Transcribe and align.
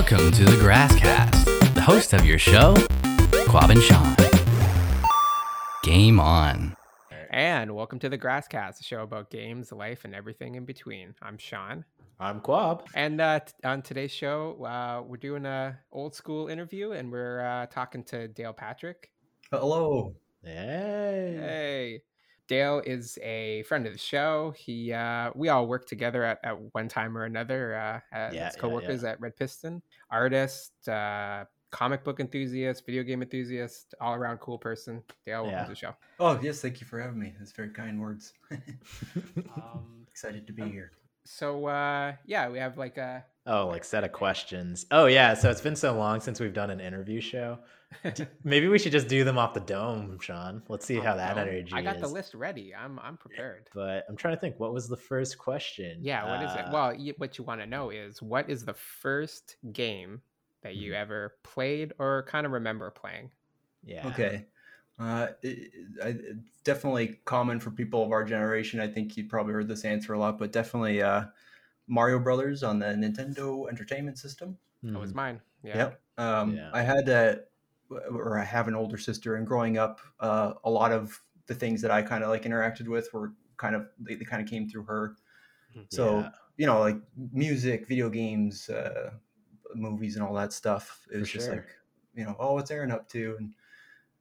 Welcome 0.00 0.30
to 0.32 0.44
the 0.46 0.56
Grasscast, 0.56 1.74
the 1.74 1.82
host 1.82 2.14
of 2.14 2.24
your 2.24 2.38
show, 2.38 2.72
Quab 3.44 3.68
and 3.68 3.82
Sean. 3.82 4.16
Game 5.84 6.18
on. 6.18 6.74
And 7.28 7.76
welcome 7.76 7.98
to 7.98 8.08
the 8.08 8.16
Grasscast, 8.16 8.80
a 8.80 8.82
show 8.82 9.02
about 9.02 9.28
games, 9.28 9.72
life, 9.72 10.06
and 10.06 10.14
everything 10.14 10.54
in 10.54 10.64
between. 10.64 11.14
I'm 11.20 11.36
Sean. 11.36 11.84
I'm 12.18 12.40
Quab. 12.40 12.86
And 12.94 13.20
uh, 13.20 13.40
t- 13.40 13.52
on 13.62 13.82
today's 13.82 14.10
show, 14.10 14.64
uh, 14.64 15.02
we're 15.06 15.18
doing 15.18 15.44
a 15.44 15.78
old 15.92 16.14
school 16.14 16.48
interview, 16.48 16.92
and 16.92 17.12
we're 17.12 17.42
uh, 17.44 17.66
talking 17.66 18.02
to 18.04 18.26
Dale 18.26 18.54
Patrick. 18.54 19.10
Hello. 19.50 20.14
Hey. 20.42 21.36
Hey, 21.38 22.02
Dale 22.50 22.82
is 22.84 23.16
a 23.22 23.62
friend 23.62 23.86
of 23.86 23.92
the 23.92 23.98
show. 23.98 24.52
He, 24.56 24.92
uh, 24.92 25.30
we 25.36 25.48
all 25.50 25.68
work 25.68 25.86
together 25.86 26.24
at, 26.24 26.40
at 26.42 26.56
one 26.72 26.88
time 26.88 27.16
or 27.16 27.22
another 27.24 27.76
uh, 27.76 28.00
as 28.12 28.34
Yeah, 28.34 28.50
yeah, 28.52 28.60
coworkers 28.60 29.04
at 29.04 29.20
Red 29.20 29.36
Piston. 29.36 29.80
Artist, 30.10 30.72
uh, 30.88 31.44
comic 31.70 32.02
book 32.02 32.18
enthusiast, 32.18 32.84
video 32.84 33.04
game 33.04 33.22
enthusiast, 33.22 33.94
all 34.00 34.14
around 34.14 34.38
cool 34.38 34.58
person. 34.58 35.00
Dale, 35.24 35.42
welcome 35.44 35.58
Yeah. 35.58 35.62
to 35.62 35.70
the 35.70 35.76
show. 35.76 35.94
Oh, 36.18 36.40
yes, 36.42 36.60
thank 36.60 36.80
you 36.80 36.88
for 36.88 37.00
having 37.00 37.20
me. 37.20 37.32
That's 37.38 37.52
very 37.52 37.70
kind 37.70 38.00
words. 38.00 38.32
um, 39.56 40.04
excited 40.08 40.48
to 40.48 40.52
be 40.52 40.64
here. 40.64 40.90
So 41.24 41.66
uh, 41.66 42.14
yeah, 42.26 42.48
we 42.48 42.58
have 42.58 42.76
like 42.78 42.98
a 42.98 43.24
Oh, 43.46 43.68
like 43.68 43.84
set 43.84 44.02
of 44.02 44.10
questions. 44.10 44.86
Oh 44.90 45.06
yeah, 45.06 45.34
so 45.34 45.50
it's 45.50 45.60
been 45.60 45.76
so 45.76 45.96
long 45.96 46.20
since 46.20 46.40
we've 46.40 46.52
done 46.52 46.70
an 46.70 46.80
interview 46.80 47.20
show. 47.20 47.60
Maybe 48.44 48.68
we 48.68 48.78
should 48.78 48.92
just 48.92 49.08
do 49.08 49.24
them 49.24 49.38
off 49.38 49.54
the 49.54 49.60
dome, 49.60 50.18
Sean. 50.20 50.62
Let's 50.68 50.86
see 50.86 50.96
how 51.00 51.16
that 51.16 51.36
No, 51.36 51.42
energy 51.42 51.76
I 51.76 51.82
got 51.82 52.00
the 52.00 52.08
list 52.08 52.34
ready. 52.34 52.74
I'm 52.74 52.98
I'm 52.98 53.16
prepared. 53.16 53.68
But 53.74 54.04
I'm 54.08 54.16
trying 54.16 54.34
to 54.36 54.40
think. 54.40 54.58
What 54.60 54.72
was 54.72 54.88
the 54.88 54.96
first 54.96 55.38
question? 55.38 56.04
Yeah, 56.04 56.24
what 56.24 56.42
is 56.42 56.54
it? 56.54 56.66
Uh, 56.66 56.70
Well, 56.72 56.94
y- 56.96 57.14
what 57.16 57.36
you 57.38 57.44
want 57.44 57.60
to 57.60 57.66
know 57.66 57.90
is 57.90 58.22
what 58.22 58.48
is 58.48 58.64
the 58.64 58.74
first 58.74 59.56
game 59.72 60.22
that 60.62 60.74
you 60.76 60.92
Mhm. 60.92 60.96
ever 60.96 61.38
played 61.42 61.92
or 61.98 62.24
kind 62.24 62.46
of 62.46 62.52
remember 62.52 62.90
playing? 62.90 63.32
yeah. 63.82 64.06
Okay. 64.08 64.46
Uh, 64.98 65.28
it, 65.42 65.72
I, 66.02 66.08
it's 66.08 66.60
definitely 66.62 67.20
common 67.24 67.58
for 67.60 67.70
people 67.70 68.04
of 68.04 68.12
our 68.12 68.24
generation. 68.24 68.80
I 68.80 68.88
think 68.88 69.16
you 69.16 69.26
probably 69.28 69.54
heard 69.54 69.68
this 69.68 69.84
answer 69.84 70.12
a 70.12 70.18
lot, 70.18 70.38
but 70.38 70.52
definitely 70.52 71.00
uh, 71.02 71.26
Mario 71.88 72.18
Brothers 72.18 72.62
on 72.62 72.78
the 72.78 72.86
Nintendo 72.86 73.68
Entertainment 73.68 74.18
System. 74.18 74.58
That 74.92 74.98
was 75.00 75.10
Mhm. 75.10 75.14
mine. 75.14 75.40
Yeah. 75.62 75.76
Yep. 75.76 76.02
Um, 76.18 76.56
Yeah. 76.56 76.70
I 76.72 76.82
had 76.82 77.08
a, 77.08 77.44
or 77.90 78.38
I 78.38 78.44
have 78.44 78.68
an 78.68 78.74
older 78.74 78.98
sister, 78.98 79.36
and 79.36 79.46
growing 79.46 79.78
up, 79.78 80.00
uh, 80.20 80.54
a 80.64 80.70
lot 80.70 80.92
of 80.92 81.22
the 81.46 81.54
things 81.54 81.82
that 81.82 81.90
I 81.90 82.02
kind 82.02 82.24
of 82.24 82.30
like 82.30 82.42
interacted 82.44 82.88
with 82.88 83.12
were 83.12 83.34
kind 83.56 83.74
of 83.76 83.88
they, 83.98 84.14
they 84.14 84.24
kind 84.24 84.42
of 84.42 84.48
came 84.48 84.68
through 84.68 84.84
her. 84.84 85.16
Mhm. 85.74 85.86
So 85.90 86.32
you 86.56 86.66
know, 86.66 86.80
like 86.80 86.96
music, 87.16 87.88
video 87.88 88.10
games, 88.10 88.68
uh, 88.70 89.12
movies, 89.74 90.16
and 90.16 90.24
all 90.24 90.34
that 90.34 90.52
stuff. 90.52 91.06
It 91.12 91.18
For 91.18 91.18
was 91.18 91.30
just 91.30 91.48
sure. 91.48 91.56
like, 91.56 91.66
you 92.14 92.24
know, 92.24 92.36
oh, 92.38 92.54
what's 92.54 92.70
Aaron 92.70 92.90
up 92.92 93.08
to? 93.10 93.36
And 93.38 93.54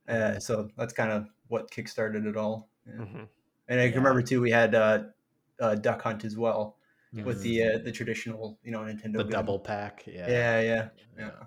uh, 0.08 0.40
so 0.40 0.70
that's 0.78 0.94
kind 0.94 1.12
of 1.12 1.30
what 1.48 1.72
kickstarted 1.72 2.28
it 2.28 2.38
all. 2.38 2.72
Yeah. 2.88 3.06
Mhm. 3.06 3.30
And 3.70 3.80
I 3.82 3.90
can 3.92 3.96
Yeah. 3.96 3.98
remember 4.00 4.22
too, 4.24 4.42
we 4.42 4.52
had 4.52 4.76
uh, 4.76 5.06
uh, 5.60 5.76
Duck 5.76 6.02
Hunt 6.02 6.26
as 6.26 6.38
well 6.38 6.80
with 7.24 7.42
Mhm. 7.42 7.44
the 7.44 7.64
uh, 7.64 7.78
the 7.80 7.92
traditional, 7.92 8.60
you 8.64 8.72
know, 8.72 8.82
Nintendo. 8.82 9.14
the 9.18 9.24
gun. 9.26 9.32
double 9.32 9.60
pack. 9.60 10.08
Yeah. 10.08 10.28
Yeah, 10.28 10.62
yeah, 10.62 10.90
yeah. 11.18 11.46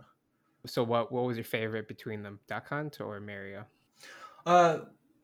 So 0.67 0.83
what 0.85 1.11
what 1.13 1.25
was 1.25 1.37
your 1.37 1.45
favorite 1.45 1.89
between 1.89 2.23
them, 2.23 2.39
Duck 2.49 2.69
Hunt 2.69 3.01
or 3.01 3.19
Mario? 3.21 3.65
Uh, 4.47 4.79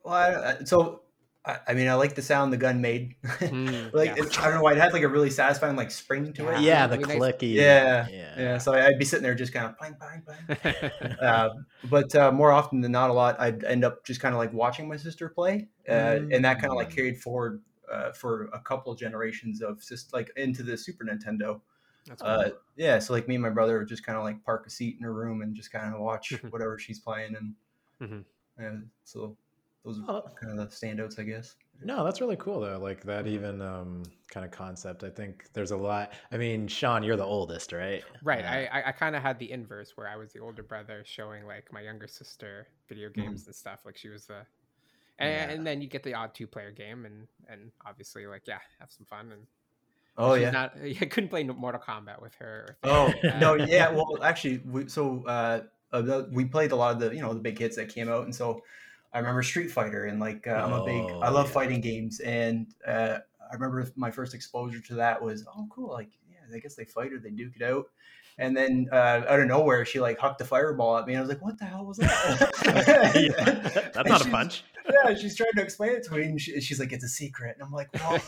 well, 0.04 0.14
I, 0.14 0.50
I- 0.60 0.64
so 0.64 1.02
I, 1.44 1.58
I 1.68 1.74
mean, 1.74 1.88
I 1.88 1.94
like 1.94 2.14
the 2.16 2.22
sound 2.22 2.52
the 2.52 2.56
gun 2.56 2.80
made. 2.80 3.14
Mm, 3.24 3.92
like 3.94 4.16
yeah. 4.16 4.24
it, 4.24 4.38
I 4.40 4.44
don't 4.46 4.54
know 4.54 4.62
why 4.62 4.72
it 4.72 4.78
had 4.78 4.92
like 4.92 5.04
a 5.04 5.08
really 5.08 5.30
satisfying 5.30 5.76
like 5.76 5.90
spring 5.92 6.32
to 6.34 6.48
it. 6.48 6.60
Yeah, 6.60 6.86
the 6.88 6.98
Really 6.98 7.18
nice- 7.18 7.32
clicky. 7.34 7.54
Yeah, 7.54 8.06
Yeah. 8.10 8.34
Yeah, 8.38 8.58
so 8.58 8.72
I'd 8.74 8.98
be 8.98 9.04
sitting 9.04 9.22
there 9.22 9.34
just 9.36 9.52
kind 9.52 9.66
of 9.66 9.78
bang, 9.78 9.96
bang, 9.98 10.58
bang. 10.62 10.90
Uh, 11.22 11.50
but 11.84 12.14
uh, 12.16 12.32
more 12.32 12.50
often 12.52 12.80
than 12.80 12.92
not, 12.92 13.10
a 13.10 13.12
lot 13.12 13.38
I'd 13.40 13.62
end 13.64 13.84
up 13.84 14.04
just 14.04 14.20
kind 14.20 14.34
of 14.34 14.38
like 14.38 14.52
watching 14.52 14.88
my 14.88 14.96
sister 14.96 15.28
play, 15.28 15.68
uh, 15.88 16.18
and 16.32 16.44
that 16.44 16.60
kind 16.60 16.70
of 16.72 16.76
like 16.76 16.90
Mm. 16.90 16.94
carried 16.96 17.18
forward 17.22 17.62
uh, 17.90 18.12
for 18.12 18.50
a 18.52 18.60
couple 18.60 18.94
generations 18.94 19.62
of 19.62 19.80
just 19.82 20.12
like 20.12 20.30
into 20.36 20.62
the 20.62 20.76
Super 20.76 21.04
Nintendo. 21.04 21.60
That's 22.08 22.22
cool. 22.22 22.30
Uh, 22.30 22.50
yeah, 22.76 22.98
so 22.98 23.12
like 23.12 23.28
me 23.28 23.34
and 23.36 23.42
my 23.42 23.50
brother 23.50 23.78
would 23.78 23.88
just 23.88 24.04
kind 24.04 24.16
of 24.18 24.24
like 24.24 24.42
park 24.44 24.66
a 24.66 24.70
seat 24.70 24.96
in 24.98 25.04
her 25.04 25.12
room 25.12 25.42
and 25.42 25.54
just 25.54 25.70
kind 25.72 25.94
of 25.94 26.00
watch 26.00 26.30
Mhm. 26.30 26.50
whatever 26.50 26.78
she's 26.78 26.98
playing, 27.00 27.36
and 27.36 27.54
Mhm. 28.00 28.24
yeah, 28.58 28.76
so 29.04 29.36
those 29.84 30.00
Oh. 30.08 30.22
are 30.26 30.30
kind 30.34 30.58
of 30.58 30.58
the 30.58 30.74
standouts, 30.74 31.18
I 31.18 31.22
guess. 31.24 31.56
No, 31.80 32.04
that's 32.04 32.20
really 32.20 32.36
cool 32.36 32.60
though. 32.60 32.78
Like 32.78 33.02
that 33.04 33.26
even 33.28 33.62
um 33.62 34.02
kind 34.28 34.44
of 34.44 34.50
concept. 34.50 35.04
I 35.04 35.10
think 35.10 35.52
there's 35.52 35.70
a 35.70 35.76
lot. 35.76 36.12
I 36.32 36.36
mean, 36.36 36.66
Sean, 36.66 37.04
you're 37.04 37.16
the 37.16 37.24
oldest, 37.24 37.72
right? 37.72 38.02
Right. 38.22 38.44
Uh, 38.44 38.48
I 38.48 38.80
I, 38.80 38.88
I 38.88 38.92
kind 38.92 39.14
of 39.14 39.22
had 39.22 39.38
the 39.38 39.50
inverse 39.52 39.96
where 39.96 40.08
I 40.08 40.16
was 40.16 40.32
the 40.32 40.40
older 40.40 40.62
brother 40.64 41.02
showing 41.06 41.46
like 41.46 41.72
my 41.72 41.80
younger 41.80 42.08
sister 42.08 42.66
video 42.88 43.10
games 43.10 43.46
and 43.46 43.54
stuff. 43.54 43.86
Like 43.86 43.96
she 43.96 44.08
was 44.08 44.26
the, 44.26 44.44
and, 45.20 45.30
Yeah. 45.50 45.50
and 45.56 45.64
then 45.66 45.80
you 45.80 45.86
get 45.88 46.02
the 46.02 46.14
odd 46.14 46.34
two 46.34 46.48
player 46.48 46.72
game 46.72 47.06
and 47.06 47.28
and 47.48 47.70
obviously 47.86 48.26
like 48.26 48.42
yeah 48.46 48.58
have 48.80 48.90
some 48.90 49.06
fun 49.06 49.30
and 49.30 49.46
Oh 50.18 50.34
she's 50.34 50.42
yeah. 50.42 50.50
not 50.50 50.74
I 50.82 51.04
couldn't 51.06 51.30
play 51.30 51.44
Mortal 51.44 51.80
Kombat 51.80 52.20
with 52.20 52.34
her. 52.36 52.76
Oh 52.84 53.12
like 53.22 53.40
no, 53.40 53.54
yeah. 53.54 53.90
Well, 53.90 54.18
actually, 54.22 54.58
we, 54.64 54.88
so 54.88 55.24
uh, 55.26 55.60
uh, 55.92 56.22
we 56.32 56.44
played 56.44 56.72
a 56.72 56.76
lot 56.76 56.92
of 56.94 57.00
the 57.00 57.14
you 57.14 57.22
know 57.22 57.32
the 57.32 57.40
big 57.40 57.58
hits 57.58 57.76
that 57.76 57.88
came 57.88 58.08
out, 58.08 58.24
and 58.24 58.34
so 58.34 58.62
I 59.12 59.18
remember 59.18 59.42
Street 59.42 59.70
Fighter, 59.70 60.04
and 60.06 60.20
like 60.20 60.46
uh, 60.46 60.50
I'm 60.52 60.72
a 60.72 60.84
big, 60.84 61.02
Oh, 61.10 61.20
I 61.20 61.30
love 61.30 61.46
yeah. 61.46 61.52
fighting 61.52 61.80
games, 61.80 62.20
and 62.20 62.66
uh, 62.86 63.18
I 63.50 63.54
remember 63.54 63.90
my 63.96 64.10
first 64.10 64.34
exposure 64.34 64.80
to 64.80 64.94
that 64.96 65.22
was 65.22 65.46
oh 65.56 65.66
cool, 65.70 65.90
like 65.92 66.10
yeah, 66.30 66.54
I 66.54 66.58
guess 66.58 66.74
they 66.74 66.84
fight 66.84 67.12
or 67.12 67.18
they 67.18 67.30
duke 67.30 67.54
it 67.56 67.62
out. 67.62 67.86
And 68.40 68.56
then 68.56 68.88
uh, 68.92 69.22
out 69.28 69.40
of 69.40 69.48
nowhere, 69.48 69.84
she 69.84 69.98
like 69.98 70.16
hucked 70.18 70.40
a 70.40 70.44
fireball 70.44 70.96
at 70.98 71.06
me. 71.06 71.14
And 71.14 71.18
I 71.18 71.22
was 71.22 71.28
like, 71.28 71.42
"What 71.42 71.58
the 71.58 71.64
hell 71.64 71.84
was 71.84 71.96
that?" 71.96 73.12
Yeah, 73.16 73.90
That's 73.92 74.08
not 74.08 74.24
a 74.24 74.30
punch. 74.30 74.62
Yeah, 74.92 75.14
she's 75.14 75.36
trying 75.36 75.52
to 75.56 75.62
explain 75.62 75.92
it 75.92 76.04
to 76.04 76.14
me, 76.14 76.22
and 76.24 76.40
she, 76.40 76.60
she's 76.60 76.78
like, 76.80 76.92
"It's 76.92 77.04
a 77.04 77.08
secret." 77.08 77.56
And 77.58 77.62
I'm 77.66 77.72
like, 77.72 77.88
"Well, 77.94 78.18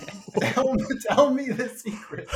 tell, 0.41 0.73
me, 0.75 0.85
tell 1.09 1.31
me 1.35 1.49
the 1.51 1.69
secret." 1.69 2.29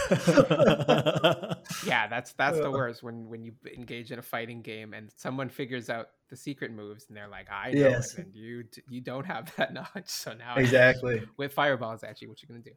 yeah, 1.87 2.07
that's 2.09 2.33
that's 2.33 2.59
the 2.59 2.69
Uh. 2.69 2.73
worst 2.73 3.03
when 3.03 3.29
when 3.29 3.43
you 3.45 3.53
engage 3.77 4.13
in 4.13 4.19
a 4.19 4.23
fighting 4.23 4.63
game 4.63 4.95
and 4.95 5.11
someone 5.17 5.49
figures 5.49 5.91
out 5.91 6.09
the 6.31 6.37
secret 6.37 6.73
moves 6.73 7.07
and 7.09 7.17
they're 7.17 7.29
like, 7.29 7.47
I 7.51 7.73
know 7.73 7.89
Yes. 7.91 8.15
it, 8.15 8.27
and 8.27 8.35
you 8.35 8.65
you 8.89 9.01
don't 9.01 9.27
have 9.27 9.55
that 9.57 9.73
knowledge. 9.79 10.07
So 10.09 10.33
now 10.35 10.57
exactly. 10.57 11.23
with 11.37 11.53
fireballs 11.53 12.03
at 12.03 12.21
you, 12.23 12.29
what 12.29 12.43
you 12.43 12.49
gonna 12.49 12.61
do? 12.61 12.73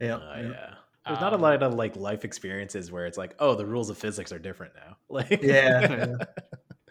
Yeah. 0.00 0.16
Oh, 0.16 0.40
yeah. 0.40 0.48
yeah. 0.48 0.74
There's 1.06 1.20
not 1.20 1.34
a 1.34 1.36
lot 1.36 1.62
of 1.62 1.74
like 1.74 1.94
life 1.94 2.24
experiences 2.24 2.90
where 2.90 3.06
it's 3.06 3.16
like, 3.16 3.34
oh, 3.38 3.54
the 3.54 3.64
rules 3.64 3.90
of 3.90 3.98
physics 3.98 4.32
are 4.32 4.38
different 4.40 4.72
now. 4.74 4.96
Like, 5.08 5.40
Yeah. 5.42 6.14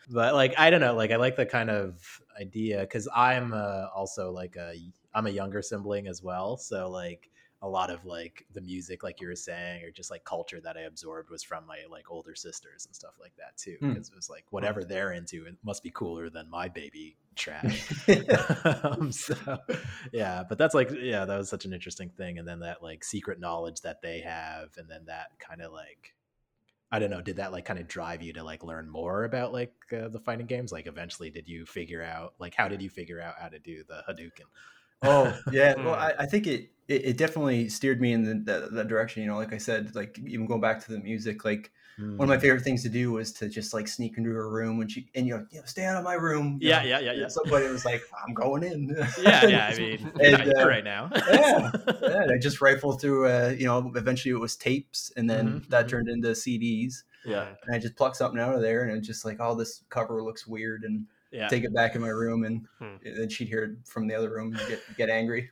But 0.10 0.34
like, 0.34 0.54
I 0.58 0.70
don't 0.70 0.82
know. 0.82 0.96
Like, 0.96 1.12
I 1.12 1.16
like 1.18 1.36
the 1.36 1.46
kind 1.46 1.70
of 1.70 2.22
idea 2.40 2.82
because 2.82 3.08
I'm 3.16 3.54
uh, 3.54 3.88
also 3.96 4.32
like 4.32 4.56
a 4.56 4.74
I'm 5.14 5.28
a 5.28 5.32
younger 5.32 5.62
sibling 5.62 6.08
as 6.08 6.22
well. 6.22 6.58
So 6.58 6.90
like 6.90 7.30
a 7.62 7.68
lot 7.68 7.90
of 7.90 8.06
like 8.06 8.46
the 8.54 8.62
music, 8.62 9.02
like 9.02 9.22
you 9.22 9.28
were 9.28 9.36
saying, 9.36 9.84
or 9.84 9.92
just 9.92 10.12
like 10.12 10.24
culture 10.24 10.60
that 10.62 10.78
I 10.78 10.82
absorbed 10.82 11.30
was 11.30 11.44
from 11.44 11.66
my 11.66 11.80
like 11.90 12.12
older 12.12 12.36
sisters 12.36 12.86
and 12.86 12.96
stuff 12.96 13.14
like 13.20 13.36
that 13.38 13.58
too. 13.58 13.78
Hmm. 13.80 13.94
Because 13.94 14.10
it 14.10 14.16
was 14.16 14.30
like 14.30 14.46
whatever 14.52 14.84
they're 14.84 15.14
into, 15.14 15.46
it 15.46 15.56
must 15.64 15.82
be 15.82 15.92
cooler 15.92 16.30
than 16.30 16.50
my 16.50 16.68
baby 16.68 17.18
trash. 17.36 17.92
um, 18.84 19.12
so 19.12 19.36
yeah 20.14 20.44
but 20.48 20.58
that's 20.58 20.74
like 20.74 20.90
yeah 20.92 21.26
that 21.26 21.38
was 21.38 21.50
such 21.50 21.66
an 21.66 21.74
interesting 21.74 22.10
thing 22.10 22.40
and 22.40 22.48
then 22.48 22.60
that 22.62 22.82
like 22.82 23.04
secret 23.04 23.40
knowledge 23.40 23.82
that 23.82 24.02
they 24.02 24.22
have 24.22 24.70
and 24.78 24.90
then 24.90 25.02
that 25.06 25.28
kind 25.38 25.62
of 25.62 25.74
like 25.74 26.15
i 26.95 27.00
don't 27.00 27.09
know 27.11 27.22
did 27.22 27.35
that 27.38 27.51
like 27.51 27.66
kind 27.66 27.79
of 27.79 27.88
drive 27.88 28.22
you 28.22 28.33
to 28.33 28.44
like 28.44 28.63
learn 28.63 28.89
more 28.89 29.23
about 29.23 29.53
like 29.53 29.73
uh, 29.91 30.07
the 30.07 30.19
fighting 30.19 30.45
games 30.45 30.72
like 30.72 30.88
eventually 30.88 31.29
did 31.29 31.47
you 31.47 31.66
figure 31.66 32.03
out 32.03 32.33
like 32.39 32.56
how 32.56 32.67
did 32.67 32.81
you 32.81 32.89
figure 32.89 33.22
out 33.22 33.35
how 33.39 33.47
to 33.47 33.59
do 33.59 33.83
the 33.88 34.03
hadouken 34.09 34.45
Oh 35.01 35.38
yeah, 35.51 35.75
well 35.78 35.95
Mm. 35.95 36.00
I, 36.00 36.13
I 36.19 36.25
think 36.25 36.47
it, 36.47 36.72
it 36.88 37.06
it 37.06 37.17
definitely 37.17 37.69
steered 37.69 38.01
me 38.01 38.13
in 38.13 38.23
the, 38.23 38.51
that, 38.51 38.72
that 38.73 38.88
direction. 38.88 39.23
You 39.23 39.30
know, 39.30 39.38
like 39.38 39.53
I 39.53 39.57
said, 39.57 39.95
like 39.95 40.18
even 40.19 40.45
going 40.45 40.62
back 40.62 40.83
to 40.86 40.92
the 40.92 41.00
music, 41.00 41.45
like 41.45 41.71
one 42.18 42.30
of 42.30 42.36
my 42.36 42.38
Mm. 42.38 42.42
favorite 42.42 42.62
things 42.63 42.83
to 42.83 42.89
do 42.89 43.12
was 43.12 43.31
to 43.33 43.50
just 43.50 43.74
like 43.74 43.88
sneak 43.88 44.18
into 44.18 44.31
her 44.31 44.50
room 44.50 44.77
when 44.77 44.88
she 44.88 45.09
and 45.15 45.27
you 45.27 45.38
know, 45.38 45.45
you 45.51 45.59
know 45.59 45.65
stay 45.65 45.86
out 45.86 45.97
of 45.97 46.03
my 46.03 46.13
room. 46.15 46.59
yeah 46.62 46.81
know. 46.81 46.83
yeah 46.83 47.00
yeah 47.00 47.12
yeah 47.13 47.27
So, 47.30 47.42
but 47.50 47.63
it 47.63 47.71
was 47.71 47.86
like 47.86 48.03
I'm 48.27 48.33
going 48.33 48.63
in. 48.63 48.89
yeah 49.18 49.45
yeah 49.45 49.65
i 49.65 49.75
mean 49.75 50.12
And, 50.19 50.47
uh, 50.57 50.65
right 50.65 50.83
now 50.83 51.12
yeah, 51.27 51.71
yeah, 52.07 52.21
and 52.24 52.31
I 52.31 52.38
just 52.39 52.62
rifled 52.62 53.01
through. 53.01 53.27
Uh, 53.27 53.56
you 53.57 53.65
know, 53.65 53.92
eventually 53.95 54.31
it 54.33 54.39
was 54.39 54.56
tapes, 54.56 55.12
and 55.18 55.30
then 55.30 55.63
Mhm, 55.63 55.69
that 55.69 55.88
mhm. 55.88 55.89
turned 55.89 56.09
into 56.09 56.36
CDs. 56.36 57.03
yeah 57.24 57.56
And 57.63 57.75
I 57.75 57.80
just 57.80 57.95
plucked 57.95 58.18
something 58.18 58.39
out 58.39 58.56
of 58.56 58.62
there, 58.62 58.83
and 58.83 58.98
it's 58.98 59.07
just 59.07 59.25
like, 59.25 59.38
oh, 59.39 59.56
this 59.56 59.83
cover 59.89 60.24
looks 60.24 60.45
weird, 60.48 60.83
and 60.83 61.07
yeah 61.31 61.50
take 61.50 61.63
it 61.63 61.74
back 61.74 61.95
in 61.95 62.01
my 62.01 62.09
room, 62.09 62.44
and 62.44 62.68
Hmm. 62.80 62.98
then 63.03 63.30
she'd 63.30 63.48
hear 63.48 63.63
it 63.63 63.88
from 63.88 64.07
the 64.07 64.15
other 64.15 64.31
room 64.31 64.56
and 64.57 64.68
get 64.68 64.95
get 64.95 65.09
angry. 65.09 65.51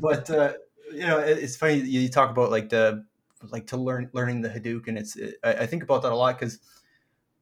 but 0.00 0.30
uh, 0.30 0.54
you 0.92 1.06
know, 1.06 1.18
it, 1.18 1.38
it's 1.38 1.56
funny 1.56 1.74
you 1.76 2.08
talk 2.08 2.30
about 2.30 2.50
like 2.50 2.68
the 2.70 3.06
like 3.50 3.66
to 3.68 3.76
learn 3.76 4.10
learning 4.12 4.40
the 4.42 4.48
Hadouken, 4.48 4.88
and 4.88 4.98
It's 4.98 5.16
it, 5.16 5.36
I, 5.44 5.66
think 5.66 5.82
about 5.82 6.02
that 6.02 6.12
a 6.12 6.14
lot 6.14 6.38
because 6.38 6.58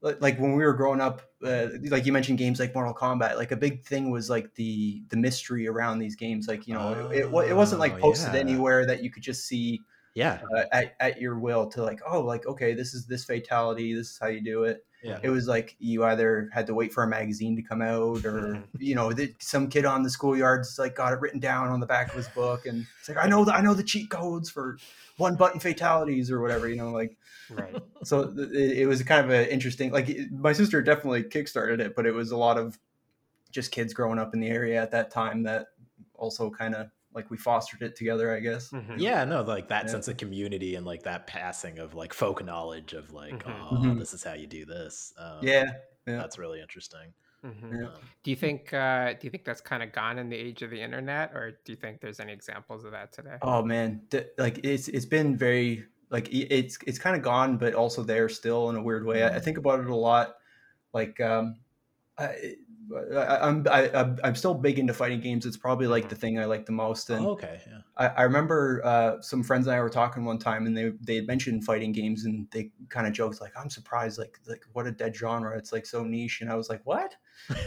like 0.00 0.38
when 0.38 0.54
we 0.54 0.64
were 0.64 0.75
growing 0.75 1.00
up, 1.00 1.22
uh, 1.44 1.69
like 1.88 2.06
you 2.06 2.12
mentioned 2.12 2.38
games 2.38 2.60
like 2.60 2.75
Mortal 2.75 2.94
Kombat, 2.94 3.37
like 3.37 3.52
a 3.52 3.56
big 3.56 3.84
thing 3.84 4.10
was 4.10 4.31
like 4.31 4.54
the 4.54 5.02
the 5.08 5.16
mystery 5.16 5.66
around 5.66 5.98
these 5.98 6.16
games. 6.16 6.46
Like 6.48 6.66
you 6.69 6.75
know, 6.75 7.10
it, 7.10 7.19
it, 7.19 7.25
it 7.26 7.56
wasn't 7.56 7.81
like 7.81 7.94
Oh, 7.94 8.00
posted 8.00 8.34
yeah. 8.34 8.40
anywhere 8.40 8.87
that 8.87 9.02
you 9.02 9.10
could 9.10 9.22
just 9.22 9.46
see 9.46 9.81
Yeah. 10.16 10.40
uh, 10.56 10.64
at, 10.72 10.96
at 10.98 11.20
your 11.20 11.38
will 11.38 11.66
to 11.68 11.82
like 11.82 12.00
oh 12.08 12.20
like 12.22 12.46
okay 12.46 12.72
this 12.74 12.94
is 12.94 13.06
this 13.06 13.24
fatality 13.24 13.94
this 13.94 14.10
is 14.12 14.18
how 14.18 14.28
you 14.28 14.40
do 14.40 14.64
it 14.64 14.84
Yeah. 15.02 15.18
it 15.22 15.28
was 15.28 15.46
like 15.46 15.76
you 15.78 16.04
either 16.04 16.48
had 16.52 16.66
to 16.68 16.74
wait 16.74 16.92
for 16.92 17.02
a 17.04 17.06
magazine 17.06 17.54
to 17.56 17.62
come 17.62 17.82
out 17.82 18.24
or 18.24 18.64
you 18.78 18.94
know 18.94 19.12
the, 19.12 19.34
some 19.40 19.68
kid 19.68 19.84
on 19.84 20.02
the 20.02 20.08
schoolyard's 20.10 20.78
like 20.78 20.96
got 20.96 21.12
it 21.12 21.20
written 21.20 21.38
down 21.38 21.68
on 21.68 21.80
the 21.80 21.86
back 21.86 22.08
of 22.08 22.14
his 22.16 22.28
book 22.28 22.64
and 22.66 22.86
it's 22.98 23.08
like 23.10 23.18
i 23.18 23.28
know 23.28 23.44
the, 23.44 23.52
i 23.54 23.60
know 23.60 23.74
the 23.74 23.82
cheat 23.82 24.08
codes 24.08 24.48
for 24.48 24.78
one 25.18 25.36
button 25.36 25.60
fatalities 25.60 26.30
or 26.30 26.40
whatever 26.40 26.66
you 26.69 26.76
know 26.76 26.90
like 26.90 27.16
Right. 27.50 27.76
so 28.02 28.32
it, 28.36 28.78
it 28.78 28.86
was 28.86 29.02
kind 29.02 29.22
of 29.24 29.30
an 29.30 29.46
interesting 29.48 29.92
like 29.92 30.08
it- 30.08 30.32
my 30.32 30.54
sister 30.54 30.80
definitely 30.82 31.24
kickstarted 31.24 31.78
it 31.80 31.94
but 31.94 32.06
it 32.06 32.12
was 32.12 32.30
a 32.30 32.36
lot 32.38 32.56
of 32.58 32.78
just 33.52 33.70
kids 33.70 33.92
growing 33.94 34.19
up 34.19 34.32
in 34.34 34.40
the 34.40 34.48
area 34.48 34.80
at 34.82 34.90
that 34.92 35.10
time 35.10 35.42
that 35.44 35.66
also 36.14 36.48
kind 36.50 36.74
of 36.74 36.88
like 37.16 37.30
we 37.30 37.36
fostered 37.36 37.82
it 37.82 37.96
together 37.96 38.30
i 38.36 38.38
guess 38.40 38.70
Mhm. 38.70 39.00
Yeah, 39.00 39.24
no, 39.24 39.42
like 39.42 39.68
that 39.68 39.84
Yeah. 39.86 39.90
sense 39.92 40.06
of 40.08 40.16
community 40.18 40.74
and 40.76 40.86
like 40.86 41.02
that 41.04 41.26
passing 41.26 41.78
of 41.80 41.94
like 41.94 42.12
folk 42.14 42.44
knowledge 42.44 42.92
of 42.92 43.12
like, 43.12 43.42
Mhm. 43.42 43.66
oh, 43.72 43.94
this 43.98 44.12
is 44.14 44.22
how 44.22 44.34
you 44.34 44.46
do 44.46 44.64
this. 44.66 45.12
Um, 45.18 45.38
yeah 45.42 45.64
yeah. 46.06 46.16
that's 46.18 46.38
really 46.38 46.60
interesting. 46.60 47.12
Mhm. 47.44 47.72
Yeah. 47.80 47.88
Um, 47.88 48.00
Do 48.22 48.30
you 48.30 48.36
think 48.36 48.72
uh, 48.72 49.12
do 49.14 49.26
you 49.26 49.30
think 49.30 49.44
that's 49.44 49.60
kind 49.60 49.82
of 49.82 49.92
gone 49.92 50.18
in 50.18 50.28
the 50.28 50.36
age 50.36 50.62
of 50.62 50.70
the 50.70 50.80
internet, 50.80 51.32
or 51.32 51.52
do 51.64 51.72
you 51.72 51.76
think 51.76 52.00
there's 52.00 52.20
any 52.20 52.32
examples 52.32 52.84
of 52.84 52.92
that 52.92 53.12
today? 53.12 53.38
Oh 53.42 53.62
man, 53.62 54.02
th- 54.10 54.28
like 54.38 54.60
it's 54.64 54.88
it's 54.88 55.06
been 55.06 55.36
very 55.36 55.84
like 56.10 56.28
it's 56.32 56.78
it's 56.86 56.98
kind 56.98 57.16
of 57.16 57.22
gone, 57.22 57.56
but 57.58 57.74
also 57.74 58.02
there 58.02 58.28
still 58.28 58.69
in 58.70 58.76
a 58.76 58.82
weird 58.82 59.04
way. 59.06 59.22
I, 59.24 59.36
I 59.36 59.40
think 59.40 59.58
about 59.58 59.80
it 59.80 59.86
a 59.86 59.94
lot. 59.96 60.36
Like 60.92 61.20
um, 61.20 61.56
I, 62.18 62.54
I, 63.14 63.38
I'm 63.48 63.66
I, 63.70 63.88
I'm- 63.88 64.18
I'm 64.22 64.34
still 64.36 64.54
big 64.54 64.78
into 64.78 64.94
fighting 64.94 65.20
games. 65.20 65.44
It's 65.44 65.56
probably 65.56 65.86
like 65.88 66.08
the 66.08 66.14
thing 66.14 66.38
I 66.38 66.44
like 66.44 66.66
the 66.66 66.72
most. 66.72 67.10
And 67.10 67.26
oh, 67.26 67.30
okay. 67.30 67.60
Yeah. 67.66 67.78
I, 67.96 68.06
I 68.08 68.22
remember 68.22 68.80
uh, 68.84 69.20
some 69.20 69.42
friends 69.42 69.66
and 69.66 69.74
I 69.74 69.80
were 69.80 69.90
talking 69.90 70.24
one 70.24 70.38
time, 70.38 70.66
and 70.66 70.76
they 70.76 70.92
they 71.00 71.16
had 71.16 71.26
mentioned 71.26 71.64
fighting 71.64 71.90
games, 71.92 72.24
and 72.24 72.46
they 72.52 72.70
kind 72.88 73.06
of 73.08 73.12
joked 73.12 73.40
like, 73.40 73.52
"I'm 73.58 73.70
surprised, 73.70 74.18
like 74.18 74.38
like 74.46 74.62
what 74.72 74.86
a 74.86 74.92
dead 74.92 75.16
genre. 75.16 75.58
It's 75.58 75.72
like 75.72 75.84
so 75.84 76.04
niche." 76.04 76.40
And 76.42 76.50
I 76.50 76.54
was 76.54 76.70
like, 76.70 76.80
"What?" 76.84 77.16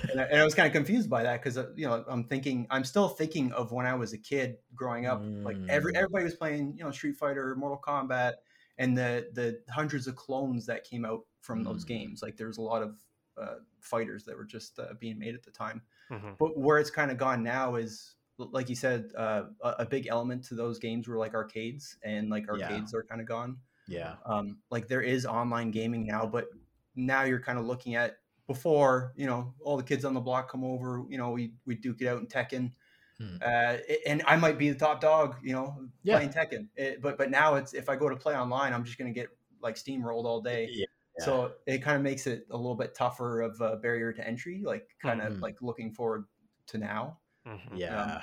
and, 0.09 0.21
I, 0.21 0.23
and 0.23 0.39
I 0.39 0.43
was 0.45 0.55
kind 0.55 0.67
of 0.67 0.73
confused 0.73 1.09
by 1.09 1.23
that 1.23 1.43
because 1.43 1.57
you 1.75 1.85
know 1.85 2.03
I'm 2.07 2.23
thinking 2.23 2.65
I'm 2.69 2.85
still 2.85 3.09
thinking 3.09 3.51
of 3.51 3.71
when 3.73 3.85
I 3.85 3.95
was 3.95 4.13
a 4.13 4.17
kid 4.17 4.55
growing 4.73 5.05
up. 5.05 5.21
Like 5.21 5.57
every 5.67 5.91
Mm. 5.93 5.97
everybody 5.97 6.23
was 6.23 6.35
playing 6.35 6.75
you 6.77 6.83
know 6.85 6.91
Street 6.91 7.17
Fighter, 7.17 7.55
Mortal 7.55 7.81
Kombat, 7.85 8.35
and 8.77 8.97
the 8.97 9.27
the 9.33 9.59
hundreds 9.69 10.07
of 10.07 10.15
clones 10.15 10.65
that 10.67 10.85
came 10.85 11.03
out 11.03 11.25
from 11.41 11.63
those 11.63 11.83
Mm. 11.83 11.87
games. 11.89 12.21
Like 12.23 12.37
there's 12.37 12.57
a 12.57 12.61
lot 12.61 12.81
of 12.83 12.95
uh, 13.39 13.59
fighters 13.79 14.23
that 14.25 14.35
were 14.37 14.45
just 14.45 14.79
uh, 14.79 14.93
being 14.99 15.17
made 15.19 15.35
at 15.35 15.43
the 15.43 15.51
time. 15.51 15.81
Mhm. 16.11 16.37
But 16.37 16.57
where 16.57 16.77
it's 16.79 16.89
kind 16.91 17.11
of 17.11 17.17
gone 17.17 17.43
now 17.43 17.75
is, 17.75 18.15
like 18.37 18.69
you 18.69 18.75
said, 18.75 19.11
uh, 19.17 19.45
a, 19.61 19.69
a 19.79 19.85
big 19.85 20.07
element 20.07 20.43
to 20.45 20.55
those 20.55 20.79
games 20.79 21.07
were 21.07 21.17
like 21.17 21.33
arcades, 21.33 21.97
and 22.03 22.29
like 22.29 22.45
Yeah. 22.53 22.69
arcades 22.69 22.93
are 22.93 23.03
kind 23.03 23.21
of 23.21 23.27
gone. 23.27 23.59
Yeah. 23.87 24.17
Um, 24.25 24.59
like 24.69 24.87
there 24.87 25.01
is 25.01 25.25
online 25.25 25.71
gaming 25.71 26.05
now, 26.05 26.25
but 26.25 26.47
now 26.95 27.23
you're 27.23 27.39
kind 27.41 27.57
of 27.59 27.65
looking 27.65 27.95
at 27.95 28.17
before 28.47 29.13
you 29.15 29.27
know 29.27 29.53
all 29.61 29.77
the 29.77 29.83
kids 29.83 30.05
on 30.05 30.13
the 30.13 30.19
block 30.21 30.49
come 30.51 30.63
over. 30.63 31.05
You 31.09 31.17
know, 31.17 31.31
we 31.31 31.53
we 31.65 31.75
duke 31.75 32.01
it 32.01 32.07
out 32.07 32.19
in 32.19 32.27
Tekken. 32.27 32.73
Hmm. 33.17 33.35
Uh, 33.41 33.77
and 34.05 34.23
I 34.25 34.37
might 34.37 34.57
be 34.57 34.69
the 34.69 34.79
top 34.79 35.01
dog, 35.01 35.37
you 35.43 35.51
know, 35.53 35.89
Yeah. 36.03 36.15
playing 36.17 36.29
Tekken. 36.31 36.69
It, 36.75 37.01
but 37.01 37.17
but 37.17 37.29
now 37.29 37.55
it's 37.55 37.73
if 37.73 37.89
I 37.89 37.95
go 37.97 38.09
to 38.09 38.15
play 38.15 38.35
online, 38.35 38.73
I'm 38.73 38.83
just 38.85 38.97
gonna 38.97 39.11
get 39.11 39.29
like 39.61 39.75
steamrolled 39.75 40.25
all 40.25 40.41
day. 40.41 40.69
Yeah. 40.71 40.85
So 41.19 41.53
it 41.65 41.79
kind 41.79 41.97
of 41.97 42.03
makes 42.03 42.27
it 42.27 42.45
a 42.51 42.57
little 42.57 42.75
bit 42.75 42.95
tougher 42.95 43.41
of 43.41 43.59
a 43.61 43.77
barrier 43.77 44.13
to 44.13 44.25
entry, 44.27 44.61
like 44.65 44.87
kind 45.01 45.21
of 45.21 45.33
Mhm. 45.33 45.41
like 45.41 45.61
looking 45.61 45.93
forward 45.93 46.25
to 46.67 46.77
now. 46.77 47.19
Mhm. 47.45 47.77
Yeah. 47.79 48.21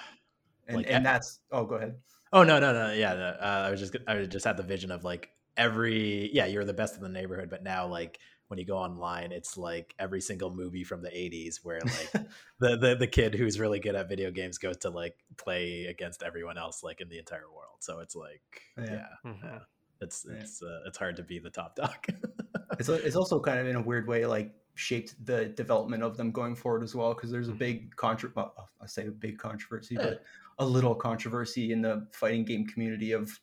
And 0.69 0.77
Like, 0.79 0.91
and 0.91 1.07
that's 1.07 1.41
oh, 1.51 1.65
go 1.65 1.77
ahead. 1.77 2.01
Oh 2.33 2.43
no 2.43 2.59
no 2.59 2.73
no 2.73 2.93
yeah 2.93 3.15
no, 3.15 3.25
uh, 3.41 3.65
I 3.67 3.71
was 3.71 3.81
just 3.81 3.97
I 4.07 4.15
was 4.17 4.29
just 4.29 4.45
had 4.45 4.57
the 4.57 4.63
vision 4.63 4.91
of 4.91 5.05
like 5.05 5.31
every 5.57 6.31
yeah 6.35 6.45
you're 6.47 6.65
the 6.65 6.75
best 6.75 6.97
in 6.97 7.03
the 7.03 7.09
neighborhood 7.09 7.49
but 7.49 7.63
now 7.63 7.87
like 7.87 8.19
when 8.49 8.59
you 8.59 8.67
go 8.67 8.77
online 8.77 9.33
it's 9.33 9.57
like 9.57 9.95
every 9.99 10.21
single 10.21 10.55
movie 10.55 10.85
from 10.85 11.03
the 11.03 11.17
80s 11.17 11.61
where 11.63 11.81
like 11.81 12.13
the, 12.61 12.77
the 12.77 12.97
the 12.97 13.07
kid 13.07 13.35
who's 13.35 13.59
really 13.59 13.81
good 13.81 13.95
at 13.95 14.09
video 14.09 14.31
games 14.31 14.59
goes 14.59 14.77
to 14.79 14.91
like 14.91 15.15
play 15.39 15.87
against 15.87 16.23
everyone 16.23 16.59
else 16.59 16.83
like 16.83 17.01
in 17.01 17.09
the 17.09 17.19
entire 17.19 17.51
world 17.51 17.77
so 17.79 18.01
it's 18.01 18.15
like 18.15 18.43
Yeah. 18.77 18.85
yeah, 18.85 19.07
Mhm. 19.25 19.65
It's 20.01 20.25
it's 20.27 20.63
uh, 20.63 20.81
it's 20.87 20.99
hard 20.99 21.17
to 21.17 21.23
be 21.23 21.39
the 21.39 21.51
top 21.51 21.77
dog 21.77 22.07
it's 22.79 22.89
it's 22.89 23.17
also 23.17 23.41
kind 23.41 23.59
of 23.59 23.67
in 23.67 23.77
a 23.77 23.81
weird 23.83 24.07
way 24.07 24.27
like 24.27 24.55
shaped 24.75 25.15
the 25.25 25.47
development 25.47 26.03
of 26.03 26.17
them 26.17 26.31
going 26.31 26.55
forward 26.55 26.83
as 26.83 26.95
well 26.95 27.15
because 27.15 27.31
there's 27.31 27.49
a 27.49 27.53
Mhm. 27.53 27.59
big 27.59 27.97
contra 27.97 28.31
well, 28.37 28.71
I 28.81 28.87
say 28.87 29.07
a 29.07 29.11
big 29.11 29.39
controversy, 29.39 29.97
but 29.97 30.23
a 30.59 30.67
little 30.67 30.95
controversy 30.95 31.73
in 31.73 31.81
the 31.81 32.09
fighting 32.13 32.45
game 32.45 32.67
community 32.67 33.13
of 33.13 33.41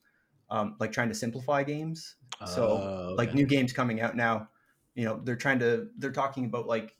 um, 0.49 0.75
like 0.79 0.91
trying 0.91 1.09
to 1.09 1.15
simplify 1.15 1.63
games. 1.63 2.17
So 2.43 2.77
Oh, 2.77 3.15
like 3.17 3.29
okay. 3.29 3.35
new 3.35 3.47
games 3.47 3.73
coming 3.73 3.99
out 4.01 4.15
now, 4.15 4.49
you 4.93 5.05
know, 5.05 5.19
they're 5.23 5.35
trying 5.35 5.59
to 5.59 5.89
they're 5.97 6.11
talking 6.11 6.45
about 6.45 6.67
like 6.67 6.97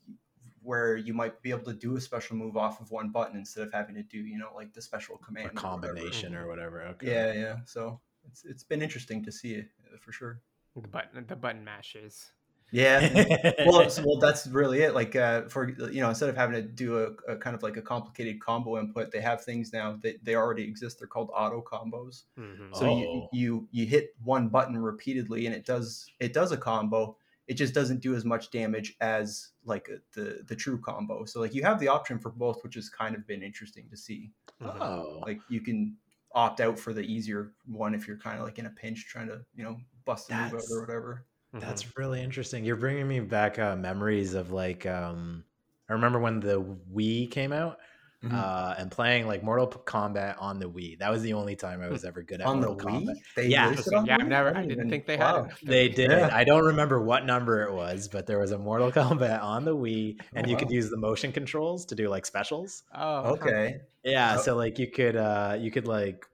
where 0.62 0.96
you 0.96 1.14
might 1.14 1.42
be 1.42 1.52
able 1.52 1.66
to 1.66 1.74
do 1.74 1.96
a 1.98 2.02
special 2.02 2.36
move 2.38 2.56
off 2.58 2.82
of 2.82 2.90
one 2.90 3.12
button 3.12 3.36
instead 3.38 3.68
of 3.68 3.74
having 3.74 3.96
to 3.96 4.04
do 4.04 4.18
you 4.20 4.38
know 4.38 4.52
like 4.56 4.74
the 4.74 4.82
special 4.82 5.18
command 5.18 5.50
a 5.50 5.52
or 5.58 5.70
whatever. 5.70 6.00
combination 6.00 6.34
or 6.36 6.48
whatever 6.48 6.82
okay 6.84 7.08
Yeah, 7.12 7.34
yeah. 7.34 7.58
So 7.66 8.02
it's 8.28 8.44
it's 8.46 8.64
been 8.64 8.82
interesting 8.82 9.24
to 9.26 9.32
see 9.32 9.54
it 9.56 9.68
uh, 9.94 9.98
for 10.00 10.12
sure. 10.12 10.42
The 10.76 10.88
button 10.88 11.26
the 11.28 11.36
button 11.36 11.64
mashers. 11.64 12.32
Yeah. 12.72 13.02
well, 13.68 13.82
it's- 13.82 14.02
well, 14.04 14.18
that's 14.18 14.48
really 14.48 14.82
it. 14.82 14.96
Like, 14.96 15.16
uh, 15.16 15.44
for 15.44 15.70
you 15.70 16.02
know, 16.02 16.10
instead 16.10 16.30
of 16.30 16.36
having 16.36 16.56
to 16.56 16.64
do 16.68 16.98
a, 17.28 17.32
a 17.34 17.38
kind 17.38 17.56
of 17.56 17.62
like 17.62 17.78
a 17.78 17.84
complicated 17.84 18.40
combo 18.40 18.80
input, 18.80 19.12
they 19.12 19.22
have 19.22 19.44
things 19.44 19.72
now 19.72 20.00
that 20.02 20.26
they 20.26 20.34
already 20.36 20.64
exist. 20.64 20.98
They're 20.98 21.08
called 21.08 21.30
auto 21.36 21.62
combos. 21.62 22.24
Mhm. 22.40 22.76
So 22.76 22.98
you, 22.98 23.06
Oh. 23.08 23.30
you 23.32 23.68
you 23.72 23.86
hit 23.86 24.16
one 24.24 24.48
button 24.50 24.76
repeatedly, 24.78 25.46
and 25.46 25.54
it 25.56 25.66
does 25.68 26.10
it 26.20 26.34
does 26.34 26.52
a 26.52 26.58
combo. 26.58 27.16
It 27.48 27.56
just 27.56 27.74
doesn't 27.76 28.00
do 28.02 28.16
as 28.16 28.26
much 28.26 28.50
damage 28.50 28.96
as 29.02 29.50
like 29.66 29.88
uh, 29.94 29.98
the 30.14 30.42
the 30.48 30.56
true 30.56 30.80
combo. 30.80 31.26
So 31.26 31.42
like 31.42 31.54
you 31.54 31.62
have 31.62 31.80
the 31.80 31.90
option 31.90 32.18
for 32.18 32.32
both, 32.32 32.64
which 32.64 32.74
has 32.74 32.90
kind 32.90 33.14
of 33.16 33.28
been 33.28 33.44
interesting 33.44 33.88
to 33.92 33.98
see. 33.98 34.32
Oh 34.62 35.20
Like 35.24 35.40
you 35.50 35.62
can 35.62 35.96
opt 36.34 36.62
out 36.62 36.80
for 36.80 36.94
the 36.94 37.02
easier 37.02 37.52
one 37.66 37.94
if 37.94 38.08
you're 38.08 38.18
kind 38.18 38.40
of 38.40 38.46
like 38.46 38.60
in 38.60 38.66
a 38.66 38.72
pinch 38.72 39.08
trying 39.08 39.28
to 39.28 39.42
you 39.56 39.64
know 39.64 39.78
bust 40.06 40.32
a 40.32 40.36
move 40.36 40.54
out 40.54 40.62
or 40.72 40.82
whatever. 40.82 41.26
That's 41.54 41.98
really 41.98 42.22
interesting. 42.22 42.66
You're 42.66 42.76
bringing 42.76 43.08
me 43.08 43.20
back 43.20 43.60
uh, 43.60 43.76
memories 43.76 44.34
of 44.34 44.52
like 44.52 44.86
um, 44.86 45.44
I 45.90 45.94
remember 45.94 46.20
when 46.20 46.40
the 46.40 46.64
Wii 46.94 47.30
came 47.30 47.54
out 47.54 47.78
Mhm. 48.24 48.34
uh, 48.34 48.76
and 48.78 48.90
playing 48.90 49.28
like 49.28 49.44
Mortal 49.44 49.68
Kombat 49.68 50.36
on 50.40 50.58
the 50.60 50.70
Wii. 50.70 50.98
That 51.00 51.12
was 51.12 51.22
the 51.24 51.34
only 51.34 51.56
time 51.58 51.82
I 51.82 51.90
was 51.90 52.06
ever 52.06 52.22
good 52.24 52.40
at 52.40 52.48
on 52.48 52.62
the 52.62 52.68
Mortal 52.68 52.90
Wii, 52.90 53.06
Kombat. 53.08 53.16
they 53.36 53.48
Yeah. 53.48 53.72
it 53.74 53.94
on 53.94 54.06
yeah, 54.06 54.18
Wii? 54.18 54.22
I've 54.22 54.28
never. 54.28 54.50
I 54.50 54.54
didn't 54.54 54.68
didn't 54.70 54.80
even- 54.80 54.90
think 54.90 55.06
they 55.08 55.18
wow. 55.18 55.44
had 55.44 55.52
it. 55.52 55.58
They 55.68 55.90
did. 56.02 56.12
Yeah. 56.12 56.30
I 56.32 56.44
don't 56.46 56.64
remember 56.66 57.02
what 57.02 57.26
number 57.26 57.64
it 57.64 57.74
was, 57.74 58.08
but 58.08 58.26
there 58.26 58.40
was 58.40 58.52
a 58.52 58.58
Mortal 58.58 58.92
Kombat 59.02 59.44
on 59.44 59.66
the 59.66 59.76
Wii, 59.76 60.20
and 60.34 60.48
Oh, 60.48 60.50
you 60.50 60.56
could 60.58 60.72
use 60.72 60.90
the 60.90 60.98
motion 60.98 61.32
controls 61.32 61.86
to 61.88 61.96
do 61.96 62.08
like 62.08 62.26
specials. 62.26 62.84
Oh, 62.96 63.34
Okay. 63.34 63.82
Yeah, 64.04 64.36
Oh. 64.38 64.42
so 64.42 64.56
like 64.56 64.80
you 64.80 64.88
could 64.92 65.16
uh 65.16 65.56
you 65.60 65.72
could 65.72 65.88
like 65.88 66.26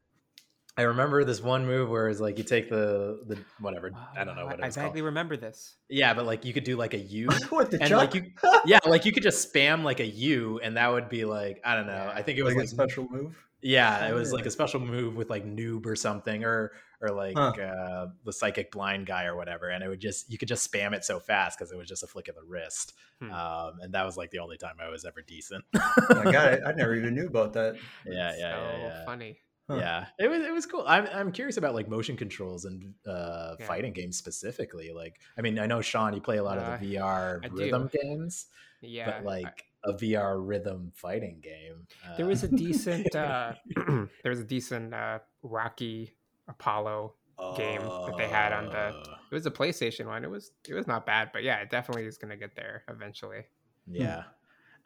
I 0.79 0.83
remember 0.83 1.25
this 1.25 1.41
one 1.41 1.65
move 1.65 1.89
where 1.89 2.07
it's 2.07 2.21
like 2.21 2.38
you 2.38 2.43
take 2.45 2.69
the 2.69 3.21
the 3.27 3.38
whatever 3.59 3.91
I 4.17 4.24
don't 4.24 4.36
know 4.38 4.45
what 4.45 4.59
it 4.59 4.63
I 4.63 4.67
was 4.67 4.75
called. 4.77 4.95
remember 4.98 5.36
this. 5.36 5.75
Yeah, 5.89 6.13
but 6.13 6.25
like 6.25 6.45
you 6.45 6.53
could 6.53 6.63
do 6.63 6.77
like 6.77 6.93
a 6.93 7.00
U 7.00 7.27
What 7.50 7.69
the 7.71 7.79
and 7.81 7.89
chuck? 7.89 7.98
like 7.98 8.13
you 8.15 8.31
yeah, 8.65 8.79
like 8.86 9.05
you 9.05 9.12
could 9.12 9.24
just 9.24 9.53
spam 9.53 9.83
like 9.83 10.00
a 10.00 10.05
U 10.05 10.59
and 10.63 10.77
that 10.77 10.88
would 10.91 11.09
be 11.09 11.25
like 11.25 11.59
I 11.65 11.75
don't 11.75 11.88
know. 11.88 12.12
I 12.13 12.21
think 12.21 12.39
it 12.39 12.43
was 12.43 12.53
like, 12.55 12.59
like, 12.59 12.65
a 12.67 12.69
special 12.69 13.07
move. 13.09 13.36
yeah, 13.62 14.07
it 14.07 14.13
was 14.13 14.31
like 14.31 14.45
a 14.45 14.51
special 14.51 14.79
move 14.79 15.17
with 15.17 15.29
like 15.29 15.45
noob 15.45 15.86
or 15.86 15.98
something 15.98 16.45
or 16.45 16.71
or 17.01 17.09
like 17.12 17.36
Huh. 17.38 17.51
uh 17.62 18.07
the 18.24 18.31
psychic 18.33 18.71
blind 18.71 19.05
guy 19.05 19.25
or 19.25 19.36
whatever 19.36 19.67
and 19.69 19.83
it 19.83 19.89
would 19.89 20.00
just 20.01 20.31
you 20.31 20.38
could 20.38 20.48
just 20.48 20.69
spam 20.71 20.93
it 20.93 21.03
so 21.03 21.19
fast 21.19 21.59
cuz 21.59 21.71
it 21.71 21.77
was 21.77 21.88
just 21.89 22.03
a 22.03 22.07
flick 22.07 22.29
of 22.29 22.36
the 22.36 22.43
wrist. 22.43 22.93
Hmm. 23.21 23.31
Um 23.31 23.74
and 23.81 23.93
that 23.95 24.05
was 24.05 24.15
like 24.15 24.31
the 24.31 24.39
only 24.39 24.57
time 24.57 24.75
I 24.81 24.88
was 24.89 25.03
ever 25.03 25.21
decent. 25.21 25.65
Oh 25.75 26.24
my 26.24 26.31
god, 26.31 26.62
I, 26.63 26.69
I 26.69 26.71
never 26.74 26.95
even 26.95 27.15
knew 27.15 27.27
about 27.27 27.51
that. 27.53 27.75
yeah, 28.05 28.33
yeah, 28.38 28.55
so 28.55 28.77
yeah, 28.77 28.77
yeah. 28.88 29.05
funny. 29.05 29.39
Huh. 29.69 29.75
Yeah, 29.77 30.07
it 30.17 30.27
was 30.27 30.41
it 30.43 30.51
was 30.51 30.65
cool. 30.65 30.83
I'm 30.88 31.07
I'm 31.13 31.31
curious 31.31 31.57
about 31.57 31.75
like 31.75 31.88
motion 31.88 32.17
controls 32.17 32.65
and 32.65 32.93
uh, 33.07 33.55
Yeah. 33.59 33.67
fighting 33.67 33.93
games 33.93 34.17
specifically. 34.17 34.91
Like, 34.91 35.19
I 35.38 35.41
mean, 35.41 35.59
I 35.59 35.67
know 35.67 35.79
Sean, 35.79 36.13
you 36.15 36.21
play 36.21 36.38
a 36.38 36.43
lot 36.43 36.57
Uh, 36.57 36.61
of 36.61 36.79
the 36.81 36.95
VR 36.97 37.39
I 37.43 37.47
do. 37.49 37.55
rhythm 37.55 37.89
games, 37.93 38.47
Yeah, 38.81 39.05
but 39.11 39.25
like 39.25 39.65
a 39.85 39.93
VR 39.93 40.41
rhythm 40.45 40.91
fighting 40.95 41.39
game. 41.41 41.85
Uh, 42.03 42.17
there 42.17 42.25
was 42.25 42.43
a 42.43 42.47
decent. 42.47 43.13
uh 43.15 43.53
There 44.23 44.31
was 44.31 44.39
a 44.39 44.43
decent 44.43 44.93
uh 44.93 45.19
Rocky 45.43 46.15
Apollo. 46.47 47.13
game 47.55 47.79
that 47.81 48.15
they 48.17 48.27
had 48.27 48.51
on 48.51 48.65
the- 48.69 48.91
uh, 48.97 49.17
It 49.31 49.35
was 49.35 49.45
a 49.45 49.51
PlayStation 49.51 50.07
one. 50.07 50.25
It 50.25 50.29
was. 50.29 50.51
It 50.67 50.73
was 50.73 50.88
not 50.88 51.05
bad, 51.05 51.29
but 51.31 51.41
yeah, 51.43 51.57
it 51.61 51.69
definitely 51.69 52.05
is 52.05 52.17
gonna 52.17 52.35
get 52.38 52.55
there 52.55 52.83
eventually. 52.89 53.45
yeah. 53.88 54.23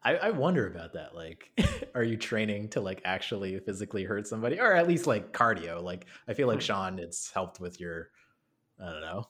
I, 0.04 0.16
I 0.16 0.30
wonder 0.32 0.68
about 0.68 0.94
that. 0.94 1.16
Like, 1.16 1.52
are 1.96 2.04
you 2.04 2.18
training 2.18 2.70
to 2.70 2.82
like 2.82 3.02
actually 3.06 3.60
physically 3.60 4.04
hurt 4.04 4.28
somebody, 4.28 4.60
or 4.60 4.74
at 4.74 4.88
least 4.88 5.08
like 5.08 5.32
cardio? 5.34 5.82
Like, 5.82 6.06
I 6.28 6.34
feel 6.34 6.48
like 6.48 6.60
Hmm. 6.60 6.62
Sean, 6.62 7.00
it's 7.00 7.32
helped 7.32 7.60
with 7.60 7.80
your, 7.80 8.10
I 8.80 8.92
don't 8.92 9.02
know, 9.02 9.30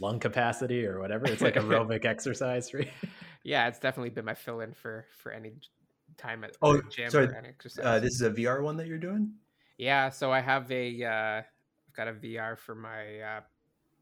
lung 0.00 0.20
capacity 0.20 0.86
or 0.86 1.00
whatever. 1.00 1.30
It's 1.30 1.42
like 1.42 1.54
aerobic 1.56 2.04
exercise 2.04 2.70
for 2.70 2.80
you. 2.80 2.90
Yeah, 3.44 3.68
it's 3.68 3.78
definitely 3.78 4.10
been 4.10 4.24
my 4.24 4.34
fill 4.34 4.60
in 4.60 4.72
for 4.72 5.06
for 5.10 5.32
any 5.32 5.52
time 6.16 6.44
at 6.44 6.56
Oh, 6.62 6.76
the 6.76 6.82
gym 6.82 7.10
sorry, 7.10 7.26
or 7.26 7.34
any 7.34 7.48
exercise. 7.48 7.84
Uh, 7.84 7.98
this 8.00 8.14
is 8.14 8.22
a 8.22 8.30
VR 8.30 8.62
one 8.62 8.76
that 8.76 8.86
you're 8.86 8.98
doing. 8.98 9.34
Yeah, 9.78 10.10
so 10.10 10.32
I 10.32 10.40
have 10.40 10.70
a 10.70 11.04
uh, 11.04 11.42
got 11.96 12.08
a 12.08 12.12
VR 12.12 12.56
for 12.56 12.74
my 12.74 13.20
uh, 13.20 13.40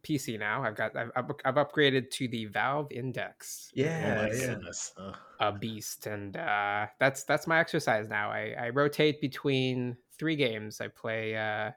PC 0.03 0.39
now. 0.39 0.63
I've 0.65 0.75
got 0.77 0.97
I've, 0.97 1.11
I've 1.17 1.55
upgraded 1.57 2.11
to 2.13 2.29
the 2.29 2.47
Valve 2.47 2.91
Index. 2.93 3.71
Yeah, 3.75 4.03
oh 4.19 4.23
my 4.23 4.35
yeah. 4.35 4.47
goodness. 4.55 4.95
A 5.41 5.53
beast 5.53 6.07
and 6.07 6.37
uh 6.37 6.87
that's 6.99 7.25
that's 7.25 7.47
my 7.47 7.59
exercise 7.59 8.09
now 8.11 8.31
i 8.31 8.55
i 8.61 8.69
rotate 8.69 9.23
between 9.23 9.97
three 10.19 10.37
games 10.37 10.83
i 10.83 10.89
play 10.89 11.35
uh 11.35 11.71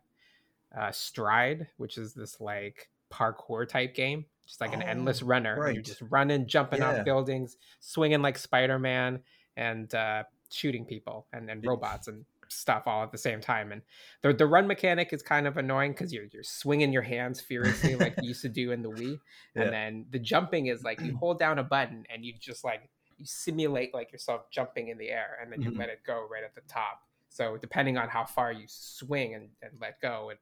uh 0.78 0.92
stride 0.92 1.68
which 1.78 1.98
is 1.98 2.14
this 2.14 2.42
like 2.42 2.90
parkour 3.10 3.66
type 3.66 3.96
game 3.96 4.26
just 4.46 4.60
like 4.60 4.74
an 4.74 4.82
endless 4.82 5.24
Oh, 5.24 5.28
runner 5.28 5.64
and 5.66 5.76
you're 5.76 5.82
just 5.84 6.02
running 6.10 6.46
jumping 6.46 6.80
Yeah. 6.82 7.00
off 7.00 7.06
buildings 7.06 7.56
swinging 7.80 8.22
like 8.22 8.38
spider-man 8.38 9.22
and 9.56 9.94
uh 9.96 10.24
shooting 10.52 10.84
people 10.86 11.26
and, 11.32 11.50
and 11.50 11.66
robots 11.66 12.10
and 12.10 12.26
stuff 12.50 12.84
all 12.86 13.04
at 13.04 13.12
the 13.12 13.18
same 13.18 13.40
time 13.42 13.72
and 13.72 13.82
the, 14.22 14.34
the 14.34 14.46
run 14.46 14.68
mechanic 14.68 15.14
is 15.14 15.22
kind 15.22 15.48
of 15.48 15.58
annoying 15.58 15.92
because 15.92 16.14
you're, 16.14 16.26
you're 16.32 16.44
swinging 16.44 16.92
your 16.94 17.02
hands 17.02 17.40
furiously 17.42 17.96
like 17.96 18.16
you 18.22 18.30
used 18.30 18.42
to 18.42 18.50
do 18.50 18.72
in 18.72 18.82
the 18.82 18.90
wii 18.92 19.18
Yeah. 19.56 19.64
and 19.64 19.74
then 19.74 20.06
the 20.12 20.20
jumping 20.20 20.68
is 20.68 20.84
like 20.84 21.00
you 21.02 21.16
hold 21.20 21.40
down 21.40 21.60
a 21.60 21.64
button 21.64 22.06
and 22.14 22.26
you 22.26 22.34
just 22.40 22.64
like 22.64 22.90
you 23.18 23.26
simulate 23.26 23.94
like 23.94 24.12
yourself 24.12 24.50
jumping 24.52 24.88
in 24.90 24.98
the 24.98 25.10
air 25.10 25.38
and 25.42 25.52
then 25.52 25.62
you 25.62 25.72
Mhm. 25.72 25.78
let 25.78 25.90
it 25.90 26.00
go 26.06 26.28
right 26.32 26.44
at 26.44 26.56
the 26.56 26.62
top. 26.68 27.02
So 27.30 27.58
depending 27.58 27.98
on 27.98 28.10
how 28.10 28.26
far 28.26 28.52
you 28.52 28.66
swing 28.68 29.36
and, 29.36 29.50
and 29.62 29.72
let 29.80 30.02
go 30.02 30.30
it 30.32 30.40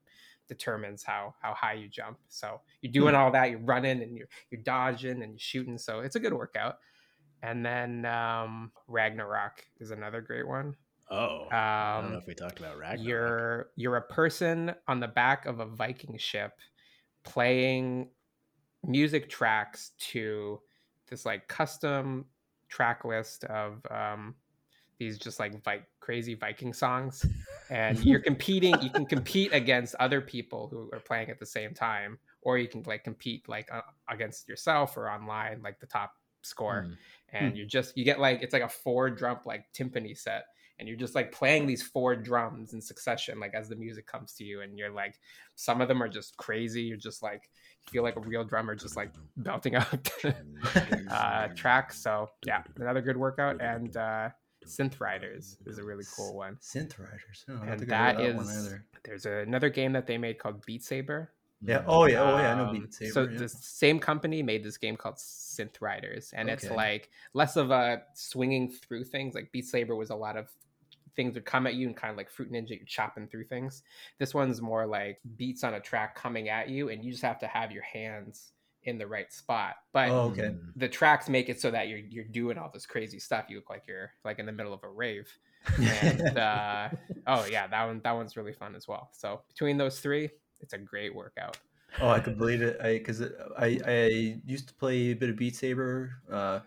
determines 0.47 1.03
how 1.03 1.33
how 1.41 1.53
high 1.53 1.73
you 1.73 1.87
jump. 1.87 2.17
So 2.29 2.61
you're 2.81 2.91
doing 2.91 3.15
all 3.15 3.31
that 3.31 3.49
you're 3.51 3.59
running 3.59 4.01
and 4.01 4.17
you're 4.17 4.27
you're 4.49 4.61
dodging 4.61 5.21
and 5.23 5.33
you're 5.33 5.39
shooting 5.39 5.77
so 5.77 5.99
it's 5.99 6.15
a 6.15 6.19
good 6.19 6.33
workout. 6.33 6.77
And 7.43 7.65
then 7.65 8.05
um 8.05 8.71
Ragnarock 8.89 9.59
is 9.79 9.91
another 9.91 10.21
great 10.21 10.47
one 10.47 10.75
Oh, 11.11 11.47
I 11.51 12.01
don't 12.01 12.11
know 12.11 12.17
um 12.17 12.21
if 12.21 12.27
we 12.27 12.33
talked 12.33 12.59
about 12.59 12.77
Ragnarock. 12.79 13.03
you're 13.05 13.69
you're 13.75 13.97
a 13.97 14.01
person 14.01 14.73
on 14.87 14.99
the 14.99 15.07
back 15.07 15.45
of 15.45 15.59
a 15.59 15.65
Viking 15.65 16.17
ship 16.17 16.53
playing 17.23 18.09
music 18.83 19.29
tracks 19.29 19.91
to 19.99 20.59
this 21.09 21.25
like 21.25 21.47
custom 21.47 22.25
track 22.69 23.03
list 23.05 23.43
of 23.45 23.85
um 23.91 24.35
these 24.97 25.17
just 25.17 25.39
like 25.39 25.61
vi- 25.63 25.85
crazy 25.99 26.33
Viking 26.35 26.73
songs 26.73 27.25
and 27.69 27.99
you're 28.05 28.19
competing 28.31 28.79
you 28.81 28.89
can 28.89 29.05
compete 29.05 29.51
against 29.53 29.95
other 29.95 30.21
people 30.21 30.67
who 30.69 30.89
are 30.93 30.99
playing 30.99 31.29
at 31.29 31.39
the 31.39 31.45
same 31.45 31.73
time 31.73 32.17
or 32.41 32.57
you 32.57 32.67
can 32.67 32.83
like 32.83 33.03
compete 33.03 33.47
like 33.49 33.67
uh, 33.73 33.81
against 34.09 34.47
yourself 34.47 34.95
or 34.97 35.09
online 35.09 35.61
like 35.61 35.79
the 35.79 35.85
top 35.87 36.13
score 36.43 36.87
Hmm. 36.87 36.93
and 37.35 37.57
you 37.57 37.65
just 37.65 37.97
you 37.97 38.03
get 38.05 38.19
like 38.19 38.41
it's 38.41 38.53
like 38.53 38.63
a 38.63 38.69
four 38.69 39.09
drum 39.09 39.39
like 39.45 39.65
timpani 39.73 40.17
set 40.17 40.45
and 40.81 40.89
you're 40.89 40.97
just 40.97 41.13
like 41.13 41.31
playing 41.31 41.67
these 41.67 41.83
four 41.83 42.15
drums 42.15 42.73
in 42.73 42.81
succession 42.81 43.39
like 43.39 43.53
as 43.53 43.69
the 43.69 43.75
music 43.75 44.05
comes 44.07 44.33
to 44.33 44.43
you 44.43 44.61
and 44.61 44.77
you're 44.77 44.89
like 44.89 45.19
some 45.55 45.79
of 45.79 45.87
them 45.87 46.01
are 46.01 46.09
just 46.09 46.35
crazy 46.37 46.81
you're 46.81 46.97
just 46.97 47.21
like 47.21 47.49
you 47.85 47.91
feel 47.91 48.03
like 48.03 48.17
a 48.17 48.19
real 48.19 48.43
drummer 48.43 48.75
just 48.75 48.97
like 48.97 49.13
belting 49.37 49.75
out 49.75 50.09
uh 51.11 51.47
tracks 51.49 52.01
so 52.01 52.27
yeah 52.45 52.63
another 52.77 53.01
good 53.01 53.15
workout 53.15 53.61
and 53.61 53.95
uh 53.95 54.27
synth 54.67 54.99
riders 54.99 55.57
is 55.67 55.77
a 55.77 55.83
really 55.83 56.03
cool 56.15 56.35
one 56.35 56.57
Synth 56.61 56.99
Riders. 56.99 57.45
Oh, 57.49 57.61
and 57.65 57.79
that 57.79 58.17
that 58.17 58.35
one 58.35 58.83
there's 59.03 59.25
another 59.25 59.69
game 59.69 59.93
that 59.93 60.07
they 60.07 60.17
made 60.17 60.39
called 60.39 60.65
beat 60.65 60.83
saber 60.83 61.31
Yeah. 61.63 61.83
Oh 61.85 62.05
yeah. 62.05 62.21
Oh 62.21 62.37
yeah. 62.37 62.53
I 62.53 62.57
know 62.57 62.65
um, 62.65 62.79
Beat 62.79 62.93
Saber. 62.93 63.11
So 63.11 63.23
yeah. 63.23 63.37
the 63.37 63.49
same 63.49 63.99
company 63.99 64.41
made 64.41 64.63
this 64.63 64.77
game 64.77 64.95
called 64.95 65.17
Synth 65.17 65.79
Riders, 65.79 66.31
and 66.33 66.49
it's 66.49 66.67
like 66.71 67.09
less 67.35 67.55
of 67.55 67.69
a 67.69 68.01
swinging 68.15 68.71
through 68.71 69.03
things. 69.03 69.35
Like 69.35 69.51
Beat 69.51 69.65
Saber 69.65 69.95
was 69.95 70.09
a 70.09 70.15
lot 70.15 70.37
of 70.37 70.49
things 71.15 71.35
would 71.35 71.45
come 71.45 71.67
at 71.67 71.75
you 71.75 71.87
and 71.87 71.95
kind 71.95 72.11
of 72.11 72.17
like 72.17 72.29
Fruit 72.29 72.51
Ninja, 72.51 72.69
you're 72.71 72.85
chopping 72.85 73.27
through 73.27 73.45
things. 73.45 73.83
This 74.19 74.33
one's 74.33 74.61
more 74.61 74.85
like 74.85 75.19
beats 75.35 75.63
on 75.63 75.73
a 75.75 75.79
track 75.79 76.15
coming 76.15 76.49
at 76.49 76.69
you, 76.69 76.89
and 76.89 77.03
you 77.03 77.11
just 77.11 77.23
have 77.23 77.39
to 77.39 77.47
have 77.47 77.71
your 77.71 77.83
hands 77.83 78.51
in 78.83 78.97
the 78.97 79.05
right 79.05 79.31
spot. 79.31 79.75
But 79.93 80.09
Oh, 80.09 80.31
okay. 80.31 80.49
Hmm. 80.49 80.69
the 80.75 80.89
tracks 80.89 81.29
make 81.29 81.49
it 81.49 81.61
so 81.61 81.69
that 81.71 81.87
you're 81.87 81.99
you're 81.99 82.23
doing 82.25 82.57
all 82.57 82.71
this 82.73 82.85
crazy 82.85 83.19
stuff. 83.19 83.45
You 83.49 83.57
look 83.57 83.69
like 83.69 83.83
you're 83.87 84.11
like 84.25 84.39
in 84.39 84.45
the 84.45 84.51
middle 84.51 84.73
of 84.73 84.83
a 84.83 84.89
rave. 84.89 85.31
And 85.77 86.37
uh, 86.37 86.89
oh 87.27 87.45
yeah, 87.45 87.67
that 87.67 87.85
one 87.85 88.01
that 88.03 88.11
one's 88.13 88.35
really 88.35 88.53
fun 88.53 88.75
as 88.75 88.87
well. 88.87 89.09
So 89.13 89.41
between 89.47 89.77
those 89.77 89.99
three, 89.99 90.29
it's 90.61 90.73
a 90.73 90.77
great 90.77 91.13
workout. 91.15 91.57
Oh, 91.99 92.09
I 92.09 92.19
could 92.19 92.37
believe 92.37 92.61
it. 92.61 92.79
I 92.81 92.97
because 92.97 93.21
I 93.57 93.79
I 93.85 94.39
used 94.45 94.67
to 94.69 94.73
play 94.73 95.11
a 95.11 95.13
bit 95.13 95.29
of 95.29 95.35
Beat 95.35 95.55
Saber. 95.55 96.13
Uh, 96.31 96.59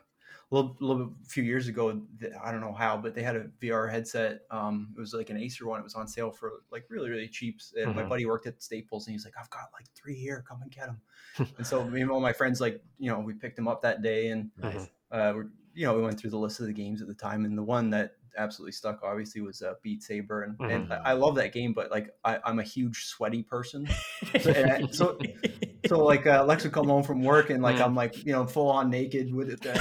a 0.50 0.54
little, 0.54 0.76
little 0.80 1.06
bit, 1.06 1.16
a 1.24 1.28
few 1.28 1.42
years 1.42 1.68
ago. 1.68 2.02
I 2.42 2.52
don't 2.52 2.60
know 2.60 2.72
how, 2.72 2.96
but 2.96 3.14
they 3.14 3.22
had 3.22 3.36
a 3.36 3.44
VR 3.60 3.90
headset. 3.90 4.42
Um, 4.50 4.94
it 4.96 5.00
was 5.00 5.14
like 5.14 5.30
an 5.30 5.36
Acer 5.36 5.66
one. 5.66 5.80
It 5.80 5.84
was 5.84 5.94
on 5.94 6.06
sale 6.06 6.30
for 6.30 6.62
like 6.70 6.84
really 6.88 7.10
really 7.10 7.28
cheap. 7.28 7.60
And 7.76 7.94
my 7.94 8.02
Mhm. 8.02 8.08
buddy 8.08 8.26
worked 8.26 8.46
at 8.46 8.62
Staples, 8.62 9.06
and 9.06 9.12
he's 9.12 9.24
like, 9.24 9.34
"I've 9.40 9.50
got 9.50 9.70
like 9.72 9.86
three 9.94 10.14
here. 10.16 10.44
Come 10.46 10.62
and 10.62 10.70
get 10.70 10.86
them." 10.86 11.00
and 11.58 11.66
so 11.66 11.84
me 11.84 12.02
and 12.02 12.10
all 12.10 12.20
my 12.20 12.32
friends 12.32 12.60
like 12.60 12.82
you 12.98 13.10
know 13.10 13.20
we 13.20 13.32
picked 13.34 13.56
them 13.56 13.68
up 13.68 13.82
that 13.82 14.02
day, 14.02 14.28
and 14.28 14.50
Nice. 14.58 14.88
uh, 15.10 15.32
we're, 15.34 15.50
you 15.74 15.86
know 15.86 15.94
we 15.96 16.02
went 16.02 16.18
through 16.18 16.30
the 16.30 16.38
list 16.38 16.60
of 16.60 16.66
the 16.66 16.72
games 16.72 17.00
at 17.02 17.08
the 17.08 17.14
time, 17.14 17.44
and 17.44 17.56
the 17.58 17.62
one 17.62 17.90
that 17.90 18.16
absolutely 18.36 18.72
stuck 18.72 19.00
obviously 19.02 19.40
was 19.40 19.62
uh, 19.62 19.74
Beat 19.82 20.02
Saber, 20.02 20.42
and, 20.42 20.70
and 20.70 20.92
I, 20.92 20.96
I 20.96 21.12
love 21.12 21.34
that 21.36 21.52
game, 21.52 21.72
but 21.72 21.90
like 21.90 22.10
I, 22.24 22.38
I'm 22.44 22.58
a 22.58 22.62
huge 22.62 23.04
sweaty 23.04 23.42
person. 23.42 23.88
I- 24.34 24.88
so, 24.90 25.18
so 25.86 26.04
like 26.04 26.26
uh, 26.26 26.44
Lex 26.44 26.64
would 26.64 26.72
come 26.72 26.88
home 26.88 27.02
from 27.02 27.22
work 27.22 27.50
and 27.50 27.62
like 27.62 27.76
Mhm. 27.76 27.84
I'm 27.84 27.94
like 27.94 28.24
you 28.24 28.32
know 28.32 28.46
full 28.46 28.70
on 28.70 28.90
naked 28.90 29.32
with 29.34 29.50
it. 29.50 29.66
On. 29.66 29.74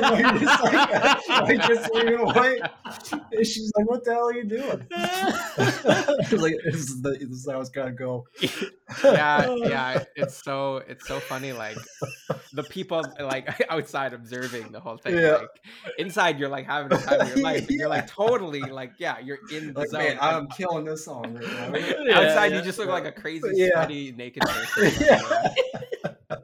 Like, 0.00 0.40
just 0.40 0.62
like, 0.64 1.28
like 1.28 1.66
just 1.68 1.90
away. 1.94 2.60
And 3.32 3.46
she's 3.46 3.72
like, 3.76 3.88
"What 3.88 4.04
the 4.04 4.12
hell 4.14 4.28
are 4.28 4.34
you 4.34 4.44
doing?" 4.44 4.86
I 4.92 6.14
was 6.30 6.32
like, 6.42 6.54
"This 6.64 6.76
is, 6.76 7.02
the, 7.02 7.10
this 7.20 7.30
is 7.30 7.48
how 7.50 7.60
it's 7.60 7.70
gotta 7.70 7.92
go." 7.92 8.26
yeah 9.02 9.54
yeah 9.54 10.04
it's 10.14 10.42
so 10.42 10.76
it's 10.86 11.06
so 11.08 11.18
funny 11.18 11.52
like 11.52 11.76
the 12.52 12.62
people 12.64 13.02
like 13.18 13.64
outside 13.70 14.12
observing 14.12 14.70
the 14.72 14.80
whole 14.80 14.96
thing 14.98 15.16
Yeah. 15.16 15.36
like 15.38 15.48
inside 15.98 16.38
you're 16.38 16.48
like 16.50 16.66
having 16.66 16.92
a 16.96 17.00
time 17.00 17.20
of 17.22 17.28
your 17.28 17.38
life 17.44 17.53
and 17.62 17.70
you're 17.70 17.88
like 17.88 18.06
totally 18.06 18.60
like 18.60 18.92
yeah 18.98 19.18
you're 19.18 19.38
in 19.52 19.72
the 19.72 19.80
Like, 19.80 19.88
zone 19.90 20.02
man, 20.04 20.18
I'm 20.20 20.46
killing 20.48 20.84
this 20.84 21.04
song 21.04 21.34
right 21.34 21.42
now. 21.72 21.76
Yeah, 22.04 22.18
outside 22.20 22.52
yeah. 22.52 22.58
you 22.58 22.62
just 22.64 22.78
look 22.78 22.88
like 22.88 23.04
a 23.06 23.12
crazy 23.12 23.48
Yeah. 23.54 23.70
sweaty 23.84 24.12
naked 24.12 24.42
person 24.42 24.84
like, 24.84 25.00
Yeah. 25.00 26.36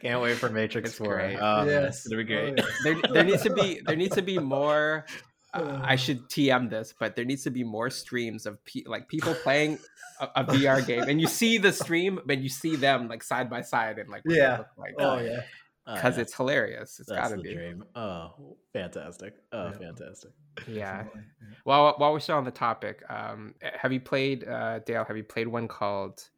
Can't 0.00 0.20
wait 0.20 0.36
for 0.36 0.50
Matrix 0.50 0.90
It's 0.90 0.98
4. 0.98 1.14
great. 1.14 1.36
Oh, 1.40 1.64
Yes. 1.64 2.06
It'll 2.06 2.18
be 2.18 2.24
great. 2.24 2.60
Oh, 2.60 2.66
there, 2.84 2.96
there 3.12 3.24
needs 3.24 3.42
to 3.42 3.50
be 3.52 3.80
there 3.84 3.96
needs 3.96 4.14
to 4.16 4.22
be 4.22 4.38
more 4.56 5.06
uh, 5.54 5.80
I 5.84 5.94
should 5.96 6.28
TM 6.28 6.68
this, 6.68 6.92
but 6.98 7.14
there 7.14 7.24
needs 7.24 7.44
to 7.44 7.50
be 7.50 7.62
more 7.62 7.88
streams 7.88 8.44
of 8.44 8.62
pe- 8.64 8.82
like 8.86 9.08
people 9.08 9.34
playing 9.34 9.78
a, 10.20 10.28
a 10.42 10.44
VR 10.44 10.84
game, 10.84 11.02
and 11.04 11.20
you 11.20 11.28
see 11.28 11.58
the 11.58 11.72
stream, 11.72 12.18
but 12.26 12.38
you 12.38 12.48
see 12.48 12.74
them 12.74 13.06
like 13.08 13.22
side 13.22 13.48
by 13.48 13.60
side 13.62 13.98
and 14.00 14.08
like 14.10 14.22
Yeah. 14.26 14.64
like 14.76 14.94
Oh 14.98 15.18
yeah. 15.20 15.42
Oh, 15.86 15.94
because 15.94 16.16
yeah. 16.16 16.22
it's 16.22 16.34
hilarious. 16.34 16.98
It's 16.98 17.08
That's 17.10 17.20
gotta 17.28 17.36
the 17.36 17.42
be. 17.42 17.54
dream. 17.54 17.84
Oh, 17.94 18.56
fantastic. 18.72 19.34
Oh, 19.52 19.66
Yeah. 19.66 19.72
fantastic. 19.78 20.30
Yeah. 20.66 20.96
Definitely. 21.02 21.22
While 21.64 21.94
while 21.98 22.12
we're 22.12 22.20
still 22.20 22.36
on 22.36 22.44
the 22.44 22.50
topic, 22.50 23.02
um, 23.10 23.54
have 23.62 23.92
you 23.92 24.00
played 24.00 24.46
uh, 24.48 24.78
Dale? 24.80 25.04
Have 25.04 25.16
you 25.16 25.24
played 25.24 25.48
one 25.48 25.66
called 25.68 26.28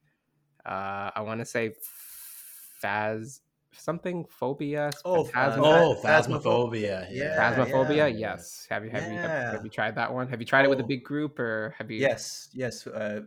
uh, 0.65 1.11
I 1.15 1.21
want 1.21 1.41
to 1.41 1.45
say 1.45 1.75
Phas 2.81 3.41
something 3.73 4.25
phobia? 4.29 4.91
Oh, 5.05 5.25
Phasm- 5.25 5.61
Oh, 5.65 5.97
Phasmopho- 6.03 6.43
phasmophobia. 6.43 7.07
Yeah, 7.11 7.37
Phasmophobia. 7.55 7.97
yeah. 7.97 8.07
Yes. 8.07 8.67
Have 8.71 8.85
you 8.85 8.91
have 8.91 9.11
you 9.13 9.19
have, 9.19 9.53
have 9.55 9.65
you 9.65 9.71
tried 9.71 9.95
that 9.97 10.13
one? 10.13 10.29
Have 10.29 10.41
you 10.41 10.47
tried 10.47 10.65
it 10.65 10.69
with 10.71 10.81
a 10.81 10.85
Oh. 10.85 10.87
big 10.87 11.05
group 11.05 11.39
or 11.39 11.75
have 11.79 11.91
you? 11.91 11.99
Yes, 11.99 12.49
yes. 12.53 12.87
Uh, 12.87 13.23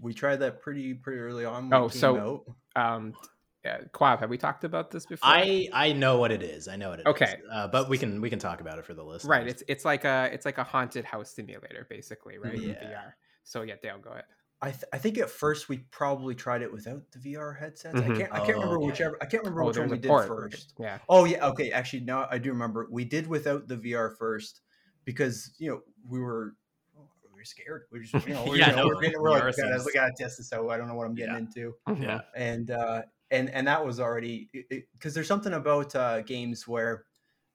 we 0.00 0.14
tried 0.14 0.36
that 0.36 0.60
pretty 0.62 0.94
pretty 0.94 1.18
early 1.20 1.44
on. 1.44 1.72
Oh, 1.72 1.88
so- 1.88 2.44
out. 2.76 2.94
Um, 2.94 3.14
yeah, 3.64 3.78
Quav, 3.92 4.20
have 4.20 4.30
we 4.30 4.38
talked 4.38 4.64
about 4.64 4.90
this 4.90 5.04
before? 5.06 5.28
I 5.28 5.68
I 5.72 5.92
know 5.92 6.18
what 6.18 6.32
it 6.32 6.42
is. 6.42 6.66
I 6.68 6.76
know 6.76 6.90
what 6.90 7.00
it 7.00 7.02
is. 7.02 7.10
Okay. 7.10 7.36
Uh, 7.52 7.68
but 7.68 7.88
we 7.88 7.98
can 7.98 8.20
we 8.20 8.30
can 8.30 8.38
talk 8.38 8.60
about 8.60 8.78
it 8.78 8.84
for 8.86 8.94
the 8.94 9.04
list. 9.04 9.26
right. 9.26 9.46
It's 9.46 9.62
it's 9.68 9.84
like 9.84 10.04
a 10.04 10.30
it's 10.32 10.44
like 10.46 10.58
a 10.58 10.64
haunted 10.64 11.04
house 11.04 11.30
simulator, 11.30 11.86
basically, 11.90 12.38
right? 12.38 12.54
in 12.54 12.62
Yeah. 12.70 12.74
VR. 12.84 13.12
So 13.44 13.62
yeah, 13.62 13.74
Dale, 13.82 13.98
go 13.98 14.10
ahead. 14.10 14.24
I, 14.62 14.72
th- 14.72 14.84
I 14.92 14.98
think 14.98 15.16
at 15.16 15.30
first 15.30 15.70
we 15.70 15.78
probably 15.90 16.34
tried 16.34 16.60
it 16.60 16.70
without 16.70 17.00
the 17.12 17.18
VR 17.18 17.58
headsets. 17.58 17.98
Mhm. 17.98 18.02
I 18.14 18.18
can't 18.18 18.32
I 18.34 18.38
can't 18.40 18.54
remember 18.58 18.74
Oh, 18.74 18.82
okay. 18.82 18.86
whichever 18.88 19.18
I 19.22 19.24
can't 19.26 19.42
remember 19.42 19.62
Oh, 19.62 19.66
which 19.68 19.78
one 19.78 19.88
we 19.88 19.98
did 19.98 20.08
port. 20.08 20.26
first. 20.28 20.74
Yeah. 20.78 20.98
Oh 21.08 21.24
yeah, 21.24 21.46
okay. 21.48 21.70
Actually, 21.72 22.00
now 22.00 22.28
I 22.30 22.38
do 22.38 22.50
remember. 22.50 22.86
We 22.90 23.04
did 23.06 23.26
without 23.26 23.68
the 23.68 23.76
VR 23.76 24.16
first 24.18 24.60
because 25.04 25.54
you 25.58 25.70
know 25.70 25.80
we 26.06 26.20
were 26.20 26.54
oh, 26.98 27.08
we 27.24 27.38
were 27.40 27.44
scared. 27.44 27.84
We 27.90 28.00
just 28.00 28.26
you 28.26 28.34
know 28.34 28.44
we, 28.50 28.58
Yeah, 28.58 28.70
you 28.70 28.76
know, 28.76 28.82
no, 28.82 28.88
we're, 28.88 29.00
getting, 29.00 29.20
we're 29.20 29.30
like, 29.30 29.42
VR 29.44 29.56
"God, 29.56 29.80
I 29.80 29.92
gotta 29.94 30.12
test 30.18 30.36
this 30.38 30.52
out. 30.52 30.68
I 30.68 30.76
don't 30.76 30.88
know 30.88 30.94
what 30.94 31.06
I'm 31.06 31.14
getting 31.14 31.34
Yeah. 31.34 31.40
into. 31.40 31.74
Mhm. 31.88 32.02
Yeah. 32.02 32.20
And 32.36 32.70
uh, 32.70 33.02
and 33.30 33.50
and 33.50 33.66
that 33.66 33.84
was 33.84 34.00
already 34.00 34.50
because 34.92 35.14
there's 35.14 35.28
something 35.28 35.52
about 35.54 35.94
uh, 35.94 36.22
games 36.22 36.66
where 36.68 37.06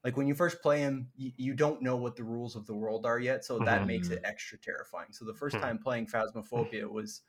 like 0.04 0.16
when 0.16 0.26
you 0.28 0.34
first 0.34 0.62
play 0.62 0.82
them, 0.82 1.10
you, 1.16 1.32
you 1.36 1.54
don't 1.54 1.82
know 1.82 1.96
what 1.96 2.16
the 2.16 2.24
rules 2.24 2.54
of 2.56 2.66
the 2.66 2.74
world 2.74 3.06
are 3.06 3.18
yet, 3.18 3.44
so 3.44 3.58
that 3.60 3.86
makes 3.86 4.08
Mhm. 4.08 4.12
it 4.12 4.20
extra 4.24 4.58
terrifying. 4.58 5.08
So 5.12 5.24
the 5.24 5.34
first 5.34 5.58
Mhm. 5.58 5.60
time 5.60 5.78
playing 5.78 6.06
Phasmophobia 6.06 6.88
was 6.90 7.22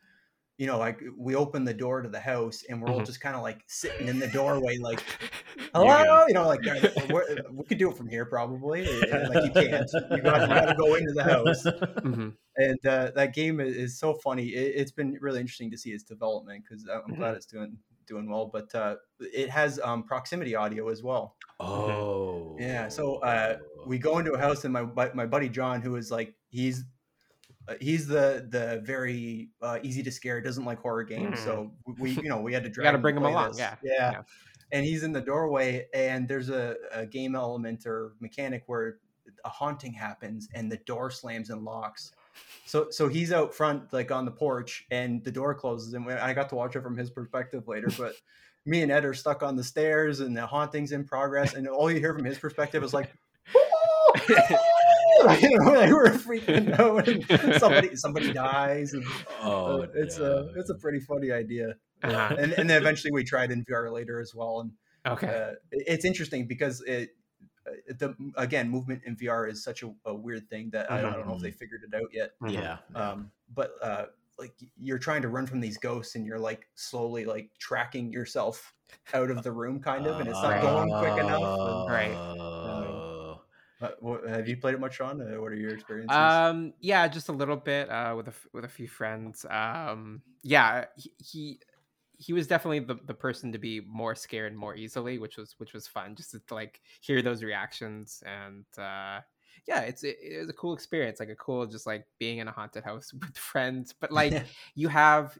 you 0.58 0.66
know, 0.68 0.78
like 0.80 1.02
we 1.16 1.36
open 1.36 1.64
the 1.64 1.74
door 1.74 2.02
to 2.02 2.10
the 2.10 2.20
house 2.20 2.64
and 2.70 2.82
we're 2.82 2.92
all 2.92 3.02
Mhm. 3.02 3.06
just 3.06 3.22
kind 3.22 3.36
of 3.36 3.44
like 3.44 3.64
sitting 3.68 4.08
in 4.08 4.20
the 4.20 4.28
doorway, 4.28 4.78
like, 4.82 5.04
hello, 5.74 6.26
you 6.28 6.34
know, 6.34 6.48
like 6.48 6.62
uh, 6.68 7.06
we're, 7.06 7.38
could 7.68 7.78
do 7.78 7.92
it 7.92 7.98
from 7.98 8.10
here 8.10 8.26
probably. 8.26 9.08
and, 9.12 9.28
Like 9.28 9.44
you 9.44 9.52
can't, 9.52 9.90
you 10.10 10.24
got, 10.24 10.48
you 10.48 10.56
got 10.56 10.66
to 10.66 10.74
go 10.74 10.96
into 10.96 11.14
the 11.14 11.24
house. 11.24 11.70
Mhm. 12.04 12.38
And 12.58 12.84
uh, 12.88 13.12
that 13.16 13.36
game 13.36 13.60
is, 13.60 14.00
so 14.00 14.16
funny. 14.16 14.48
It, 14.50 14.76
it's 14.78 14.92
been 14.92 15.18
really 15.22 15.40
interesting 15.40 15.70
to 15.72 15.78
see 15.78 15.92
its 15.92 16.04
development 16.04 16.64
because 16.68 16.88
I'm 16.88 17.16
glad 17.16 17.36
it's 17.36 17.46
doing 17.46 17.78
doing 18.08 18.30
well. 18.30 18.50
But 18.52 18.74
uh, 18.74 18.96
it 19.20 19.50
has 19.50 19.80
um, 19.84 20.04
proximity 20.04 20.56
audio 20.56 20.90
as 20.90 21.04
well. 21.04 21.36
Oh, 21.60 22.56
Yeah, 22.60 22.88
so, 22.88 23.18
uh, 23.18 23.58
we 23.86 23.98
go 23.98 24.20
into 24.20 24.34
a 24.34 24.38
house 24.38 24.64
and 24.66 24.74
my 24.74 24.84
my 25.14 25.26
buddy 25.26 25.50
John, 25.50 25.82
who 25.82 25.96
is 25.96 26.12
like 26.12 26.34
he's 26.50 26.84
uh, 27.68 27.76
he's 27.82 28.08
the 28.08 28.48
the 28.50 28.82
very 28.86 29.50
uh, 29.62 29.80
easy 29.84 30.04
to 30.04 30.12
scare, 30.12 30.42
doesn't 30.42 30.66
like 30.66 30.80
horror 30.80 31.04
games. 31.04 31.40
So 31.40 31.72
we 31.98 32.12
you 32.12 32.30
know 32.30 32.42
we 32.42 32.54
had 32.54 32.64
to 32.64 32.70
drag 32.74 32.86
gotta 32.86 32.98
bring 32.98 33.18
him 33.18 33.26
along, 33.26 33.58
yeah, 33.58 33.76
yeah, 33.84 34.12
yeah. 34.12 34.22
And 34.72 34.86
he's 34.86 35.04
in 35.04 35.14
the 35.14 35.22
doorway, 35.22 35.88
and 35.94 36.28
there's 36.28 36.50
a, 36.50 36.76
a 36.92 37.06
game 37.06 37.36
element 37.36 37.86
or 37.86 38.14
mechanic 38.20 38.64
where 38.68 38.98
a 39.46 39.50
haunting 39.50 39.94
happens, 39.94 40.50
and 40.54 40.72
the 40.72 40.78
door 40.78 41.10
slams 41.10 41.50
and 41.50 41.64
locks. 41.64 42.12
So 42.66 42.88
so 42.92 43.08
he's 43.08 43.32
out 43.32 43.54
front, 43.54 43.94
like 43.94 44.12
on 44.12 44.26
the 44.26 44.32
porch, 44.32 44.86
and 44.92 45.24
the 45.24 45.32
door 45.32 45.54
closes, 45.56 45.94
and 45.94 46.10
I 46.10 46.34
got 46.34 46.50
to 46.50 46.56
watch 46.56 46.76
it 46.76 46.82
from 46.82 46.98
his 46.98 47.10
perspective 47.10 47.68
later, 47.68 47.90
but. 47.98 48.14
Me 48.66 48.82
and 48.82 48.92
Ed 48.92 49.06
are 49.06 49.14
stuck 49.14 49.44
on 49.44 49.56
the 49.56 49.64
stairs, 49.64 50.20
and 50.20 50.36
the 50.36 50.46
haunting's 50.46 50.92
in 50.92 51.06
progress, 51.06 51.54
and 51.54 51.70
all 51.70 51.90
you 51.90 52.02
hear 52.02 52.14
from 52.14 52.26
his 52.26 52.38
perspective 52.38 52.84
is 52.84 52.94
like, 52.94 53.10
you 53.46 53.62
know, 55.58 55.72
like 55.72 55.90
we're 55.90 56.10
freaking 56.12 56.78
out 56.80 57.08
and 57.08 57.60
somebody 57.60 57.96
somebody 57.96 58.34
dies 58.34 58.94
and 58.94 59.06
oh, 59.42 59.84
uh, 59.84 59.88
it's 59.96 60.18
a 60.20 60.52
it's 60.58 60.70
a 60.70 60.76
pretty 60.76 61.00
funny 61.00 61.32
idea 61.32 61.76
Uh-huh. 62.04 62.36
and 62.38 62.54
and 62.54 62.70
then 62.70 62.82
eventually 62.82 63.12
we 63.12 63.24
tried 63.24 63.52
in 63.52 63.64
VR 63.66 63.92
later 63.92 64.20
as 64.20 64.34
well 64.36 64.60
and 64.62 64.72
Okay. 65.08 65.28
uh, 65.28 65.54
it's 65.72 66.04
interesting 66.04 66.48
because 66.48 66.82
it 66.86 67.12
the 68.00 68.16
again 68.36 68.70
movement 68.70 69.02
in 69.06 69.16
VR 69.16 69.50
is 69.50 69.64
such 69.64 69.84
a, 69.84 69.92
a 70.06 70.14
weird 70.14 70.50
thing 70.50 70.70
that 70.72 70.92
I, 70.92 71.00
I 71.00 71.02
don't 71.02 71.28
know 71.28 71.36
if 71.36 71.42
they 71.42 71.52
figured 71.52 71.82
it 71.88 71.94
out 71.96 72.10
yet 72.14 72.32
Mhm. 72.42 72.52
yeah. 72.54 72.78
yeah. 72.96 73.10
um 73.12 73.32
but 73.56 73.76
uh 73.82 74.06
like 74.40 74.54
you're 74.78 75.00
trying 75.00 75.22
to 75.24 75.30
run 75.30 75.48
from 75.48 75.60
these 75.60 75.78
ghosts 75.78 76.16
and 76.16 76.26
you're 76.26 76.40
like 76.40 76.68
slowly 76.76 77.26
like 77.26 77.50
tracking 77.58 78.12
yourself 78.12 78.74
out 79.14 79.30
of 79.32 79.42
the 79.44 79.52
room 79.52 79.80
kind 79.80 80.06
of 80.08 80.20
and 80.20 80.30
it's 80.30 80.42
not 80.42 80.52
Right. 80.52 80.62
going 80.62 80.90
quick 80.90 81.18
enough 81.26 81.42
and, 81.42 81.90
Right. 81.92 82.14
Oh. 82.16 83.42
uh, 83.82 83.90
what- 84.00 84.28
have 84.28 84.48
you 84.48 84.58
played 84.58 84.76
it 84.76 84.80
much 84.80 84.96
Sean 84.96 85.20
Uh, 85.22 85.42
what 85.42 85.52
are 85.52 85.56
your 85.56 85.74
experiences 85.74 86.16
Um, 86.16 86.74
yeah, 86.80 87.08
just 87.08 87.30
a 87.30 87.32
little 87.34 87.58
bit 87.58 87.90
uh, 87.90 88.14
with 88.16 88.28
a 88.28 88.32
f- 88.32 88.48
with 88.54 88.64
a 88.66 88.70
few 88.70 88.88
friends. 88.88 89.46
Um, 89.50 90.22
yeah, 90.44 90.86
he, 90.96 91.12
he 91.18 91.60
he 92.18 92.34
was 92.34 92.48
definitely 92.48 92.80
the, 92.80 93.00
the 93.06 93.14
person 93.14 93.52
to 93.52 93.60
be 93.60 93.82
more 93.82 94.16
scared 94.16 94.56
more 94.56 94.76
easily, 94.76 95.20
which 95.20 95.38
was 95.38 95.56
which 95.58 95.74
was 95.74 95.88
fun 95.88 96.16
just 96.16 96.32
to 96.32 96.54
like 96.54 96.82
hear 97.02 97.22
those 97.22 97.44
reactions 97.44 98.24
and 98.26 98.66
uh, 98.78 99.22
yeah, 99.68 99.82
it's 99.82 100.04
it, 100.04 100.18
it 100.22 100.40
was 100.40 100.50
a 100.50 100.54
cool 100.54 100.74
experience, 100.74 101.20
like 101.20 101.30
a 101.30 101.36
cool 101.36 101.66
just 101.66 101.86
like 101.86 102.06
being 102.20 102.40
in 102.40 102.48
a 102.48 102.52
haunted 102.52 102.84
house 102.84 103.14
with 103.22 103.38
friends. 103.38 103.94
But 104.00 104.12
like 104.12 104.46
you 104.76 104.88
have, 104.88 105.38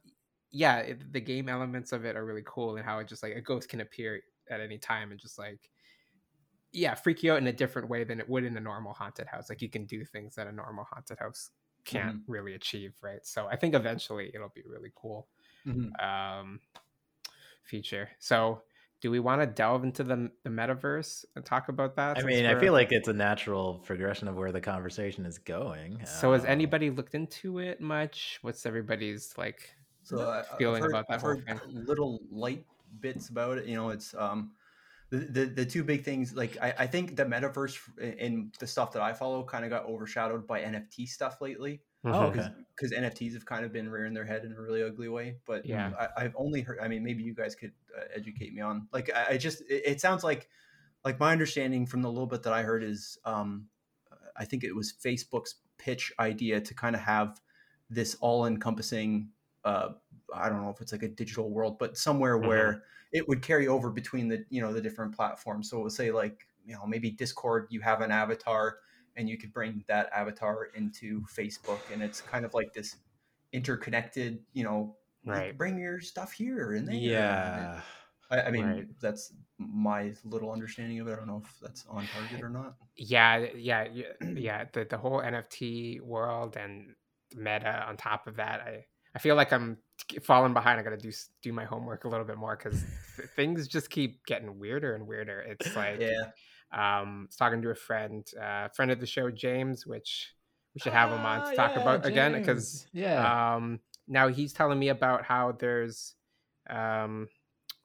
yeah, 0.52 0.80
it, 0.80 1.14
the 1.14 1.22
game 1.22 1.50
elements 1.50 1.92
of 1.92 2.06
it 2.06 2.16
are 2.16 2.26
really 2.26 2.44
cool 2.46 2.76
and 2.78 2.86
how 2.86 3.00
it 3.00 3.08
just 3.08 3.24
like 3.24 3.36
a 3.36 3.42
ghost 3.42 3.70
can 3.70 3.82
appear 3.82 4.22
at 4.50 4.62
any 4.62 4.78
time 4.78 5.12
and 5.12 5.20
just 5.20 5.38
like 5.38 5.70
yeah, 6.74 6.94
freak 6.94 7.24
you 7.24 7.32
out 7.32 7.40
in 7.40 7.48
a 7.48 7.54
different 7.54 7.90
way 7.90 8.04
than 8.04 8.20
it 8.20 8.30
would 8.30 8.44
in 8.44 8.56
a 8.56 8.60
normal 8.60 8.94
haunted 8.94 9.26
house. 9.26 9.50
Like 9.50 9.62
you 9.62 9.70
can 9.70 9.86
do 9.86 10.04
things 10.04 10.36
that 10.36 10.48
a 10.48 10.52
normal 10.52 10.86
haunted 10.92 11.18
house 11.18 11.50
can't 11.86 12.18
really 12.28 12.54
achieve, 12.54 12.94
right? 13.02 13.26
So 13.26 13.48
I 13.48 13.56
think 13.56 13.74
eventually 13.74 14.32
it'll 14.34 14.52
be 14.54 14.64
really 14.66 14.92
cool 14.96 15.28
Mhm. 15.68 15.92
um, 16.00 16.60
feature. 17.64 18.10
So 18.20 18.64
do 19.02 19.12
we 19.12 19.20
want 19.20 19.42
to 19.42 19.48
delve 19.48 19.84
into 19.84 20.04
the 20.04 20.32
the 20.44 20.50
metaverse 20.50 21.26
and 21.36 21.46
talk 21.46 21.70
about 21.70 21.96
that? 21.96 22.18
I 22.18 22.24
mean, 22.24 22.46
I 22.46 22.60
feel 22.60 22.74
like 22.74 22.92
it's 22.92 23.08
a 23.08 23.14
natural 23.14 23.80
progression 23.80 24.28
of 24.28 24.36
where 24.36 24.52
the 24.52 24.62
conversation 24.62 25.26
is 25.26 25.38
going. 25.38 26.06
So 26.06 26.34
has 26.34 26.44
Um, 26.44 26.48
anybody 26.48 26.90
looked 26.90 27.14
into 27.16 27.60
it 27.60 27.80
much? 27.82 28.40
What's 28.42 28.66
everybody's 28.66 29.38
like? 29.38 29.76
So 30.04 30.28
I, 30.30 30.44
feeling 30.58 30.82
heard, 30.82 30.92
about 30.92 31.06
that 31.10 31.16
I've 31.16 31.22
whole 31.22 31.38
heard 31.38 31.46
thing. 31.48 31.62
little 31.68 32.22
light 32.32 32.66
bits 33.00 33.30
about 33.30 33.58
it. 33.60 33.66
You 33.68 33.76
know, 33.76 33.90
it's 33.90 34.14
um 34.16 34.54
the 35.12 35.20
the, 35.20 35.46
the 35.46 35.66
two 35.66 35.84
big 35.84 36.04
things. 36.04 36.36
Like 36.36 36.58
I, 36.62 36.74
I 36.80 36.88
think 36.88 37.16
the 37.16 37.26
metaverse 37.26 37.80
and 38.20 38.56
the 38.60 38.68
stuff 38.68 38.94
that 38.94 39.02
I 39.04 39.14
follow 39.14 39.44
kind 39.46 39.66
of 39.66 39.72
got 39.72 39.86
overshadowed 39.86 40.48
by 40.48 40.62
NFT 40.62 41.06
stuff 41.08 41.42
lately. 41.42 41.84
Oh, 42.06 42.28
okay. 42.28 42.50
Because 42.76 42.92
NFTs 42.94 43.34
have 43.34 43.46
kind 43.46 43.66
of 43.66 43.74
been 43.74 43.90
rearing 43.90 44.14
their 44.14 44.26
head 44.26 44.46
in 44.46 44.54
a 44.54 44.62
really 44.62 44.84
ugly 44.84 45.10
way. 45.10 45.40
But 45.46 45.66
Yeah. 45.66 45.94
I, 46.00 46.10
I've 46.18 46.36
only 46.38 46.62
heard. 46.62 46.80
I 46.80 46.88
mean, 46.88 47.04
maybe 47.04 47.24
you 47.24 47.34
guys 47.34 47.56
could 47.56 47.74
uh, 47.98 48.04
educate 48.16 48.54
me 48.54 48.62
on. 48.62 48.88
Like, 48.94 49.10
I, 49.14 49.34
I 49.34 49.38
just 49.38 49.62
it, 49.62 49.84
it 49.86 50.02
sounds 50.02 50.24
like 50.24 50.50
like 51.06 51.20
my 51.20 51.32
understanding 51.32 51.86
from 51.86 52.02
the 52.02 52.10
little 52.12 52.28
bit 52.28 52.44
that 52.44 52.54
I 52.54 52.64
heard 52.64 52.84
is 52.84 53.18
um 53.26 53.70
I 54.36 54.46
think 54.46 54.64
it 54.64 54.76
was 54.76 54.94
Facebook's 54.94 55.56
pitch 55.78 56.12
idea 56.20 56.62
to 56.62 56.74
kind 56.74 56.96
of 56.96 57.02
have 57.02 57.42
this 57.90 58.16
all 58.16 58.46
encompassing 58.46 59.32
uh, 59.64 59.94
I 60.34 60.50
don't 60.50 60.62
know 60.62 60.70
if 60.70 60.82
it's 60.82 60.92
like 60.92 61.04
a 61.04 61.08
digital 61.10 61.50
world, 61.52 61.78
but 61.80 61.98
somewhere 61.98 62.38
Mhm. 62.42 62.48
where 62.48 62.84
it 63.12 63.28
would 63.28 63.42
carry 63.42 63.68
over 63.68 63.90
between 63.92 64.28
the 64.28 64.46
you 64.50 64.62
know 64.62 64.74
the 64.74 64.82
different 64.82 65.16
platforms. 65.16 65.70
So 65.70 65.80
it 65.80 65.84
would 65.84 65.92
say 65.92 66.12
like 66.12 66.48
you 66.66 66.74
know 66.76 66.86
maybe 66.86 67.12
Discord, 67.12 67.68
you 67.70 67.82
have 67.82 68.02
an 68.02 68.12
avatar, 68.12 68.80
and 69.18 69.28
you 69.28 69.38
could 69.38 69.52
bring 69.52 69.84
that 69.88 70.10
avatar 70.14 70.66
into 70.76 71.22
Facebook, 71.24 71.80
and 71.92 72.02
it's 72.02 72.22
kind 72.22 72.46
of 72.46 72.54
like 72.54 72.74
this 72.74 72.96
interconnected. 73.54 74.40
You 74.54 74.64
know, 74.64 74.96
you 75.26 75.54
Bring 75.58 75.78
your 75.78 76.00
stuff 76.00 76.32
here 76.32 76.74
and 76.74 76.88
there. 76.88 76.96
and 76.96 77.04
Yeah. 77.04 77.82
I, 78.30 78.42
I 78.44 78.52
mean 78.52 78.66
Right. 78.66 78.88
that's 79.02 79.34
my 79.58 80.14
little 80.24 80.52
understanding 80.52 81.00
of 81.00 81.08
it. 81.08 81.14
I 81.14 81.16
don't 81.16 81.28
know 81.28 81.42
if 81.44 81.60
that's 81.62 81.86
on 81.88 82.06
target 82.08 82.44
or 82.44 82.50
not. 82.50 82.76
Yeah, 82.96 83.46
yeah, 83.56 83.88
yeah, 83.92 84.04
yeah. 84.36 84.66
The 84.72 84.86
the 84.86 84.98
whole 84.98 85.22
NFT 85.22 86.02
world 86.02 86.56
and 86.58 86.94
meta 87.36 87.86
on 87.88 87.98
top 87.98 88.28
of 88.28 88.36
that, 88.38 88.62
I 88.62 88.86
I 89.16 89.20
feel 89.20 89.36
like 89.36 89.52
I'm 89.52 89.78
falling 90.22 90.54
behind. 90.54 90.80
I 90.80 90.84
got 90.84 90.92
to 90.92 90.98
do 90.98 91.12
do 91.42 91.52
my 91.54 91.66
homework 91.66 92.04
a 92.06 92.10
little 92.10 92.26
bit 92.26 92.38
more 92.38 92.56
because 92.56 92.84
things 93.36 93.68
just 93.68 93.90
keep 93.90 94.26
getting 94.26 94.60
weirder 94.60 94.94
and 94.96 95.08
weirder. 95.08 95.40
It's 95.42 95.76
like 95.76 96.00
Yeah. 96.00 96.32
Um, 96.72 96.80
I 96.80 97.26
was 97.28 97.36
talking 97.36 97.62
to 97.62 97.70
a 97.70 97.76
friend, 97.76 98.26
uh, 98.42 98.68
friend 98.70 98.92
of 98.92 99.00
the 99.00 99.06
show, 99.06 99.32
James, 99.32 99.88
which 99.88 100.34
we 100.74 100.82
should 100.82 100.94
have 100.94 101.10
him 101.12 101.26
on 101.26 101.44
to 101.44 101.50
Ah, 101.52 101.54
talk 101.54 101.76
yeah, 101.76 101.82
about 101.82 102.06
again 102.06 102.34
because 102.34 102.88
yeah. 102.94 103.56
um, 103.56 103.80
now 104.08 104.28
he's 104.28 104.54
telling 104.54 104.78
me 104.78 104.90
about 104.90 105.24
how 105.24 105.54
there's 105.54 106.16
um, 106.70 107.28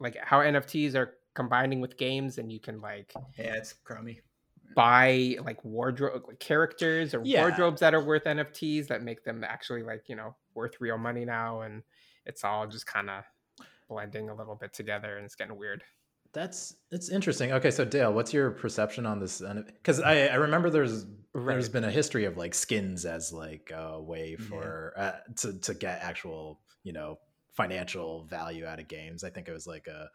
like 0.00 0.16
how 0.20 0.40
NFTs 0.40 0.94
are 0.94 1.14
combining 1.34 1.80
with 1.80 1.96
games 1.96 2.38
and 2.38 2.52
you 2.52 2.60
can 2.60 2.80
like 2.80 3.14
Yeah, 3.38 3.54
it's 3.54 3.72
crummy. 3.72 4.20
buy 4.74 5.36
like 5.44 5.64
wardrobe 5.64 6.24
like 6.26 6.38
characters 6.40 7.14
or 7.14 7.22
Yeah. 7.24 7.40
wardrobes 7.42 7.80
that 7.80 7.94
are 7.94 8.04
worth 8.04 8.24
NFTs 8.24 8.88
that 8.88 9.02
make 9.02 9.24
them 9.24 9.44
actually 9.44 9.82
like 9.82 10.08
you 10.08 10.16
know 10.16 10.34
worth 10.54 10.80
real 10.80 10.98
money 10.98 11.24
now 11.24 11.62
and 11.62 11.82
it's 12.26 12.44
all 12.44 12.66
just 12.66 12.86
kind 12.86 13.08
of 13.10 13.24
blending 13.88 14.28
a 14.28 14.34
little 14.34 14.54
bit 14.54 14.72
together 14.72 15.16
and 15.16 15.24
it's 15.24 15.34
getting 15.34 15.56
weird. 15.56 15.82
That's 16.32 16.76
it's 16.90 17.10
interesting. 17.10 17.52
Okay, 17.52 17.70
so 17.70 17.84
Dale, 17.84 18.12
what's 18.12 18.32
your 18.32 18.50
perception 18.52 19.04
on 19.04 19.20
this? 19.20 19.42
Because 19.42 20.00
I, 20.00 20.26
I 20.28 20.34
remember 20.36 20.70
there's 20.70 21.04
there's 21.34 21.68
Right. 21.68 21.72
been 21.72 21.84
a 21.84 21.90
history 21.90 22.24
of 22.26 22.36
like 22.36 22.54
skins 22.54 23.04
as 23.04 23.32
like 23.32 23.70
a 23.74 24.00
way 24.00 24.36
Yeah. 24.36 24.46
for 24.48 24.92
uh, 24.96 25.12
to 25.38 25.58
to 25.60 25.74
get 25.74 26.00
actual 26.02 26.60
you 26.84 26.92
know 26.92 27.18
financial 27.52 28.24
value 28.24 28.64
out 28.64 28.80
of 28.80 28.88
games. 28.88 29.24
I 29.24 29.30
think 29.30 29.48
it 29.48 29.52
was 29.52 29.66
like 29.66 29.86
a 29.88 30.08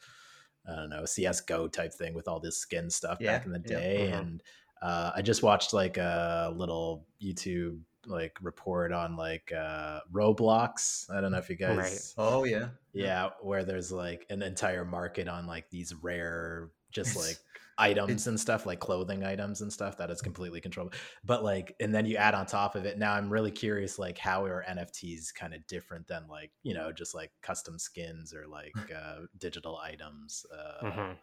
I 0.68 0.76
don't 0.76 0.90
know 0.90 1.06
CS:GO 1.06 1.68
type 1.68 1.94
thing 1.94 2.14
with 2.16 2.28
all 2.28 2.40
this 2.40 2.58
skin 2.58 2.90
stuff 2.90 3.20
Yeah, 3.20 3.34
back 3.34 3.46
in 3.46 3.52
the 3.52 3.60
yeah. 3.60 3.78
day, 3.80 4.10
Mhm. 4.10 4.20
and 4.20 4.44
uh, 4.82 5.12
I 5.16 5.22
just 5.22 5.44
watched 5.44 5.74
like 5.74 5.98
a 5.98 6.52
little 6.56 7.06
YouTube 7.22 7.80
like 8.08 8.38
report 8.42 8.92
on 8.92 9.16
like 9.16 9.52
uh 9.52 10.00
Roblox. 10.12 11.10
I 11.10 11.22
don't 11.22 11.32
know 11.32 11.38
if 11.38 11.50
you 11.50 11.56
guys 11.56 11.78
Right. 11.78 12.02
Oh 12.18 12.44
yeah. 12.44 12.70
yeah, 12.94 13.30
where 13.42 13.64
there's 13.64 13.92
like 13.92 14.26
an 14.30 14.42
entire 14.42 14.86
market 14.86 15.28
on 15.28 15.46
like 15.46 15.70
these 15.70 15.94
rare, 15.94 16.70
just 16.92 17.16
like 17.16 17.38
items 17.78 18.26
and 18.26 18.40
stuff, 18.40 18.66
like 18.66 18.80
clothing 18.80 19.24
items 19.24 19.62
and 19.62 19.72
stuff 19.72 19.98
that 19.98 20.10
is 20.10 20.20
completely 20.22 20.60
controlled. 20.60 20.96
But 21.24 21.44
like, 21.44 21.76
and 21.80 21.94
then 21.94 22.06
you 22.08 22.18
add 22.18 22.34
on 22.34 22.48
top 22.48 22.76
of 22.76 22.86
it. 22.86 22.98
Now 22.98 23.14
I'm 23.14 23.30
really 23.30 23.52
curious, 23.52 24.00
like, 24.00 24.18
how 24.18 24.44
are 24.46 24.66
NFTs 24.68 25.32
kind 25.36 25.54
of 25.54 25.66
different 25.68 26.08
than 26.08 26.28
like, 26.28 26.52
you 26.64 26.74
know, 26.74 26.92
just 26.92 27.14
like 27.14 27.32
custom 27.44 27.78
skins 27.78 28.34
or 28.34 28.48
like 28.48 28.74
uh, 28.96 29.26
digital 29.38 29.78
items? 29.78 30.46
Uh, 30.52 30.86
Mhm. 30.86 31.18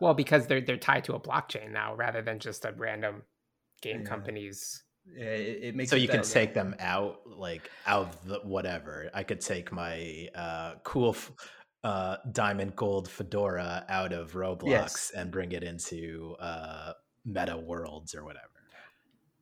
Well, 0.00 0.14
because 0.14 0.46
they're 0.46 0.60
they're 0.60 0.76
tied 0.76 1.04
to 1.04 1.14
a 1.14 1.20
blockchain 1.20 1.70
now 1.72 1.94
rather 1.94 2.22
than 2.22 2.38
just 2.38 2.64
a 2.64 2.72
random 2.72 3.22
game 3.80 4.02
Yeah. 4.02 4.08
companies. 4.08 4.84
Yeah, 5.16 5.24
it, 5.24 5.58
it 5.62 5.74
makes 5.76 5.90
so 5.90 5.96
it 5.96 6.02
you 6.02 6.08
can 6.08 6.18
that- 6.22 6.30
take 6.30 6.54
them 6.54 6.74
out 6.78 7.20
like 7.26 7.70
out 7.86 8.08
of 8.08 8.24
the 8.28 8.38
whatever 8.40 9.10
i 9.14 9.22
could 9.22 9.40
take 9.40 9.72
my 9.72 10.28
uh 10.34 10.74
cool 10.84 11.10
f- 11.10 11.32
uh 11.84 12.16
diamond 12.32 12.74
gold 12.76 13.08
fedora 13.08 13.84
out 13.88 14.12
of 14.12 14.32
roblox 14.32 14.68
Yes. 14.68 15.12
and 15.16 15.30
bring 15.30 15.52
it 15.52 15.62
into 15.62 16.36
uh 16.40 16.92
meta 17.24 17.56
worlds 17.56 18.14
or 18.14 18.24
whatever 18.24 18.44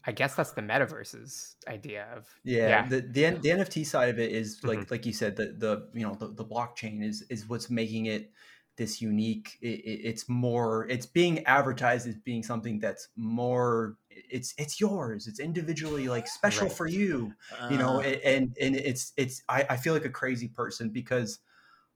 I 0.09 0.13
guess 0.13 0.37
that's 0.37 0.53
the 0.53 0.61
metaverse's 0.63 1.57
idea 1.67 2.07
of 2.17 2.29
Yeah, 2.45 2.69
yeah. 2.69 2.89
the, 2.89 3.01
the 3.01 3.31
the 3.43 3.49
NFT 3.49 3.85
side 3.85 4.09
of 4.09 4.21
it 4.21 4.31
is 4.31 4.61
like 4.63 4.79
Mhm. 4.79 4.91
like 4.93 5.05
you 5.05 5.13
said 5.13 5.35
the 5.35 5.47
the 5.59 5.89
you 5.95 6.07
know 6.07 6.15
the, 6.15 6.29
the 6.29 6.45
blockchain 6.45 7.03
is 7.03 7.23
is 7.29 7.49
what's 7.49 7.69
making 7.71 8.07
it 8.07 8.31
this 8.77 9.03
unique. 9.03 9.59
It, 9.61 9.81
it- 9.81 10.01
it's 10.05 10.29
more 10.29 10.87
it's 10.89 11.07
being 11.07 11.45
advertised 11.47 12.07
as 12.07 12.15
being 12.15 12.45
something 12.45 12.79
that's 12.79 13.09
more 13.17 13.97
it's 14.31 14.55
it's 14.59 14.81
yours. 14.81 15.27
It's 15.27 15.41
individually 15.41 16.09
like 16.09 16.27
special 16.29 16.69
Right. 16.69 16.77
for 16.77 16.87
you. 16.87 17.37
You 17.69 17.79
know, 17.79 18.01
Uh, 18.01 18.19
and 18.25 18.57
and 18.61 18.77
it's 18.77 19.13
it's 19.17 19.43
I, 19.49 19.67
I 19.71 19.77
feel 19.77 19.95
like 19.95 20.05
a 20.05 20.11
crazy 20.11 20.49
person 20.49 20.91
because 20.91 21.41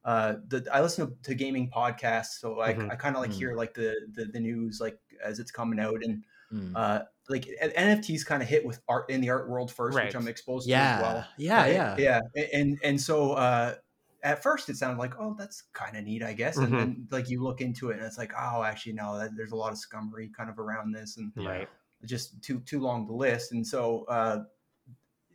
uh 0.05 0.37
the 0.49 0.67
I 0.73 0.81
listen 0.81 1.17
to 1.23 1.35
gaming 1.35 1.71
podcasts, 1.71 2.41
so 2.41 2.61
I, 2.61 2.71
Mhm. 2.73 2.91
I 2.91 2.97
kind 2.97 3.17
of 3.17 3.23
like 3.23 3.33
Mm. 3.33 3.35
hear 3.35 3.55
like 3.55 3.75
the, 3.75 3.95
the 4.13 4.27
the 4.27 4.41
news 4.41 4.81
like 4.81 4.99
as 5.23 5.39
it's 5.41 5.51
coming 5.51 5.79
out 5.81 6.03
and 6.03 6.25
mm. 6.53 6.75
uh 6.75 7.03
like 7.29 7.47
NFTs 7.61 8.25
kind 8.25 8.43
of 8.43 8.49
hit 8.49 8.65
with 8.65 8.83
art 8.89 9.11
in 9.11 9.21
the 9.21 9.31
art 9.31 9.49
world 9.49 9.71
first, 9.73 9.97
Right. 9.97 10.03
which 10.03 10.15
I'm 10.17 10.29
exposed 10.29 10.73
to 10.73 10.73
yeah, 10.77 10.85
as 10.85 10.95
well. 10.97 11.33
yeah, 11.37 11.67
Right? 11.67 11.67
yeah, 11.67 11.97
yeah, 11.97 12.21
A- 12.37 12.55
and 12.55 12.79
and 12.83 13.01
so 13.01 13.33
uh, 13.33 13.77
at 14.23 14.43
first 14.43 14.69
it 14.69 14.77
sounded 14.77 14.99
like, 14.99 15.15
oh, 15.19 15.35
that's 15.39 15.63
kind 15.73 15.97
of 15.97 16.05
neat, 16.05 16.23
I 16.23 16.33
guess, 16.35 16.63
and 16.63 16.77
Mhm. 16.77 16.79
then 16.79 17.09
like 17.11 17.29
you 17.31 17.43
look 17.43 17.61
into 17.61 17.91
it 17.91 17.97
and 17.99 18.05
it's 18.07 18.19
like, 18.19 18.33
oh, 18.39 18.63
actually 18.63 18.95
no, 18.95 19.19
that, 19.19 19.37
there's 19.37 19.53
a 19.53 19.57
lot 19.57 19.73
of 19.73 19.79
scummery 19.79 20.33
kind 20.35 20.51
of 20.51 20.59
around 20.59 20.93
this, 20.93 21.17
and 21.19 21.33
right. 21.37 21.69
Just 22.05 22.43
too 22.43 22.61
too 22.61 22.81
long 22.81 23.07
to 23.07 23.13
list, 23.15 23.53
and 23.53 23.67
so 23.67 24.05
uh, 24.05 24.45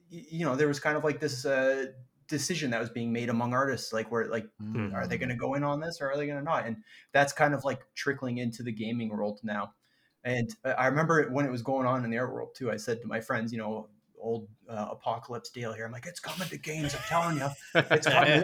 you 0.10 0.46
know 0.46 0.56
there 0.56 0.68
was 0.68 0.80
kind 0.80 0.98
of 0.98 1.04
like 1.04 1.20
this 1.20 1.46
uh, 1.46 1.88
decision 2.28 2.72
that 2.72 2.80
was 2.80 2.90
being 2.90 3.12
made 3.12 3.30
among 3.30 3.54
artists, 3.54 3.94
like 3.94 4.12
where 4.12 4.26
like 4.28 4.50
are 4.92 5.08
they 5.08 5.18
going 5.18 5.30
to 5.30 5.36
go 5.36 5.54
in 5.56 5.64
on 5.64 5.80
this 5.80 6.00
or 6.02 6.10
are 6.12 6.18
they 6.18 6.26
going 6.28 6.38
to 6.38 6.44
not? 6.44 6.66
And 6.66 6.84
that's 7.12 7.34
kind 7.34 7.54
of 7.54 7.64
like 7.64 7.82
trickling 7.96 8.38
into 8.38 8.64
the 8.64 8.72
gaming 8.72 9.10
world 9.10 9.40
now. 9.44 9.74
And 10.24 10.50
I- 10.64 10.72
I 10.74 10.88
remember 10.88 11.30
when 11.30 11.46
it 11.46 11.52
was 11.52 11.62
going 11.62 11.88
on 11.88 12.04
in 12.06 12.12
the 12.12 12.18
art 12.18 12.34
world 12.34 12.56
too. 12.56 12.72
I 12.72 12.78
said 12.78 13.02
to 13.02 13.08
my 13.08 13.20
friends, 13.22 13.52
you 13.52 13.58
know, 13.58 13.90
old 14.20 14.48
uh, 14.70 14.88
apocalypse 14.92 15.50
deal 15.50 15.74
here. 15.74 15.86
I'm 15.86 15.92
like, 15.92 16.06
it's 16.06 16.20
coming 16.20 16.48
to 16.50 16.58
games. 16.58 16.96
I'm 16.96 17.02
telling 17.08 17.38
you, 17.38 17.48
it's 17.92 18.08
coming. 18.16 18.44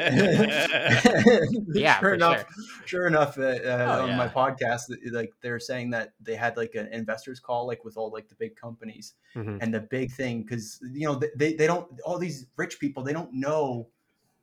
Yeah, 1.73 1.99
sure 1.99 2.13
enough, 2.13 2.45
sure 2.85 3.07
enough, 3.07 3.37
uh, 3.37 3.41
uh, 3.41 3.97
Oh, 4.01 4.09
on 4.11 4.17
my 4.17 4.27
podcast, 4.27 4.81
like 5.11 5.33
they're 5.41 5.59
saying 5.59 5.89
that 5.91 6.13
they 6.21 6.35
had 6.35 6.57
like 6.57 6.75
an 6.75 6.87
investors 6.91 7.39
call, 7.39 7.65
like 7.67 7.83
with 7.85 7.97
all 7.97 8.11
like 8.11 8.27
the 8.29 8.35
big 8.35 8.55
companies, 8.55 9.13
Mhm. 9.35 9.57
and 9.61 9.73
the 9.73 9.79
big 9.79 10.11
thing 10.11 10.43
because 10.43 10.79
you 10.93 11.07
know 11.07 11.15
they- 11.15 11.31
they 11.35 11.53
they 11.53 11.67
don't 11.67 11.87
all 12.05 12.17
these 12.17 12.47
rich 12.57 12.79
people 12.79 13.03
they 13.03 13.13
don't 13.13 13.33
know 13.33 13.87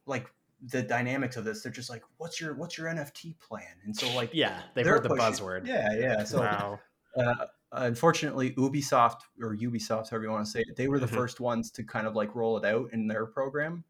like 0.07 0.27
the 0.69 0.83
dynamics 0.83 1.37
of 1.37 1.45
this. 1.45 1.63
They're 1.63 1.71
just 1.73 1.91
like, 1.91 2.03
what's 2.17 2.41
your 2.41 2.55
what's 2.55 2.77
your 2.79 2.89
NFT 2.89 3.39
plan? 3.39 3.75
And 3.85 3.95
so 3.97 4.13
like 4.17 4.31
yeah. 4.33 4.63
They've 4.75 4.85
they're 4.85 4.95
heard 4.95 5.03
the 5.05 5.11
pushing- 5.11 5.25
buzzword. 5.25 5.67
Yeah, 5.67 5.93
yeah. 5.95 6.25
So 6.25 6.41
wow. 6.41 6.81
uh, 7.17 7.47
unfortunately, 7.73 8.53
Ubisoft 8.53 9.21
or 9.41 9.57
Ubisoft, 9.57 10.11
however 10.11 10.25
you 10.25 10.31
want 10.31 10.47
to 10.47 10.51
say 10.53 10.61
it, 10.67 10.77
they 10.77 10.89
were 10.89 11.01
the 11.01 11.07
Mhm. 11.07 11.09
first 11.09 11.41
ones 11.41 11.71
to 11.73 11.85
kind 11.85 12.07
of 12.07 12.15
like 12.17 12.35
roll 12.35 12.57
it 12.59 12.65
out 12.65 12.93
in 12.93 13.07
their 13.07 13.27
program. 13.27 13.85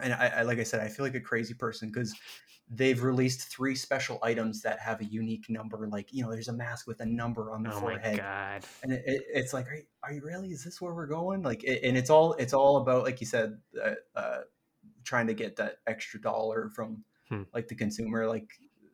And 0.00 0.12
I, 0.12 0.28
I 0.28 0.42
like 0.42 0.58
I 0.58 0.62
said, 0.64 0.80
I 0.80 0.88
feel 0.88 1.04
like 1.04 1.14
a 1.16 1.20
crazy 1.20 1.54
person 1.54 1.88
because 1.90 2.16
they've 2.68 3.02
released 3.02 3.48
three 3.48 3.74
special 3.74 4.18
items 4.22 4.62
that 4.62 4.80
have 4.80 5.00
a 5.00 5.04
unique 5.04 5.48
number. 5.50 5.88
Like 5.88 6.12
you 6.12 6.22
know, 6.24 6.30
there's 6.30 6.48
a 6.48 6.52
mask 6.52 6.86
with 6.86 7.00
a 7.00 7.06
number 7.06 7.52
on 7.52 7.64
the 7.64 7.70
Oh 7.70 7.80
my 7.80 8.00
forehead, 8.00 8.16
god. 8.16 8.66
and 8.82 8.92
it, 8.92 9.02
it, 9.06 9.24
it's 9.30 9.52
like, 9.54 9.68
are 9.68 9.76
you, 9.76 9.84
are 10.04 10.12
you 10.12 10.22
really? 10.24 10.50
Is 10.52 10.64
this 10.64 10.80
where 10.80 10.94
we're 10.94 11.06
going? 11.08 11.42
Like, 11.42 11.64
it, 11.64 11.82
and 11.84 11.96
it's 11.98 12.10
all 12.10 12.34
it's 12.34 12.52
all 12.54 12.78
about, 12.78 13.04
like 13.04 13.20
you 13.20 13.26
said, 13.26 13.60
uh, 13.82 13.94
uh, 14.14 14.42
trying 15.04 15.26
to 15.28 15.34
get 15.34 15.56
that 15.56 15.78
extra 15.86 16.20
dollar 16.20 16.68
from 16.70 17.04
Hmm. 17.28 17.42
like 17.54 17.68
the 17.68 17.74
consumer, 17.74 18.26
like 18.28 18.50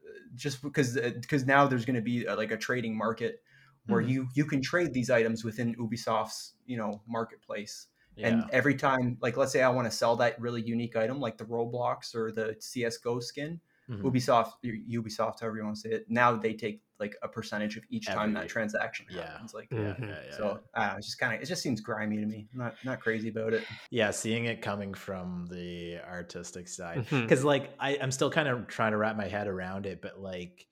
uh, 0.07 0.19
just 0.35 0.63
because 0.63 0.95
because 0.95 1.47
now 1.47 1.67
there's 1.67 1.85
going 1.85 1.97
to 1.97 2.03
be 2.03 2.27
uh 2.27 2.37
like 2.37 2.51
a 2.53 2.57
trading 2.57 2.97
market 2.97 3.43
where 3.87 4.03
Mhm. 4.03 4.09
you 4.09 4.29
you 4.35 4.45
can 4.45 4.61
trade 4.63 4.93
these 4.93 5.11
items 5.11 5.45
within 5.45 5.75
Ubisoft's 5.77 6.55
you 6.67 6.77
know 6.77 7.03
marketplace. 7.07 7.89
Yeah. 8.17 8.29
And 8.29 8.45
every 8.53 8.77
time, 8.77 9.19
like, 9.21 9.37
let's 9.37 9.51
say 9.51 9.61
I 9.63 9.69
want 9.71 9.91
to 9.91 9.97
sell 9.97 10.15
that 10.17 10.41
really 10.41 10.63
unique 10.63 10.95
item, 10.95 11.19
like 11.19 11.37
the 11.37 11.45
Roblox 11.47 12.15
or 12.15 12.31
the 12.31 12.55
CS:GO 12.61 13.19
skin, 13.19 13.61
Mhm. 13.91 14.03
Ubisoft, 14.03 14.53
Ubisoft, 14.65 15.41
however 15.41 15.57
you 15.57 15.65
want 15.65 15.75
to 15.77 15.81
say 15.81 15.91
it, 15.91 16.09
now 16.09 16.37
they 16.37 16.55
take 16.55 16.81
like 17.01 17.17
a 17.25 17.29
percentage 17.29 17.77
of 17.77 17.83
each 17.91 18.07
time 18.07 18.33
that 18.33 18.47
transaction 18.49 19.05
yeah. 19.11 19.33
happens. 19.33 19.53
Like, 19.53 19.67
yeah, 19.73 19.79
Mhm. 19.79 20.09
yeah, 20.09 20.23
yeah. 20.29 20.37
so 20.37 20.61
I 20.75 20.81
don't 20.85 20.93
know, 20.93 20.99
it's 20.99 21.07
just 21.09 21.19
kind 21.19 21.35
of 21.35 21.43
it 21.43 21.47
just 21.47 21.61
seems 21.61 21.81
grimy 21.81 22.19
to 22.19 22.25
me. 22.27 22.47
I'm 22.53 22.59
not 22.61 22.77
not 22.85 23.01
crazy 23.01 23.31
about 23.31 23.53
it. 23.53 23.65
yeah, 23.91 24.13
seeing 24.13 24.45
it 24.45 24.63
coming 24.63 24.95
from 24.95 25.47
the 25.51 25.99
artistic 26.09 26.69
side, 26.69 27.05
because 27.11 27.43
like 27.43 27.75
I, 27.81 27.99
I'm 28.01 28.13
still 28.13 28.31
kind 28.31 28.47
of 28.47 28.69
trying 28.69 28.93
to 28.93 28.97
wrap 28.97 29.17
my 29.17 29.27
head 29.27 29.49
around 29.49 29.87
it, 29.87 30.01
but 30.01 30.21
like. 30.21 30.69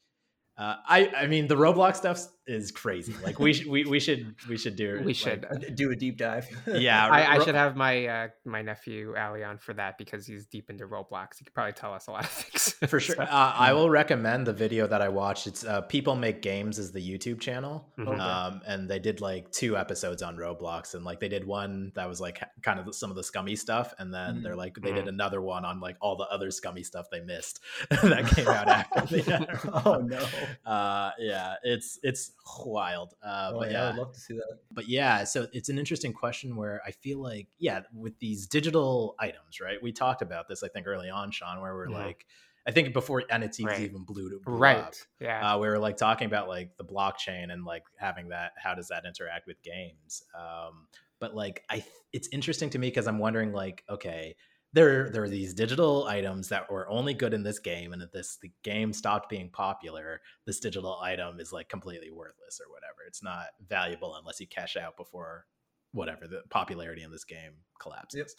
Uh, 0.59 0.77
I 0.87 1.11
I 1.17 1.27
mean 1.29 1.47
the 1.49 1.57
Roblox 1.57 1.97
stuff 1.97 2.27
is 2.47 2.71
crazy. 2.73 3.15
Like 3.23 3.39
we 3.39 3.53
should 3.53 3.69
we, 3.69 3.85
we 3.85 4.01
should 4.01 4.35
we 4.49 4.57
should 4.59 4.77
do 4.77 4.99
We 4.99 5.07
like- 5.07 5.17
should. 5.17 5.45
Uh, 5.49 5.55
Do 5.75 5.91
a 5.93 5.97
deep 5.97 6.19
dive. 6.19 6.47
yeah, 6.67 7.07
I, 7.09 7.23
I 7.23 7.39
Ro- 7.39 7.45
should 7.45 7.55
have 7.55 7.75
my 7.77 8.07
uh, 8.07 8.29
my 8.45 8.61
nephew 8.63 9.15
Ali 9.17 9.45
on 9.45 9.59
for 9.59 9.73
that 9.75 9.97
because 9.97 10.27
he's 10.27 10.45
deep 10.47 10.69
into 10.69 10.87
Roblox. 10.87 11.39
He 11.39 11.45
could 11.45 11.55
probably 11.55 11.73
tell 11.73 11.95
us 11.95 12.09
a 12.09 12.11
lot 12.11 12.25
of 12.25 12.31
things. 12.43 12.73
for 12.91 13.01
sure. 13.01 13.17
So, 13.17 13.23
Uh, 13.23 13.55
I 13.57 13.73
will 13.73 13.89
recommend 13.89 14.47
the 14.47 14.53
video 14.53 14.87
that 14.89 15.01
I 15.01 15.09
watched. 15.09 15.47
It's 15.47 15.65
uh, 15.65 15.83
People 15.83 16.17
Make 16.17 16.43
Games 16.43 16.79
is 16.79 16.93
the 16.93 17.01
YouTube 17.01 17.41
channel, 17.41 17.89
Mhm. 17.99 18.19
Um, 18.21 18.61
and 18.67 18.91
they 18.91 18.99
did 18.99 19.21
like 19.21 19.51
two 19.53 19.77
episodes 19.79 20.21
on 20.23 20.37
Roblox, 20.37 20.95
and 20.95 21.05
like 21.05 21.21
they 21.21 21.29
did 21.29 21.47
one 21.47 21.93
that 21.95 22.09
was 22.09 22.21
like 22.21 22.43
kind 22.63 22.79
of 22.81 22.95
some 22.95 23.09
of 23.11 23.17
the 23.17 23.23
scummy 23.25 23.57
stuff, 23.57 23.95
and 23.99 24.13
then 24.13 24.43
they're 24.43 24.57
like 24.57 24.75
they 24.83 24.93
did 24.93 25.09
another 25.09 25.41
one 25.41 25.65
on 25.65 25.81
like 25.81 25.97
all 26.01 26.17
the 26.17 26.27
other 26.29 26.51
scummy 26.51 26.83
stuff 26.83 27.07
they 27.11 27.21
missed 27.21 27.61
that 27.91 28.27
came 28.35 28.49
out 28.49 28.69
after. 28.69 29.07
The, 29.17 29.83
oh 29.87 29.99
no! 30.01 30.27
uh, 30.67 31.11
yeah, 31.19 31.55
it's 31.63 31.99
it's 32.03 32.33
wild. 32.65 33.15
Uh, 33.23 33.53
Oh, 33.55 33.59
but 33.59 33.71
yeah, 33.71 33.83
yeah, 33.85 33.89
I'd 33.91 33.97
love 33.97 34.13
to 34.13 34.21
see 34.21 34.35
that. 34.35 34.59
but 34.71 34.89
yeah, 34.89 35.25
so 35.25 35.47
it's 35.53 35.69
an 35.69 35.79
interesting 35.79 36.13
question 36.13 36.57
where 36.57 36.81
I 36.87 36.91
feel 36.93 37.21
like, 37.21 37.49
yeah, 37.59 37.81
with 37.95 38.19
these 38.19 38.47
digital 38.47 39.15
items, 39.19 39.61
right? 39.61 39.83
We 39.83 39.93
talked 39.93 40.23
about 40.23 40.49
this, 40.49 40.63
I 40.63 40.69
think, 40.69 40.87
early 40.87 41.11
on, 41.11 41.31
Sean, 41.31 41.61
where 41.61 41.75
we're 41.75 41.89
Mhm. 41.89 41.93
like, 41.93 42.27
I 42.67 42.71
think 42.71 42.93
before 42.93 43.23
NFTs 43.29 43.67
Right. 43.67 43.81
even 43.81 44.05
blew, 44.05 44.39
blew 44.41 44.59
right. 44.59 44.77
up, 44.79 44.95
Yeah. 45.21 45.55
uh, 45.55 45.59
we 45.59 45.67
were 45.69 45.79
like 45.79 45.97
talking 45.97 46.27
about 46.27 46.49
like 46.49 46.77
the 46.77 46.85
blockchain 46.85 47.53
and 47.53 47.65
like 47.65 47.83
having 47.97 48.29
that, 48.29 48.53
how 48.57 48.75
does 48.75 48.89
that 48.89 49.05
interact 49.05 49.47
with 49.49 49.61
games? 49.63 50.23
Um, 50.35 50.87
but 51.19 51.35
like, 51.35 51.65
I, 51.69 51.85
it's 52.13 52.29
interesting 52.33 52.71
to 52.71 52.79
me 52.79 52.89
because 52.89 53.07
I'm 53.09 53.19
wondering, 53.19 53.53
like, 53.53 53.85
okay, 53.89 54.37
there, 54.73 55.11
there 55.11 55.23
are 55.23 55.29
these 55.29 55.53
digital 55.53 56.07
items 56.07 56.49
that 56.49 56.71
were 56.71 56.89
only 56.89 57.13
good 57.15 57.35
in 57.35 57.43
this 57.43 57.59
game, 57.59 57.93
and 57.93 58.03
if 58.03 58.11
this 58.11 58.39
the 58.41 58.51
game 58.63 58.93
stopped 58.93 59.29
being 59.29 59.51
popular, 59.51 60.21
this 60.47 60.61
digital 60.61 60.99
item 61.03 61.41
is 61.41 61.53
like 61.53 61.69
completely 61.69 62.11
worthless 62.11 62.61
or 62.61 62.73
whatever. 62.73 62.99
It's 63.07 63.23
not 63.23 63.47
valuable 63.69 64.17
unless 64.17 64.41
you 64.41 64.47
cash 64.47 64.77
out 64.77 64.97
before 64.97 65.47
whatever 65.93 66.27
the 66.27 66.43
popularity 66.49 67.03
in 67.03 67.11
this 67.11 67.25
game 67.25 67.53
collapses. 67.79 68.35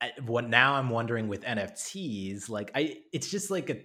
I, 0.00 0.12
what 0.24 0.48
now 0.48 0.74
I'm 0.74 0.88
wondering 0.88 1.28
with 1.28 1.42
NFTs, 1.42 2.48
like 2.48 2.70
I, 2.74 2.98
it's 3.12 3.30
just 3.30 3.50
like 3.50 3.70
a, 3.70 3.82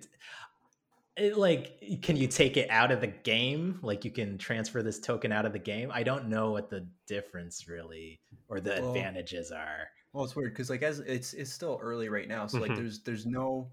it, 1.18 1.38
like 1.38 2.02
can 2.02 2.16
you 2.16 2.28
take 2.28 2.58
it 2.58 2.70
out 2.70 2.92
of 2.92 3.02
the 3.02 3.08
game? 3.08 3.80
Like 3.82 4.06
you 4.06 4.12
can 4.12 4.38
transfer 4.38 4.84
this 4.84 5.00
token 5.00 5.32
out 5.32 5.46
of 5.46 5.54
the 5.54 5.60
game. 5.60 5.92
I 5.94 6.04
don't 6.04 6.30
know 6.30 6.52
what 6.52 6.70
the 6.70 6.88
difference 7.08 7.68
really 7.68 8.22
or 8.48 8.60
the 8.60 8.70
Well, 8.70 8.90
advantages 8.90 9.52
are. 9.52 9.88
Well, 10.16 10.24
it's 10.24 10.34
weird 10.36 10.54
because 10.54 10.70
like 10.70 10.82
as 10.82 11.00
it's 11.00 11.34
it's 11.34 11.52
still 11.52 11.78
early 11.82 12.08
right 12.08 12.28
now, 12.30 12.48
so 12.48 12.60
like 12.60 12.72
Mhm. 12.72 12.78
there's 12.78 13.02
there's 13.04 13.26
no 13.26 13.70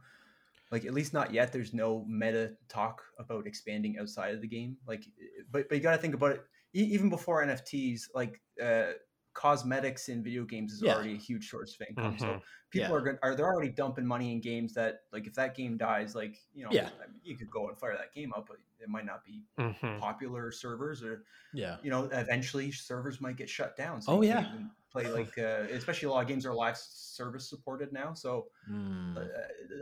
like 0.73 0.85
at 0.85 0.93
least 0.93 1.13
not 1.13 1.33
yet. 1.33 1.53
There's 1.53 1.73
no 1.73 2.05
meta 2.07 2.57
talk 2.69 3.05
about 3.19 3.47
expanding 3.47 3.97
outside 3.99 4.35
of 4.35 4.41
the 4.41 4.49
game. 4.49 4.77
Like, 4.85 5.05
but 5.53 5.69
but 5.69 5.77
you 5.77 5.81
got 5.83 5.93
to 5.93 5.99
think 5.99 6.15
about 6.15 6.33
it. 6.33 6.45
E- 6.75 6.83
even 6.95 7.09
before 7.11 7.45
NFTs, 7.45 8.11
like 8.15 8.41
uh, 8.61 8.95
cosmetics 9.35 10.09
in 10.09 10.23
video 10.25 10.45
games 10.45 10.73
is 10.73 10.83
Yeah. 10.83 10.95
already 10.97 11.15
a 11.15 11.17
huge 11.17 11.49
source 11.49 11.77
of 11.81 11.87
income. 11.89 12.19
So 12.19 12.27
Mhm. 12.27 12.43
people 12.71 12.89
Yeah. 12.89 12.95
are 12.97 13.01
going 13.03 13.19
are 13.23 13.37
they're 13.37 13.47
already 13.47 13.71
dumping 13.71 14.05
money 14.05 14.33
in 14.33 14.41
games 14.41 14.75
that 14.75 15.05
like 15.13 15.29
if 15.29 15.35
that 15.35 15.55
game 15.55 15.77
dies, 15.77 16.17
like 16.17 16.43
you 16.55 16.65
know, 16.65 16.71
Yeah. 16.73 16.91
I 17.01 17.07
mean, 17.07 17.21
you 17.23 17.37
could 17.37 17.51
go 17.51 17.69
and 17.69 17.79
fire 17.79 17.97
that 17.97 18.13
game 18.13 18.33
up, 18.33 18.49
but 18.49 18.57
it 18.81 18.89
might 18.89 19.05
not 19.05 19.25
be 19.25 19.45
Mhm. 19.59 20.01
popular 20.01 20.51
servers 20.51 21.05
or 21.05 21.25
Yeah. 21.53 21.79
you 21.85 21.91
know, 21.91 22.07
eventually 22.07 22.73
servers 22.73 23.21
might 23.21 23.37
get 23.37 23.49
shut 23.49 23.77
down. 23.77 24.03
So 24.03 24.15
Oh, 24.15 24.23
yeah. 24.23 24.41
even 24.55 24.71
play 24.93 25.11
like, 25.19 25.37
uh, 25.39 25.65
especially 25.73 26.07
a 26.09 26.11
lot 26.11 26.23
of 26.23 26.29
games 26.29 26.45
are 26.47 26.55
live 26.55 26.77
service 26.77 27.49
supported 27.49 27.93
now. 27.93 28.15
So 28.15 28.47
Mm. 28.71 29.17
uh, 29.17 29.23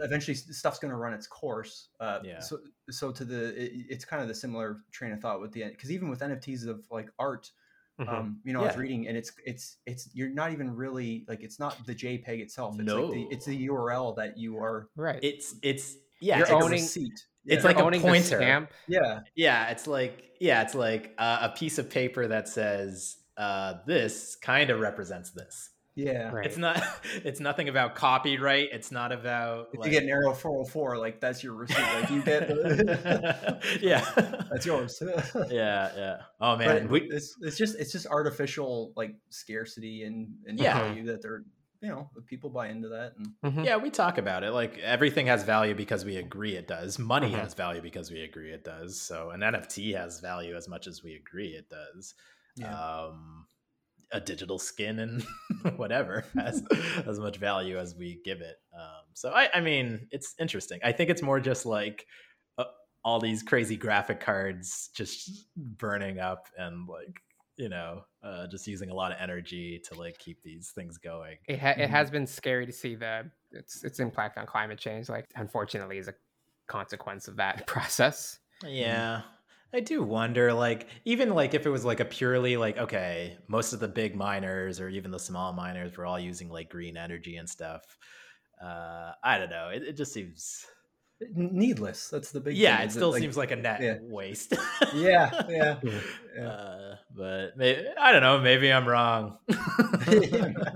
eventually 0.03 0.35
stuff's 0.35 0.79
going 0.79 0.91
to 0.91 0.97
run 0.97 1.13
its 1.13 1.27
course. 1.27 1.89
Uh, 2.01 2.21
Yeah. 2.25 2.41
So, 2.41 2.59
so 2.91 3.11
to 3.13 3.25
the, 3.25 3.63
it, 3.63 3.73
it's 3.91 4.05
kind 4.05 4.23
of 4.23 4.29
the 4.29 4.35
similar 4.35 4.79
train 4.93 5.13
of 5.13 5.21
thought 5.21 5.41
with 5.41 5.53
the, 5.53 5.65
because 5.65 5.91
even 5.91 6.09
with 6.09 6.21
NFTs 6.21 6.67
of 6.67 6.85
like 6.91 7.11
art, 7.19 7.51
Mhm. 8.01 8.09
um, 8.09 8.41
you 8.45 8.53
know, 8.55 8.63
I 8.63 8.67
was 8.69 8.77
reading 8.79 9.09
and 9.09 9.17
it's, 9.17 9.31
it's, 9.45 9.77
it's, 9.85 10.09
you're 10.15 10.31
not 10.31 10.53
even 10.53 10.75
really 10.75 11.27
like, 11.29 11.43
it's 11.43 11.59
not 11.59 11.85
the 11.87 11.95
JPEG 11.95 12.41
itself. 12.41 12.77
It's 12.81 12.91
like 12.91 13.11
the, 13.13 13.27
it's 13.31 13.45
the 13.45 13.69
URL 13.69 14.17
that 14.17 14.39
you 14.39 14.57
are, 14.57 14.89
right. 14.97 15.19
It's 15.23 15.55
it's 15.63 15.97
yeah. 16.21 16.37
You're 16.37 16.45
it's 16.45 16.53
like 16.53 16.63
a 16.63 16.65
owning- 16.65 16.81
receipt. 16.83 17.27
It's 17.47 17.65
like 17.65 17.77
a 17.79 17.83
owning 17.83 18.01
the 18.03 18.09
pointer. 18.09 18.37
stamp. 18.37 18.71
yeah. 18.89 19.21
Yeah, 19.35 19.69
it's 19.71 19.87
like 19.87 20.31
yeah, 20.41 20.63
it's 20.63 20.75
like 20.75 21.15
uh, 21.19 21.39
a 21.43 21.49
piece 21.51 21.79
of 21.79 21.91
paper 21.91 22.27
that 22.27 22.49
says 22.49 23.17
uh, 23.41 23.75
this 23.87 24.37
kind 24.37 24.71
of 24.71 24.81
represents 24.81 25.31
this. 25.31 25.71
Yeah. 25.97 26.31
Right. 26.31 26.47
It's 26.47 26.57
not. 26.57 26.81
It's 27.25 27.41
nothing 27.41 27.69
about 27.69 27.95
copyright. 27.97 28.69
It's 28.73 28.93
not 28.93 29.11
about. 29.13 29.69
If 29.73 29.81
like- 29.81 29.87
you 29.87 29.93
get 29.93 30.05
an 30.05 30.09
Error 30.09 30.33
404, 30.33 30.97
like 30.99 31.21
that's 31.21 31.43
your 31.43 31.55
receipt. 31.55 31.79
Like 31.95 32.11
you 32.11 32.23
get, 32.23 32.49
yeah. 33.83 34.05
that's 34.51 34.65
yours. 34.67 35.03
yeah. 35.51 35.91
Yeah. 35.97 36.17
Oh 36.41 36.57
man. 36.57 36.89
We, 36.89 37.03
it's 37.11 37.35
it's 37.41 37.57
just 37.59 37.79
it's 37.79 37.93
just 37.93 38.07
artificial 38.07 38.93
like 38.97 39.15
scarcity 39.31 40.05
and 40.05 40.29
and 40.47 40.59
Yeah. 40.59 40.79
value 40.79 41.07
that 41.07 41.23
they're 41.23 41.43
you 41.83 41.89
know 41.89 42.09
people 42.27 42.51
buy 42.51 42.69
into 42.69 42.89
that 42.91 43.13
and 43.17 43.29
Mhm. 43.57 43.65
yeah, 43.65 43.77
we 43.77 43.91
talk 43.91 44.19
about 44.19 44.45
it. 44.45 44.53
Like 44.53 44.79
everything 44.79 45.27
has 45.27 45.43
value 45.45 45.75
because 45.75 46.05
we 46.05 46.17
agree 46.17 46.55
it 46.57 46.69
does. 46.69 46.99
Money 46.99 47.33
Mhm. 47.33 47.41
has 47.41 47.55
value 47.55 47.83
because 47.83 48.11
we 48.11 48.23
agree 48.23 48.53
it 48.53 48.65
does. 48.65 49.01
So 49.01 49.31
an 49.31 49.41
NFT 49.41 49.97
has 49.97 50.21
value 50.21 50.55
as 50.57 50.69
much 50.69 50.87
as 50.87 51.03
we 51.03 51.15
agree 51.17 51.49
it 51.49 51.69
does. 51.69 52.15
Um, 52.63 53.47
a 54.13 54.21
digital 54.21 54.59
skin 54.59 54.99
and 54.99 55.23
whatever 55.77 56.25
has 56.35 56.63
as 57.07 57.19
much 57.19 57.37
value 57.37 57.79
as 57.79 57.95
we 57.95 58.21
give 58.25 58.41
it. 58.41 58.57
Um, 58.75 59.05
so 59.15 59.31
I, 59.31 59.49
I 59.55 59.61
mean, 59.61 60.09
it's 60.11 60.35
interesting. 60.39 60.81
I 60.83 60.93
think 60.93 61.11
it's 61.11 61.23
more 61.23 61.41
just 61.41 61.67
like 61.67 62.07
uh, 62.59 62.65
all 63.05 63.21
these 63.21 63.43
crazy 63.43 63.77
graphic 63.77 64.21
cards 64.21 64.91
just 64.95 65.47
burning 65.57 66.19
up 66.19 66.49
and 66.59 66.89
like 66.89 67.23
you 67.57 67.69
know 67.69 68.03
uh, 68.23 68.47
just 68.49 68.67
using 68.67 68.91
a 68.91 68.95
lot 68.95 69.13
of 69.13 69.19
energy 69.21 69.81
to 69.89 69.99
like 69.99 70.19
keep 70.19 70.43
these 70.43 70.73
things 70.75 70.99
going. 70.99 71.37
It, 71.47 71.59
ha- 71.61 71.75
it 71.77 71.91
has 71.91 72.11
been 72.11 72.27
scary 72.27 72.67
to 72.67 72.73
see 72.73 72.95
the 72.95 73.31
its 73.53 73.85
its 73.85 74.01
impact 74.01 74.39
on 74.39 74.47
climate 74.47 74.79
change. 74.79 75.09
Like, 75.09 75.27
unfortunately, 75.37 75.99
is 75.99 76.09
a 76.09 76.15
consequence 76.67 77.29
of 77.29 77.37
that 77.37 77.67
process. 77.67 78.39
Yeah. 78.67 79.23
I 79.73 79.81
do 79.81 80.03
wonder, 80.03 80.53
like, 80.53 80.89
even 81.05 81.31
like 81.31 81.55
if 81.55 81.65
it 81.67 81.71
was 81.71 81.85
like 81.85 82.01
a 82.01 82.05
purely 82.05 82.57
like, 82.57 82.77
okay, 82.79 83.39
most 83.49 83.73
of 83.73 83.81
the 83.81 83.89
big 83.89 84.17
miners 84.17 84.81
or 84.81 84.89
even 84.89 85.11
the 85.11 85.19
small 85.19 85.53
miners 85.53 85.97
were 85.97 86.07
all 86.07 86.19
using 86.19 86.49
like 86.49 86.69
green 86.71 86.97
energy 86.97 87.37
and 87.37 87.49
stuff. 87.49 87.83
Uh, 88.63 89.13
I 89.23 89.39
don't 89.39 89.51
know. 89.51 89.69
It, 89.73 89.83
it 89.85 89.97
just 89.97 90.13
seems, 90.13 90.67
needless. 91.35 92.09
That's 92.09 92.31
the 92.33 92.41
big. 92.41 92.57
yeah, 92.57 92.77
thing, 92.79 92.83
it 92.85 92.89
is 92.89 92.95
that, 92.95 92.99
still 92.99 93.11
like- 93.13 93.21
seems 93.21 93.37
like 93.37 93.51
a 93.53 93.57
net 93.57 93.81
yeah. 93.81 93.99
waste. 94.03 94.55
Yeah, 94.95 95.31
yeah. 95.49 95.77
yeah. 96.37 96.47
Uh, 96.47 96.97
but 97.17 97.57
may 97.57 97.87
I 97.99 98.13
don't 98.13 98.23
know. 98.23 98.39
Maybe 98.41 98.73
I'm 98.73 98.87
wrong. 98.89 99.39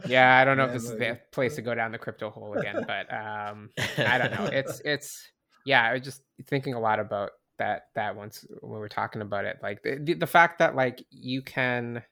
Yeah, 0.07 0.39
I 0.39 0.45
don't 0.45 0.57
know 0.57 0.67
Yeah, 0.67 0.69
if 0.69 0.73
this 0.75 0.85
is 0.85 0.99
the 0.99 1.19
place 1.33 1.57
to 1.57 1.63
go 1.63 1.75
down 1.75 1.91
the 1.91 1.99
crypto 1.99 2.31
hole 2.31 2.55
again, 2.57 2.85
but 2.87 3.13
um, 3.13 3.71
I 3.99 4.19
don't 4.19 4.31
know. 4.33 4.45
It's 4.53 4.81
it's 4.85 5.27
yeah. 5.67 5.83
I 5.83 5.95
was 5.95 6.03
just 6.03 6.21
thinking 6.47 6.75
a 6.75 6.81
lot 6.81 7.01
about 7.01 7.31
that 7.59 7.89
that 7.95 8.17
once 8.17 8.47
when 8.61 8.81
we're 8.81 8.89
talking 8.89 9.23
about 9.23 9.45
it, 9.45 9.59
like 9.63 9.83
the 9.83 9.99
the, 10.03 10.15
the 10.15 10.27
fact 10.27 10.59
that 10.59 10.75
like 10.75 11.05
you 11.11 11.43
can, 11.43 12.03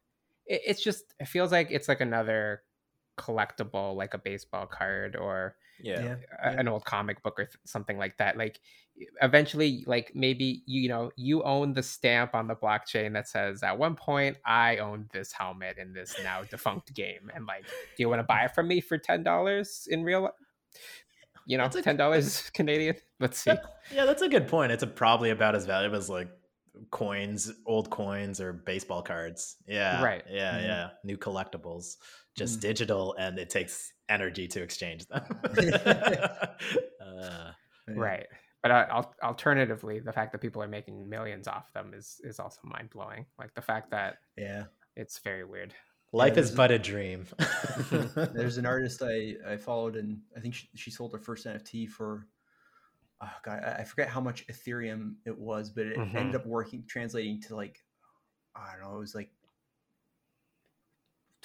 it, 0.47 0.63
it's 0.67 0.83
just 0.83 1.15
it 1.21 1.29
feels 1.29 1.53
like 1.53 1.69
it's 1.71 1.89
like 1.89 2.01
another 2.01 2.63
collectible, 3.19 3.95
like 3.95 4.15
a 4.15 4.19
baseball 4.19 4.67
card 4.67 5.17
or 5.17 5.57
yeah. 5.83 6.03
Yeah. 6.03 6.17
a- 6.43 6.59
an 6.59 6.69
old 6.69 6.85
comic 6.85 7.23
book 7.23 7.39
or 7.41 7.47
th- 7.47 7.57
something 7.65 7.99
like 7.99 8.17
that. 8.19 8.37
Like 8.37 8.61
eventually, 9.21 9.85
like 9.87 10.13
maybe 10.15 10.63
you, 10.67 10.83
you 10.83 10.89
know 10.89 11.11
you 11.17 11.43
own 11.43 11.73
the 11.73 11.83
stamp 11.83 12.35
on 12.35 12.47
the 12.47 12.55
blockchain 12.55 13.15
that 13.15 13.29
says 13.29 13.63
at 13.63 13.79
one 13.79 13.97
point 13.97 14.37
I 14.45 14.77
owned 14.79 15.09
this 15.13 15.33
helmet 15.33 15.79
in 15.79 15.93
this 15.93 16.15
now 16.23 16.43
defunct 16.43 16.95
game, 16.95 17.31
and 17.35 17.47
like, 17.47 17.65
do 17.65 18.03
you 18.03 18.09
want 18.09 18.21
to 18.21 18.25
buy 18.25 18.45
it 18.45 18.55
from 18.55 18.69
me 18.69 18.81
for 18.81 18.99
ten 18.99 19.23
dollars 19.23 19.89
in 19.91 20.05
real? 20.05 20.23
li- 20.25 20.29
You 21.47 21.59
know, 21.59 21.69
ten 21.69 21.97
dollars 21.97 22.51
Canadian. 22.55 22.97
Let's 23.21 23.39
see. 23.39 23.53
Yeah, 23.93 24.05
that's 24.05 24.23
a 24.23 24.29
good 24.29 24.49
point. 24.49 24.73
It's 24.73 24.83
a, 24.83 24.87
probably 24.87 25.31
about 25.31 25.55
as 25.55 25.67
valuable 25.67 25.97
as 25.97 26.09
like 26.09 26.29
coins, 26.91 27.53
old 27.67 27.91
coins, 27.91 28.41
or 28.41 28.53
baseball 28.53 29.03
cards. 29.03 29.57
Yeah, 29.67 30.03
Right. 30.03 30.25
Yeah, 30.29 30.59
Mhm. 30.59 30.65
yeah. 30.65 30.89
New 31.05 31.17
collectibles, 31.19 31.97
just 32.37 32.59
Mhm. 32.59 32.63
digital, 32.63 33.15
and 33.19 33.39
it 33.39 33.51
takes 33.51 33.93
energy 34.09 34.49
to 34.49 34.63
exchange 34.63 35.07
them. 35.07 35.25
uh, 37.01 37.53
Right. 37.89 38.27
But 38.63 38.71
uh, 38.71 39.03
alternatively, 39.25 39.99
the 39.99 40.13
fact 40.13 40.31
that 40.33 40.39
people 40.41 40.63
are 40.63 40.69
making 40.69 41.09
millions 41.09 41.49
off 41.49 41.73
them 41.73 41.93
is 41.95 42.21
is 42.23 42.39
also 42.39 42.61
mind 42.63 42.91
blowing. 42.91 43.27
Like 43.39 43.53
the 43.55 43.61
fact 43.63 43.91
that 43.91 44.19
Yeah. 44.37 44.65
it's 44.95 45.19
very 45.19 45.45
weird. 45.45 45.75
Life 46.13 46.35
Yeah, 46.35 46.41
is 46.41 46.47
there's 46.49 46.55
a- 46.55 46.57
but 46.57 46.71
a 46.71 46.79
dream. 46.79 47.27
There's 48.35 48.59
an 48.59 48.67
artist 48.67 49.03
I 49.03 49.35
I 49.47 49.57
followed 49.57 49.97
and 49.97 50.21
I 50.37 50.41
think 50.41 50.55
she, 50.55 50.69
she 50.75 50.91
sold 50.91 51.13
her 51.13 51.19
first 51.19 51.47
NFT 51.47 51.89
for. 51.89 52.27
Oh 53.23 53.31
God, 53.45 53.63
I 53.65 53.81
I 53.81 53.85
forget 53.85 54.09
how 54.09 54.21
much 54.21 54.47
Ethereum 54.49 55.15
it 55.25 55.39
was, 55.39 55.71
but 55.71 55.87
it 55.87 55.97
Mhm. 55.99 56.17
ended 56.17 56.35
up 56.35 56.47
working 56.47 56.85
translating 56.89 57.41
to 57.43 57.57
like 57.57 57.79
I 58.55 58.73
don't 58.73 58.83
know, 58.91 58.97
it 58.97 59.01
was 59.01 59.15
like 59.15 59.31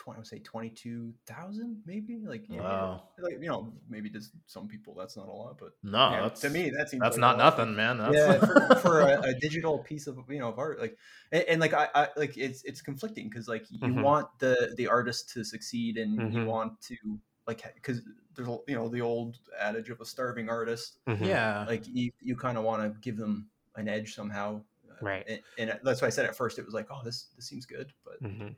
20, 0.08 0.18
I 0.18 0.20
would 0.20 0.28
say 0.28 0.40
twenty 0.40 0.70
two 0.70 1.14
thousand, 1.26 1.82
maybe 1.86 2.18
like 2.26 2.46
yeah, 2.50 2.62
Wow. 2.62 3.04
like 3.20 3.34
you 3.42 3.48
know 3.50 3.74
maybe 3.90 4.10
to 4.12 4.22
some 4.46 4.68
people 4.68 4.94
that's 4.96 5.18
not 5.18 5.28
a 5.28 5.32
lot, 5.32 5.58
but 5.60 5.72
no, 5.84 6.12
Yeah, 6.12 6.22
that's 6.22 6.42
to 6.42 6.50
me 6.50 6.70
that 6.78 6.90
seems 6.90 7.02
that's 7.02 7.16
like 7.18 7.22
not 7.22 7.36
a 7.36 7.38
lot. 7.40 7.58
nothing, 7.58 7.76
man. 7.76 7.98
That's 7.98 8.18
yeah 8.18 8.40
for, 8.40 8.76
for 8.82 9.00
a, 9.02 9.22
a 9.22 9.34
digital 9.42 9.80
piece 9.80 10.08
of 10.08 10.18
you 10.30 10.40
know 10.40 10.50
of 10.50 10.60
art 10.60 10.80
like 10.80 10.98
and, 11.32 11.44
and 11.44 11.62
like 11.62 11.74
I, 11.74 11.90
I 11.94 12.08
like 12.16 12.38
it's 12.38 12.64
it's 12.64 12.82
conflicting 12.82 13.30
because 13.30 13.48
like 13.50 13.66
you 13.70 13.94
Mhm. 13.94 14.02
want 14.02 14.28
the 14.40 14.74
the 14.78 14.88
artist 14.88 15.30
to 15.34 15.44
succeed 15.44 15.98
and 15.98 16.14
you 16.32 16.40
Mhm. 16.42 16.46
want 16.46 16.80
to 16.84 16.96
like 17.46 17.64
because 17.76 18.02
there's 18.36 18.48
you 18.68 18.76
know 18.76 18.88
the 18.88 19.02
old 19.02 19.40
adage 19.60 19.90
of 19.90 20.00
a 20.00 20.06
starving 20.06 20.48
artist 20.50 21.00
Mhm. 21.08 21.26
yeah. 21.28 21.66
like 21.68 21.84
you, 21.88 22.12
you 22.22 22.36
kind 22.36 22.58
of 22.58 22.64
want 22.64 22.82
to 22.82 22.98
give 23.02 23.18
them 23.18 23.50
an 23.76 23.88
edge 23.90 24.16
somehow 24.16 24.62
uh, 24.90 24.94
Right. 25.02 25.24
and, 25.28 25.42
and 25.58 25.80
that's 25.84 26.02
why 26.02 26.08
i 26.08 26.12
said 26.12 26.26
at 26.26 26.36
first 26.36 26.60
it 26.60 26.66
was 26.66 26.74
like 26.74 26.88
oh 26.92 27.02
this 27.04 27.28
this 27.36 27.46
seems 27.46 27.66
good 27.66 27.92
but 28.06 28.22
Mhm. 28.24 28.56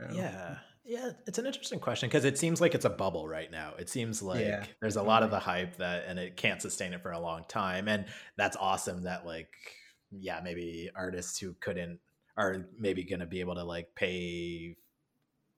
I 0.00 0.04
know. 0.06 0.14
Yeah. 0.14 0.58
Yeah, 0.88 1.10
it's 1.26 1.38
an 1.38 1.44
interesting 1.44 1.80
question 1.80 2.08
because 2.08 2.24
it 2.24 2.38
seems 2.38 2.62
like 2.62 2.74
it's 2.74 2.86
a 2.86 2.90
bubble 2.90 3.28
right 3.28 3.50
now. 3.50 3.74
It 3.78 3.90
seems 3.90 4.22
like 4.22 4.46
Yeah, 4.46 4.66
there's 4.80 4.96
a 4.96 5.02
lot 5.02 5.22
of 5.22 5.30
the 5.30 5.38
hype 5.38 5.76
that 5.76 6.06
and 6.06 6.18
it 6.18 6.38
can't 6.38 6.62
sustain 6.62 6.94
it 6.94 7.02
for 7.02 7.12
a 7.12 7.20
long 7.20 7.44
time. 7.46 7.88
And 7.88 8.06
that's 8.36 8.56
awesome 8.56 9.02
that 9.02 9.26
like 9.26 9.52
yeah, 10.10 10.40
maybe 10.42 10.90
artists 10.94 11.38
who 11.38 11.52
couldn't 11.60 12.00
are 12.38 12.68
maybe 12.78 13.04
going 13.04 13.20
to 13.20 13.26
be 13.26 13.40
able 13.40 13.56
to 13.56 13.64
like 13.64 13.94
pay 13.94 14.76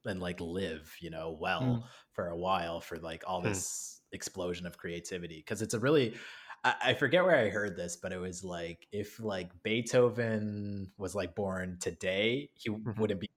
and 0.07 0.21
like 0.21 0.41
live, 0.41 0.97
you 1.01 1.11
know, 1.11 1.33
well 1.41 1.83
Mm. 1.83 1.89
for 2.13 2.29
a 2.29 2.39
while 2.39 2.81
for 2.81 2.99
like 2.99 3.25
all 3.27 3.43
Hmm. 3.43 3.61
this 3.61 4.03
explosion 4.13 4.67
of 4.67 4.79
creativity 4.79 5.39
because 5.39 5.63
it's 5.63 5.75
a 5.75 5.81
really 5.81 6.17
I, 6.65 6.95
forget 6.95 7.25
where 7.25 7.37
I 7.37 7.51
heard 7.51 7.77
this, 7.77 7.97
but 7.97 8.13
it 8.13 8.19
was 8.19 8.45
like 8.45 8.89
if 8.93 9.21
like 9.21 9.51
Beethoven 9.65 10.93
was 10.99 11.15
like 11.15 11.35
born 11.37 11.79
today, 11.81 12.51
he 12.55 12.71
Mhm. 12.85 12.93
wouldn't 12.97 13.21
be. 13.21 13.31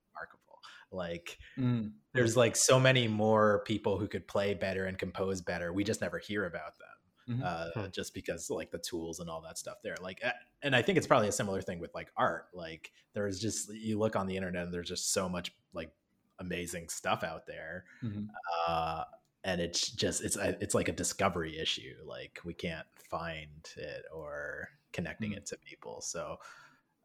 Like 0.94 1.38
Mm. 1.58 1.92
there's 2.14 2.36
like 2.36 2.56
so 2.56 2.78
many 2.80 3.08
more 3.08 3.62
people 3.66 3.98
who 3.98 4.08
could 4.08 4.26
play 4.28 4.54
better 4.54 4.86
and 4.86 4.98
compose 4.98 5.40
better. 5.42 5.72
We 5.72 5.84
just 5.84 6.00
never 6.00 6.18
hear 6.18 6.46
about 6.46 6.78
them. 6.78 7.38
Mhm. 7.38 7.42
Uh, 7.42 7.70
Hmm. 7.74 7.90
just 7.90 8.12
because 8.14 8.50
like 8.50 8.70
the 8.70 8.78
tools 8.78 9.18
and 9.20 9.30
all 9.30 9.40
that 9.40 9.56
stuff 9.56 9.78
there 9.82 9.96
like 10.02 10.22
and 10.60 10.76
i 10.76 10.82
think 10.82 10.98
it's 10.98 11.06
probably 11.06 11.26
a 11.28 11.32
similar 11.32 11.62
thing 11.62 11.78
with 11.78 11.94
like 11.94 12.10
art 12.18 12.48
like 12.52 12.92
there's 13.14 13.40
just 13.40 13.72
you 13.72 13.98
look 13.98 14.14
on 14.14 14.26
the 14.26 14.36
internet 14.36 14.64
and 14.64 14.74
there's 14.74 14.90
just 14.90 15.10
so 15.10 15.26
much 15.26 15.50
like 15.72 15.90
amazing 16.38 16.86
stuff 16.90 17.24
out 17.24 17.46
there 17.46 17.86
Mhm. 18.02 18.26
uh 18.68 19.04
and 19.42 19.58
it's 19.62 19.90
just 19.90 20.22
it's 20.22 20.36
it's 20.36 20.74
like 20.74 20.88
a 20.88 20.92
discovery 20.92 21.58
issue 21.58 21.94
like 22.04 22.40
we 22.44 22.52
can't 22.52 22.86
find 23.08 23.70
it 23.78 24.04
or 24.12 24.68
connecting 24.92 25.30
Mm. 25.32 25.38
it 25.38 25.46
to 25.46 25.56
people 25.64 26.02
so 26.02 26.36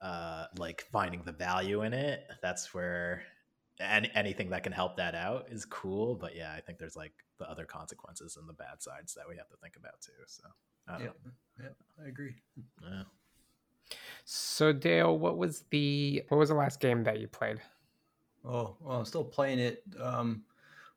uh 0.02 0.47
like 0.58 0.82
finding 0.91 1.23
the 1.23 1.32
value 1.32 1.84
in 1.84 1.93
it 1.93 2.25
that's 2.41 2.73
where 2.73 3.23
any, 3.80 4.12
anything 4.13 4.50
that 4.50 4.63
can 4.63 4.72
help 4.72 4.98
that 4.98 5.15
out 5.15 5.48
is 5.50 5.65
cool 5.65 6.15
but 6.15 6.36
yeah 6.36 6.52
i 6.56 6.60
think 6.60 6.78
there's 6.78 6.96
like 6.96 7.13
the 7.38 7.50
other 7.50 7.65
consequences 7.65 8.38
and 8.38 8.48
the 8.48 8.54
bad 8.54 8.82
sides 8.82 9.13
that 9.13 9.24
we 9.28 9.38
have 9.38 9.50
to 9.50 9.58
think 9.58 9.76
about 9.76 10.02
too 10.02 10.12
so 10.28 10.44
I 10.88 11.00
yeah 11.00 11.10
yeah 11.60 11.70
i 12.04 12.08
agree. 12.08 12.36
Yeah. 12.84 13.04
So 14.26 14.72
Dale, 14.72 15.18
what 15.18 15.38
was 15.38 15.63
the 15.72 16.24
what 16.30 16.38
was 16.38 16.50
the 16.50 16.56
last 16.56 16.80
game 16.80 17.04
that 17.04 17.20
you 17.20 17.28
played? 17.28 17.60
Oh, 18.46 18.76
well, 18.80 19.00
I'm 19.00 19.06
still 19.06 19.24
playing 19.24 19.60
it. 19.60 19.84
Um, 20.00 20.44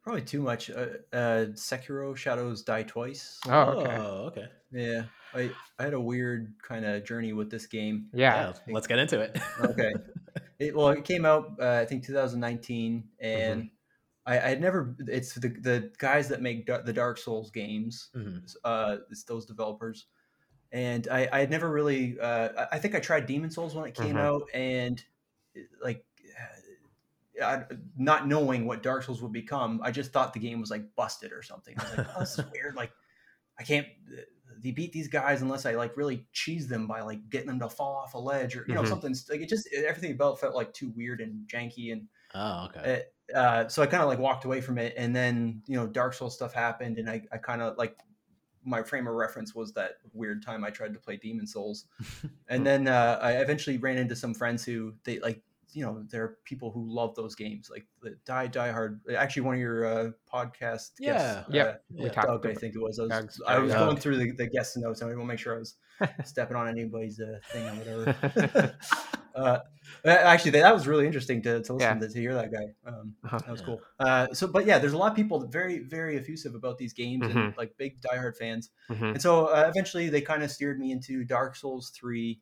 probably 0.03 0.23
too 0.23 0.41
much. 0.41 0.71
Uh, 0.71 0.87
uh, 1.13 1.47
Sekiro: 1.55 2.15
Shadows 2.17 2.63
Die 2.63 2.83
Twice. 2.83 3.41
Oh, 3.49 3.61
okay. 3.61 3.97
Oh, 3.97 4.27
okay. 4.27 4.47
Yeah, 4.71 5.05
I 5.35 5.51
I 5.79 5.85
had 5.85 5.95
a 5.95 6.01
weird 6.01 6.53
kind 6.63 6.85
of 6.85 7.05
journey 7.05 7.33
with 7.33 7.51
this 7.51 7.67
game. 7.67 8.09
Yeah. 8.13 8.53
Yeah, 8.67 8.73
let's 8.73 8.87
get 8.87 8.99
into 8.99 9.21
it. 9.21 9.39
Okay. 9.61 9.93
It, 10.63 10.77
well, 10.77 10.89
it 10.89 11.05
came 11.05 11.25
out 11.25 11.57
uh, 11.61 11.79
I 11.83 11.85
think 11.85 12.05
2019, 12.05 13.05
and 13.21 13.71
I, 14.27 14.37
I 14.39 14.49
had 14.51 14.61
never. 14.61 14.95
It's 15.09 15.35
the 15.35 15.49
the 15.49 15.91
guys 15.99 16.29
that 16.29 16.41
make 16.43 16.67
Da- 16.67 16.83
the 16.83 16.93
Dark 16.93 17.19
Souls 17.19 17.51
games. 17.51 18.11
Mhm. 18.15 18.55
Uh, 18.65 18.99
it's 19.11 19.25
those 19.25 19.47
developers, 19.47 20.07
and 20.71 21.09
I 21.11 21.29
I 21.33 21.41
had 21.41 21.51
never 21.51 21.71
really. 21.71 22.19
Uh, 22.21 22.67
I- 22.71 22.79
think 22.79 22.95
I 22.95 23.01
tried 23.01 23.27
Demon 23.27 23.51
Souls 23.51 23.75
when 23.75 23.87
it 23.87 23.95
came 23.95 24.15
Mhm. 24.17 24.21
out, 24.21 24.43
and 24.55 25.03
like. 25.83 26.05
I, 27.43 27.65
not 27.97 28.29
knowing 28.29 28.67
what 28.67 28.83
Dark 28.83 29.03
Souls 29.03 29.23
would 29.23 29.33
become, 29.33 29.81
I 29.83 29.91
just 29.91 30.13
thought 30.13 30.33
the 30.33 30.39
game 30.39 30.61
was 30.61 30.71
like 30.71 30.95
busted 30.95 31.33
or 31.33 31.43
something. 31.43 31.75
I 31.79 31.83
was 31.83 31.99
like, 31.99 32.07
oh, 32.15 32.21
this 32.21 32.39
is 32.39 32.45
weird. 32.53 32.77
Like, 32.77 32.93
I 33.59 33.65
can't. 33.65 33.87
They 34.61 34.71
beat 34.71 34.93
these 34.93 35.09
guys 35.09 35.43
unless 35.43 35.67
I 35.67 35.73
like 35.73 35.97
really 35.97 36.27
cheese 36.33 36.69
them 36.69 36.87
by 36.87 37.01
like 37.03 37.31
getting 37.31 37.49
them 37.49 37.61
to 37.61 37.69
fall 37.69 37.97
off 37.97 38.15
a 38.15 38.19
ledge 38.19 38.57
or 38.57 38.65
you 38.69 38.75
know 38.75 38.83
Mhm. 38.83 38.89
something 38.89 39.15
like 39.31 39.41
it 39.41 39.49
just 39.49 39.69
everything 39.73 40.13
about 40.13 40.41
felt 40.41 40.55
like 40.55 40.73
too 40.73 40.91
weird 40.91 41.21
and 41.21 41.47
janky 41.49 41.93
and 41.93 42.09
Oh, 42.35 42.67
okay. 42.67 43.05
Uh, 43.35 43.69
so 43.69 43.83
I 43.83 43.87
kind 43.87 44.03
of 44.03 44.09
like 44.09 44.19
walked 44.19 44.45
away 44.45 44.61
from 44.61 44.79
it, 44.79 44.95
and 44.97 45.15
then 45.15 45.63
you 45.67 45.77
know 45.77 45.87
Dark 45.87 46.15
Souls 46.15 46.35
stuff 46.35 46.53
happened, 46.53 46.99
and 46.99 47.09
I, 47.09 47.23
I 47.33 47.39
kind 47.39 47.63
of 47.63 47.79
like 47.79 47.99
my 48.65 48.83
frame 48.83 49.07
of 49.07 49.15
reference 49.15 49.55
was 49.55 49.73
that 49.73 49.93
weird 50.13 50.43
time 50.45 50.65
I 50.65 50.71
tried 50.71 50.93
to 50.95 51.01
play 51.01 51.17
Demon 51.17 51.47
Souls, 51.47 51.87
and 52.49 52.67
then 52.67 52.89
uh, 52.89 53.19
I 53.23 53.33
eventually 53.35 53.79
ran 53.79 53.97
into 53.99 54.17
some 54.17 54.35
friends 54.35 54.65
who 54.65 54.95
they 55.05 55.19
like 55.21 55.43
you 55.75 55.85
know 55.85 56.03
there 56.11 56.23
are 56.25 56.39
people 56.45 56.71
who 56.71 56.85
love 56.87 57.15
those 57.15 57.35
games 57.35 57.69
like 57.71 57.87
the 58.03 58.15
die 58.27 58.47
die 58.47 58.71
hard 58.71 59.01
actually 59.17 59.43
one 59.43 59.55
of 59.55 59.61
your 59.61 59.85
uh, 59.87 60.11
podcast 60.33 60.91
Yeah. 61.01 61.13
guests, 61.13 61.51
Yep. 61.51 61.67
uh, 61.67 61.79
We 61.91 62.05
Yeah. 62.05 62.13
talked 62.13 62.29
Doug, 62.29 62.47
I 62.47 62.55
think 62.55 62.75
it 62.75 62.81
was. 62.83 62.99
I 62.99 63.03
was, 63.03 63.11
Doug's 63.11 63.43
I 63.47 63.59
was 63.59 63.73
going 63.73 63.97
through 63.97 64.17
the, 64.19 64.33
the 64.33 64.47
guest 64.49 64.77
notes, 64.77 65.01
and 65.01 65.11
I 65.11 65.15
want 65.15 65.25
to 65.25 65.29
make 65.29 65.39
sure 65.39 65.57
I 65.57 65.59
was 65.59 65.77
stepping 66.25 66.57
on 66.57 66.69
anybody's 66.69 67.21
uh, 67.21 67.39
thing 67.53 67.67
or 67.69 67.75
whatever. 68.05 68.75
uh, 69.35 69.59
actually, 70.05 70.51
that 70.53 70.75
was 70.75 70.87
really 70.87 71.07
interesting 71.07 71.43
to, 71.43 71.63
to 71.63 71.73
listen 71.73 71.79
Yeah. 72.01 72.07
to, 72.07 72.09
to 72.13 72.19
hear 72.21 72.35
that 72.35 72.53
guy. 72.53 72.67
Um, 72.91 73.15
Uh-huh. 73.25 73.39
that 73.39 73.51
was 73.51 73.61
cool. 73.63 73.81
Uh, 73.99 74.27
so, 74.33 74.47
but 74.47 74.67
yeah, 74.67 74.79
there's 74.79 74.93
a 74.93 74.99
lot 74.99 75.11
of 75.11 75.17
people 75.17 75.47
very, 75.47 75.79
very 75.81 76.17
effusive 76.19 76.55
about 76.55 76.77
these 76.79 76.93
games 76.93 77.25
and 77.25 77.35
Mhm. 77.35 77.57
like 77.57 77.77
big 77.79 78.01
diehard 78.01 78.37
fans. 78.37 78.71
Mhm. 78.91 79.13
And 79.15 79.23
so 79.23 79.47
uh, 79.47 79.65
eventually 79.69 80.09
they 80.09 80.21
kind 80.21 80.43
of 80.43 80.51
steered 80.51 80.79
me 80.79 80.93
into 80.93 81.25
Dark 81.25 81.57
Souls 81.57 81.91
3. 81.91 82.41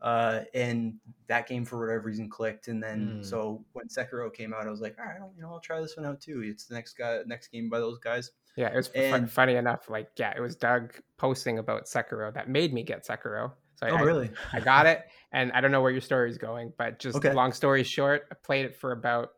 Uh, 0.00 0.44
and 0.54 0.94
that 1.26 1.48
game 1.48 1.64
for 1.64 1.78
whatever 1.80 2.00
reason 2.04 2.28
clicked. 2.30 2.68
And 2.68 2.80
then 2.82 3.18
Mm. 3.20 3.24
so 3.24 3.64
when 3.72 3.88
Sekiro 3.88 4.32
came 4.32 4.54
out, 4.54 4.66
I 4.66 4.70
was 4.70 4.80
like, 4.80 4.96
all 4.98 5.04
right, 5.04 5.18
you 5.36 5.42
know, 5.42 5.50
I'll 5.50 5.60
try 5.60 5.80
this 5.80 5.96
one 5.96 6.06
out 6.06 6.20
too. 6.20 6.42
It's 6.44 6.66
the 6.66 6.74
next 6.74 6.94
guy, 6.96 7.20
next 7.26 7.48
game 7.48 7.68
by 7.68 7.80
those 7.80 7.98
guys. 7.98 8.30
Yeah, 8.56 8.68
it 8.72 8.76
was 8.76 8.88
fu- 8.88 8.98
And- 8.98 9.30
funny 9.30 9.56
enough. 9.56 9.90
Like, 9.90 10.10
yeah, 10.16 10.32
it 10.36 10.40
was 10.40 10.54
Doug 10.56 10.94
posting 11.16 11.58
about 11.58 11.86
Sekiro 11.86 12.32
that 12.34 12.48
made 12.48 12.72
me 12.72 12.82
get 12.84 13.04
Sekiro. 13.06 13.52
So 13.76 13.86
Oh, 13.88 13.96
I, 13.96 14.00
really? 14.02 14.30
I 14.52 14.60
got 14.60 14.86
it, 14.86 15.04
and 15.32 15.52
I 15.52 15.60
don't 15.60 15.70
know 15.70 15.82
where 15.82 15.92
your 15.92 16.00
story 16.00 16.28
is 16.30 16.38
going, 16.38 16.72
but 16.76 16.98
just 16.98 17.16
Okay. 17.18 17.32
long 17.32 17.52
story 17.52 17.84
short, 17.84 18.26
I 18.30 18.34
played 18.34 18.64
it 18.66 18.74
for 18.76 18.90
about 18.92 19.30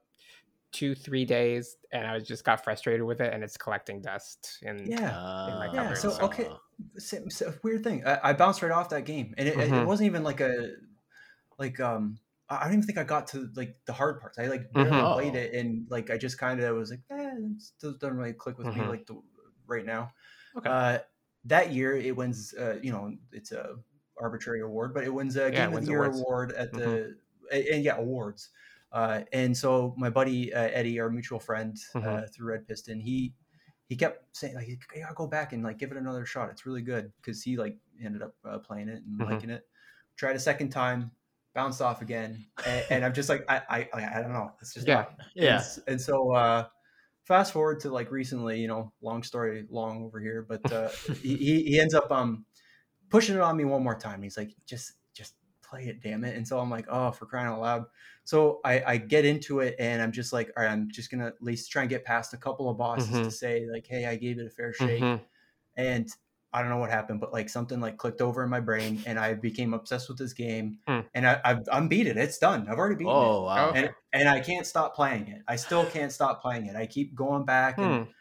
two, 0.73 0.95
three 0.95 1.25
days, 1.27 1.77
and 1.93 2.07
I 2.07 2.15
was 2.15 2.27
just 2.27 2.45
got 2.45 2.63
frustrated 2.65 3.03
with 3.03 3.21
it, 3.21 3.35
and 3.35 3.43
it's 3.45 3.57
collecting 3.59 4.01
dust. 4.01 4.59
And 4.65 4.87
Yeah. 4.87 5.13
Ah, 5.15 5.71
Yeah, 5.75 5.93
so, 5.95 6.17
okay. 6.23 6.49
Same, 6.99 7.31
same- 7.31 7.55
weird 7.63 7.85
thing. 7.85 8.07
I, 8.07 8.31
I 8.31 8.33
bounced 8.33 8.63
right 8.63 8.73
off 8.73 8.91
that 8.91 9.05
game, 9.05 9.35
and 9.39 9.49
it, 9.49 9.59
it- 9.59 9.73
it 9.73 9.87
wasn't 9.87 10.07
even 10.07 10.23
like 10.25 10.41
a 10.41 10.71
like 11.59 11.81
um. 11.81 12.19
I 12.53 12.65
don't 12.65 12.73
even 12.73 12.83
think 12.83 12.99
I 12.99 13.05
got 13.05 13.29
to 13.29 13.49
like 13.55 13.77
the 13.87 13.93
hard 13.93 14.21
parts. 14.21 14.37
I 14.37 14.47
like 14.47 14.73
barely 14.73 14.91
Mhm. 14.91 15.15
played 15.15 15.35
it, 15.37 15.55
and 15.55 15.87
like 15.89 16.11
I 16.11 16.19
just 16.19 16.37
kind 16.37 16.61
of 16.61 16.77
was 16.77 16.91
like, 16.91 17.01
eh, 17.09 17.31
it 17.37 18.01
doesn't 18.01 18.17
really 18.17 18.33
click 18.33 18.59
with 18.59 18.67
me 18.67 18.81
Mhm. 18.83 18.89
like 18.89 19.07
the, 19.07 19.21
right 19.69 19.87
now. 19.87 20.11
Okay. 20.57 20.69
Uh, 20.69 20.99
that 21.45 21.73
year 21.73 21.95
it 21.97 22.17
wins. 22.17 22.53
Uh, 22.59 22.79
you 22.83 22.91
know, 22.91 23.13
it's 23.31 23.53
a 23.53 23.77
arbitrary 24.21 24.63
award, 24.63 24.93
but 24.95 25.05
it 25.05 25.15
wins 25.15 25.37
a 25.37 25.43
Yeah, 25.45 25.51
game 25.69 25.77
of 25.77 25.85
the 25.85 25.91
year 25.93 25.99
awards. 26.05 26.17
Mm-hmm. 26.19 26.25
award 26.27 26.53
at 26.53 26.73
the 26.73 27.17
and, 27.53 27.65
and 27.67 27.85
yeah 27.85 27.97
awards. 27.99 28.51
Uh, 28.91 29.21
and 29.33 29.57
so 29.57 29.95
my 29.97 30.11
buddy 30.11 30.53
uh, 30.53 30.71
Eddie, 30.73 30.99
our 30.99 31.09
mutual 31.09 31.39
friend 31.39 31.79
uh, 31.95 32.01
Mhm. 32.01 32.35
through 32.35 32.49
Red 32.49 32.67
Piston, 32.67 32.99
he 32.99 33.33
he 33.91 33.97
kept 33.97 34.35
saying 34.35 34.55
like, 34.55 34.69
"You 34.69 34.79
gotta 35.03 35.15
go 35.15 35.27
back 35.27 35.53
and 35.53 35.63
like 35.63 35.77
give 35.79 35.93
it 35.93 35.99
another 35.99 36.25
shot. 36.25 36.49
It's 36.51 36.65
really 36.65 36.83
good." 36.83 37.13
Because 37.21 37.43
he 37.43 37.59
like 37.59 37.77
ended 38.03 38.23
up 38.23 38.35
uh, 38.47 38.59
playing 38.61 38.89
it 38.89 39.03
and 39.05 39.21
Mhm. 39.21 39.27
liking 39.31 39.51
it. 39.51 39.69
Tried 40.17 40.37
a 40.37 40.41
second 40.41 40.71
time, 40.71 41.11
bounced 41.55 41.83
off 41.83 42.01
again, 42.03 42.47
and, 42.67 42.87
and 42.91 43.05
I'm 43.05 43.15
just 43.15 43.29
like, 43.29 43.45
I, 43.51 43.61
I 43.69 43.89
I 43.93 44.23
don't 44.23 44.33
know. 44.33 44.53
It's 44.63 44.73
just 44.75 44.87
Yeah. 44.89 45.07
Yeah. 45.35 45.59
and, 45.59 45.83
and 45.89 46.01
so 46.01 46.33
uh, 46.33 46.69
fast 47.25 47.53
forward 47.53 47.81
to 47.81 47.91
like 47.91 48.11
recently, 48.11 48.61
you 48.61 48.69
know, 48.69 48.93
long 49.03 49.23
story 49.23 49.67
long 49.71 50.05
over 50.05 50.21
here, 50.21 50.47
but 50.49 50.71
uh, 50.73 50.89
he, 51.23 51.37
he 51.65 51.81
ends 51.81 51.95
up 51.95 52.11
um 52.13 52.47
pushing 53.11 53.35
it 53.37 53.41
on 53.43 53.57
me 53.57 53.65
one 53.65 53.83
more 53.83 53.99
time. 53.99 54.23
He's 54.23 54.37
like, 54.39 54.55
just 54.67 54.95
play 55.71 55.87
it, 55.87 56.03
damn 56.03 56.25
it. 56.25 56.37
And 56.37 56.47
so 56.47 56.59
I'm 56.61 56.71
like, 56.71 56.87
oh, 56.89 57.13
for 57.13 57.27
crying 57.27 57.49
out 57.49 57.61
loud. 57.61 57.87
So 58.25 58.61
I, 58.65 58.83
I 58.85 58.97
get 58.99 59.25
into 59.25 59.61
it 59.61 59.77
and 59.79 60.03
I'm 60.03 60.13
just 60.13 60.33
like, 60.33 60.51
all 60.57 60.65
right, 60.65 60.73
I'm 60.73 60.91
just 60.91 61.11
gonna 61.11 61.27
at 61.29 61.43
least 61.43 61.71
try 61.71 61.83
and 61.83 61.91
get 61.91 62.05
past 62.05 62.35
a 62.35 62.39
couple 62.39 62.69
of 62.69 62.77
bosses 62.79 63.21
to 63.21 63.31
Mhm. 63.31 63.33
say 63.33 63.67
like, 63.73 63.87
hey, 63.87 64.07
I 64.07 64.17
gave 64.17 64.39
it 64.39 64.47
a 64.47 64.51
fair 64.51 64.73
shake. 64.73 65.07
Mhm. 65.07 65.25
And 65.77 66.09
I 66.53 66.61
don't 66.61 66.71
know 66.71 66.79
what 66.79 66.91
happened, 66.91 67.21
but 67.21 67.33
like 67.33 67.49
something 67.49 67.81
like 67.81 67.97
clicked 67.99 68.21
over 68.21 68.43
in 68.43 68.51
my 68.51 68.61
brain 68.61 69.03
and 69.07 69.19
I 69.19 69.35
became 69.35 69.73
obsessed 69.75 70.09
with 70.09 70.19
this 70.19 70.33
game. 70.33 70.81
Hmm. 70.87 71.01
And 71.15 71.27
I, 71.27 71.41
I've 71.45 71.59
I'm 71.73 71.89
beat 71.89 72.07
it. 72.07 72.17
It's 72.17 72.39
done. 72.39 72.69
I've 72.69 72.79
already 72.79 72.97
beaten 72.97 73.23
it 73.23 73.35
Oh 73.35 73.45
wow. 73.45 73.75
And 73.75 73.91
and 74.13 74.29
I 74.29 74.41
can't 74.41 74.67
stop 74.67 74.95
playing 74.95 75.29
it. 75.29 75.43
I 75.49 75.57
still 75.57 75.87
can't 75.87 76.13
stop 76.13 76.43
playing 76.43 76.67
it. 76.67 76.77
I 76.77 76.87
keep 76.87 77.15
going 77.15 77.45
back 77.45 77.83
and 77.83 77.99
Hmm. 77.99 78.13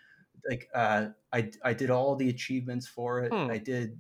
like 0.50 0.68
uh, 0.74 1.10
I 1.34 1.52
I 1.64 1.74
did 1.74 1.90
all 1.90 2.16
the 2.16 2.30
achievements 2.30 2.88
for 2.88 3.24
it. 3.24 3.38
Hmm. 3.38 3.50
I 3.50 3.58
did, 3.58 4.00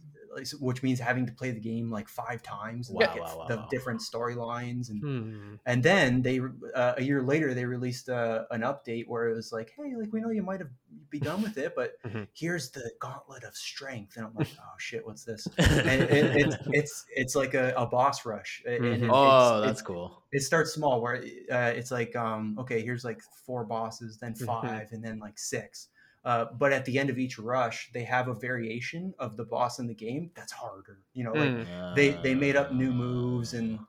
which 0.59 0.83
means 0.83 0.99
having 0.99 1.25
to 1.25 1.31
play 1.33 1.51
the 1.51 1.59
game 1.59 1.89
like 1.91 2.07
five 2.09 2.41
times. 2.43 2.89
and 2.89 2.97
Wow, 2.97 3.11
get 3.13 3.21
wow, 3.23 3.37
wow, 3.39 3.45
the 3.47 3.65
different 3.69 4.01
storylines 4.01 4.89
and 4.89 5.01
Hmm. 5.01 5.55
and 5.65 5.83
then 5.83 6.21
they 6.21 6.39
uh, 6.75 6.93
a 6.97 7.03
year 7.03 7.21
later 7.21 7.53
they 7.53 7.65
released 7.65 8.09
uh, 8.09 8.45
an 8.51 8.61
update 8.61 9.07
where 9.07 9.27
it 9.29 9.35
was 9.35 9.51
like, 9.51 9.71
hey, 9.75 9.95
like 9.95 10.11
we 10.11 10.19
know 10.21 10.29
you 10.29 10.43
might 10.43 10.59
have 10.59 10.69
begun 11.09 11.41
with 11.41 11.57
it, 11.57 11.73
but 11.75 11.93
Mhm. 12.05 12.27
here's 12.33 12.69
the 12.71 12.91
gauntlet 12.99 13.43
of 13.43 13.55
strength. 13.55 14.17
And 14.17 14.25
I'm 14.25 14.33
like, 14.35 14.49
oh 14.59 14.75
shit, 14.77 15.05
what's 15.05 15.23
this? 15.23 15.47
And 15.57 16.01
it, 16.01 16.09
it, 16.11 16.31
it's 16.35 16.55
it's 16.71 17.05
it's 17.15 17.35
like 17.35 17.53
a, 17.53 17.73
a 17.75 17.85
boss 17.85 18.25
rush. 18.25 18.61
And 18.65 18.85
it- 18.85 19.09
oh, 19.11 19.61
that's 19.61 19.81
cool. 19.81 20.23
it 20.31 20.41
starts 20.41 20.73
small 20.73 21.01
where 21.01 21.15
uh, 21.51 21.71
it's 21.75 21.91
like 21.91 22.15
um, 22.15 22.57
okay 22.59 22.81
here's 22.81 23.03
like 23.03 23.21
four 23.45 23.63
bosses 23.65 24.17
then 24.19 24.33
Mhm. 24.33 24.45
5 24.45 24.91
and 24.91 25.03
then 25.03 25.19
like 25.19 25.37
six 25.39 25.87
uh, 26.25 26.45
but 26.53 26.71
at 26.73 26.85
the 26.85 26.99
end 26.99 27.09
of 27.09 27.17
each 27.19 27.39
rush 27.39 27.91
they 27.93 28.03
have 28.03 28.27
a 28.27 28.33
variation 28.33 29.13
of 29.19 29.37
the 29.37 29.45
boss 29.45 29.79
in 29.79 29.87
the 29.87 29.95
game 29.95 30.31
that's 30.35 30.51
harder 30.51 31.03
you 31.13 31.23
know 31.23 31.35
like 31.35 31.55
Hmm. 31.55 31.63
they 31.91 32.11
they 32.23 32.35
made 32.35 32.55
up 32.55 32.71
new 32.73 32.93
moves 32.93 33.53
and 33.53 33.79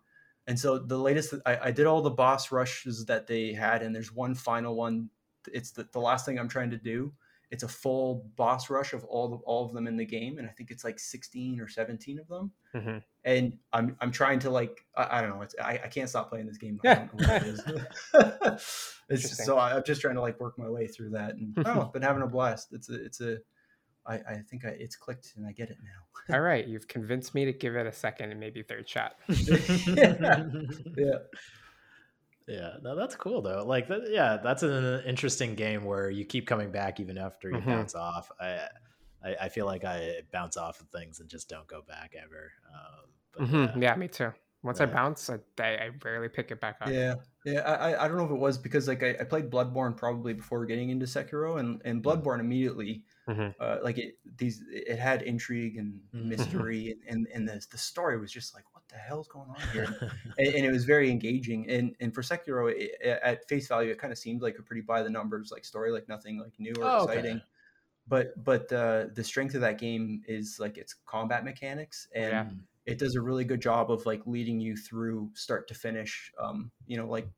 and 0.46 0.58
so 0.58 0.78
the 0.78 0.98
latest 0.98 1.34
I, 1.46 1.58
I 1.68 1.70
did 1.70 1.86
all 1.86 2.02
the 2.02 2.10
boss 2.10 2.52
rushes 2.52 3.06
that 3.06 3.26
they 3.26 3.52
had 3.52 3.82
and 3.82 3.94
there's 3.94 4.12
one 4.12 4.34
final 4.34 4.76
one 4.76 5.10
it's 5.52 5.70
the, 5.72 5.84
the 5.92 6.00
last 6.00 6.26
thing 6.26 6.38
i'm 6.38 6.48
trying 6.48 6.70
to 6.70 6.78
do 6.78 7.14
it's 7.50 7.62
a 7.64 7.68
full 7.68 8.30
boss 8.36 8.70
rush 8.70 8.92
of 8.92 9.02
all 9.04 9.28
the, 9.28 9.36
all 9.38 9.66
of 9.66 9.72
them 9.74 9.86
in 9.86 9.96
the 9.96 10.04
game 10.04 10.38
and 10.38 10.46
i 10.48 10.50
think 10.52 10.70
it's 10.70 10.84
like 10.84 10.98
16 10.98 11.60
or 11.60 11.68
17 11.68 12.18
of 12.18 12.28
them 12.28 12.52
Mhm. 12.74 13.02
and 13.24 13.58
I'm 13.72 13.96
I'm 14.00 14.12
trying 14.12 14.38
to 14.40 14.50
like 14.50 14.86
I, 14.96 15.18
I 15.18 15.20
don't 15.20 15.30
know 15.30 15.42
it's 15.42 15.56
I, 15.60 15.80
I 15.84 15.88
can't 15.88 16.08
stop 16.08 16.28
playing 16.30 16.46
this 16.46 16.56
game. 16.58 16.78
I 16.84 16.94
don't 16.94 17.20
know 17.20 17.26
what 17.34 17.42
it 17.42 17.48
is. 17.48 17.60
it's 19.08 19.22
just, 19.22 19.44
so 19.44 19.58
I- 19.58 19.74
I'm 19.74 19.82
just 19.84 20.00
trying 20.00 20.14
to 20.14 20.20
like 20.20 20.38
work 20.40 20.56
my 20.58 20.68
way 20.70 20.86
through 20.86 21.10
that 21.10 21.34
and 21.34 21.52
oh, 21.66 21.80
I've 21.82 21.92
been 21.92 22.02
having 22.02 22.22
a 22.22 22.28
blast. 22.28 22.68
It's 22.72 22.88
a 22.88 23.04
it's 23.04 23.20
a 23.20 23.38
I, 24.06 24.14
I 24.14 24.34
think 24.48 24.64
I, 24.64 24.68
it's 24.68 24.94
clicked 24.96 25.32
and 25.36 25.44
I 25.46 25.52
get 25.52 25.68
it 25.70 25.76
now. 25.82 26.34
All 26.36 26.40
right, 26.40 26.66
you've 26.66 26.86
convinced 26.88 27.34
me 27.34 27.44
to 27.44 27.52
give 27.52 27.74
it 27.76 27.86
a 27.86 27.92
second 27.92 28.30
and 28.30 28.38
maybe 28.40 28.62
third 28.62 28.88
shot. 28.88 29.16
Yeah. 29.28 30.44
Yeah, 30.96 31.18
no, 32.82 32.96
that's 32.96 33.14
cool 33.16 33.42
though. 33.42 33.64
Like, 33.64 33.88
that, 33.88 34.10
yeah, 34.10 34.36
that's 34.42 34.62
an 34.62 35.02
interesting 35.04 35.54
game 35.54 35.84
where 35.84 36.10
you 36.10 36.24
keep 36.24 36.46
coming 36.46 36.70
back 36.70 37.00
even 37.00 37.18
after 37.18 37.50
you 37.50 37.56
Mhm. 37.60 37.66
bounce 37.66 37.94
off. 37.94 38.30
I, 38.40 38.68
I, 39.22 39.36
I 39.42 39.48
feel 39.48 39.66
like 39.66 39.84
I 39.84 40.22
bounce 40.32 40.56
off 40.56 40.80
of 40.80 40.88
things 40.88 41.20
and 41.20 41.28
just 41.28 41.48
don't 41.48 41.66
go 41.66 41.82
back 41.82 42.14
ever. 42.20 42.52
Um, 42.74 43.10
but, 43.32 43.42
Mhm. 43.42 43.76
uh, 43.76 43.78
Yeah, 43.80 43.94
me 43.96 44.08
too. 44.08 44.32
Once 44.62 44.78
I 44.82 44.84
bounce, 44.86 45.30
I, 45.30 45.38
I 45.58 45.68
I 45.68 45.90
rarely 46.04 46.28
pick 46.28 46.50
it 46.50 46.60
back 46.60 46.76
up. 46.82 46.88
Yeah, 46.90 47.14
yeah. 47.46 47.60
I, 47.60 47.92
I- 47.92 48.04
I 48.04 48.08
don't 48.08 48.18
know 48.18 48.26
if 48.26 48.30
it 48.30 48.34
was 48.34 48.58
because 48.58 48.86
like 48.88 49.02
I, 49.02 49.16
I 49.18 49.24
played 49.24 49.48
Bloodborne 49.50 49.96
probably 49.96 50.34
before 50.34 50.66
getting 50.66 50.90
into 50.90 51.06
Sekiro, 51.06 51.58
and 51.58 51.80
and 51.86 52.02
Bloodborne 52.04 52.40
immediately, 52.40 53.04
Mhm. 53.26 53.54
uh, 53.58 53.78
like 53.82 53.96
it 53.96 54.18
these 54.36 54.62
it 54.70 54.98
had 54.98 55.22
intrigue 55.22 55.78
and 55.78 55.98
Mhm. 56.14 56.26
mystery, 56.26 56.90
and 57.08 57.26
and, 57.26 57.26
and 57.34 57.48
the 57.48 57.66
the 57.70 57.78
story 57.78 58.18
was 58.20 58.30
just 58.30 58.54
like 58.54 58.64
what 58.74 58.79
the 58.90 58.96
hell's 58.98 59.28
going 59.28 59.50
on 59.50 59.66
here, 59.66 59.98
and, 60.38 60.48
and 60.48 60.66
it 60.66 60.70
was 60.70 60.84
very 60.84 61.10
engaging. 61.10 61.68
And 61.70 61.96
and 62.00 62.14
for 62.14 62.22
Sekiro, 62.22 62.72
it, 62.76 63.00
at 63.02 63.48
face 63.48 63.68
value, 63.68 63.90
it 63.92 63.98
kind 63.98 64.12
of 64.12 64.18
seemed 64.18 64.42
like 64.42 64.58
a 64.58 64.62
pretty 64.62 64.82
by 64.82 65.02
the 65.02 65.10
numbers 65.10 65.50
like 65.52 65.64
story, 65.64 65.90
like 65.92 66.08
nothing 66.08 66.38
like 66.38 66.58
new 66.58 66.78
or 66.80 66.92
Oh, 66.92 67.04
okay. 67.04 67.18
exciting. 67.22 67.42
But 68.06 68.42
but 68.42 68.72
uh, 68.72 69.06
the 69.14 69.24
strength 69.24 69.54
of 69.54 69.60
that 69.62 69.78
game 69.78 70.22
is 70.26 70.58
like 70.58 70.78
its 70.78 70.94
combat 70.94 71.44
mechanics 71.44 72.08
and 72.14 72.32
Yeah. 72.32 72.50
it 72.86 72.98
does 72.98 73.14
a 73.14 73.20
really 73.22 73.44
good 73.44 73.60
job 73.60 73.90
of 73.90 74.06
like 74.06 74.26
leading 74.26 74.58
you 74.60 74.76
through 74.76 75.30
start 75.34 75.68
to 75.68 75.74
finish 75.74 76.32
um 76.38 76.72
you 76.86 76.96
know 76.96 77.06
like 77.06 77.30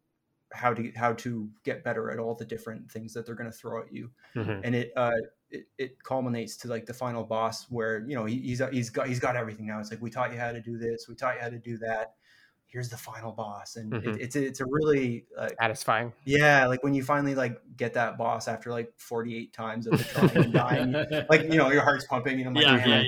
how 0.53 0.73
to 0.75 0.93
how 0.97 1.13
to 1.15 1.51
get 1.65 1.85
better 1.85 2.11
at 2.11 2.19
all 2.19 2.35
the 2.35 2.45
different 2.45 2.91
things 2.91 3.13
that 3.15 3.27
they're 3.27 3.35
going 3.35 3.51
to 3.51 3.57
throw 3.57 3.83
at 3.83 3.93
you 3.93 4.13
Mhm. 4.35 4.63
and 4.63 4.75
it 4.75 4.93
uh 4.97 5.13
it, 5.53 5.67
it 5.79 6.03
culminates 6.03 6.57
to 6.59 6.69
like 6.69 6.87
the 6.87 6.95
final 6.95 7.25
boss 7.25 7.67
where 7.71 8.05
you 8.09 8.15
know 8.15 8.25
he, 8.25 8.39
he's 8.41 8.63
he's 8.73 8.91
got 8.91 9.07
he's 9.07 9.21
got 9.21 9.37
everything 9.37 9.67
now 9.67 9.79
it's 9.79 9.91
like 9.91 10.01
we 10.03 10.11
taught 10.11 10.33
you 10.33 10.39
how 10.39 10.51
to 10.53 10.61
do 10.61 10.79
this 10.79 11.07
we 11.09 11.15
taught 11.15 11.35
you 11.37 11.41
how 11.43 11.49
to 11.51 11.59
do 11.59 11.79
that 11.79 12.15
here's 12.67 12.89
the 12.89 12.97
final 12.97 13.33
boss 13.33 13.77
and 13.77 13.93
Mhm. 13.93 14.07
it, 14.17 14.21
it's 14.23 14.35
it's 14.37 14.61
a 14.61 14.65
really 14.67 15.27
Satisfying. 15.61 16.13
yeah 16.25 16.67
like 16.67 16.83
when 16.83 16.95
you 16.95 17.05
finally 17.05 17.35
like 17.35 17.61
get 17.77 17.93
that 17.95 18.17
boss 18.17 18.49
after 18.49 18.71
like 18.71 18.91
48 18.97 19.53
times 19.53 19.87
of 19.87 20.01
trying 20.13 20.37
and 20.37 20.53
dying 20.53 20.93
like 21.29 21.43
you 21.43 21.57
know 21.59 21.71
your 21.71 21.83
heart's 21.83 22.07
pumping 22.07 22.39
and 22.41 22.49
i'm 22.49 22.55
like 22.55 22.65
yeah, 22.65 22.87
yeah, 22.87 23.01
yeah. 23.01 23.05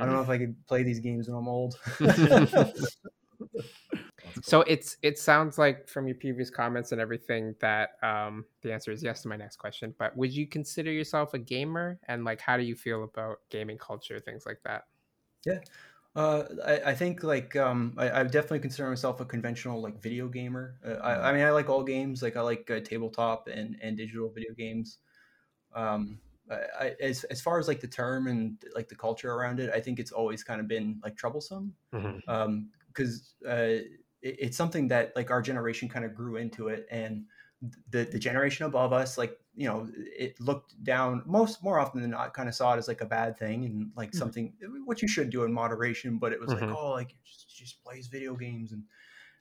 I 0.00 0.06
don't 0.06 0.14
know 0.14 0.22
if 0.22 0.28
I 0.28 0.38
could 0.38 0.54
play 0.68 0.84
these 0.84 1.00
games 1.00 1.26
when 1.28 1.36
I'm 1.36 1.48
old. 1.48 1.76
So 4.42 4.62
it's 4.62 4.96
it 5.02 5.18
sounds 5.18 5.58
like 5.58 5.88
from 5.88 6.06
your 6.06 6.16
previous 6.16 6.50
comments 6.50 6.92
and 6.92 7.00
everything 7.00 7.54
that 7.60 7.90
um, 8.02 8.44
the 8.62 8.72
answer 8.72 8.90
is 8.90 9.02
yes 9.02 9.22
to 9.22 9.28
my 9.28 9.36
next 9.36 9.56
question. 9.56 9.94
But 9.98 10.16
would 10.16 10.32
you 10.32 10.46
consider 10.46 10.90
yourself 10.92 11.34
a 11.34 11.38
gamer? 11.38 12.00
And 12.08 12.24
like, 12.24 12.40
how 12.40 12.56
do 12.56 12.62
you 12.62 12.74
feel 12.74 13.04
about 13.04 13.40
gaming 13.50 13.78
culture, 13.78 14.20
things 14.20 14.44
like 14.46 14.60
that? 14.64 14.84
Yeah, 15.46 15.60
uh, 16.16 16.44
I, 16.64 16.90
I 16.90 16.94
think 16.94 17.22
like 17.22 17.56
um, 17.56 17.94
I, 17.96 18.20
I 18.20 18.22
definitely 18.24 18.60
consider 18.60 18.88
myself 18.88 19.20
a 19.20 19.24
conventional 19.24 19.80
like 19.80 20.02
video 20.02 20.28
gamer. 20.28 20.78
Uh, 20.84 20.94
I. 21.02 21.30
I 21.30 21.32
mean, 21.32 21.44
I 21.44 21.50
like 21.50 21.68
all 21.68 21.84
games. 21.84 22.22
Like 22.22 22.36
I 22.36 22.40
like 22.40 22.70
uh, 22.70 22.80
tabletop 22.80 23.48
and 23.48 23.78
and 23.82 23.96
digital 23.96 24.30
video 24.30 24.52
games. 24.54 24.98
Um, 25.74 26.20
I, 26.50 26.96
as 27.00 27.24
as 27.24 27.40
far 27.40 27.58
as 27.58 27.68
like 27.68 27.80
the 27.80 27.88
term 27.88 28.26
and 28.26 28.62
like 28.74 28.88
the 28.88 28.96
culture 28.96 29.32
around 29.32 29.60
it, 29.60 29.70
I 29.70 29.80
think 29.80 29.98
it's 29.98 30.12
always 30.12 30.42
kind 30.42 30.60
of 30.60 30.68
been 30.68 31.00
like 31.04 31.16
troublesome. 31.16 31.74
Because 32.26 33.34
uh, 33.46 33.84
it, 34.22 34.36
it's 34.40 34.56
something 34.56 34.88
that 34.88 35.14
like 35.16 35.30
our 35.30 35.42
generation 35.42 35.88
kind 35.88 36.04
of 36.04 36.14
grew 36.14 36.36
into 36.36 36.68
it, 36.68 36.86
and 36.90 37.26
the 37.90 38.04
the 38.04 38.18
generation 38.18 38.66
above 38.66 38.92
us, 38.92 39.18
like 39.18 39.40
you 39.54 39.66
know, 39.68 39.90
it 39.94 40.38
looked 40.40 40.82
down 40.84 41.22
most 41.26 41.62
more 41.62 41.78
often 41.80 42.00
than 42.00 42.10
not, 42.10 42.34
kind 42.34 42.48
of 42.48 42.54
saw 42.54 42.74
it 42.74 42.78
as 42.78 42.88
like 42.88 43.00
a 43.00 43.06
bad 43.06 43.36
thing 43.36 43.64
and 43.64 43.92
like 43.96 44.14
Mhm. 44.14 44.28
something 44.32 44.54
what 44.84 45.02
you 45.02 45.08
should 45.08 45.30
do 45.30 45.44
in 45.44 45.52
moderation. 45.52 46.18
But 46.18 46.32
it 46.32 46.40
was 46.40 46.52
Mhm. 46.52 46.54
like, 46.54 46.68
oh, 46.72 46.90
like 46.92 47.16
just, 47.24 47.56
just 47.56 47.82
plays 47.82 48.06
video 48.06 48.36
games 48.36 48.72
and 48.72 48.84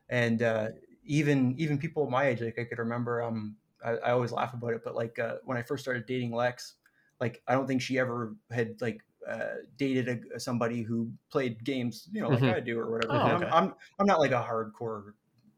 and 0.10 0.42
uh, 0.42 0.70
even 1.04 1.58
even 1.60 1.78
people 1.78 2.10
my 2.10 2.26
age, 2.28 2.42
like 2.42 2.60
I 2.60 2.66
could 2.66 2.80
remember, 2.80 3.22
um, 3.22 3.58
I, 3.84 3.92
I 3.98 4.12
always 4.12 4.32
laugh 4.32 4.54
about 4.54 4.74
it, 4.74 4.84
but 4.84 4.96
like 4.96 5.20
uh, 5.20 5.38
when 5.44 5.58
I 5.58 5.64
first 5.64 5.84
started 5.84 6.06
dating 6.06 6.32
Lex, 6.32 6.76
like 7.20 7.44
I 7.48 7.54
don't 7.54 7.68
think 7.68 7.82
she 7.82 8.00
ever 8.00 8.36
had 8.52 8.82
like 8.82 9.04
uh, 9.28 9.56
dated 9.78 10.26
a, 10.36 10.40
somebody 10.40 10.82
who 10.84 11.12
played 11.30 11.64
games, 11.64 12.10
you 12.12 12.22
know, 12.22 12.32
like 12.32 12.48
Mhm. 12.48 12.48
I 12.48 12.60
do 12.60 12.80
or 12.80 12.92
whatever. 12.92 13.22
Oh, 13.22 13.32
okay. 13.36 13.52
I'm, 13.52 13.52
I'm 13.52 13.76
I'm 14.00 14.06
not 14.06 14.20
like 14.20 14.32
a 14.32 14.44
hardcore 14.44 15.14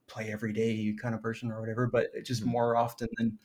play 0.07 0.31
every 0.31 0.53
day 0.53 0.93
kind 0.99 1.13
of 1.15 1.21
person 1.21 1.51
or 1.51 1.59
whatever, 1.59 1.87
but 1.87 2.07
just 2.23 2.45
Mhm. 2.45 2.45
more 2.45 2.75
often 2.75 3.07
than 3.17 3.39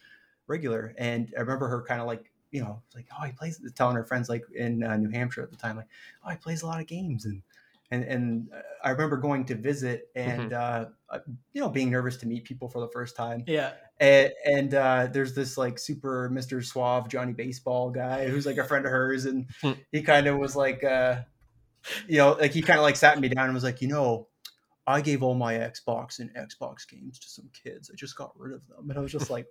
regular. 0.47 0.95
And 0.99 1.33
I 1.37 1.41
remember 1.41 1.69
her 1.69 1.83
kind 1.83 2.01
of 2.01 2.07
like 2.07 2.33
you 2.51 2.63
know 2.63 2.83
like 2.95 3.09
oh 3.19 3.25
he 3.25 3.33
plays 3.33 3.61
telling 3.75 3.97
her 3.97 4.05
friends 4.05 4.29
like 4.29 4.45
in 4.55 4.83
uh, 4.85 4.97
New 4.97 5.11
Hampshire 5.11 5.43
at 5.43 5.51
the 5.51 5.57
time 5.57 5.77
like 5.77 5.89
oh 6.25 6.31
he 6.31 6.37
plays 6.37 6.63
a 6.63 6.67
lot 6.67 6.81
of 6.81 6.87
games 6.87 7.25
and 7.25 7.43
and 7.95 8.05
and 8.05 8.49
uh, 8.55 8.61
I 8.83 8.91
remember 8.91 9.17
going 9.17 9.45
to 9.47 9.55
visit 9.55 10.09
and 10.17 10.53
uh, 10.53 10.87
uh, 11.11 11.19
you 11.53 11.61
know 11.61 11.69
being 11.69 11.91
nervous 11.91 12.17
to 12.19 12.27
meet 12.27 12.45
people 12.45 12.69
for 12.69 12.81
the 12.81 12.89
first 12.89 13.17
time 13.17 13.45
Yeah. 13.47 13.73
and, 14.01 14.33
and 14.45 14.75
uh, 14.75 15.07
there's 15.13 15.35
this 15.35 15.57
like 15.57 15.79
super 15.79 16.29
Mr. 16.31 16.65
Suave 16.65 17.09
Johnny 17.09 17.33
Baseball 17.33 17.91
guy 17.91 18.27
who's 18.29 18.47
like 18.47 18.59
a 18.59 18.65
friend 18.65 18.85
of 18.85 18.91
hers, 18.93 19.25
and 19.25 19.47
Hmm. 19.63 19.73
he 19.93 20.03
kind 20.03 20.27
of 20.27 20.39
was 20.39 20.55
like, 20.57 20.83
uh, 20.85 21.23
you 22.09 22.19
know, 22.19 22.33
like 22.33 22.53
he 22.53 22.63
kind 22.63 22.79
of 22.79 22.83
like 22.83 22.97
sat 22.97 23.19
me 23.21 23.29
down 23.29 23.47
and 23.47 23.55
was 23.55 23.65
like, 23.65 23.81
you 23.83 23.89
know, 23.89 24.29
I 24.87 25.01
gave 25.01 25.23
all 25.23 25.35
my 25.35 25.55
Xbox 25.55 26.19
and 26.19 26.31
Xbox 26.35 26.87
games 26.89 27.19
to 27.21 27.29
some 27.29 27.49
kids. 27.63 27.91
I 27.91 27.97
just 27.97 28.17
got 28.17 28.33
rid 28.39 28.53
of 28.55 28.67
them, 28.69 28.91
and 28.91 28.99
I 28.99 29.03
was 29.03 29.13
just 29.13 29.31
like, 29.31 29.47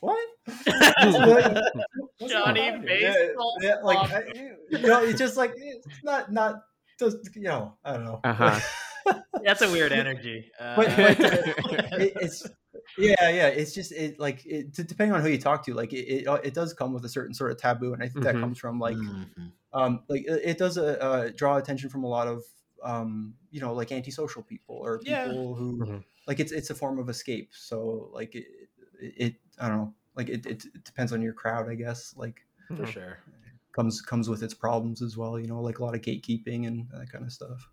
what? 0.00 0.18
Johnny 0.66 1.12
going 2.22 2.42
on 2.42 2.56
here? 2.56 2.98
Yeah, 2.98 3.12
Baseball 3.12 3.56
yeah, 3.60 3.74
like 3.82 4.08
Suave. 4.08 4.22
I, 4.34 4.42
you 4.70 4.78
know, 4.78 5.02
it's 5.04 5.18
just 5.18 5.36
like 5.36 5.52
it's 5.56 5.86
not 6.02 6.32
not 6.32 6.62
just 7.00 7.34
you 7.34 7.42
know, 7.42 7.74
I 7.84 7.92
don't 7.94 8.04
know. 8.04 8.20
Uh-huh. 8.22 8.60
That's 9.44 9.62
a 9.62 9.70
weird 9.72 9.92
energy. 9.92 10.50
Uh, 10.60 10.76
But- 10.76 10.96
but, 10.96 11.20
it, 12.00 12.12
it's 12.20 12.46
yeah 12.98 13.28
yeah 13.28 13.46
it's 13.48 13.72
just 13.74 13.92
it 13.92 14.18
like 14.20 14.44
it, 14.46 14.72
d- 14.72 14.82
depending 14.82 15.14
on 15.14 15.22
who 15.22 15.28
you 15.28 15.38
talk 15.38 15.64
to 15.64 15.74
like 15.74 15.92
it, 15.92 16.04
it, 16.06 16.26
uh, 16.28 16.34
it 16.42 16.54
does 16.54 16.72
come 16.72 16.92
with 16.92 17.04
a 17.04 17.08
certain 17.08 17.32
sort 17.34 17.50
of 17.52 17.56
taboo 17.58 17.92
and 17.94 18.02
i 18.02 18.08
think 18.08 18.24
that 18.24 18.34
Mhm. 18.34 18.40
comes 18.40 18.58
from 18.58 18.78
like 18.78 18.96
Mhm. 18.96 19.52
um 19.72 20.02
like 20.08 20.24
it, 20.26 20.40
it 20.44 20.58
does 20.58 20.76
uh, 20.78 20.96
uh, 21.00 21.30
draw 21.34 21.56
attention 21.56 21.88
from 21.88 22.04
a 22.04 22.08
lot 22.08 22.26
of 22.26 22.42
um 22.82 23.34
you 23.50 23.60
know 23.60 23.72
like 23.74 23.92
antisocial 23.92 24.42
people 24.42 24.76
or 24.76 24.98
people 24.98 25.12
Yeah. 25.12 25.28
who 25.58 25.76
Mhm. 25.86 26.04
like 26.26 26.40
it's 26.40 26.52
it's 26.52 26.70
a 26.70 26.74
form 26.74 26.98
of 26.98 27.08
escape 27.08 27.50
so 27.52 28.10
like 28.12 28.34
it, 28.34 28.46
it, 29.00 29.14
it 29.16 29.34
i 29.58 29.68
don't 29.68 29.76
know 29.78 29.94
like 30.16 30.28
it, 30.28 30.44
it, 30.46 30.64
it 30.64 30.84
depends 30.84 31.12
on 31.12 31.22
your 31.22 31.32
crowd 31.32 31.68
i 31.68 31.74
guess 31.74 32.14
like 32.16 32.44
for 32.68 32.74
Mhm. 32.84 32.86
sure. 32.86 33.18
Comes 33.72 34.00
comes 34.02 34.28
with 34.28 34.42
its 34.42 34.54
problems 34.54 35.00
as 35.02 35.16
well 35.16 35.38
you 35.38 35.46
know 35.46 35.60
like 35.60 35.78
a 35.78 35.84
lot 35.84 35.94
of 35.94 36.00
gatekeeping 36.00 36.66
and 36.66 36.88
that 36.90 37.10
kind 37.10 37.24
of 37.24 37.32
stuff 37.32 37.68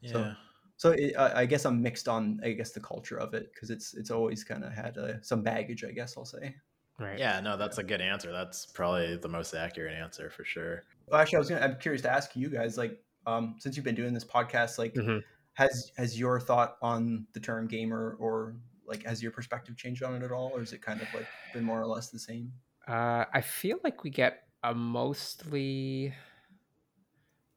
Yeah. 0.00 0.12
So- 0.12 0.34
so 0.76 0.90
it, 0.90 1.14
I, 1.16 1.42
I 1.42 1.46
guess 1.46 1.64
I'm 1.66 1.80
mixed 1.80 2.08
on 2.08 2.40
I 2.44 2.50
guess 2.52 2.72
the 2.72 2.80
culture 2.80 3.16
of 3.18 3.32
it 3.32 3.52
because 3.54 3.70
it's 3.70 3.94
it's 3.94 4.10
always 4.10 4.42
kind 4.42 4.64
of 4.64 4.72
had 4.72 4.98
uh, 4.98 5.20
some 5.22 5.42
baggage 5.42 5.84
I 5.84 5.92
guess 5.92 6.16
I'll 6.18 6.24
say. 6.24 6.56
Right. 6.98 7.18
yeah, 7.18 7.40
no, 7.40 7.56
that's 7.56 7.78
a 7.78 7.82
good 7.82 8.00
answer. 8.00 8.30
That's 8.32 8.66
probably 8.66 9.16
the 9.16 9.28
most 9.28 9.54
accurate 9.54 9.94
answer 9.94 10.30
for 10.30 10.44
sure. 10.44 10.84
Well, 11.08 11.20
actually, 11.20 11.36
I 11.36 11.38
was 11.40 11.48
gonna, 11.48 11.60
I'm 11.64 11.76
curious 11.78 12.02
to 12.02 12.10
ask 12.12 12.34
you 12.36 12.48
guys 12.50 12.76
like 12.76 13.00
um, 13.26 13.54
since 13.60 13.76
you've 13.76 13.84
been 13.84 13.94
doing 13.94 14.12
this 14.14 14.24
podcast 14.24 14.78
like 14.78 14.94
Mhm. 14.94 15.22
has 15.54 15.92
has 15.96 16.18
your 16.18 16.38
thought 16.40 16.76
on 16.82 17.26
the 17.32 17.40
term 17.40 17.66
gamer 17.68 18.16
or 18.20 18.56
like 18.86 19.04
has 19.04 19.22
your 19.22 19.30
perspective 19.32 19.76
changed 19.76 20.02
on 20.02 20.14
it 20.16 20.22
at 20.24 20.32
all 20.32 20.50
or 20.54 20.60
is 20.62 20.72
it 20.72 20.82
kind 20.82 21.00
of 21.00 21.08
like 21.14 21.26
been 21.52 21.64
more 21.64 21.80
or 21.80 21.86
less 21.86 22.10
the 22.10 22.18
same? 22.18 22.52
Uh, 22.88 23.24
I 23.32 23.40
feel 23.40 23.78
like 23.84 24.02
we 24.04 24.10
get 24.10 24.43
a 24.64 24.74
mostly 24.74 26.12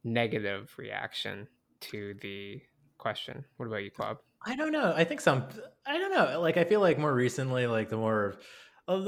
negative 0.04 0.74
reaction 0.78 1.48
to 1.80 2.14
the 2.22 2.62
question. 2.98 3.46
What 3.58 3.68
about 3.68 3.84
you, 3.84 3.92
Club? 3.92 4.18
I 4.46 4.56
don't 4.56 4.72
know. 4.72 4.94
I 4.96 5.04
think 5.04 5.22
some. 5.22 5.46
I 5.86 5.98
don't 5.98 6.14
know. 6.14 6.40
Like 6.40 6.58
I 6.58 6.64
feel 6.64 6.82
like 6.82 7.00
more 7.00 7.14
recently, 7.14 7.66
like 7.66 7.90
the 7.90 7.98
more 7.98 8.36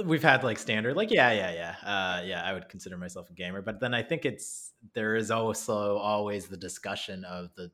we've 0.06 0.24
had 0.24 0.44
like 0.44 0.58
standard, 0.58 0.96
like 0.96 1.12
yeah, 1.12 1.32
yeah, 1.32 1.54
yeah, 1.54 1.76
uh, 1.90 2.22
yeah. 2.24 2.44
I 2.44 2.54
would 2.54 2.68
consider 2.70 2.98
myself 2.98 3.30
a 3.30 3.34
gamer, 3.34 3.62
but 3.62 3.80
then 3.80 3.94
I 3.94 4.02
think 4.02 4.26
it's 4.26 4.72
there 4.94 5.16
is 5.16 5.30
also 5.30 5.98
always 5.98 6.48
the 6.48 6.58
discussion 6.58 7.24
of 7.26 7.54
the 7.56 7.70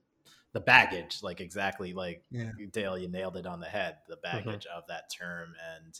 the 0.53 0.59
baggage, 0.59 1.19
like 1.21 1.41
exactly 1.41 1.93
like 1.93 2.23
Yeah. 2.31 2.51
Dale, 2.71 2.97
you 2.97 3.09
nailed 3.09 3.37
it 3.37 3.45
on 3.45 3.59
the 3.59 3.67
head. 3.67 3.97
The 4.07 4.17
baggage 4.17 4.65
of 4.67 4.83
that 4.87 5.11
term, 5.11 5.53
and 5.75 5.99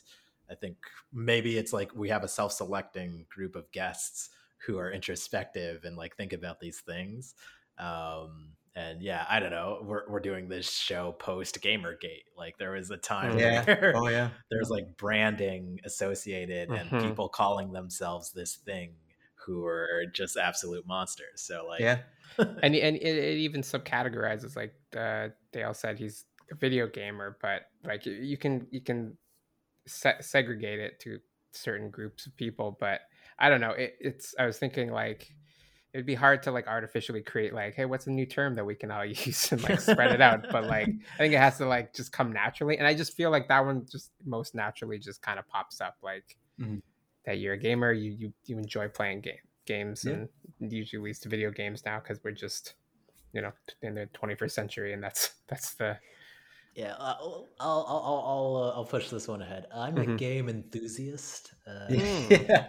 I 0.50 0.54
think 0.54 0.76
maybe 1.12 1.56
it's 1.58 1.72
like 1.72 1.94
we 1.94 2.08
have 2.08 2.24
a 2.24 2.28
self-selecting 2.28 3.26
group 3.28 3.56
of 3.56 3.70
guests 3.72 4.30
who 4.66 4.78
are 4.78 4.90
introspective 4.90 5.84
and 5.84 5.96
like 5.96 6.16
think 6.16 6.32
about 6.32 6.60
these 6.60 6.80
things. 6.80 7.34
Um, 7.78 8.52
and 8.74 9.00
yeah, 9.02 9.24
I 9.28 9.40
don't 9.40 9.50
know. 9.50 9.80
We're 9.82 10.08
we're 10.08 10.20
doing 10.20 10.48
this 10.48 10.70
show 10.70 11.12
post 11.12 11.60
Gamergate. 11.62 12.24
Like 12.36 12.58
there 12.58 12.72
was 12.72 12.90
a 12.90 12.96
time 12.96 13.38
Yeah. 13.38 13.64
where 13.64 13.92
Oh 13.96 14.08
yeah. 14.08 14.30
there's 14.50 14.68
like 14.70 14.96
branding 14.98 15.80
associated 15.84 16.68
and 16.70 16.90
Mhm. 16.90 17.02
people 17.08 17.28
calling 17.28 17.72
themselves 17.72 18.32
this 18.32 18.56
thing 18.56 18.94
who 19.46 19.64
are 19.64 20.04
just 20.12 20.36
absolute 20.36 20.86
monsters. 20.86 21.40
So 21.42 21.66
like 21.68 21.80
Yeah. 21.80 21.98
and 22.38 22.74
and 22.74 22.96
it, 22.96 23.02
it 23.02 23.38
even 23.38 23.62
subcategorizes 23.62 24.56
like 24.56 24.74
uh, 24.96 25.28
Dale 25.52 25.72
said 25.74 25.98
he's 25.98 26.24
a 26.50 26.54
video 26.54 26.86
gamer, 26.86 27.38
but 27.40 27.62
like 27.84 28.04
you- 28.06 28.12
you 28.12 28.36
can 28.36 28.66
you 28.70 28.80
can 28.80 29.16
se- 29.86 30.20
segregate 30.20 30.78
it 30.80 31.00
to 31.00 31.18
certain 31.52 31.90
groups 31.90 32.26
of 32.26 32.36
people. 32.36 32.76
But 32.78 33.00
I 33.38 33.48
don't 33.48 33.60
know. 33.60 33.70
It, 33.72 33.96
it's 34.00 34.34
I 34.38 34.46
was 34.46 34.58
thinking 34.58 34.90
like 34.92 35.32
it'd 35.94 36.04
be 36.06 36.14
hard 36.14 36.42
to 36.42 36.50
like 36.50 36.66
artificially 36.66 37.22
create 37.22 37.54
like 37.54 37.74
hey 37.74 37.86
what's 37.86 38.06
a 38.06 38.10
new 38.10 38.26
term 38.26 38.54
that 38.56 38.64
we 38.66 38.74
can 38.74 38.90
all 38.90 39.04
use 39.04 39.50
and 39.52 39.62
like 39.62 39.80
spread 39.80 40.12
it 40.12 40.20
out. 40.20 40.46
But 40.50 40.64
like 40.64 40.88
I 41.14 41.18
think 41.18 41.34
it 41.34 41.38
has 41.38 41.58
to 41.58 41.66
like 41.66 41.94
just 41.94 42.12
come 42.12 42.32
naturally, 42.32 42.78
and 42.78 42.86
I 42.86 42.94
just 42.94 43.14
feel 43.16 43.30
like 43.30 43.48
that 43.48 43.64
one 43.64 43.86
just 43.90 44.10
most 44.24 44.54
naturally 44.54 44.98
just 44.98 45.22
kind 45.22 45.38
of 45.38 45.46
pops 45.48 45.80
up 45.80 45.96
like 46.02 46.36
Mhm. 46.60 46.80
that 47.26 47.38
you're 47.38 47.52
a 47.54 47.58
gamer, 47.58 47.92
you 47.92 48.12
you 48.12 48.32
you 48.46 48.56
enjoy 48.58 48.88
playing 48.88 49.20
game 49.20 49.36
games 49.66 50.04
Yeah. 50.06 50.24
and 50.60 50.72
usually 50.72 51.02
leads 51.02 51.18
to 51.20 51.28
video 51.28 51.50
games 51.50 51.84
now 51.84 51.98
because 51.98 52.22
we're 52.24 52.30
just 52.30 52.74
you 53.32 53.42
know 53.42 53.52
in 53.82 53.94
the 53.94 54.06
21st 54.14 54.50
century 54.52 54.92
and 54.94 55.02
that's 55.02 55.32
that's 55.48 55.74
the 55.74 55.98
Yeah, 56.76 56.92
uh, 56.98 57.16
I'll 57.18 57.48
I'll 57.58 57.86
I'll 57.88 58.24
I'll, 58.26 58.56
uh, 58.64 58.76
I'll 58.76 58.84
push 58.84 59.08
this 59.08 59.26
one 59.26 59.40
ahead. 59.40 59.66
I'm 59.72 59.96
a 59.96 60.04
Mhm. 60.04 60.18
game 60.18 60.48
enthusiast. 60.50 61.54
Uh, 61.66 61.86
yeah. 61.88 62.68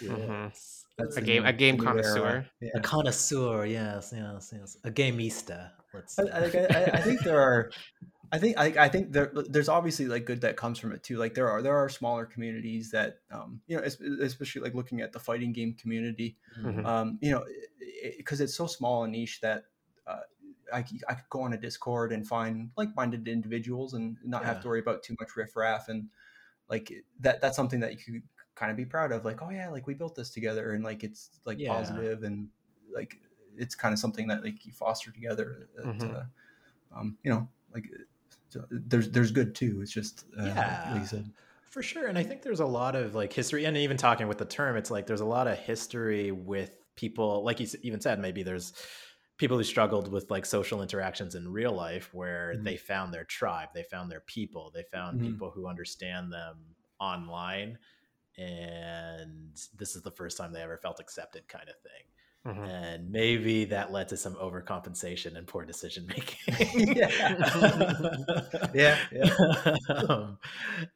Mhm. 0.00 0.50
yes. 0.50 0.86
That's 0.96 1.16
a 1.18 1.20
the 1.20 1.26
game 1.26 1.44
a 1.44 1.52
game 1.52 1.76
the 1.76 1.82
new 1.82 1.88
era. 1.88 1.92
connoisseur 1.92 2.46
Yeah. 2.60 2.70
A 2.76 2.80
connoisseur, 2.80 3.66
yes, 3.66 4.12
yes, 4.16 4.54
yes. 4.56 4.76
A 4.84 4.90
gameista. 4.90 5.72
Let's. 5.92 6.18
I, 6.18 6.22
I, 6.24 6.44
I, 6.72 6.84
I 6.98 7.02
think 7.02 7.20
there 7.22 7.40
are 7.40 7.70
I 8.32 8.38
think 8.38 8.56
I, 8.58 8.66
I 8.84 8.88
think 8.88 9.12
there, 9.12 9.30
there's 9.34 9.68
obviously 9.68 10.06
like 10.06 10.24
good 10.24 10.40
that 10.40 10.56
comes 10.56 10.78
from 10.78 10.92
it 10.92 11.02
too. 11.02 11.18
Like 11.18 11.34
there 11.34 11.50
are 11.50 11.60
there 11.60 11.76
are 11.76 11.90
smaller 11.90 12.24
communities 12.24 12.90
that 12.92 13.18
um, 13.30 13.60
you 13.66 13.76
know, 13.76 13.82
especially 13.82 14.62
like 14.62 14.74
looking 14.74 15.02
at 15.02 15.12
the 15.12 15.18
fighting 15.20 15.52
game 15.52 15.74
community, 15.74 16.38
Mhm. 16.58 16.86
um, 16.86 17.18
you 17.20 17.30
know, 17.32 17.44
because 18.16 18.40
it's 18.40 18.54
so 18.54 18.66
small 18.66 19.04
and 19.04 19.12
niche 19.12 19.40
that 19.42 19.64
I, 20.72 20.84
I 21.08 21.14
could 21.14 21.28
go 21.30 21.42
on 21.42 21.52
a 21.52 21.58
Discord 21.58 22.12
and 22.12 22.26
find 22.26 22.70
like-minded 22.76 23.28
individuals 23.28 23.94
and 23.94 24.16
not 24.24 24.44
have 24.44 24.60
to 24.60 24.68
worry 24.68 24.80
about 24.80 25.02
too 25.02 25.16
much 25.20 25.36
riffraff 25.36 25.88
and 25.88 26.08
like 26.68 26.92
that 27.20 27.40
that's 27.40 27.56
something 27.56 27.80
that 27.80 27.92
you 27.92 27.98
could 27.98 28.22
kind 28.54 28.70
of 28.70 28.76
be 28.76 28.84
proud 28.84 29.12
of. 29.12 29.24
Like, 29.24 29.42
oh 29.42 29.50
yeah, 29.50 29.68
like 29.68 29.86
we 29.86 29.94
built 29.94 30.14
this 30.14 30.30
together 30.30 30.72
and 30.72 30.84
like 30.84 31.04
it's 31.04 31.40
like 31.44 31.58
Yeah. 31.58 31.68
positive 31.68 32.22
and 32.22 32.48
like 32.94 33.16
it's 33.56 33.74
kind 33.74 33.92
of 33.92 33.98
something 33.98 34.26
that 34.28 34.42
like 34.42 34.64
you 34.64 34.72
foster 34.72 35.10
together. 35.10 35.68
That, 35.76 35.86
Mhm. 35.86 36.14
uh, 36.16 36.24
um, 36.98 37.18
you 37.22 37.30
know, 37.30 37.48
like 37.74 37.88
so 38.48 38.64
there's 38.70 39.10
there's 39.10 39.30
good 39.30 39.54
too. 39.54 39.80
It's 39.82 39.92
just 39.92 40.24
uh, 40.38 40.44
like 40.44 40.56
Yeah. 40.56 40.94
you 40.94 41.06
said. 41.06 41.30
For 41.70 41.82
sure. 41.82 42.06
And 42.06 42.18
I 42.18 42.22
think 42.22 42.42
there's 42.42 42.60
a 42.60 42.66
lot 42.66 42.94
of 42.96 43.14
like 43.14 43.32
history, 43.32 43.64
and 43.64 43.76
even 43.76 43.96
talking 43.96 44.28
with 44.28 44.38
the 44.38 44.44
term, 44.44 44.76
it's 44.76 44.90
like 44.90 45.06
there's 45.06 45.22
a 45.22 45.26
lot 45.26 45.46
of 45.46 45.58
history 45.58 46.30
with 46.30 46.72
people, 46.96 47.42
like 47.44 47.60
you 47.60 47.66
even 47.82 48.00
said, 48.00 48.20
maybe 48.20 48.42
there's 48.42 48.74
people 49.42 49.56
who 49.56 49.64
struggled 49.64 50.12
with 50.12 50.30
like 50.30 50.46
social 50.46 50.82
interactions 50.82 51.34
in 51.34 51.52
real 51.52 51.72
life 51.72 52.14
where 52.14 52.54
Mhm. 52.54 52.62
they 52.62 52.76
found 52.76 53.12
their 53.12 53.24
tribe, 53.24 53.70
they 53.74 53.82
found 53.82 54.08
their 54.08 54.20
people, 54.20 54.70
they 54.70 54.84
found 54.84 55.18
Mhm. 55.18 55.24
people 55.26 55.50
who 55.50 55.66
understand 55.66 56.32
them 56.32 56.76
online. 57.00 57.76
And 58.38 59.56
this 59.76 59.96
is 59.96 60.02
the 60.02 60.12
first 60.12 60.38
time 60.38 60.52
they 60.52 60.62
ever 60.62 60.78
felt 60.78 61.00
accepted, 61.00 61.48
kind 61.48 61.68
of 61.68 61.74
thing. 61.80 62.04
Mhm. 62.44 62.68
and 62.68 63.10
maybe 63.12 63.66
that 63.66 63.92
led 63.92 64.08
to 64.08 64.16
some 64.16 64.34
overcompensation 64.34 65.36
and 65.36 65.46
poor 65.46 65.64
decision 65.64 66.06
making. 66.08 66.96
Yeah, 66.96 67.08
yeah. 68.74 68.98
um, 69.88 70.38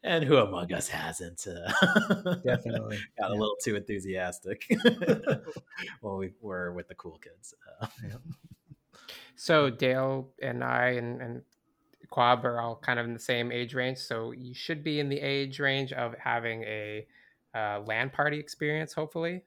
and 0.02 0.24
who 0.24 0.38
among 0.38 0.72
us 0.72 0.88
hasn't? 0.88 1.46
Uh, 1.46 2.34
Definitely. 2.44 2.98
got 3.18 3.30
a 3.30 3.34
little 3.34 3.54
too 3.62 3.76
enthusiastic 3.76 4.66
when 6.00 6.16
we 6.16 6.32
were 6.40 6.72
with 6.72 6.88
the 6.88 6.96
cool 6.96 7.18
kids. 7.18 7.54
Uh, 7.80 7.86
So 9.36 9.70
Dale 9.70 10.30
and 10.42 10.64
I 10.64 10.88
and, 10.90 11.20
and 11.20 11.42
Quab 12.10 12.44
are 12.44 12.60
all 12.60 12.76
kind 12.76 12.98
of 12.98 13.06
in 13.06 13.12
the 13.12 13.18
same 13.20 13.52
age 13.52 13.74
range. 13.74 13.98
So 13.98 14.32
you 14.32 14.54
should 14.54 14.82
be 14.82 15.00
in 15.00 15.08
the 15.08 15.20
age 15.20 15.60
range 15.60 15.92
of 15.92 16.14
having 16.18 16.62
a 16.64 17.06
uh, 17.54 17.80
LAN 17.86 18.10
party 18.10 18.38
experience, 18.38 18.92
hopefully. 18.92 19.44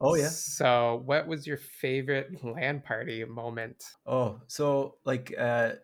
Oh 0.00 0.14
yeah. 0.14 0.30
So 0.30 1.02
what 1.04 1.26
was 1.26 1.46
your 1.46 1.56
favorite 1.56 2.42
LAN 2.44 2.80
party 2.82 3.24
moment? 3.24 3.84
Oh, 4.06 4.40
so 4.46 4.98
like 5.04 5.34
uh 5.38 5.74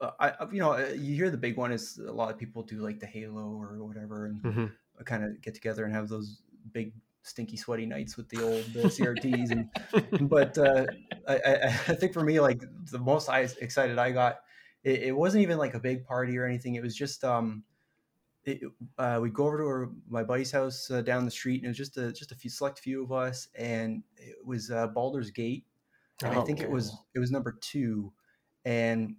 I 0.00 0.30
I- 0.30 0.50
you 0.52 0.60
know 0.60 0.72
uh, 0.74 0.94
you 0.96 1.14
hear 1.14 1.30
the 1.30 1.36
big 1.36 1.56
one 1.56 1.72
is 1.72 1.98
a 1.98 2.12
lot 2.12 2.30
of 2.30 2.38
people 2.38 2.62
do 2.62 2.78
like 2.80 3.00
the 3.00 3.06
Halo 3.06 3.54
or 3.56 3.82
whatever 3.84 4.26
and 4.26 4.44
Mm-hmm. 4.44 4.66
kind 5.04 5.24
of 5.24 5.40
get 5.40 5.54
together 5.54 5.84
and 5.84 5.94
have 5.94 6.08
those 6.08 6.42
big 6.72 6.94
stinky 7.22 7.56
sweaty 7.56 7.86
nights 7.86 8.16
with 8.16 8.28
the 8.28 8.42
old 8.42 8.76
uh, 8.76 8.88
CRTs 8.88 9.52
and 9.52 9.70
but 10.20 10.56
uh, 10.58 10.86
I, 11.28 11.36
I, 11.36 11.64
I 11.66 11.94
think 11.96 12.12
for 12.14 12.22
me, 12.22 12.40
like 12.40 12.62
the 12.90 12.98
most 12.98 13.28
I, 13.28 13.40
excited 13.60 13.98
I 13.98 14.12
got, 14.12 14.40
it, 14.84 15.02
it 15.04 15.12
wasn't 15.12 15.42
even 15.42 15.58
like 15.58 15.74
a 15.74 15.80
big 15.80 16.04
party 16.04 16.36
or 16.38 16.46
anything. 16.46 16.74
It 16.74 16.82
was 16.82 16.96
just 16.96 17.24
um, 17.24 17.64
it, 18.44 18.62
uh, 18.98 19.18
we'd 19.22 19.34
go 19.34 19.46
over 19.46 19.58
to 19.58 19.64
our, 19.64 19.92
my 20.08 20.24
buddy's 20.24 20.52
house 20.52 20.90
uh, 20.90 21.02
down 21.02 21.24
the 21.24 21.30
street, 21.30 21.56
and 21.58 21.66
it 21.66 21.68
was 21.68 21.76
just 21.76 21.96
a 21.96 22.12
just 22.12 22.32
a 22.32 22.34
few 22.34 22.50
select 22.50 22.78
few 22.80 23.02
of 23.02 23.12
us, 23.12 23.48
and 23.54 24.04
it 24.16 24.44
was 24.44 24.70
uh, 24.70 24.86
Baldur's 24.88 25.30
Gate, 25.30 25.66
and 26.24 26.34
I 26.34 26.40
Oh, 26.40 26.42
think 26.42 26.60
it 26.60 26.70
was 26.70 27.04
it 27.14 27.18
was 27.18 27.30
number 27.30 27.52
two, 27.52 28.12
and 28.64 29.16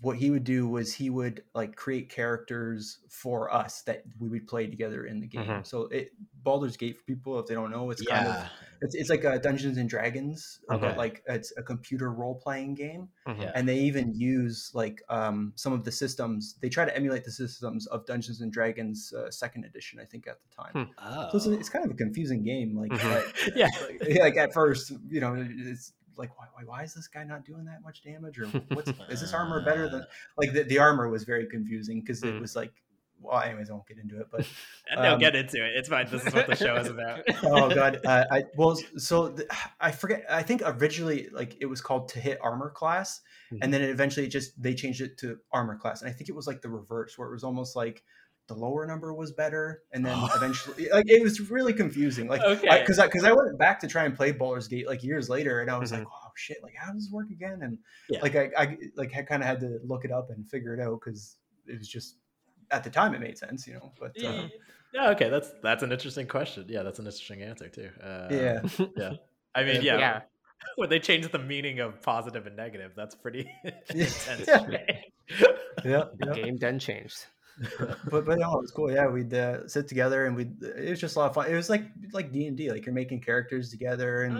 what 0.00 0.16
he 0.18 0.30
would 0.30 0.44
do 0.44 0.66
was 0.68 0.94
he 0.94 1.10
would 1.10 1.44
like 1.54 1.76
create 1.76 2.10
characters 2.10 3.00
for 3.08 3.52
us 3.52 3.82
that 3.82 4.04
we 4.18 4.28
would 4.28 4.48
play 4.48 4.66
together 4.66 5.04
in 5.06 5.20
the 5.20 5.28
game. 5.28 5.54
Mhm. 5.54 5.64
So 5.64 5.82
it 5.88 6.12
Baldur's 6.42 6.76
Gate 6.76 6.96
for 6.98 7.04
people 7.04 7.38
if 7.38 7.46
they 7.46 7.54
don't 7.54 7.70
know, 7.70 7.90
it's 7.90 8.02
kind 8.02 8.26
of 8.26 8.36
yeah, 8.36 8.50
it's, 8.82 8.94
it's 8.94 9.08
like 9.10 9.24
a 9.24 9.38
Dungeons 9.38 9.78
and 9.78 9.88
Dragons, 9.88 10.60
uh, 10.68 10.74
Okay. 10.74 10.86
but 10.88 10.96
like 10.98 11.22
it's 11.26 11.52
a 11.56 11.62
computer 11.62 12.12
role 12.12 12.34
playing 12.34 12.74
game, 12.74 13.08
Mhm. 13.26 13.50
And 13.54 13.68
they 13.68 13.78
even 13.78 14.12
use 14.14 14.70
like 14.74 15.00
um, 15.08 15.52
some 15.56 15.72
of 15.72 15.84
the 15.84 15.92
systems. 15.92 16.56
They 16.60 16.68
try 16.68 16.84
to 16.84 16.94
emulate 16.96 17.24
the 17.24 17.30
systems 17.32 17.86
of 17.86 18.04
Dungeons 18.06 18.40
and 18.42 18.52
Dragons 18.52 19.12
uh, 19.14 19.30
Second 19.30 19.64
Edition, 19.64 19.98
I 20.00 20.04
think, 20.04 20.26
at 20.26 20.38
the 20.42 20.62
time. 20.62 20.86
Hmm. 20.86 20.92
oh. 20.98 21.28
So 21.30 21.36
it's, 21.52 21.60
it's 21.60 21.68
kind 21.70 21.84
of 21.84 21.90
a 21.90 21.94
confusing 21.94 22.42
game. 22.42 22.76
Like, 22.76 22.90
Mhm. 22.90 23.14
like, 23.46 23.56
yeah. 23.56 23.68
like, 24.02 24.18
like, 24.20 24.36
at 24.36 24.52
first, 24.52 24.92
you 25.08 25.20
know, 25.20 25.34
it's 25.38 25.92
like 26.16 26.36
why, 26.38 26.44
why, 26.54 26.62
why 26.64 26.82
is 26.82 26.92
this 26.92 27.08
guy 27.08 27.24
not 27.24 27.44
doing 27.44 27.64
that 27.64 27.82
much 27.82 28.02
damage, 28.02 28.38
or 28.38 28.46
what's 28.74 28.90
is 29.08 29.20
this 29.22 29.32
armor 29.32 29.64
better 29.64 29.88
than? 29.88 30.04
Like 30.36 30.52
the, 30.52 30.62
the 30.64 30.78
armor 30.78 31.08
was 31.08 31.24
very 31.24 31.46
confusing 31.46 32.00
because 32.00 32.22
it 32.22 32.34
Mm. 32.34 32.40
was 32.40 32.54
like. 32.56 32.72
Well, 33.22 33.40
anyways, 33.40 33.70
I 33.70 33.72
won't 33.74 33.86
get 33.86 33.98
into 33.98 34.20
it, 34.20 34.26
but 34.30 34.46
no, 34.96 35.14
Um, 35.14 35.18
get 35.20 35.34
into 35.36 35.64
it. 35.64 35.72
It's 35.76 35.88
fine. 35.88 36.06
This 36.10 36.26
is 36.26 36.34
what 36.34 36.46
the 36.46 36.56
show 36.56 36.76
is 36.76 36.88
about. 36.88 37.20
oh 37.44 37.72
god 37.74 38.00
uh, 38.04 38.24
i 38.30 38.44
well 38.56 38.76
so 38.96 39.28
the, 39.28 39.46
i 39.80 39.90
forget 39.90 40.24
i 40.30 40.42
think 40.42 40.62
originally 40.64 41.28
like 41.32 41.56
it 41.60 41.66
was 41.66 41.80
called 41.80 42.08
to 42.08 42.18
hit 42.20 42.38
armor 42.42 42.70
class 42.70 43.20
and 43.60 43.72
then 43.72 43.82
it 43.82 43.90
eventually 43.90 44.26
just 44.28 44.60
they 44.60 44.74
changed 44.74 45.00
it 45.00 45.18
to 45.18 45.38
armor 45.52 45.76
class 45.76 46.02
and 46.02 46.10
i 46.10 46.12
think 46.12 46.28
it 46.28 46.34
was 46.34 46.46
like 46.46 46.62
the 46.62 46.68
reverse 46.68 47.16
where 47.18 47.28
it 47.28 47.32
was 47.32 47.44
almost 47.44 47.74
like 47.76 48.02
the 48.48 48.54
lower 48.54 48.86
number 48.86 49.12
was 49.14 49.32
better 49.32 49.82
and 49.92 50.04
then 50.04 50.16
eventually 50.36 50.88
like 50.92 51.04
it 51.08 51.22
was 51.22 51.40
really 51.50 51.72
confusing 51.72 52.28
like 52.28 52.42
Okay. 52.42 52.80
because 52.80 52.98
I, 52.98 53.06
because 53.06 53.24
I, 53.24 53.32
went 53.32 53.58
back 53.58 53.80
to 53.80 53.88
try 53.88 54.04
and 54.04 54.14
play 54.16 54.32
Baldur's 54.32 54.68
Gate 54.68 54.86
like 54.86 55.02
years 55.02 55.28
later 55.28 55.60
and 55.60 55.70
i 55.70 55.78
was 55.78 55.92
Mhm. 55.92 55.98
like 55.98 56.06
oh 56.08 56.30
shit 56.36 56.58
like 56.62 56.74
how 56.76 56.92
does 56.92 57.04
this 57.04 57.12
work 57.12 57.30
again 57.30 57.60
and 57.62 57.78
Yeah. 58.08 58.20
like 58.22 58.36
i, 58.36 58.50
I 58.56 58.76
like 58.96 59.14
i 59.16 59.22
kind 59.22 59.42
of 59.42 59.48
had 59.48 59.60
to 59.60 59.78
look 59.84 60.04
it 60.04 60.10
up 60.12 60.30
and 60.30 60.48
figure 60.48 60.74
it 60.74 60.80
out 60.80 61.00
because 61.00 61.36
it 61.66 61.78
was 61.78 61.88
just 61.88 62.16
at 62.72 62.82
the 62.84 62.90
time 62.90 63.14
it 63.14 63.20
made 63.20 63.38
sense 63.38 63.66
you 63.66 63.74
know 63.74 63.92
but 64.00 64.12
uh, 64.24 64.48
Yeah, 64.92 65.10
okay, 65.10 65.28
that's 65.30 65.50
that's 65.62 65.82
an 65.82 65.90
interesting 65.92 66.26
question. 66.26 66.66
Yeah, 66.68 66.82
that's 66.82 66.98
an 66.98 67.06
interesting 67.06 67.40
answer 67.42 67.68
too. 67.68 67.90
Uh, 68.02 68.28
yeah 68.30 68.60
yeah. 68.96 69.12
I 69.54 69.62
mean, 69.64 69.80
Yeah. 69.82 69.94
yeah, 69.94 69.98
Yeah. 69.98 70.20
when 70.76 70.88
they 70.90 70.98
change 71.00 71.28
the 71.28 71.38
meaning 71.38 71.80
of 71.80 72.02
positive 72.02 72.46
and 72.46 72.56
negative, 72.56 72.92
that's 72.94 73.14
pretty 73.14 73.50
intense. 73.64 74.44
Yeah. 74.46 74.58
change. 74.66 75.04
yeah, 75.84 76.04
The 76.18 76.26
yeah. 76.26 76.32
game 76.34 76.56
done 76.56 76.78
changed. 76.78 77.24
but 78.10 78.24
but 78.26 78.38
no, 78.38 78.56
it 78.58 78.62
was 78.62 78.70
cool. 78.70 78.90
Yeah, 78.92 79.08
we'd 79.08 79.32
uh, 79.34 79.66
sit 79.68 79.86
together 79.88 80.26
and 80.26 80.34
we 80.36 80.44
would 80.44 80.62
it 80.86 80.90
was 80.90 81.00
just 81.00 81.16
a 81.16 81.18
lot 81.18 81.28
of 81.28 81.34
fun. 81.34 81.50
It 81.50 81.54
was 81.54 81.68
like 81.70 81.84
like 82.12 82.32
D 82.32 82.46
and 82.46 82.56
D, 82.56 82.70
like 82.70 82.84
you're 82.86 82.94
making 82.94 83.20
characters 83.20 83.70
together 83.70 84.22
and 84.22 84.34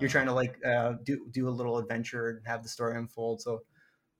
you're 0.00 0.10
trying 0.10 0.26
to 0.26 0.32
like 0.34 0.56
uh, 0.64 0.94
do 1.04 1.26
do 1.30 1.48
a 1.48 1.54
little 1.58 1.78
adventure 1.78 2.28
and 2.30 2.46
have 2.46 2.62
the 2.62 2.68
story 2.68 2.98
unfold. 2.98 3.40
So 3.40 3.60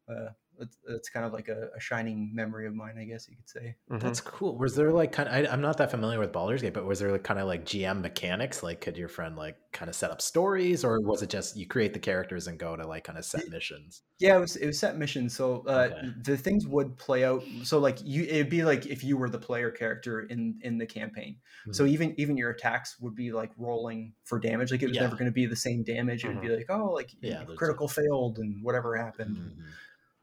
uh, 0.08 0.30
it's, 0.60 0.76
it's 0.88 1.08
kind 1.08 1.24
of 1.26 1.32
like 1.32 1.48
a, 1.48 1.68
a 1.76 1.80
shining 1.80 2.30
memory 2.34 2.66
of 2.66 2.74
mine, 2.74 2.96
I 3.00 3.04
guess 3.04 3.28
you 3.28 3.36
could 3.36 3.48
say. 3.48 3.76
Mhm. 3.90 4.00
That's 4.00 4.20
cool. 4.20 4.56
Was 4.58 4.74
there 4.74 4.90
like 4.92 5.12
kind 5.12 5.28
of, 5.28 5.34
I, 5.34 5.52
I'm 5.52 5.60
not 5.60 5.76
that 5.78 5.90
familiar 5.90 6.18
with 6.18 6.32
Baldur's 6.32 6.62
Gate, 6.62 6.74
but 6.74 6.84
was 6.84 6.98
there 6.98 7.12
like 7.12 7.22
kind 7.24 7.38
of 7.40 7.46
like 7.46 7.64
GM 7.64 8.00
mechanics? 8.00 8.62
Like, 8.62 8.80
could 8.80 8.96
your 8.96 9.08
friend 9.08 9.36
like 9.36 9.56
kind 9.72 9.88
of 9.88 9.94
set 9.94 10.10
up 10.10 10.20
stories, 10.20 10.84
or 10.84 11.00
was 11.00 11.22
it 11.22 11.30
just 11.30 11.56
you 11.56 11.66
create 11.66 11.92
the 11.92 11.98
characters 11.98 12.46
and 12.46 12.58
go 12.58 12.74
to 12.76 12.86
like 12.86 13.04
kind 13.04 13.18
of 13.18 13.24
set 13.24 13.48
missions? 13.48 14.02
Yeah, 14.18 14.36
it 14.36 14.40
was 14.40 14.56
it 14.56 14.66
was 14.66 14.78
set 14.78 14.96
missions. 14.96 15.36
So 15.36 15.64
uh, 15.66 15.88
Okay. 15.92 16.08
the 16.24 16.36
things 16.36 16.66
would 16.66 16.96
play 16.96 17.24
out. 17.24 17.44
So 17.62 17.78
like 17.78 17.98
you, 18.02 18.24
it'd 18.24 18.50
be 18.50 18.64
like 18.64 18.86
if 18.86 19.04
you 19.04 19.16
were 19.16 19.28
the 19.30 19.38
player 19.38 19.70
character 19.70 20.20
in 20.22 20.58
in 20.62 20.78
the 20.78 20.86
campaign. 20.86 21.36
So 21.70 21.84
even 21.84 22.14
even 22.18 22.36
your 22.36 22.50
attacks 22.50 22.96
would 23.00 23.14
be 23.14 23.30
like 23.30 23.50
rolling 23.58 24.14
for 24.24 24.38
damage. 24.40 24.70
Like 24.72 24.82
it 24.82 24.88
was 24.88 24.96
Yeah. 24.96 25.02
never 25.02 25.16
going 25.16 25.26
to 25.30 25.32
be 25.32 25.46
the 25.46 25.54
same 25.56 25.82
damage. 25.84 26.24
It 26.24 26.28
would 26.28 26.40
be 26.40 26.48
like 26.48 26.66
oh 26.70 26.92
like 26.92 27.10
Yeah, 27.20 27.40
you- 27.40 27.46
there's 27.46 27.58
critical 27.58 27.88
failed 27.88 28.38
and 28.38 28.62
whatever 28.64 28.96
happened. 28.96 29.52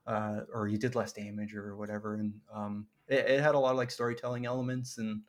Uh, 0.07 0.41
or 0.53 0.67
you 0.67 0.77
did 0.77 0.93
less 0.95 1.11
damage 1.13 1.55
or 1.55 1.75
whatever. 1.75 2.15
And 2.15 2.33
um, 2.53 2.85
it, 3.07 3.25
it 3.27 3.41
had 3.41 3.55
a 3.55 3.59
lot 3.59 3.71
of 3.71 3.77
like 3.77 3.89
storytelling 3.89 4.45
elements, 4.45 4.97
and 4.99 5.21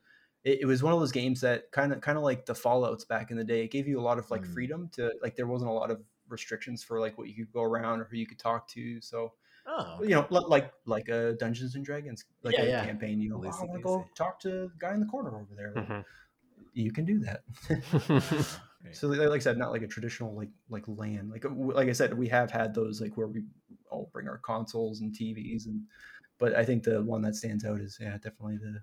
it, 0.44 0.60
it 0.62 0.66
was 0.66 0.82
one 0.82 0.92
of 0.92 1.00
those 1.00 1.12
games 1.12 1.40
that 1.40 1.70
kind 1.72 1.92
of 1.92 2.00
kind 2.00 2.18
of 2.18 2.24
like 2.24 2.44
the 2.44 2.54
Fallout's 2.54 3.04
back 3.04 3.30
in 3.30 3.36
the 3.36 3.44
day. 3.44 3.64
It 3.64 3.70
gave 3.70 3.88
you 3.88 3.98
a 3.98 4.02
lot 4.02 4.18
of 4.18 4.30
like 4.30 4.42
Mm. 4.42 4.52
freedom 4.52 4.90
to 4.92 5.12
like 5.22 5.34
there 5.36 5.46
wasn't 5.46 5.70
a 5.70 5.74
lot 5.74 5.90
of 5.90 6.02
restrictions 6.28 6.82
for 6.84 7.00
like 7.00 7.16
what 7.16 7.28
you 7.28 7.34
could 7.34 7.52
go 7.52 7.62
around 7.62 8.00
or 8.00 8.04
who 8.04 8.16
you 8.16 8.26
could 8.26 8.38
talk 8.38 8.68
to. 8.68 9.00
So 9.00 9.32
Oh, 9.68 10.02
you 10.02 10.10
know, 10.10 10.26
like 10.30 10.72
like 10.84 11.08
a 11.08 11.32
Dungeons 11.40 11.74
and 11.74 11.84
Dragons 11.84 12.24
like 12.42 12.54
Yeah, 12.54 12.62
a 12.64 12.68
yeah. 12.68 12.84
campaign. 12.84 13.20
You 13.20 13.30
know, 13.30 13.36
oh, 13.36 13.48
I 13.48 13.64
want 13.64 13.72
to 13.72 13.80
go 13.80 14.06
talk 14.14 14.38
to 14.40 14.48
the 14.48 14.70
guy 14.78 14.92
in 14.94 15.00
the 15.00 15.06
corner 15.06 15.34
over 15.34 15.54
there. 15.56 15.72
Mhm. 15.74 16.04
You 16.74 16.92
can 16.92 17.04
do 17.04 17.18
that. 17.20 17.42
So 18.92 19.08
like 19.08 19.18
like 19.18 19.30
I 19.30 19.38
said, 19.38 19.58
not 19.58 19.72
like 19.72 19.82
a 19.82 19.88
traditional 19.88 20.34
like 20.34 20.50
like 20.68 20.86
LAN. 20.88 21.28
Like 21.30 21.44
like 21.48 21.88
I 21.88 21.92
said, 21.92 22.14
we 22.14 22.28
have 22.28 22.50
had 22.50 22.74
those 22.74 23.00
like 23.00 23.16
where 23.16 23.28
we 23.28 23.44
all 23.90 24.10
bring 24.12 24.28
our 24.28 24.38
consoles 24.38 25.00
and 25.00 25.14
TVs 25.14 25.66
and 25.66 25.86
but 26.38 26.54
I 26.54 26.64
think 26.64 26.84
the 26.84 27.02
one 27.02 27.22
that 27.22 27.34
stands 27.34 27.64
out 27.64 27.80
is 27.80 27.98
yeah, 28.00 28.14
definitely 28.14 28.58
the 28.58 28.82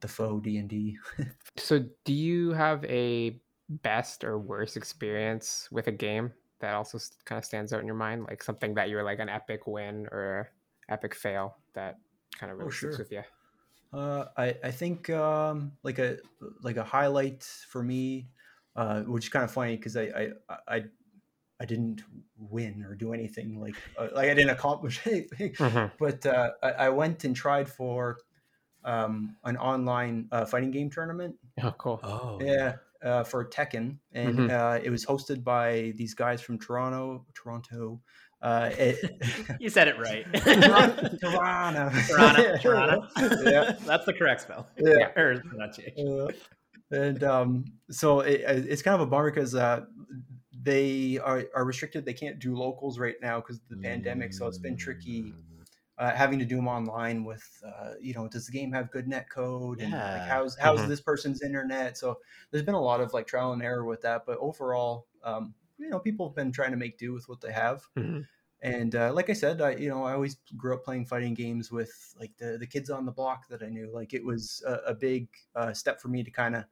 the 0.00 0.08
faux 0.08 0.42
D 0.44 0.58
and 0.58 0.68
D. 0.68 0.98
So, 1.56 1.80
do 2.04 2.12
you 2.12 2.52
have 2.52 2.84
a 2.84 3.40
best 3.68 4.24
or 4.24 4.38
worst 4.38 4.76
experience 4.76 5.68
with 5.70 5.86
a 5.88 5.92
game 5.92 6.32
that 6.60 6.74
also 6.74 6.98
kind 7.24 7.38
of 7.38 7.44
stands 7.44 7.72
out 7.72 7.80
in 7.80 7.86
your 7.86 7.96
mind? 7.96 8.24
Like 8.24 8.42
something 8.42 8.74
that 8.74 8.88
you're 8.88 9.02
like 9.02 9.18
an 9.18 9.28
epic 9.28 9.66
win 9.66 10.06
or 10.12 10.52
epic 10.88 11.14
fail 11.14 11.58
that 11.74 12.00
kind 12.38 12.52
of 12.52 12.58
Oh, 12.58 12.68
really 12.68 12.72
sticks 12.72 12.98
sure. 12.98 12.98
with 12.98 13.10
you? 13.12 13.22
Uh, 13.92 14.26
I 14.36 14.56
I 14.64 14.70
think 14.72 15.10
um, 15.10 15.78
like 15.82 15.98
a 15.98 16.18
like 16.62 16.76
a 16.76 16.84
highlight 16.84 17.44
for 17.44 17.82
me, 17.82 18.30
uh, 18.80 19.00
which 19.12 19.24
is 19.26 19.28
kind 19.30 19.44
of 19.44 19.50
funny 19.50 19.76
because 19.76 19.94
I, 19.96 20.04
I 20.20 20.28
I 20.76 20.78
I 21.62 21.64
didn't 21.66 22.00
win 22.38 22.82
or 22.88 22.94
do 22.94 23.12
anything 23.12 23.60
like 23.60 23.76
uh, 23.98 24.08
like 24.18 24.28
I 24.30 24.34
didn't 24.34 24.50
accomplish 24.58 25.00
anything, 25.06 25.52
Mhm. 25.54 25.90
but 25.98 26.24
uh, 26.26 26.50
I, 26.62 26.70
I 26.86 26.88
went 26.88 27.24
and 27.24 27.34
tried 27.36 27.68
for 27.68 28.16
um, 28.84 29.36
an 29.44 29.56
online 29.58 30.28
uh, 30.32 30.46
fighting 30.46 30.70
game 30.70 30.88
tournament. 30.90 31.34
Oh, 31.62 31.72
cool. 31.76 32.00
oh, 32.02 32.38
Yeah, 32.40 32.76
uh, 33.04 33.24
for 33.24 33.44
Tekken, 33.44 33.98
and 34.12 34.38
Mhm. 34.38 34.50
uh, 34.50 34.80
it 34.82 34.88
was 34.90 35.04
hosted 35.04 35.44
by 35.44 35.92
these 35.96 36.14
guys 36.14 36.40
from 36.40 36.58
Toronto. 36.58 37.26
Toronto. 37.34 38.00
Uh, 38.40 38.70
it, 38.78 38.96
you 39.60 39.68
said 39.68 39.86
it 39.88 39.98
right. 39.98 40.24
Toronto. 41.20 41.90
Toronto, 42.08 42.56
Toronto. 42.62 43.06
Yeah. 43.44 43.76
that's 43.84 44.06
the 44.06 44.14
correct 44.14 44.40
spell. 44.40 44.66
Yeah. 44.78 45.08
or 45.20 45.42
pronunciation. 45.42 46.30
And 46.90 47.22
um, 47.22 47.64
so 47.90 48.20
it, 48.20 48.40
it's 48.42 48.82
kind 48.82 48.94
of 48.94 49.00
a 49.00 49.06
bummer 49.10 49.30
because 49.30 49.54
uh, 49.54 49.86
they 50.52 51.18
are, 51.18 51.44
are 51.54 51.64
restricted. 51.64 52.04
They 52.04 52.14
can't 52.14 52.38
do 52.38 52.56
locals 52.56 52.98
right 52.98 53.16
now 53.20 53.40
because 53.40 53.58
of 53.58 53.68
the 53.68 53.76
pandemic. 53.76 54.32
So 54.32 54.46
it's 54.46 54.58
been 54.58 54.76
tricky 54.76 55.36
uh, 55.98 56.14
having 56.14 56.38
to 56.38 56.44
do 56.46 56.56
them 56.56 56.68
online 56.68 57.24
with, 57.24 57.62
uh, 57.66 57.94
you 58.00 58.14
know, 58.14 58.28
does 58.28 58.46
the 58.46 58.52
game 58.52 58.72
have 58.72 58.90
good 58.90 59.08
net 59.08 59.30
code 59.30 59.80
and 59.80 60.02
like 60.10 60.24
Yeah. 60.24 60.28
how's 60.28 60.56
how's 60.58 60.86
Mhm. 60.86 60.88
this 60.88 61.00
person's 61.00 61.42
internet? 61.42 61.98
So 61.98 62.20
there's 62.50 62.64
been 62.64 62.74
a 62.74 62.80
lot 62.82 63.00
of 63.00 63.12
like 63.14 63.26
trial 63.26 63.52
and 63.52 63.62
error 63.62 63.84
with 63.84 64.02
that. 64.02 64.26
But 64.26 64.38
overall, 64.38 65.08
um, 65.22 65.54
you 65.78 65.90
know, 65.90 66.00
people 66.00 66.28
have 66.28 66.36
been 66.36 66.52
trying 66.52 66.70
to 66.72 66.78
make 66.78 66.98
do 66.98 67.12
with 67.12 67.28
what 67.28 67.40
they 67.42 67.52
have. 67.52 67.84
Mhm. 67.96 68.28
And 68.62 68.94
uh, 68.94 69.12
like 69.14 69.30
I 69.30 69.32
said, 69.32 69.60
I 69.62 69.76
you 69.76 69.88
know 69.88 70.04
I 70.04 70.12
always 70.12 70.36
grew 70.56 70.74
up 70.74 70.84
playing 70.84 71.06
fighting 71.06 71.32
games 71.34 71.72
with 71.72 72.14
like 72.18 72.36
the 72.36 72.58
the 72.58 72.66
kids 72.66 72.90
on 72.90 73.06
the 73.06 73.12
block 73.12 73.48
that 73.48 73.62
I 73.62 73.68
knew. 73.70 73.90
Like 73.92 74.12
it 74.12 74.24
was 74.24 74.62
a, 74.66 74.74
a 74.90 74.94
big 74.94 75.28
uh, 75.54 75.72
step 75.72 76.00
for 76.00 76.08
me 76.08 76.22
to 76.22 76.30
kind 76.30 76.54
of 76.56 76.64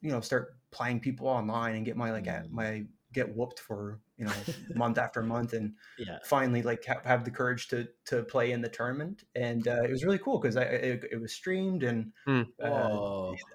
you 0.00 0.10
know 0.10 0.20
start 0.20 0.58
playing 0.70 1.00
people 1.00 1.26
online 1.28 1.76
and 1.76 1.84
get 1.84 1.96
my 1.96 2.10
like 2.12 2.26
Mm. 2.26 2.50
my 2.50 2.86
get 3.12 3.34
whooped 3.34 3.58
for 3.60 4.00
you 4.16 4.24
know 4.24 4.46
month 4.74 4.98
after 4.98 5.22
month 5.22 5.52
and 5.52 5.76
Yeah. 5.96 6.18
finally 6.22 6.62
like 6.62 6.84
ha- 6.84 7.00
have 7.04 7.24
the 7.24 7.30
courage 7.30 7.68
to 7.68 7.88
to 8.04 8.22
play 8.24 8.52
in 8.52 8.60
the 8.60 8.68
tournament 8.68 9.24
and 9.34 9.68
uh, 9.68 9.82
it 9.84 9.90
was 9.90 10.04
really 10.04 10.18
cool 10.18 10.38
because 10.38 10.56
I 10.56 10.62
it, 10.64 11.04
it 11.12 11.16
was 11.20 11.32
streamed 11.32 11.82
and 11.82 12.12
Hmm. 12.26 12.42
uh, 12.62 12.98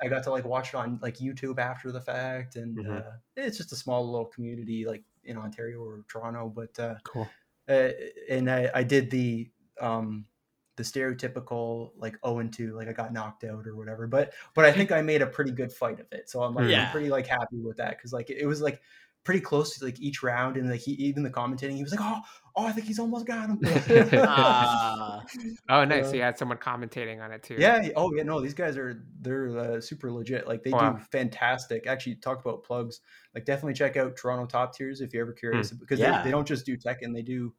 I 0.02 0.08
got 0.10 0.24
to 0.24 0.32
like 0.32 0.46
watch 0.46 0.70
it 0.70 0.76
on 0.76 1.00
like 1.02 1.18
YouTube 1.18 1.60
after 1.60 1.92
the 1.92 2.02
fact 2.02 2.56
and 2.56 2.82
Mhm. 2.82 3.04
uh, 3.04 3.12
it's 3.36 3.58
just 3.58 3.72
a 3.74 3.76
small 3.76 4.06
little 4.10 4.26
community 4.28 4.86
like 4.86 5.04
in 5.24 5.38
Ontario 5.38 5.80
or 5.84 6.06
Toronto 6.08 6.50
but 6.50 6.78
uh, 6.80 6.96
Cool. 7.04 7.36
uh, 7.68 7.92
and 8.30 8.50
I, 8.50 8.70
I 8.74 8.84
did 8.84 9.12
the 9.12 9.52
um 9.80 10.28
the 10.76 10.84
stereotypical 10.84 11.92
like 11.98 12.18
0 12.26 12.40
and 12.40 12.54
2 12.54 12.76
like 12.76 12.88
I 12.88 12.94
got 12.94 13.14
knocked 13.14 13.44
out 13.44 13.68
or 13.68 13.76
whatever 13.76 14.08
but 14.08 14.34
but 14.56 14.66
I 14.66 14.72
think 14.78 14.92
I 14.92 15.02
made 15.02 15.22
a 15.22 15.28
pretty 15.28 15.52
good 15.52 15.72
fight 15.72 16.00
of 16.00 16.08
it 16.12 16.30
so 16.30 16.44
I'm 16.44 16.56
like 16.56 16.68
Yeah. 16.70 16.86
I'm 16.86 16.92
pretty 16.92 17.10
like 17.10 17.28
happy 17.28 17.58
with 17.62 17.78
that 17.78 17.98
because 17.98 18.14
like 18.14 18.30
it 18.30 18.46
was 18.46 18.62
like 18.62 18.82
pretty 19.24 19.40
close 19.40 19.78
to 19.78 19.86
like 19.86 20.00
each 20.02 20.22
round 20.22 20.58
and 20.58 20.70
like 20.70 20.82
he 20.82 20.92
even 20.94 21.24
the 21.24 21.30
commentating 21.30 21.76
he 21.78 21.84
was 21.84 21.92
like 21.92 22.02
oh 22.04 22.20
oh 22.58 22.66
I 22.66 22.72
think 22.74 22.88
he's 22.88 23.00
almost 23.00 23.26
got 23.26 23.50
him 23.50 23.60
Ah. 24.28 25.22
Oh, 25.70 25.86
nice. 25.86 26.06
Uh, 26.06 26.10
So 26.10 26.16
you 26.18 26.22
had 26.24 26.38
someone 26.38 26.58
commentating 26.58 27.22
on 27.24 27.32
it 27.32 27.42
too. 27.44 27.56
yeah 27.58 27.88
oh 27.96 28.12
yeah 28.16 28.24
no 28.24 28.42
these 28.42 28.54
guys 28.54 28.78
are 28.78 29.06
they're 29.22 29.58
uh, 29.58 29.80
super 29.82 30.12
legit 30.12 30.48
like 30.48 30.62
they 30.64 30.72
Wow. 30.72 30.94
do 30.94 31.00
fantastic 31.12 31.88
actually 31.88 32.16
talk 32.16 32.42
about 32.42 32.64
plugs 32.64 33.00
like 33.34 33.46
definitely 33.46 33.74
check 33.74 33.96
out 33.96 34.16
Toronto 34.18 34.46
top 34.46 34.76
tiers 34.76 35.00
if 35.02 35.14
you're 35.14 35.24
ever 35.24 35.34
curious 35.34 35.72
because 35.72 36.00
Yeah. 36.00 36.18
they, 36.18 36.26
they 36.26 36.32
don't 36.32 36.48
just 36.48 36.66
do 36.66 36.76
Tekken 36.78 37.14
they 37.14 37.22
do 37.22 37.54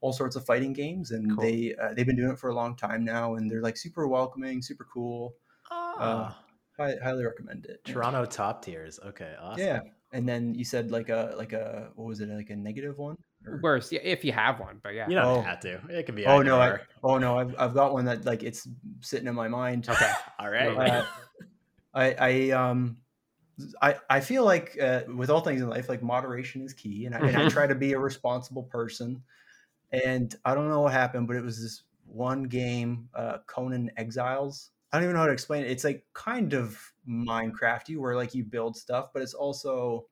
all 0.00 0.12
sorts 0.12 0.36
of 0.36 0.44
fighting 0.44 0.72
games 0.72 1.10
and 1.10 1.34
Cool. 1.34 1.44
they 1.44 1.74
uh, 1.82 1.92
they've 1.94 2.06
been 2.06 2.16
doing 2.16 2.30
it 2.32 2.38
for 2.38 2.50
a 2.50 2.54
long 2.54 2.76
time 2.76 3.04
now 3.04 3.34
and 3.34 3.50
they're 3.50 3.62
like 3.62 3.76
super 3.76 4.06
welcoming 4.08 4.62
super 4.62 4.86
cool 4.92 5.34
Ah. 5.70 6.38
I 6.80 6.94
highly 7.02 7.24
recommend 7.24 7.66
it 7.66 7.80
Yeah. 7.86 7.92
Toronto 7.94 8.24
top 8.24 8.64
tiers. 8.64 9.00
Okay, 9.04 9.34
awesome. 9.40 9.64
yeah 9.64 9.80
and 10.12 10.26
then 10.28 10.54
you 10.54 10.64
said 10.64 10.90
like 10.90 11.08
a 11.08 11.34
like 11.36 11.52
a 11.52 11.90
what 11.96 12.06
was 12.06 12.20
it 12.20 12.28
like 12.28 12.50
a 12.50 12.56
negative 12.56 12.96
one 12.98 13.16
Or- 13.46 13.58
Worse, 13.62 13.90
yeah, 13.92 14.00
if 14.02 14.24
you 14.24 14.32
have 14.32 14.58
one, 14.60 14.80
but 14.82 14.94
yeah. 14.94 15.08
You 15.08 15.16
don't 15.16 15.38
Oh. 15.38 15.42
have 15.42 15.60
to. 15.60 15.80
It 15.90 16.06
can 16.06 16.14
be. 16.14 16.24
oh 16.26 16.40
no 16.42 16.60
I, 16.60 16.78
oh 17.02 17.18
no, 17.18 17.36
I've 17.38 17.54
I've 17.58 17.74
got 17.74 17.92
one 17.92 18.04
that 18.06 18.24
like 18.24 18.42
it's 18.42 18.68
sitting 19.00 19.26
in 19.28 19.34
my 19.34 19.48
mind 19.48 19.88
Okay. 19.88 20.12
All 20.38 20.50
right. 20.50 20.76
Uh, 20.76 21.04
I, 21.94 22.14
I 22.18 22.50
um 22.52 22.96
I, 23.82 23.96
I 24.08 24.20
feel 24.20 24.44
like 24.44 24.78
uh, 24.80 25.00
with 25.16 25.30
all 25.30 25.40
things 25.40 25.60
in 25.60 25.68
life, 25.68 25.88
like 25.88 26.00
moderation 26.00 26.62
is 26.62 26.72
key, 26.72 27.06
and 27.06 27.14
I, 27.14 27.18
and 27.18 27.36
I 27.36 27.48
try 27.48 27.66
to 27.66 27.74
be 27.74 27.92
a 27.92 27.98
responsible 27.98 28.62
person. 28.62 29.20
And 29.92 30.34
I 30.44 30.54
don't 30.54 30.68
know 30.68 30.80
what 30.82 30.92
happened, 30.92 31.26
but 31.26 31.36
it 31.36 31.42
was 31.42 31.60
this 31.60 31.84
one 32.06 32.44
game, 32.44 33.08
uh, 33.14 33.38
Conan 33.46 33.90
Exiles. 33.96 34.70
I 34.92 34.96
don't 34.98 35.04
even 35.04 35.14
know 35.14 35.20
how 35.20 35.26
to 35.26 35.32
explain 35.32 35.64
it. 35.64 35.70
It's 35.70 35.84
like 35.84 36.06
kind 36.14 36.52
of 36.54 36.80
Minecrafty, 37.08 37.98
where 37.98 38.16
like 38.16 38.34
you 38.34 38.44
build 38.44 38.76
stuff, 38.76 39.10
but 39.12 39.22
it's 39.22 39.34
also 39.34 40.06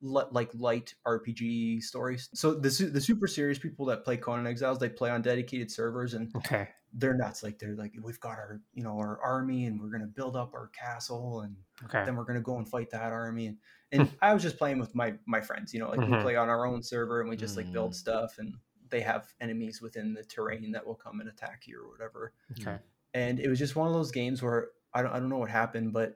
li- 0.00 0.24
like 0.30 0.50
light 0.54 0.94
RPG 1.06 1.80
stories. 1.80 2.28
So 2.34 2.54
the 2.54 2.70
su- 2.70 2.90
the 2.90 3.00
super 3.00 3.26
serious 3.26 3.58
people 3.58 3.86
that 3.86 4.04
play 4.04 4.16
Conan 4.16 4.46
Exiles, 4.46 4.78
they 4.78 4.88
play 4.88 5.10
on 5.10 5.22
dedicated 5.22 5.70
servers, 5.70 6.14
and 6.14 6.34
Okay. 6.34 6.68
they're 6.92 7.14
nuts. 7.14 7.42
Like 7.42 7.58
they're 7.58 7.76
like, 7.76 7.94
we've 8.02 8.20
got 8.20 8.38
our 8.38 8.60
you 8.74 8.82
know 8.82 8.98
our 8.98 9.20
army, 9.22 9.66
and 9.66 9.80
we're 9.80 9.90
gonna 9.90 10.06
build 10.06 10.36
up 10.36 10.54
our 10.54 10.68
castle, 10.68 11.40
and 11.42 11.56
Okay. 11.84 12.04
then 12.04 12.16
we're 12.16 12.24
gonna 12.24 12.40
go 12.40 12.58
and 12.58 12.68
fight 12.68 12.90
that 12.90 13.12
army. 13.12 13.46
And, 13.48 13.58
and 13.92 14.16
I 14.22 14.34
was 14.34 14.42
just 14.42 14.58
playing 14.58 14.78
with 14.78 14.94
my 14.94 15.14
my 15.26 15.40
friends, 15.40 15.72
you 15.74 15.80
know, 15.80 15.88
like 15.90 16.06
we 16.06 16.12
Mhm. 16.12 16.20
play 16.22 16.36
on 16.36 16.48
our 16.48 16.66
own 16.66 16.82
server 16.82 17.20
and 17.20 17.30
we 17.30 17.36
just 17.36 17.56
like 17.56 17.66
Mm. 17.66 17.72
build 17.72 17.94
stuff, 17.94 18.38
and 18.38 18.56
they 18.90 19.00
have 19.00 19.26
enemies 19.40 19.80
within 19.82 20.14
the 20.14 20.24
terrain 20.24 20.72
that 20.72 20.86
will 20.86 20.94
come 20.94 21.20
and 21.20 21.28
attack 21.28 21.64
you 21.66 21.80
or 21.82 21.90
whatever. 21.90 22.32
Okay. 22.60 22.78
And 23.14 23.40
it 23.40 23.48
was 23.48 23.58
just 23.58 23.76
one 23.76 23.88
of 23.88 23.94
those 23.94 24.10
games 24.10 24.42
where 24.42 24.68
I 24.92 25.02
don't 25.02 25.12
I 25.12 25.18
don't 25.18 25.28
know 25.28 25.38
what 25.38 25.50
happened, 25.50 25.92
but 25.92 26.14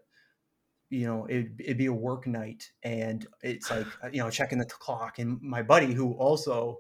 you 0.90 1.06
know 1.06 1.24
it, 1.26 1.52
it'd 1.58 1.78
be 1.78 1.86
a 1.86 1.92
work 1.92 2.26
night 2.26 2.70
and 2.82 3.26
it's 3.42 3.70
like 3.70 3.86
you 4.12 4.20
know 4.20 4.28
checking 4.28 4.58
the 4.58 4.64
clock 4.64 5.18
and 5.18 5.40
my 5.40 5.62
buddy 5.62 5.94
who 5.94 6.12
also 6.14 6.78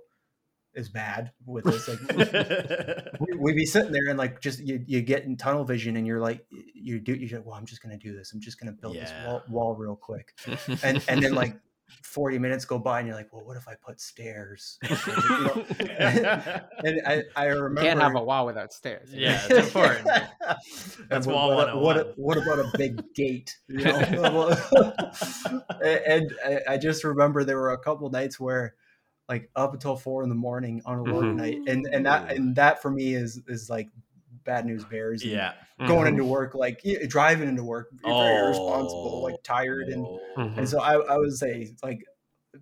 is 0.74 0.88
bad 0.88 1.32
with 1.46 1.64
this 1.64 1.88
like 1.88 1.98
we- 3.20 3.36
we'd 3.36 3.56
be 3.56 3.66
sitting 3.66 3.90
there 3.90 4.08
and 4.08 4.18
like 4.18 4.40
just 4.40 4.60
you, 4.60 4.82
you 4.86 5.00
get 5.00 5.24
in 5.24 5.36
tunnel 5.36 5.64
vision 5.64 5.96
and 5.96 6.06
you're 6.06 6.20
like 6.20 6.44
you 6.74 7.00
do 7.00 7.14
you're 7.14 7.38
like 7.40 7.46
well 7.46 7.56
i'm 7.56 7.66
just 7.66 7.82
gonna 7.82 7.96
do 7.96 8.14
this 8.14 8.32
i'm 8.32 8.40
just 8.40 8.58
gonna 8.60 8.70
build 8.72 8.94
this 8.94 9.12
wall, 9.26 9.42
wall 9.48 9.74
real 9.74 9.96
quick 9.96 10.32
and 10.84 11.02
and 11.08 11.22
then 11.22 11.34
like 11.34 11.56
40 12.02 12.38
minutes 12.38 12.64
go 12.64 12.78
by 12.78 12.98
and 12.98 13.08
you're 13.08 13.16
like 13.16 13.32
well 13.32 13.44
what 13.44 13.56
if 13.56 13.68
i 13.68 13.74
put 13.74 14.00
stairs 14.00 14.78
and 14.88 15.00
i 17.06 17.22
i 17.36 17.44
remember 17.46 17.82
Can't 17.82 18.00
have 18.00 18.14
a 18.14 18.22
wall 18.22 18.46
without 18.46 18.72
stairs. 18.72 19.12
Yeah, 19.12 19.40
it's 19.48 19.68
important. 19.68 20.06
And 20.08 20.28
That's 21.08 21.26
what- 21.26 21.34
wall 21.36 21.54
what, 21.56 21.80
what, 21.80 22.12
what 22.16 22.38
about 22.38 22.58
a 22.58 22.70
big 22.76 23.02
gate 23.14 23.56
you 23.68 23.84
know 23.84 24.56
and 25.82 26.32
I, 26.44 26.60
I 26.70 26.78
just 26.78 27.04
remember 27.04 27.44
there 27.44 27.58
were 27.58 27.72
a 27.72 27.78
couple 27.78 28.08
nights 28.10 28.38
where 28.38 28.74
like 29.28 29.50
up 29.54 29.72
until 29.74 29.96
four 29.96 30.22
in 30.22 30.28
the 30.28 30.34
morning 30.34 30.82
on 30.84 30.98
a 30.98 31.02
work 31.02 31.24
Mhm. 31.24 31.36
night 31.36 31.58
and 31.68 31.86
and 31.86 32.06
that 32.06 32.32
and 32.32 32.56
that 32.56 32.82
for 32.82 32.90
me 32.90 33.14
is 33.14 33.40
is 33.46 33.70
like 33.70 33.88
bad 34.44 34.64
news 34.66 34.84
bears 34.84 35.22
and 35.22 35.32
yeah. 35.32 35.52
going 35.86 36.04
Mhm. 36.06 36.08
into 36.08 36.24
work 36.24 36.54
like 36.54 36.82
driving 37.08 37.48
into 37.48 37.64
work 37.64 37.88
you're 38.04 38.14
very 38.14 38.38
irresponsible 38.38 39.20
Oh. 39.20 39.20
like 39.20 39.42
tired 39.42 39.88
and 39.88 40.06
and 40.58 40.68
so 40.68 40.80
I, 40.80 40.94
I 40.94 41.16
would 41.16 41.32
say 41.36 41.74
like 41.82 42.00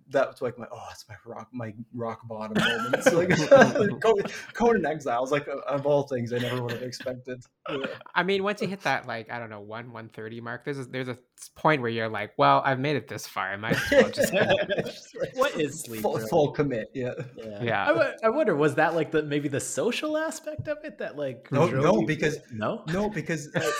that's 0.09 0.41
like 0.41 0.57
my 0.57 0.67
oh 0.71 0.83
it's 0.91 1.05
my 1.09 1.15
rock 1.25 1.47
my 1.51 1.73
rock 1.93 2.27
bottom 2.27 2.61
moments 2.63 3.11
like 3.11 3.29
Conan, 4.01 4.25
Conan 4.53 4.85
Exiles 4.85 5.31
like 5.31 5.47
of 5.67 5.85
all 5.85 6.03
things 6.03 6.31
I 6.31 6.37
never 6.37 6.61
would 6.61 6.73
have 6.73 6.83
expected 6.83 7.43
Yeah. 7.69 7.85
I 8.15 8.23
mean, 8.23 8.43
once 8.43 8.61
you 8.61 8.67
hit 8.67 8.81
that 8.81 9.07
like 9.07 9.31
I 9.31 9.39
don't 9.39 9.49
know 9.49 9.61
one 9.61 9.91
one 9.91 10.09
thirty 10.09 10.41
mark, 10.41 10.63
there's 10.65 10.79
a, 10.79 10.85
there's 10.85 11.07
a 11.07 11.17
point 11.55 11.81
where 11.81 11.91
you're 11.91 12.09
like, 12.09 12.31
well, 12.37 12.61
I've 12.65 12.79
made 12.79 12.95
it 12.97 13.07
this 13.07 13.25
far. 13.27 13.53
I 13.53 13.55
might 13.57 13.75
as 13.75 13.91
well 13.91 14.09
just 14.09 14.33
What 15.35 15.55
is 15.55 15.81
sleep? 15.81 16.01
full, 16.01 16.15
really? 16.17 16.29
full 16.29 16.51
commit 16.51 16.89
yeah 16.93 17.13
Yeah. 17.35 17.63
Yeah. 17.63 18.13
I, 18.23 18.27
I 18.27 18.29
wonder, 18.29 18.55
was 18.55 18.75
that 18.75 18.95
like 18.95 19.11
the 19.11 19.23
maybe 19.23 19.47
the 19.49 19.59
social 19.59 20.17
aspect 20.17 20.67
of 20.67 20.77
it 20.83 20.97
that 20.99 21.17
like 21.17 21.51
No, 21.51 21.67
no, 21.67 22.01
because- 22.03 22.39
no, 22.51 22.83
no 22.87 23.09
because 23.09 23.49
uh, 23.55 23.71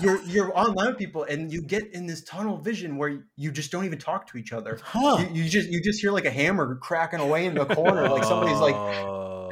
you're 0.00 0.22
you're 0.22 0.56
online 0.56 0.88
with 0.88 0.98
people 0.98 1.24
and 1.24 1.52
you 1.52 1.60
get 1.62 1.92
in 1.92 2.06
this 2.06 2.22
tunnel 2.24 2.56
vision 2.56 2.96
where 2.96 3.24
you 3.36 3.50
just 3.52 3.70
don't 3.70 3.84
even 3.84 3.98
talk 3.98 4.26
to 4.28 4.38
each 4.38 4.52
other 4.52 4.78
huh? 4.82 5.18
you, 5.20 5.42
you 5.42 5.43
just 5.48 5.68
you 5.68 5.82
just 5.82 6.00
hear 6.00 6.12
like 6.12 6.24
a 6.24 6.30
hammer 6.30 6.76
cracking 6.76 7.20
away 7.20 7.46
in 7.46 7.54
the 7.54 7.64
corner 7.66 8.08
like 8.08 8.24
somebody's 8.24 8.58
like 8.58 8.74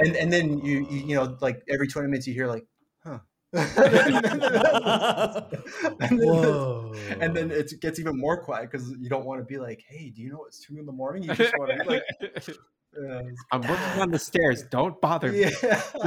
and 0.00 0.16
and 0.16 0.32
then 0.32 0.58
you, 0.64 0.86
you 0.90 1.06
you 1.08 1.14
know 1.14 1.36
like 1.40 1.62
every 1.68 1.88
20 1.88 2.08
minutes 2.08 2.26
you 2.26 2.34
hear 2.34 2.46
like 2.46 2.66
huh 3.04 3.18
and, 3.52 3.68
then, 6.18 7.20
and 7.20 7.36
then 7.36 7.50
it 7.50 7.72
gets 7.80 8.00
even 8.00 8.18
more 8.18 8.42
quiet 8.42 8.70
because 8.70 8.90
you 8.98 9.08
don't 9.08 9.24
want 9.24 9.40
to 9.40 9.44
be 9.44 9.58
like 9.58 9.84
hey 9.88 10.10
do 10.10 10.22
you 10.22 10.30
know 10.30 10.44
it's 10.46 10.60
two 10.60 10.78
in 10.78 10.86
the 10.86 10.92
morning 10.92 11.22
you 11.22 11.34
just 11.34 11.56
want 11.58 11.70
to 11.70 11.84
be 11.84 11.90
like 11.90 12.02
uh, 12.98 13.22
I'm 13.50 13.62
working 13.62 14.00
on 14.00 14.10
the 14.10 14.18
stairs. 14.18 14.62
Don't 14.62 15.00
bother 15.00 15.32
me. 15.32 15.50
yeah 15.62 15.82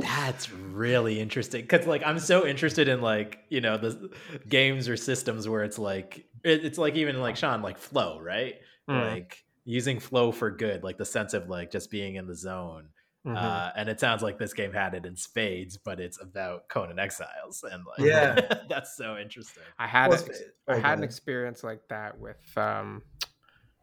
That's 0.00 0.50
really 0.50 1.20
interesting 1.20 1.62
because, 1.62 1.86
like, 1.86 2.02
I'm 2.04 2.18
so 2.18 2.46
interested 2.46 2.88
in 2.88 3.00
like 3.00 3.38
you 3.48 3.60
know 3.60 3.78
the 3.78 4.10
games 4.48 4.88
or 4.88 4.96
systems 4.96 5.48
where 5.48 5.62
it's 5.62 5.78
like 5.78 6.26
it, 6.42 6.64
it's 6.64 6.78
like 6.78 6.96
even 6.96 7.20
like 7.20 7.36
Sean 7.36 7.62
like 7.62 7.78
flow, 7.78 8.20
right? 8.20 8.56
Mm. 8.88 9.10
Like 9.12 9.44
using 9.64 9.98
flow 9.98 10.30
for 10.32 10.50
good, 10.50 10.82
like 10.84 10.98
the 10.98 11.04
sense 11.04 11.32
of 11.34 11.48
like 11.48 11.70
just 11.70 11.90
being 11.90 12.16
in 12.16 12.26
the 12.26 12.34
zone. 12.34 12.88
Mhm. 13.26 13.36
Uh, 13.36 13.72
and 13.76 13.88
it 13.88 13.98
sounds 13.98 14.22
like 14.22 14.38
this 14.38 14.52
game 14.52 14.70
had 14.74 14.92
it 14.92 15.06
in 15.06 15.16
spades, 15.16 15.78
but 15.78 15.98
it's 15.98 16.20
about 16.20 16.68
Conan 16.68 16.98
Exiles, 16.98 17.64
and 17.64 17.82
like 17.86 18.00
Yeah. 18.06 18.38
that's 18.68 18.94
so 18.96 19.16
interesting. 19.16 19.62
I 19.78 19.86
had 19.86 20.10
Well, 20.10 20.22
a- 20.68 20.72
I 20.72 20.76
oh, 20.76 20.80
had 20.80 20.98
an 20.98 21.04
experience 21.04 21.64
like 21.64 21.80
that 21.88 22.18
with 22.18 22.36
um, 22.58 23.00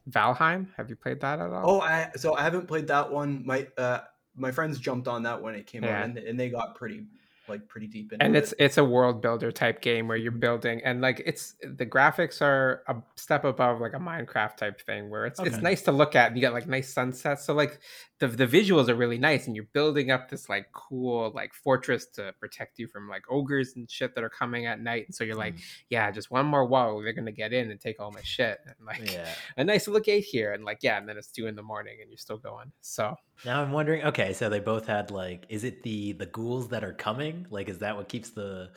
Valheim. 0.09 0.67
Have 0.77 0.89
you 0.91 0.95
played 0.95 1.21
that 1.21 1.39
at 1.39 1.49
all? 1.51 1.77
oh 1.77 1.81
i 1.81 2.09
so 2.15 2.35
i 2.35 2.41
haven't 2.41 2.67
played 2.67 2.87
that 2.87 3.11
one 3.11 3.43
my 3.45 3.67
uh 3.77 3.99
my 4.35 4.51
friends 4.51 4.79
jumped 4.79 5.07
on 5.07 5.23
that 5.23 5.41
when 5.41 5.55
it 5.55 5.67
came 5.67 5.83
Yeah. 5.83 5.99
out 5.99 6.05
and, 6.05 6.17
and 6.17 6.39
they 6.39 6.49
got 6.49 6.75
pretty 6.75 7.05
like 7.51 7.67
pretty 7.67 7.87
deep 7.87 8.11
into 8.11 8.25
and 8.25 8.35
it. 8.35 8.39
it's 8.39 8.53
it's 8.57 8.77
a 8.77 8.83
world 8.83 9.21
builder 9.21 9.51
type 9.51 9.81
game 9.81 10.07
where 10.07 10.17
you're 10.17 10.31
mm-hmm. 10.31 10.39
building 10.39 10.81
and 10.83 11.01
like 11.01 11.21
it's 11.25 11.55
the 11.61 11.85
graphics 11.85 12.41
are 12.41 12.83
a 12.87 12.95
step 13.15 13.43
above 13.43 13.79
like 13.79 13.93
a 13.93 13.99
minecraft 13.99 14.57
type 14.57 14.81
thing 14.81 15.09
where 15.09 15.25
it's 15.25 15.39
it's 15.39 15.57
nice 15.57 15.83
to 15.83 15.91
look 15.91 16.15
at 16.15 16.27
and 16.27 16.37
you 16.37 16.41
get 16.41 16.53
like 16.53 16.67
nice 16.67 16.91
sunsets. 16.91 17.45
So 17.45 17.53
like 17.53 17.79
the 18.21 18.27
the 18.27 18.47
visuals 18.47 18.87
are 18.87 18.95
really 18.95 19.17
nice 19.17 19.47
and 19.47 19.55
you're 19.55 19.67
building 19.73 20.11
up 20.11 20.29
this 20.29 20.47
like 20.47 20.71
cool 20.73 21.31
like 21.35 21.53
fortress 21.53 22.05
to 22.05 22.31
protect 22.39 22.79
you 22.79 22.87
from 22.87 23.09
like 23.09 23.23
ogres 23.29 23.73
and 23.75 23.89
shit 23.89 24.13
that 24.15 24.23
are 24.23 24.29
coming 24.29 24.67
at 24.67 24.79
night 24.79 25.05
and 25.07 25.13
so 25.15 25.23
you're 25.23 25.35
like 25.35 25.55
mm-hmm. 25.55 25.85
yeah 25.89 26.09
just 26.11 26.29
one 26.31 26.45
more 26.45 26.65
wall 26.65 27.01
they're 27.01 27.13
gonna 27.13 27.31
get 27.31 27.51
in 27.51 27.71
and 27.71 27.81
take 27.81 27.99
all 27.99 28.11
my 28.11 28.21
shit 28.23 28.59
and 28.65 28.75
like 28.85 29.11
Yeah. 29.11 29.27
a 29.57 29.63
nice 29.63 29.87
little 29.87 30.01
gate 30.01 30.23
here 30.23 30.53
and 30.53 30.63
like 30.63 30.77
yeah 30.81 30.97
and 30.99 31.09
then 31.09 31.17
it's 31.17 31.31
two 31.31 31.47
in 31.47 31.55
the 31.55 31.63
morning 31.63 31.97
and 32.01 32.09
you're 32.11 32.17
still 32.17 32.37
going 32.37 32.71
so 32.81 33.15
Now 33.43 33.61
I'm 33.63 33.71
wondering. 33.71 34.03
Okay, 34.03 34.33
so 34.33 34.49
they 34.49 34.59
both 34.59 34.85
had 34.85 35.09
like, 35.09 35.45
is 35.49 35.63
it 35.63 35.81
the 35.81 36.13
the 36.13 36.27
ghouls 36.27 36.67
that 36.69 36.83
are 36.83 36.93
coming? 36.93 37.47
Like, 37.49 37.69
is 37.69 37.79
that 37.79 37.97
what 37.97 38.07
keeps 38.07 38.29
the 38.29 38.69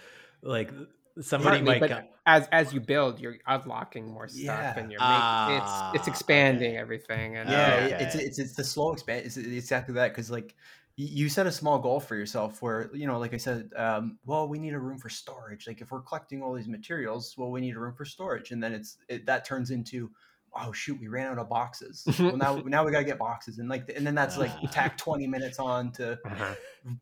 like 0.43 0.71
somebody 1.21 1.59
Partly, 1.59 1.67
might 1.67 1.81
but 1.81 1.91
come? 1.91 2.05
as 2.27 2.49
as 2.53 2.73
you 2.73 2.81
build, 2.81 3.21
you're 3.21 3.37
unlocking 3.47 4.07
more 4.11 4.29
stuff, 4.29 4.43
Yeah. 4.45 4.79
and 4.79 4.91
you're 4.91 5.01
making 5.01 5.01
Ah, 5.01 5.91
it's 5.93 6.01
it's 6.01 6.09
expanding 6.09 6.77
everything. 6.77 7.37
And 7.37 7.49
yeah 7.51 7.79
Oh, 7.81 7.85
it- 7.87 8.01
it's 8.03 8.15
it's 8.15 8.39
it's 8.39 8.53
the 8.55 8.65
slow 8.65 8.93
expand 8.93 9.25
it's, 9.27 9.37
it's 9.37 9.47
exactly 9.49 9.95
that 9.95 10.09
because 10.09 10.31
like 10.31 10.55
you 10.97 11.29
set 11.29 11.45
a 11.47 11.51
small 11.53 11.79
goal 11.81 11.99
for 11.99 12.15
yourself 12.15 12.63
where 12.63 12.89
you 12.95 13.05
know 13.09 13.19
like 13.19 13.35
i 13.35 13.37
said 13.37 13.69
um, 13.75 14.17
well 14.27 14.47
we 14.47 14.61
need 14.61 14.75
a 14.75 14.79
room 14.79 14.97
for 14.97 15.09
storage 15.09 15.67
like 15.67 15.81
if 15.81 15.91
we're 15.91 16.01
collecting 16.01 16.41
all 16.41 16.53
these 16.55 16.69
materials 16.69 17.35
well 17.37 17.51
we 17.51 17.61
need 17.61 17.75
a 17.75 17.79
room 17.81 17.93
for 17.97 18.05
storage 18.05 18.53
and 18.53 18.63
then 18.63 18.73
it's 18.73 18.99
it, 19.09 19.27
that 19.27 19.45
turns 19.45 19.73
into 19.73 20.09
oh 20.57 20.73
shoot, 20.73 20.99
we 21.01 21.09
ran 21.09 21.27
out 21.33 21.39
of 21.39 21.49
boxes. 21.49 22.05
well, 22.19 22.37
now 22.37 22.57
now 22.65 22.85
we 22.85 22.93
gotta 22.93 23.05
get 23.05 23.19
boxes, 23.19 23.59
and 23.59 23.69
like 23.69 23.91
and 23.95 24.07
then 24.07 24.15
that's 24.15 24.37
like 24.39 24.51
Ah. 24.63 24.67
tack 24.71 24.97
twenty 24.99 25.27
minutes 25.27 25.59
on 25.59 25.93
to 25.93 26.19
Uh-huh. 26.25 26.55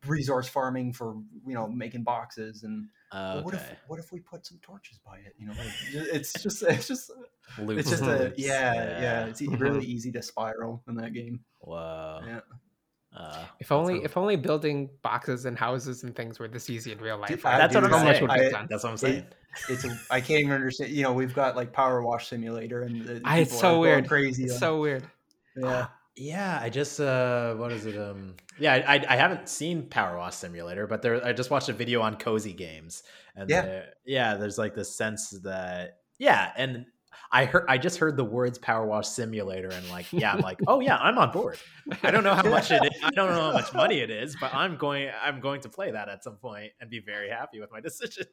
resource 0.06 0.48
farming 0.48 0.92
for 0.92 1.16
you 1.46 1.54
know 1.54 1.68
making 1.68 2.02
boxes 2.04 2.62
and 2.62 2.88
well, 3.12 3.36
okay. 3.38 3.44
what 3.44 3.54
if 3.54 3.72
what 3.88 3.98
if 3.98 4.12
we 4.12 4.20
put 4.20 4.46
some 4.46 4.58
torches 4.62 4.98
by 5.04 5.18
it? 5.18 5.34
You 5.38 5.46
know, 5.46 5.52
like, 5.52 5.68
it's 5.92 6.32
just 6.42 6.62
it's 6.62 6.88
just 6.88 7.10
Loops 7.58 7.80
it's 7.80 7.90
just 7.90 8.02
a 8.02 8.06
loops. 8.06 8.38
yeah 8.38 9.00
yeah. 9.00 9.26
It's 9.26 9.42
really 9.66 9.84
easy 9.84 10.10
to 10.12 10.22
spiral 10.22 10.82
in 10.88 10.94
that 10.96 11.12
game. 11.12 11.40
Wow. 11.60 12.20
Yeah. 12.26 12.40
Uh, 13.16 13.44
If 13.60 13.70
only 13.70 13.94
sounds- 13.96 14.04
if 14.06 14.16
only 14.16 14.36
building 14.36 14.88
boxes 15.02 15.44
and 15.44 15.58
houses 15.58 16.02
and 16.02 16.16
things 16.16 16.38
were 16.38 16.48
this 16.48 16.70
easy 16.70 16.92
in 16.92 16.98
real 16.98 17.18
life. 17.18 17.28
Dude, 17.28 17.44
right? 17.44 17.58
that's 17.58 17.74
what 17.74 17.84
I'm 17.84 17.90
So 17.90 17.98
saying. 17.98 18.22
would 18.22 18.30
I- 18.30 18.66
That's 18.70 18.84
what 18.84 18.90
I'm 18.90 18.96
saying. 18.96 19.16
It- 19.18 19.34
it's 19.68 19.84
a, 19.84 19.98
I 20.10 20.20
can't 20.22 20.40
even 20.40 20.52
understand. 20.52 20.92
You 20.92 21.02
know, 21.02 21.12
we've 21.12 21.34
got 21.34 21.54
like 21.54 21.72
Power 21.74 22.00
Wash 22.02 22.28
Simulator, 22.28 22.82
and 22.84 23.04
the, 23.04 23.20
I- 23.24 23.40
it's 23.40 23.58
so 23.58 23.80
weird. 23.80 24.08
crazy. 24.08 24.44
It's 24.44 24.54
on- 24.54 24.58
so 24.58 24.80
weird. 24.80 25.04
yeah. 25.56 25.88
Yeah, 26.14 26.58
I 26.60 26.68
just 26.68 27.00
uh 27.00 27.54
what 27.54 27.72
is 27.72 27.86
it? 27.86 27.96
Um 27.98 28.34
yeah, 28.58 28.74
I 28.74 28.96
I, 28.96 29.04
I 29.08 29.16
haven't 29.16 29.48
seen 29.48 29.88
Power 29.88 30.18
Wash 30.18 30.34
Simulator, 30.34 30.86
but 30.86 31.00
there 31.00 31.24
I 31.24 31.32
just 31.32 31.50
watched 31.50 31.70
a 31.70 31.72
video 31.72 32.02
on 32.02 32.16
cozy 32.16 32.52
games. 32.52 33.02
And 33.34 33.48
Yeah. 33.48 33.62
there- 33.62 33.88
yeah, 34.04 34.34
there's 34.34 34.58
like 34.58 34.74
this 34.74 34.94
sense 34.94 35.30
that 35.42 36.00
yeah, 36.18 36.52
and 36.56 36.84
I 37.34 37.46
heard 37.46 37.64
I 37.66 37.78
just 37.78 37.96
heard 37.98 38.16
the 38.18 38.24
words 38.24 38.58
Power 38.58 38.84
Wash 38.86 39.08
Simulator 39.08 39.68
and 39.70 39.88
like, 39.88 40.06
yeah, 40.12 40.32
I'm 40.34 40.40
like, 40.40 40.60
oh 40.66 40.80
yeah, 40.80 40.96
I'm 40.98 41.16
on 41.16 41.30
board. 41.32 41.56
I 42.02 42.10
don't 42.10 42.24
know 42.24 42.34
how 42.34 42.48
much 42.48 42.70
it 42.70 42.82
is. 42.84 43.00
I 43.02 43.10
don't 43.10 43.30
know 43.30 43.40
how 43.40 43.52
much 43.54 43.72
money 43.72 44.00
it 44.00 44.10
is, 44.10 44.36
but 44.38 44.54
I'm 44.54 44.76
going 44.76 45.10
I'm 45.22 45.40
going 45.40 45.62
to 45.62 45.70
play 45.70 45.90
that 45.92 46.08
at 46.10 46.22
some 46.22 46.36
point 46.36 46.72
and 46.80 46.90
be 46.90 47.00
very 47.00 47.30
happy 47.30 47.58
with 47.58 47.72
my 47.72 47.80
decision. 47.80 48.26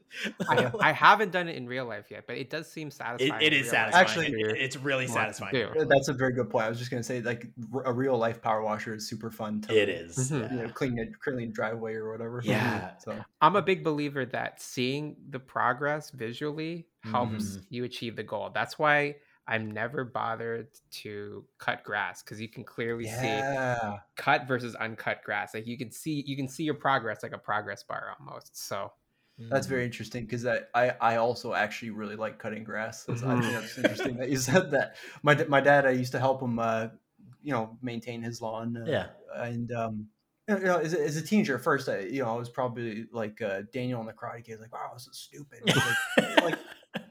I, 0.49 0.69
I 0.81 0.91
haven't 0.91 1.31
done 1.31 1.47
it 1.47 1.55
in 1.55 1.65
real 1.65 1.85
life 1.85 2.07
yet, 2.11 2.25
but 2.27 2.37
it 2.37 2.49
does 2.49 2.69
seem 2.69 2.91
satisfying. 2.91 3.41
it 3.41 3.53
in 3.53 3.59
is 3.61 3.67
life. 3.67 3.93
satisfying. 3.93 4.05
Actually, 4.33 4.41
It- 4.41 4.57
it's 4.57 4.75
really 4.75 5.05
want 5.05 5.13
satisfying. 5.35 5.53
do. 5.53 5.85
That's 5.87 6.09
a 6.09 6.13
very 6.13 6.33
good 6.33 6.49
point. 6.49 6.65
I 6.65 6.69
was 6.69 6.77
just 6.77 6.91
gonna 6.91 7.01
say, 7.01 7.21
like 7.21 7.47
a 7.85 7.93
real 7.93 8.17
life 8.17 8.41
power 8.41 8.61
washer 8.61 8.93
is 8.95 9.07
super 9.07 9.31
fun. 9.31 9.61
To 9.61 9.73
It 9.73 9.87
is. 9.87 10.17
Mhm. 10.29 10.41
yeah. 10.41 10.53
you 10.57 10.63
know, 10.67 10.69
clean 10.73 10.99
a 10.99 11.05
clean 11.23 11.51
driveway 11.53 11.93
or 11.93 12.11
whatever. 12.11 12.41
Yeah. 12.43 12.97
So 12.97 13.15
I'm 13.39 13.55
a 13.55 13.61
big 13.61 13.81
believer 13.83 14.25
that 14.25 14.61
seeing 14.61 15.15
the 15.29 15.39
progress 15.39 16.11
visually 16.11 16.85
helps 17.01 17.57
Mhm. 17.57 17.67
you 17.69 17.83
achieve 17.85 18.15
the 18.15 18.23
goal. 18.23 18.49
That's 18.51 18.77
why 18.79 19.17
I'm 19.47 19.71
never 19.71 20.05
bothered 20.05 20.69
to 20.91 21.47
cut 21.57 21.83
grass 21.83 22.23
because 22.23 22.39
you 22.41 22.49
can 22.49 22.63
clearly 22.63 23.07
see 23.07 23.43
cut 24.15 24.47
versus 24.47 24.75
uncut 24.75 25.23
grass. 25.23 25.53
Like 25.53 25.67
you 25.67 25.77
can 25.77 25.91
see 25.91 26.23
you 26.25 26.35
can 26.35 26.47
see 26.47 26.63
your 26.63 26.75
progress 26.75 27.23
like 27.23 27.33
a 27.33 27.37
progress 27.37 27.83
bar 27.83 28.15
almost. 28.19 28.57
So 28.57 28.93
that's 29.49 29.67
Mm. 29.67 29.67
very 29.67 29.85
interesting 29.85 30.25
because 30.25 30.45
I, 30.45 30.61
I 30.75 30.89
I 31.01 31.15
also 31.17 31.53
actually 31.53 31.91
really 31.91 32.15
like 32.15 32.39
cutting 32.39 32.63
grass. 32.63 33.05
That's, 33.05 33.23
I 33.23 33.35
think 33.37 33.51
Mhm. 33.51 33.53
that's 33.53 33.77
interesting 33.77 34.17
that 34.17 34.29
you 34.29 34.37
said 34.39 34.71
that. 34.71 34.97
My 35.23 35.35
my 35.45 35.61
dad, 35.61 35.85
I 35.85 35.91
used 35.91 36.11
to 36.13 36.19
help 36.19 36.41
him, 36.41 36.59
uh, 36.59 36.89
you 37.41 37.53
know, 37.53 37.77
maintain 37.81 38.21
his 38.21 38.41
lawn. 38.41 38.77
Uh, 38.77 38.91
Yeah. 38.91 39.09
and 39.35 39.71
um. 39.71 40.09
You 40.47 40.57
know, 40.59 40.79
as 40.79 40.95
a, 40.95 41.05
as 41.05 41.15
a 41.15 41.21
teenager, 41.21 41.55
at 41.57 41.63
first, 41.63 41.87
I, 41.87 41.99
you 41.99 42.23
know, 42.23 42.29
I 42.33 42.35
was 42.35 42.49
probably 42.49 43.05
like 43.11 43.39
uh, 43.39 43.61
Daniel 43.71 44.01
in 44.01 44.07
the 44.07 44.13
Karate 44.13 44.43
Kid, 44.43 44.59
like, 44.59 44.73
"Wow, 44.73 44.89
this 44.95 45.07
is 45.07 45.15
stupid." 45.19 45.61
Like, 45.63 45.83
like, 46.41 46.57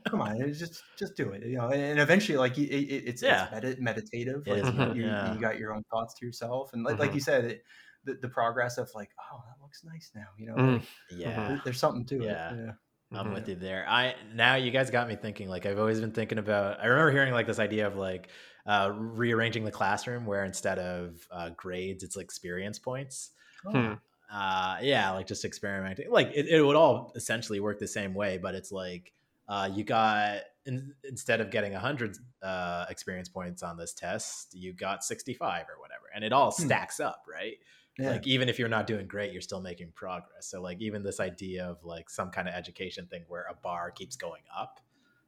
come 0.08 0.20
on, 0.20 0.52
just 0.52 0.82
just 0.98 1.16
do 1.16 1.30
it, 1.30 1.44
you 1.46 1.56
know. 1.58 1.68
And, 1.68 1.98
eventually, 2.00 2.38
like, 2.38 2.58
it, 2.58 2.68
it, 2.70 3.04
it's, 3.06 3.22
Yeah. 3.22 3.44
it's 3.52 3.52
medi- 3.52 3.80
meditative. 3.80 4.46
Like, 4.46 4.62
is 4.62 4.96
you, 4.96 5.04
yeah. 5.06 5.34
you 5.34 5.40
got 5.40 5.58
your 5.58 5.74
own 5.74 5.84
thoughts 5.90 6.14
to 6.14 6.26
yourself, 6.26 6.72
and 6.72 6.82
like, 6.84 6.98
like 6.98 7.10
Mhm. 7.10 7.14
you 7.14 7.20
said, 7.20 7.44
it, 7.44 7.64
the, 8.04 8.14
the 8.14 8.28
progress 8.28 8.78
of 8.78 8.90
like, 8.94 9.10
oh, 9.32 9.42
that 9.46 9.62
looks 9.62 9.82
nice 9.84 10.10
now, 10.14 10.26
you 10.38 10.46
know. 10.46 10.54
Mm. 10.54 10.72
like, 10.74 10.82
Yeah. 11.10 11.48
there- 11.48 11.60
there's 11.64 11.78
something 11.80 12.04
to 12.06 12.24
Yeah. 12.24 12.54
it. 12.54 12.58
Yeah. 12.66 12.72
I'm 13.10 13.32
with 13.32 13.48
you 13.48 13.54
there. 13.54 13.86
I 13.88 14.14
now 14.34 14.56
you 14.56 14.70
guys 14.70 14.90
got 14.90 15.08
me 15.08 15.16
thinking. 15.16 15.48
Like 15.48 15.64
I've 15.64 15.78
always 15.78 15.98
been 15.98 16.12
thinking 16.12 16.36
about. 16.36 16.78
I 16.78 16.86
remember 16.88 17.10
hearing 17.10 17.32
like 17.32 17.46
this 17.46 17.58
idea 17.58 17.86
of 17.86 17.96
like 17.96 18.28
uh, 18.66 18.92
rearranging 18.94 19.64
the 19.64 19.70
classroom, 19.70 20.26
where 20.26 20.44
instead 20.44 20.78
of 20.78 21.26
uh, 21.30 21.48
grades, 21.56 22.04
it's 22.04 22.16
like 22.16 22.24
experience 22.24 22.78
points. 22.78 23.30
Hmm. 23.64 23.94
Uh, 24.30 24.76
yeah, 24.82 25.10
like 25.12 25.26
just 25.26 25.46
experimenting. 25.46 26.10
Like 26.10 26.32
it, 26.34 26.48
it 26.48 26.60
would 26.62 26.76
all 26.76 27.12
essentially 27.16 27.60
work 27.60 27.78
the 27.78 27.88
same 27.88 28.12
way, 28.12 28.36
but 28.36 28.54
it's 28.54 28.70
like 28.70 29.10
uh, 29.48 29.68
you 29.72 29.84
got 29.84 30.40
in, 30.66 30.92
instead 31.04 31.40
of 31.40 31.50
getting 31.50 31.72
hundred 31.72 32.16
uh, 32.42 32.84
experience 32.90 33.28
points 33.28 33.62
on 33.62 33.76
this 33.76 33.94
test, 33.94 34.54
you 34.54 34.72
got 34.74 35.02
sixty 35.04 35.34
five 35.34 35.64
or 35.68 35.80
whatever, 35.80 36.04
and 36.14 36.24
it 36.24 36.32
all 36.32 36.50
Hmm. 36.52 36.64
stacks 36.64 37.00
up, 37.00 37.24
right? 37.32 37.54
Yeah. 38.00 38.10
like 38.10 38.28
even 38.28 38.48
if 38.48 38.60
you're 38.60 38.68
not 38.68 38.86
doing 38.86 39.08
great 39.08 39.32
you're 39.32 39.42
still 39.42 39.60
making 39.60 39.90
progress 39.92 40.46
so 40.48 40.62
like 40.62 40.80
even 40.80 41.02
this 41.02 41.18
idea 41.18 41.66
of 41.66 41.82
like 41.82 42.08
some 42.08 42.30
kind 42.30 42.46
of 42.46 42.54
education 42.54 43.08
thing 43.08 43.24
where 43.26 43.44
a 43.50 43.54
bar 43.54 43.90
keeps 43.90 44.14
going 44.14 44.42
up 44.56 44.78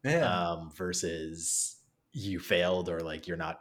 yeah. 0.04 0.20
um 0.52 0.70
versus 0.76 1.78
you 2.12 2.38
failed 2.38 2.88
or 2.88 3.00
like 3.00 3.26
you're 3.26 3.36
not 3.36 3.58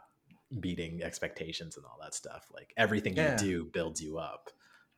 beating 0.60 1.02
expectations 1.02 1.76
and 1.76 1.84
all 1.86 1.98
that 2.00 2.14
stuff 2.14 2.46
like 2.54 2.72
everything 2.76 3.16
Yeah. 3.16 3.32
you 3.32 3.36
do 3.38 3.64
builds 3.64 4.00
you 4.00 4.18
up 4.18 4.48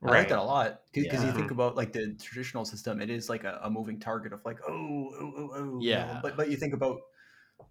I 0.05 0.11
like 0.11 0.14
Right. 0.14 0.28
that 0.28 0.38
a 0.38 0.42
lot 0.42 0.82
because 0.92 1.22
Yeah. 1.22 1.26
you 1.26 1.32
think 1.32 1.50
about 1.53 1.76
like 1.76 1.92
the 1.92 2.14
traditional 2.20 2.64
system, 2.64 3.00
it 3.00 3.11
is 3.11 3.28
like 3.28 3.44
a, 3.44 3.61
a 3.62 3.70
moving 3.70 4.00
target 4.00 4.32
of 4.32 4.44
like 4.44 4.59
oh 4.68 5.14
oh 5.20 5.32
oh, 5.36 5.50
oh 5.55 5.80
you 5.80 5.96
know, 5.96 6.09
Yeah. 6.09 6.20
But 6.22 6.36
but 6.36 6.50
you 6.50 6.57
think 6.57 6.74
about 6.74 7.00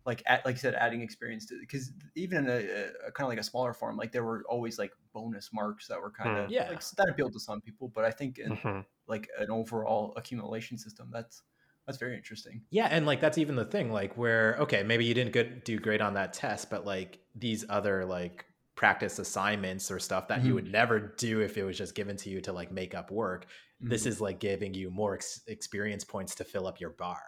like 0.06 0.24
at, 0.26 0.46
like 0.46 0.56
you 0.56 0.60
said, 0.60 0.74
adding 0.76 1.02
experience 1.02 1.46
to 1.48 1.58
because 1.60 1.92
even 2.16 2.46
in 2.46 2.50
a, 2.50 3.08
a, 3.08 3.12
kind 3.12 3.26
of 3.26 3.30
like 3.30 3.40
a 3.40 3.44
smaller 3.44 3.74
form, 3.74 3.98
like 3.98 4.12
there 4.12 4.24
were 4.24 4.44
always 4.50 4.80
like 4.80 4.92
bonus 5.14 5.50
marks 5.54 5.88
that 5.88 6.00
were 6.02 6.12
kind 6.12 6.38
of 6.38 6.46
Hmm. 6.48 6.52
Yeah. 6.54 6.70
like 6.70 6.82
that 6.98 7.10
appealed 7.10 7.34
to 7.34 7.40
some 7.40 7.62
people. 7.62 7.90
But 7.94 8.06
I 8.06 8.12
think 8.12 8.40
in 8.40 8.52
Mhm. 8.56 8.86
like 9.08 9.28
an 9.38 9.52
overall 9.52 10.14
accumulation 10.16 10.78
system, 10.78 11.10
that's 11.12 11.44
that's 11.86 11.98
very 11.98 12.16
interesting. 12.16 12.62
yeah 12.70 12.88
and 12.92 13.06
like 13.06 13.20
that's 13.20 13.38
even 13.38 13.56
the 13.56 13.66
thing 13.66 13.92
like 13.92 14.16
where 14.18 14.56
okay 14.60 14.84
maybe 14.84 15.04
you 15.06 15.14
didn't 15.14 15.34
good, 15.34 15.64
do 15.64 15.80
great 15.80 16.02
on 16.02 16.14
that 16.14 16.34
test 16.34 16.70
but 16.70 16.86
like 16.86 17.20
these 17.36 17.66
other 17.70 18.06
like 18.06 18.46
practice 18.76 19.20
assignments 19.20 19.92
or 19.92 20.00
stuff 20.00 20.28
that 20.30 20.44
you 20.44 20.52
Mhm. 20.52 20.56
would 20.56 20.72
never 20.72 21.00
do 21.18 21.42
if 21.42 21.58
it 21.58 21.64
was 21.64 21.78
just 21.78 21.94
given 21.94 22.16
to 22.18 22.30
you 22.30 22.42
to 22.42 22.54
like 22.54 22.72
make 22.72 22.96
up 22.96 23.12
work 23.12 23.46
this 23.84 24.04
Mhm. 24.04 24.08
is 24.08 24.22
like 24.22 24.40
giving 24.40 24.74
you 24.76 24.92
more 24.92 25.16
ex- 25.16 25.42
experience 25.48 26.04
points 26.04 26.36
to 26.36 26.44
fill 26.44 26.68
up 26.68 26.80
your 26.80 26.92
bar. 26.92 27.22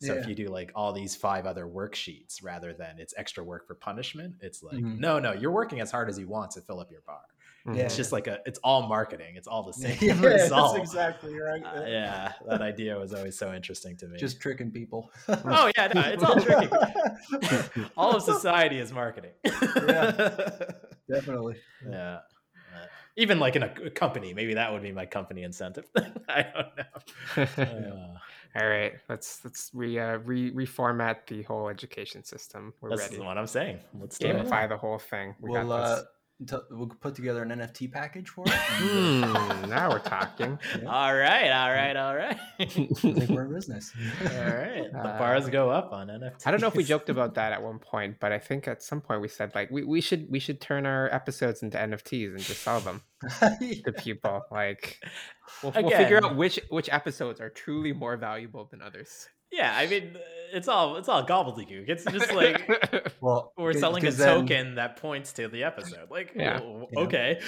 So 0.00 0.14
if 0.14 0.26
you 0.28 0.34
do 0.34 0.46
like 0.46 0.70
all 0.76 0.92
these 0.92 1.16
five 1.16 1.44
other 1.44 1.66
worksheets 1.66 2.42
rather 2.42 2.72
than 2.72 2.98
it's 2.98 3.12
extra 3.16 3.42
work 3.44 3.66
for 3.66 3.74
punishment, 3.74 4.36
it's 4.40 4.62
like 4.62 4.78
Mhm. 4.78 4.98
no, 5.00 5.18
no, 5.18 5.32
you're 5.32 5.50
working 5.52 5.80
as 5.80 5.90
hard 5.90 6.08
as 6.08 6.18
you 6.18 6.26
want 6.28 6.52
to 6.52 6.60
fill 6.62 6.80
up 6.80 6.90
your 6.90 7.00
bar. 7.02 7.20
Yeah. 7.66 7.82
It's 7.82 7.96
just 7.96 8.12
like 8.12 8.26
a, 8.28 8.38
it's 8.46 8.58
all 8.64 8.86
marketing. 8.88 9.34
It's 9.36 9.48
all 9.48 9.64
the 9.64 9.72
same 9.74 9.98
yeah, 10.00 10.14
that's 10.14 10.44
result. 10.44 10.78
exactly 10.78 11.38
right. 11.38 11.62
Uh, 11.62 11.84
yeah, 11.86 12.32
that 12.48 12.62
idea 12.62 12.96
was 12.98 13.12
always 13.12 13.36
so 13.36 13.52
interesting 13.52 13.96
to 13.98 14.06
me. 14.08 14.18
Just 14.18 14.40
tricking 14.40 14.70
people. 14.70 15.10
oh 15.28 15.70
yeah, 15.76 15.88
no, 15.88 16.00
it's 16.02 16.22
all 16.22 16.40
tricking. 16.40 16.70
all 17.96 18.16
of 18.16 18.22
society 18.22 18.78
is 18.78 18.92
marketing. 18.92 19.32
Definitely. 21.10 21.56
yeah. 21.88 22.18
Uh, 22.74 22.86
even 23.16 23.38
like 23.38 23.56
in 23.56 23.62
a, 23.62 23.72
a 23.86 23.90
company, 23.90 24.34
maybe 24.34 24.54
that 24.54 24.72
would 24.72 24.82
be 24.82 24.92
my 24.92 25.06
company 25.06 25.42
incentive. 25.42 25.86
I 26.28 26.46
don't 26.54 27.56
know. 27.56 27.92
Uh, 27.94 28.18
All 28.60 28.66
right, 28.66 28.94
let's 29.08 29.44
let's 29.44 29.70
re, 29.74 29.98
uh, 29.98 30.18
re 30.18 30.50
reformat 30.52 31.26
the 31.26 31.42
whole 31.42 31.68
education 31.68 32.24
system. 32.24 32.72
We're 32.80 32.90
ready. 32.90 33.00
That's 33.00 33.12
ready. 33.12 33.24
what 33.24 33.38
I'm 33.38 33.46
saying. 33.46 33.80
Let's 34.00 34.18
do 34.18 34.28
it. 34.28 34.36
Gamify 34.36 34.68
the 34.68 34.76
whole 34.76 34.98
thing. 34.98 35.34
We 35.40 35.50
We'll 35.50 36.06
got 36.40 36.48
this. 36.50 36.60
t- 36.68 36.74
we'll 36.76 36.86
put 36.88 37.14
together 37.14 37.42
an 37.42 37.50
NFT 37.50 37.90
package 37.92 38.28
for 38.28 38.44
it. 38.46 38.52
and, 38.80 39.24
uh, 39.24 39.38
Hmm, 39.38 39.70
now 39.70 39.90
we're 39.90 39.98
talking. 39.98 40.58
All 40.86 41.14
right, 41.14 41.50
all 41.50 41.70
right, 41.70 41.96
all 41.96 42.16
right. 42.16 42.36
I 42.58 42.64
think 42.64 43.28
we're 43.30 43.44
in 43.46 43.52
business. 43.54 43.92
all 44.20 44.26
right. 44.26 44.92
The 44.92 44.98
Uh, 44.98 45.18
bars 45.18 45.48
go 45.48 45.70
up 45.70 45.92
on 45.92 46.08
NFT. 46.08 46.46
I 46.46 46.50
don't 46.50 46.60
know 46.60 46.68
if 46.68 46.74
we 46.74 46.84
joked 46.84 47.08
about 47.10 47.34
that 47.34 47.52
at 47.52 47.62
one 47.62 47.78
point, 47.78 48.16
but 48.20 48.32
I 48.32 48.38
think 48.38 48.68
at 48.68 48.82
some 48.82 49.00
point 49.00 49.20
we 49.20 49.28
said 49.28 49.52
like 49.54 49.70
we, 49.70 49.84
we 49.84 50.00
should 50.00 50.30
we 50.30 50.38
should 50.38 50.60
turn 50.60 50.86
our 50.86 51.12
episodes 51.12 51.62
into 51.62 51.76
NFTs 51.78 52.30
and 52.30 52.40
just 52.40 52.62
sell 52.62 52.80
them 52.80 53.02
to 53.40 53.92
people. 53.96 54.42
Like 54.50 54.98
we'll, 55.62 55.72
we'll 55.72 55.90
figure 55.90 56.18
out 56.24 56.36
which 56.36 56.60
which 56.70 56.88
episodes 56.92 57.40
are 57.40 57.50
truly 57.50 57.92
more 57.92 58.16
valuable 58.16 58.66
than 58.70 58.82
others. 58.82 59.28
Yeah, 59.52 59.72
I 59.76 59.86
mean, 59.86 60.16
it's 60.52 60.68
all 60.68 60.96
it's 60.96 61.08
all 61.08 61.24
gobbledygook. 61.26 61.88
It's 61.88 62.04
just 62.04 62.32
like 62.32 63.14
well, 63.20 63.52
we're 63.56 63.72
selling 63.72 64.06
a 64.06 64.10
then- 64.10 64.40
token 64.40 64.74
that 64.76 64.96
points 64.96 65.32
to 65.34 65.48
the 65.48 65.64
episode. 65.64 66.10
Like, 66.10 66.32
Yeah. 66.34 66.58
w- 66.58 66.86
Yeah. 66.92 67.00
okay. 67.00 67.40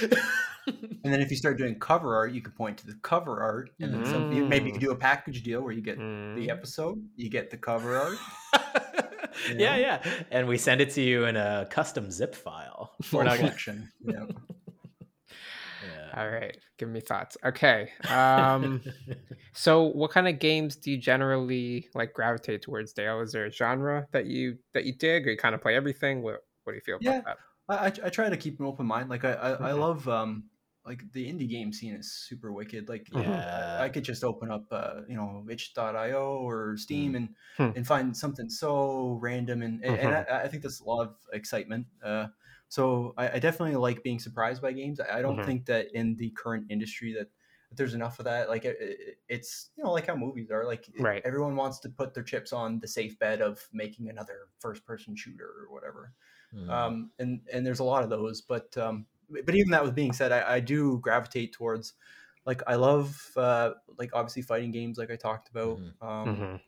And 0.67 1.13
then 1.13 1.21
if 1.23 1.31
you 1.31 1.37
start 1.37 1.57
doing 1.59 1.79
cover 1.79 2.15
art, 2.15 2.33
you 2.33 2.43
can 2.43 2.53
point 2.53 2.77
to 2.79 2.87
the 2.87 2.95
cover 3.03 3.41
art, 3.43 3.71
and 3.81 3.93
then 3.93 4.05
some, 4.05 4.31
you, 4.33 4.45
maybe 4.45 4.67
you 4.67 4.73
can 4.73 4.81
do 4.81 4.91
a 4.93 4.97
package 4.97 5.43
deal 5.43 5.63
where 5.63 5.73
you 5.73 5.81
get 5.83 5.99
Mm. 5.99 6.37
the 6.37 6.51
episode, 6.51 7.03
you 7.17 7.31
get 7.31 7.51
the 7.51 7.57
cover 7.57 7.97
art. 7.97 8.19
yeah, 9.57 9.77
yeah. 9.77 10.03
And 10.31 10.47
we 10.47 10.59
send 10.59 10.81
it 10.81 10.91
to 10.91 11.01
you 11.01 11.25
in 11.25 11.37
a 11.37 11.67
custom 11.71 12.11
zip 12.11 12.35
file. 12.35 12.93
We're 13.01 13.05
full 13.07 13.21
not 13.25 13.29
gonna. 13.31 13.39
collection. 13.39 13.91
Yeah. 14.05 14.25
Yeah. 15.83 16.21
All 16.21 16.29
right, 16.31 16.57
give 16.81 16.89
me 16.89 17.01
thoughts. 17.01 17.37
Okay. 17.45 17.91
Um 18.09 18.83
so 19.53 19.83
what 19.85 20.11
kind 20.11 20.27
of 20.29 20.39
games 20.39 20.77
do 20.77 20.91
you 20.91 20.99
generally 20.99 21.89
like 21.95 22.13
gravitate 22.15 22.63
towards, 22.63 22.93
Dale? 22.93 23.21
Is 23.21 23.33
there 23.33 23.47
a 23.47 23.51
genre 23.53 24.07
that 24.13 24.27
you 24.27 24.59
that 24.75 24.85
you 24.85 24.95
dig 24.97 25.27
or 25.27 25.31
you 25.31 25.37
kind 25.37 25.55
of 25.55 25.61
play 25.61 25.77
everything? 25.77 26.23
What 26.23 26.41
what 26.65 26.73
do 26.73 26.77
you 26.77 26.83
feel 26.83 26.97
about 26.97 27.25
that? 27.25 27.39
I, 27.69 27.75
I, 27.87 28.07
I 28.07 28.11
try 28.11 28.29
to 28.29 28.37
keep 28.37 28.59
an 28.61 28.67
open 28.67 28.87
mind. 28.87 29.09
Like 29.11 29.25
I, 29.25 29.33
I, 29.33 29.51
I 29.71 29.73
Mhm. 29.73 29.79
love 29.79 30.09
um 30.09 30.51
like 30.87 31.03
the 31.13 31.31
indie 31.31 31.49
game 31.49 31.73
scene 31.73 31.95
is 31.95 32.13
super 32.13 32.53
wicked. 32.53 32.89
Like 32.89 33.07
Mhm. 33.11 33.25
Yeah. 33.25 33.77
I 33.85 33.89
could 33.89 34.05
just 34.05 34.25
open 34.25 34.51
up 34.51 34.65
uh, 34.73 35.03
you 35.09 35.17
know 35.17 35.47
itch.io 35.51 36.39
or 36.39 36.77
Steam 36.77 37.15
and 37.15 37.29
Hmm. 37.57 37.71
and 37.77 37.87
find 37.87 38.17
something 38.17 38.49
so 38.49 39.19
random 39.21 39.63
and 39.63 39.85
and, 39.85 39.97
and 39.97 40.15
I, 40.15 40.43
I 40.45 40.49
think 40.49 40.63
that's 40.63 40.81
a 40.81 40.85
lot 40.85 41.07
of 41.07 41.17
excitement. 41.33 41.87
Uh, 42.03 42.29
so 42.71 43.15
I, 43.19 43.33
I 43.33 43.41
definitely 43.41 43.77
like 43.77 44.03
being 44.05 44.21
surprised 44.21 44.63
by 44.63 44.73
games. 44.73 45.01
I, 45.01 45.19
I 45.21 45.23
don't 45.23 45.43
Mhm. 45.43 45.45
think 45.45 45.67
that 45.67 45.93
in 45.95 46.17
the 46.17 46.31
current 46.33 46.69
industry 46.71 47.13
that, 47.15 47.29
that 47.71 47.77
there's 47.77 47.95
enough 47.95 48.19
of 48.21 48.27
that. 48.27 48.49
Like 48.49 48.65
it, 48.65 48.79
it- 48.81 49.19
it's 49.29 49.73
you 49.77 49.85
know 49.85 49.93
like 49.93 50.07
how 50.09 50.17
movies 50.17 50.51
are. 50.51 50.65
Like 50.67 50.89
Right. 50.99 51.25
everyone 51.25 51.57
wants 51.57 51.81
to 51.81 51.91
put 51.91 52.15
their 52.15 52.25
chips 52.25 52.53
on 52.55 52.81
the 52.81 52.89
safe 52.89 53.19
bet 53.19 53.43
of 53.43 53.69
making 53.73 54.09
another 54.11 54.49
first 54.61 54.87
person 54.87 55.15
shooter 55.17 55.47
or 55.69 55.73
whatever 55.75 56.15
Mm. 56.53 56.95
um, 56.95 57.13
and 57.19 57.47
and 57.53 57.67
there's 57.67 57.81
a 57.81 57.85
lot 57.85 58.05
of 58.05 58.11
those. 58.11 58.41
But 58.43 58.77
um, 58.79 59.07
but 59.29 59.55
even 59.55 59.71
that 59.73 59.83
with 59.85 59.95
being 59.95 60.13
said, 60.13 60.33
I, 60.33 60.57
I 60.57 60.61
do 60.61 60.99
gravitate 61.01 61.53
towards 61.53 61.95
like 62.47 62.63
I 62.67 62.77
love 62.77 63.31
uh, 63.37 63.75
like 63.99 64.11
obviously 64.15 64.43
fighting 64.43 64.71
games, 64.71 64.99
like 64.99 65.11
I 65.11 65.17
talked 65.17 65.51
about. 65.51 65.83
Mhm. 65.83 65.95
Um, 66.01 66.47
Mhm. 66.47 66.61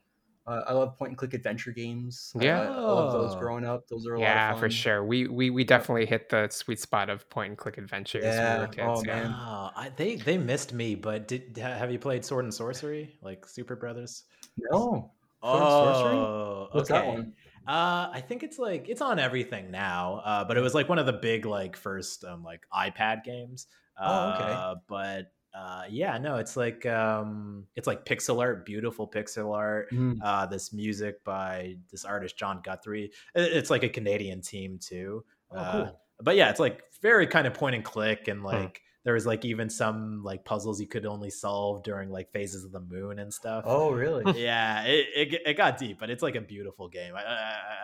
Uh, 0.46 0.62
I 0.66 0.72
love 0.72 0.96
point 0.98 1.10
and 1.10 1.18
click 1.18 1.34
adventure 1.34 1.70
games. 1.70 2.32
Yeah. 2.38 2.60
I, 2.60 2.64
I 2.64 2.92
love 2.92 3.12
those 3.12 3.34
growing 3.36 3.64
up. 3.64 3.86
Those 3.88 4.06
are 4.06 4.14
a 4.14 4.20
Yeah, 4.20 4.34
lot 4.34 4.54
of 4.54 4.60
fun. 4.60 4.60
for 4.60 4.70
sure. 4.70 5.04
We 5.04 5.28
we 5.28 5.50
we 5.50 5.64
definitely 5.64 6.06
hit 6.06 6.28
the 6.28 6.48
sweet 6.50 6.80
spot 6.80 7.10
of 7.10 7.28
point 7.30 7.50
and 7.50 7.58
click 7.58 7.78
adventures 7.78 8.24
when 8.24 8.52
we 8.52 8.54
Yeah. 8.54 8.58
were 8.58 8.66
kids. 8.66 8.80
Oh, 8.80 9.02
yeah. 9.06 9.14
man. 9.14 9.30
Wow, 9.30 9.72
I, 9.76 9.88
they 9.90 10.16
they 10.16 10.38
missed 10.38 10.72
me, 10.72 10.94
but 10.94 11.28
did 11.28 11.56
have 11.56 11.90
you 11.92 11.98
played 11.98 12.24
Sword 12.24 12.44
and 12.44 12.54
Sorcery 12.54 13.16
like 13.22 13.46
Superbrothers? 13.46 14.22
No, 14.56 15.12
Sword 15.44 15.62
and 15.62 15.72
Sorcery? 15.72 16.16
Oh, 16.18 16.68
what's 16.72 16.90
okay. 16.90 17.00
that 17.00 17.06
one? 17.06 17.32
Uh, 17.66 18.10
I 18.12 18.20
think 18.20 18.42
it's 18.42 18.58
like 18.58 18.88
it's 18.88 19.00
on 19.00 19.18
everything 19.18 19.70
now. 19.70 20.16
Uh, 20.24 20.44
but 20.44 20.56
it 20.56 20.60
was 20.60 20.74
like 20.74 20.88
one 20.88 20.98
of 20.98 21.06
the 21.06 21.12
big 21.12 21.46
like 21.46 21.76
first 21.76 22.24
um 22.24 22.42
like 22.42 22.62
iPad 22.72 23.24
games. 23.24 23.66
Oh, 23.98 24.30
okay. 24.30 24.52
Uh, 24.52 24.74
but 24.88 25.32
uh, 25.54 25.82
yeah, 25.90 26.16
no, 26.18 26.36
it's 26.36 26.56
like 26.56 26.86
um, 26.86 27.66
it's 27.76 27.86
like 27.86 28.04
pixel 28.04 28.40
art, 28.40 28.64
beautiful 28.64 29.06
pixel 29.08 29.54
art. 29.54 29.90
Mm. 29.92 30.18
Uh, 30.22 30.46
this 30.46 30.72
music 30.72 31.22
by 31.24 31.76
this 31.90 32.04
artist 32.04 32.36
John 32.38 32.60
Guthrie. 32.64 33.10
It's 33.34 33.70
like 33.70 33.82
a 33.82 33.88
Canadian 33.88 34.40
team 34.40 34.78
too. 34.78 35.24
Oh, 35.50 35.56
Uh, 35.56 35.72
cool. 35.84 36.00
but 36.22 36.36
yeah, 36.36 36.48
it's 36.50 36.60
like 36.60 36.82
very 37.02 37.26
kind 37.26 37.46
of 37.46 37.54
point 37.54 37.74
and 37.74 37.84
click, 37.84 38.28
and 38.28 38.42
like 38.42 38.80
there 39.04 39.14
was 39.14 39.26
like 39.26 39.44
even 39.44 39.68
some 39.68 40.22
like 40.22 40.44
puzzles 40.44 40.80
you 40.80 40.86
could 40.86 41.04
only 41.04 41.28
solve 41.28 41.82
during 41.82 42.08
like 42.08 42.30
phases 42.32 42.64
of 42.64 42.72
the 42.72 42.80
moon 42.80 43.18
and 43.18 43.34
stuff. 43.34 43.64
Oh, 43.66 43.90
really? 43.90 44.40
yeah, 44.40 44.84
it, 44.84 45.06
it 45.14 45.42
it 45.46 45.54
got 45.54 45.76
deep, 45.76 45.98
but 45.98 46.08
it's 46.08 46.22
like 46.22 46.36
a 46.36 46.40
beautiful 46.40 46.88
game, 46.88 47.14
I, 47.14 47.20
I, 47.22 47.34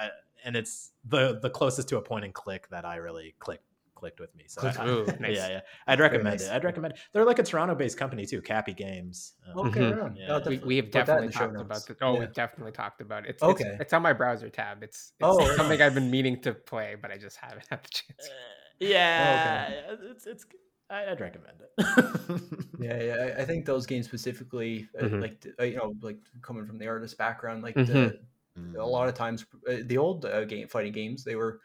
I, 0.07 0.11
and 0.45 0.57
it's 0.57 0.93
the 1.05 1.39
the 1.43 1.51
closest 1.51 1.89
to 1.89 1.97
a 1.99 2.03
point 2.03 2.25
and 2.25 2.33
click 2.33 2.69
that 2.71 2.85
I 2.87 2.97
really 2.97 3.35
clicked 3.41 3.65
clicked 3.99 4.21
with 4.21 4.35
me. 4.37 4.45
So 4.47 4.61
I- 4.67 4.75
I- 4.83 4.87
Ooh, 4.89 5.07
nice. 5.21 5.37
yeah, 5.37 5.49
yeah, 5.49 5.61
I'd 5.87 6.01
recommend 6.01 6.39
nice. 6.41 6.45
it. 6.47 6.53
I'd 6.53 6.65
recommend. 6.65 6.95
It. 6.95 7.01
They're 7.13 7.25
like 7.25 7.39
a 7.39 7.43
Toronto-based 7.43 7.99
company 7.99 8.25
too, 8.27 8.41
Capy 8.41 8.73
Games. 8.75 9.35
Um, 9.47 9.67
Okay, 9.69 9.81
Mhm. 9.81 10.17
Yeah. 10.17 10.39
We, 10.49 10.59
we 10.59 10.77
have 10.77 10.87
put 10.93 11.07
that 11.07 11.23
in 11.23 11.29
definitely 11.31 11.33
talked 11.33 11.53
notes. 11.55 11.63
about 11.63 11.87
this. 11.87 11.97
Oh, 12.01 12.15
Yeah. 12.15 12.21
we've 12.21 12.33
definitely 12.33 12.73
talked 12.73 13.01
about 13.01 13.25
it. 13.25 13.31
It's, 13.31 13.43
Okay. 13.43 13.65
it's, 13.65 13.81
it's 13.83 13.93
on 13.93 14.03
my 14.03 14.13
browser 14.13 14.49
tab. 14.51 14.83
It's, 14.83 15.13
it's 15.19 15.29
Oh, 15.29 15.57
something. 15.57 15.83
I've 15.83 15.95
been 15.95 16.11
meaning 16.11 16.41
to 16.43 16.53
play, 16.55 16.95
but 17.01 17.11
I 17.11 17.19
just 17.19 17.37
haven't 17.39 17.67
had 17.71 17.83
the 17.83 17.89
chance. 17.89 18.31
yeah, 18.79 19.71
it's 20.13 20.27
it's. 20.27 20.47
I- 20.91 21.11
I'd 21.11 21.21
recommend 21.21 21.59
it. 21.61 21.71
Yeah, 22.81 23.03
yeah. 23.03 23.15
I- 23.37 23.43
I 23.43 23.45
think 23.45 23.67
those 23.67 23.87
games 23.87 24.07
specifically, 24.07 24.89
uh, 24.99 25.05
Mhm. 25.05 25.21
like 25.21 25.45
uh, 25.61 25.65
you 25.65 25.77
know, 25.77 25.95
like 26.01 26.19
coming 26.43 26.65
from 26.65 26.79
the 26.79 26.87
artist 26.87 27.19
background, 27.19 27.63
like 27.63 27.75
Mhm. 27.75 27.87
the 27.87 28.21
Mm. 28.59 28.77
a 28.77 28.85
lot 28.85 29.09
of 29.09 29.15
times 29.15 29.47
uh, 29.71 29.77
the 29.85 29.97
old 29.97 30.25
uh, 30.25 30.45
game 30.45 30.67
fighting 30.67 30.93
games 30.93 31.23
they 31.23 31.37
were 31.37 31.61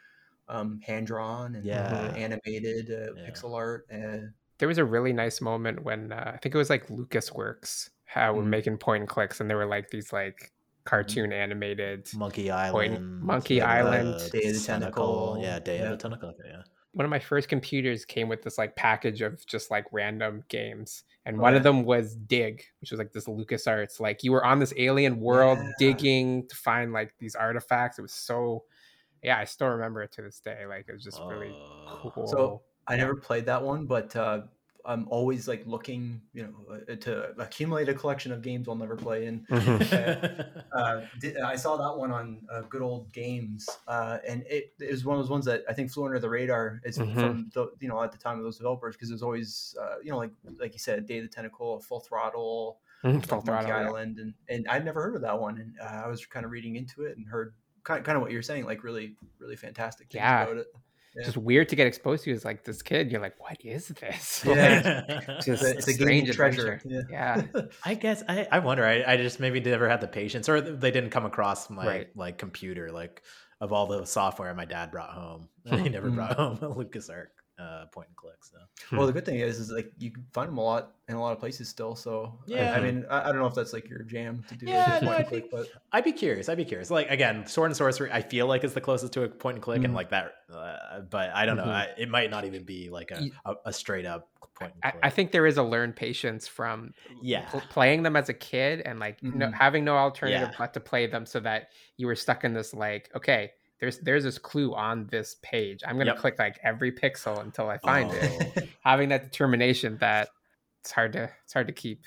um, 0.47 0.79
hand 0.81 1.07
drawn 1.07 1.55
and 1.55 1.65
Yeah. 1.65 2.13
animated 2.15 2.91
uh, 2.91 3.13
Yeah. 3.15 3.29
pixel 3.29 3.55
art. 3.55 3.85
Uh, 3.91 4.27
There 4.59 4.67
was 4.67 4.77
a 4.77 4.85
really 4.85 5.13
nice 5.13 5.41
moment 5.41 5.83
when 5.83 6.11
uh, 6.11 6.31
I 6.35 6.37
think 6.37 6.53
it 6.53 6.57
was 6.57 6.69
like 6.69 6.87
LucasArts 6.87 7.89
how 8.05 8.33
we're 8.33 8.43
Mhm. 8.43 8.47
making 8.47 8.77
point 8.77 9.01
and 9.01 9.09
clicks, 9.09 9.39
and 9.39 9.49
there 9.49 9.57
were 9.57 9.65
like 9.65 9.89
these 9.89 10.13
like 10.13 10.51
cartoon 10.85 11.31
animated. 11.33 12.09
Monkey 12.13 12.49
Point- 12.49 12.93
Island, 12.93 13.21
Monkey 13.21 13.61
uh, 13.61 13.67
Island. 13.67 14.31
Day 14.31 14.43
of 14.49 14.53
the 14.53 14.59
Tentacle, 14.59 15.37
yeah, 15.41 15.59
Day 15.59 15.77
yeah. 15.79 15.83
of 15.85 15.91
the 15.91 15.97
Tentacle, 15.97 16.33
yeah. 16.45 16.61
One 16.91 17.05
of 17.05 17.09
my 17.09 17.17
first 17.19 17.49
computers 17.49 18.05
came 18.05 18.27
with 18.29 18.43
this 18.43 18.57
like 18.59 18.75
package 18.75 19.21
of 19.21 19.43
just 19.47 19.71
like 19.71 19.85
random 19.91 20.43
games, 20.49 21.05
and 21.25 21.37
Oh, 21.37 21.41
one 21.41 21.53
yeah. 21.53 21.57
of 21.57 21.63
them 21.63 21.85
was 21.85 22.15
Dig, 22.15 22.63
which 22.81 22.91
was 22.91 22.99
like 22.99 23.11
this 23.13 23.25
LucasArts. 23.25 23.99
Like 23.99 24.23
you 24.23 24.31
were 24.31 24.45
on 24.45 24.59
this 24.59 24.73
alien 24.77 25.19
world 25.19 25.57
Yeah. 25.57 25.71
digging 25.79 26.47
to 26.49 26.55
find 26.55 26.93
like 26.93 27.15
these 27.17 27.33
artifacts. 27.35 27.97
It 27.97 28.03
was 28.03 28.13
so, 28.13 28.65
yeah, 29.23 29.37
I 29.39 29.45
still 29.45 29.67
remember 29.67 30.01
it 30.03 30.11
to 30.13 30.21
this 30.21 30.39
day. 30.39 30.65
Like 30.67 30.85
it 30.89 30.93
was 30.93 31.03
just 31.03 31.19
really 31.27 31.51
Oh. 31.53 32.11
cool. 32.13 32.27
So 32.27 32.61
I 32.87 32.95
never 32.97 33.15
played 33.15 33.45
that 33.45 33.61
one, 33.63 33.85
but 33.85 34.15
uh, 34.15 34.41
I'm 34.85 35.07
always 35.07 35.47
like 35.47 35.65
looking, 35.65 36.21
you 36.33 36.43
know, 36.43 36.75
uh, 36.91 36.95
to 36.97 37.31
accumulate 37.39 37.87
a 37.87 37.93
collection 37.93 38.31
of 38.33 38.41
games 38.41 38.67
I'll 38.67 38.75
never 38.75 38.97
play. 38.97 39.27
And 39.27 39.45
uh, 39.51 41.01
I 41.45 41.55
saw 41.55 41.77
that 41.77 41.97
one 41.97 42.11
on 42.11 42.41
uh, 42.51 42.61
Good 42.61 42.81
Old 42.81 43.11
Games, 43.13 43.69
uh, 43.87 44.17
and 44.27 44.43
it, 44.49 44.73
it 44.79 44.91
was 44.91 45.05
one 45.05 45.17
of 45.17 45.23
those 45.23 45.29
ones 45.31 45.45
that 45.45 45.63
I 45.69 45.73
think 45.73 45.91
flew 45.91 46.05
under 46.05 46.19
the 46.19 46.29
radar. 46.29 46.81
It's 46.83 46.97
Mhm. 46.97 47.13
from 47.13 47.49
the, 47.53 47.67
you 47.79 47.87
know 47.87 48.01
at 48.03 48.11
the 48.11 48.17
time 48.17 48.37
of 48.37 48.43
those 48.43 48.57
developers 48.57 48.95
because 48.95 49.09
it 49.09 49.13
was 49.13 49.23
always 49.23 49.75
uh, 49.81 49.95
you 50.03 50.11
know 50.11 50.17
like 50.17 50.31
like 50.59 50.73
you 50.73 50.79
said, 50.79 51.05
Day 51.05 51.19
of 51.19 51.23
the 51.23 51.29
Tentacle, 51.29 51.79
Full 51.81 51.99
Throttle, 52.01 52.79
Full 53.01 53.13
like 53.13 53.23
Throttle, 53.25 53.45
Monkey 53.53 53.69
yeah. 53.69 53.87
Island, 53.87 54.19
and 54.19 54.33
and 54.49 54.67
I'd 54.67 54.83
never 54.85 55.01
heard 55.01 55.15
of 55.15 55.21
that 55.21 55.39
one, 55.39 55.59
and 55.59 55.75
uh, 55.81 56.03
I 56.05 56.07
was 56.07 56.25
kind 56.25 56.45
of 56.45 56.51
reading 56.51 56.75
into 56.75 57.03
it 57.03 57.17
and 57.17 57.27
heard 57.27 57.53
kind 57.83 58.03
kind 58.03 58.15
of 58.15 58.21
what 58.21 58.31
you're 58.31 58.41
saying, 58.41 58.65
like 58.65 58.83
really 58.83 59.15
really 59.39 59.55
fantastic 59.55 60.07
things 60.11 60.21
Yeah. 60.21 60.43
about 60.43 60.57
it. 60.57 60.67
Yeah. 61.15 61.25
just 61.25 61.37
weird 61.37 61.69
to 61.69 61.75
get 61.75 61.85
exposed 61.85 62.23
to 62.23 62.31
is 62.31 62.43
like 62.43 62.63
this 62.63 62.81
kid. 62.81 63.11
You're 63.11 63.21
like, 63.21 63.39
what 63.39 63.57
is 63.63 63.89
this? 63.89 64.43
Yeah. 64.47 65.03
Like, 65.07 65.29
It's 65.29 65.45
just 65.45 65.63
a, 65.63 65.69
it's 65.77 65.87
a 65.87 65.93
strange 65.93 66.35
treasure. 66.35 66.81
Yeah. 66.83 67.01
Yeah. 67.07 67.43
I 67.85 67.93
guess 67.93 68.23
I, 68.27 68.47
I 68.51 68.57
wonder. 68.59 68.83
I, 68.83 69.03
I 69.05 69.17
just 69.17 69.39
maybe 69.39 69.59
never 69.59 69.87
had 69.87 70.01
the 70.01 70.07
patience, 70.07 70.49
or 70.49 70.59
they 70.59 70.89
didn't 70.89 71.11
come 71.11 71.25
across 71.25 71.69
my 71.69 71.85
Right. 71.85 72.07
like 72.15 72.39
computer, 72.39 72.91
like 72.91 73.21
of 73.61 73.71
all 73.71 73.85
the 73.85 74.05
software 74.05 74.53
my 74.55 74.65
dad 74.65 74.89
brought 74.89 75.11
home. 75.11 75.49
he 75.65 75.87
never 75.89 76.09
Mhm. 76.09 76.15
brought 76.15 76.33
home 76.35 76.57
a 76.63 76.69
LucasArts 76.73 77.27
uh, 77.59 77.85
point 77.91 78.07
and 78.07 78.15
click. 78.17 78.37
So 78.41 78.57
Well, 78.97 79.05
the 79.05 79.13
good 79.13 79.25
thing 79.25 79.39
is, 79.39 79.59
is 79.59 79.71
like 79.71 79.91
you 79.99 80.11
can 80.11 80.25
find 80.33 80.49
them 80.49 80.57
a 80.57 80.61
lot 80.63 80.93
in 81.07 81.15
a 81.15 81.21
lot 81.21 81.33
of 81.33 81.39
places 81.39 81.69
still. 81.69 81.95
So 81.95 82.39
Yeah. 82.47 82.73
I, 82.73 82.79
mean, 82.79 83.05
I, 83.09 83.21
I 83.21 83.31
don't 83.31 83.37
know 83.39 83.45
if 83.45 83.53
that's 83.53 83.73
like 83.73 83.87
your 83.89 83.99
jam 84.03 84.43
to 84.49 84.55
do. 84.55 84.65
Yeah, 84.65 84.89
point 84.99 85.03
no, 85.03 85.11
and 85.11 85.17
I 85.19 85.23
click, 85.23 85.43
think- 85.43 85.51
but 85.51 85.67
I'd 85.91 86.03
be 86.03 86.13
curious. 86.13 86.49
I'd 86.49 86.57
be 86.57 86.65
curious. 86.65 86.89
Like 86.89 87.09
again, 87.11 87.45
Sword 87.45 87.69
and 87.71 87.77
Sorcery, 87.77 88.11
I 88.11 88.21
feel 88.21 88.47
like 88.47 88.63
is 88.63 88.73
the 88.73 88.81
closest 88.81 89.13
to 89.13 89.23
a 89.23 89.29
point 89.29 89.55
and 89.57 89.63
click, 89.63 89.83
and 89.83 89.93
Mhm. 89.93 89.97
like 89.97 90.09
that. 90.09 90.33
Uh, 90.51 91.01
but 91.09 91.29
I 91.31 91.45
don't 91.45 91.57
know. 91.57 91.63
Mhm. 91.65 91.69
I, 91.73 91.89
it 91.97 92.09
might 92.09 92.29
not 92.31 92.45
even 92.45 92.63
be 92.63 92.89
like 92.89 93.11
a 93.11 93.29
a 93.65 93.73
straight 93.73 94.05
up 94.05 94.29
point 94.55 94.71
and 94.73 94.81
I, 94.83 94.91
click. 94.91 95.05
I 95.05 95.09
think 95.09 95.31
there 95.31 95.45
is 95.45 95.57
a 95.57 95.63
learned 95.63 95.95
patience 95.95 96.47
from 96.47 96.93
yeah. 97.21 97.49
pl- 97.49 97.61
playing 97.69 98.03
them 98.03 98.15
as 98.15 98.29
a 98.29 98.33
kid 98.33 98.81
and 98.81 98.99
like 98.99 99.21
no, 99.23 99.47
Mhm. 99.47 99.53
having 99.53 99.83
no 99.83 99.95
alternative 99.97 100.49
Yeah. 100.49 100.55
but 100.57 100.73
to 100.73 100.79
play 100.79 101.07
them 101.07 101.25
so 101.25 101.39
that 101.41 101.69
you 101.97 102.05
were 102.07 102.15
stuck 102.15 102.43
in 102.43 102.53
this 102.53 102.73
like 102.73 103.09
okay 103.15 103.51
there's 103.83 103.99
there's 103.99 104.23
this 104.23 104.37
clue 104.37 104.73
on 104.73 105.05
this 105.07 105.35
page 105.41 105.81
i'm 105.85 105.97
gonna 105.97 106.11
Yep. 106.11 106.17
click 106.19 106.39
like 106.39 106.57
every 106.63 106.91
pixel 106.91 107.41
until 107.41 107.67
i 107.69 107.77
find 107.79 108.09
it 108.13 108.51
Oh. 108.57 108.61
having 108.89 109.09
that 109.09 109.23
determination 109.23 109.97
that 109.99 110.29
it's 110.81 110.91
hard 110.91 111.11
to 111.13 111.29
it's 111.43 111.51
hard 111.53 111.67
to 111.67 111.73
keep 111.73 112.01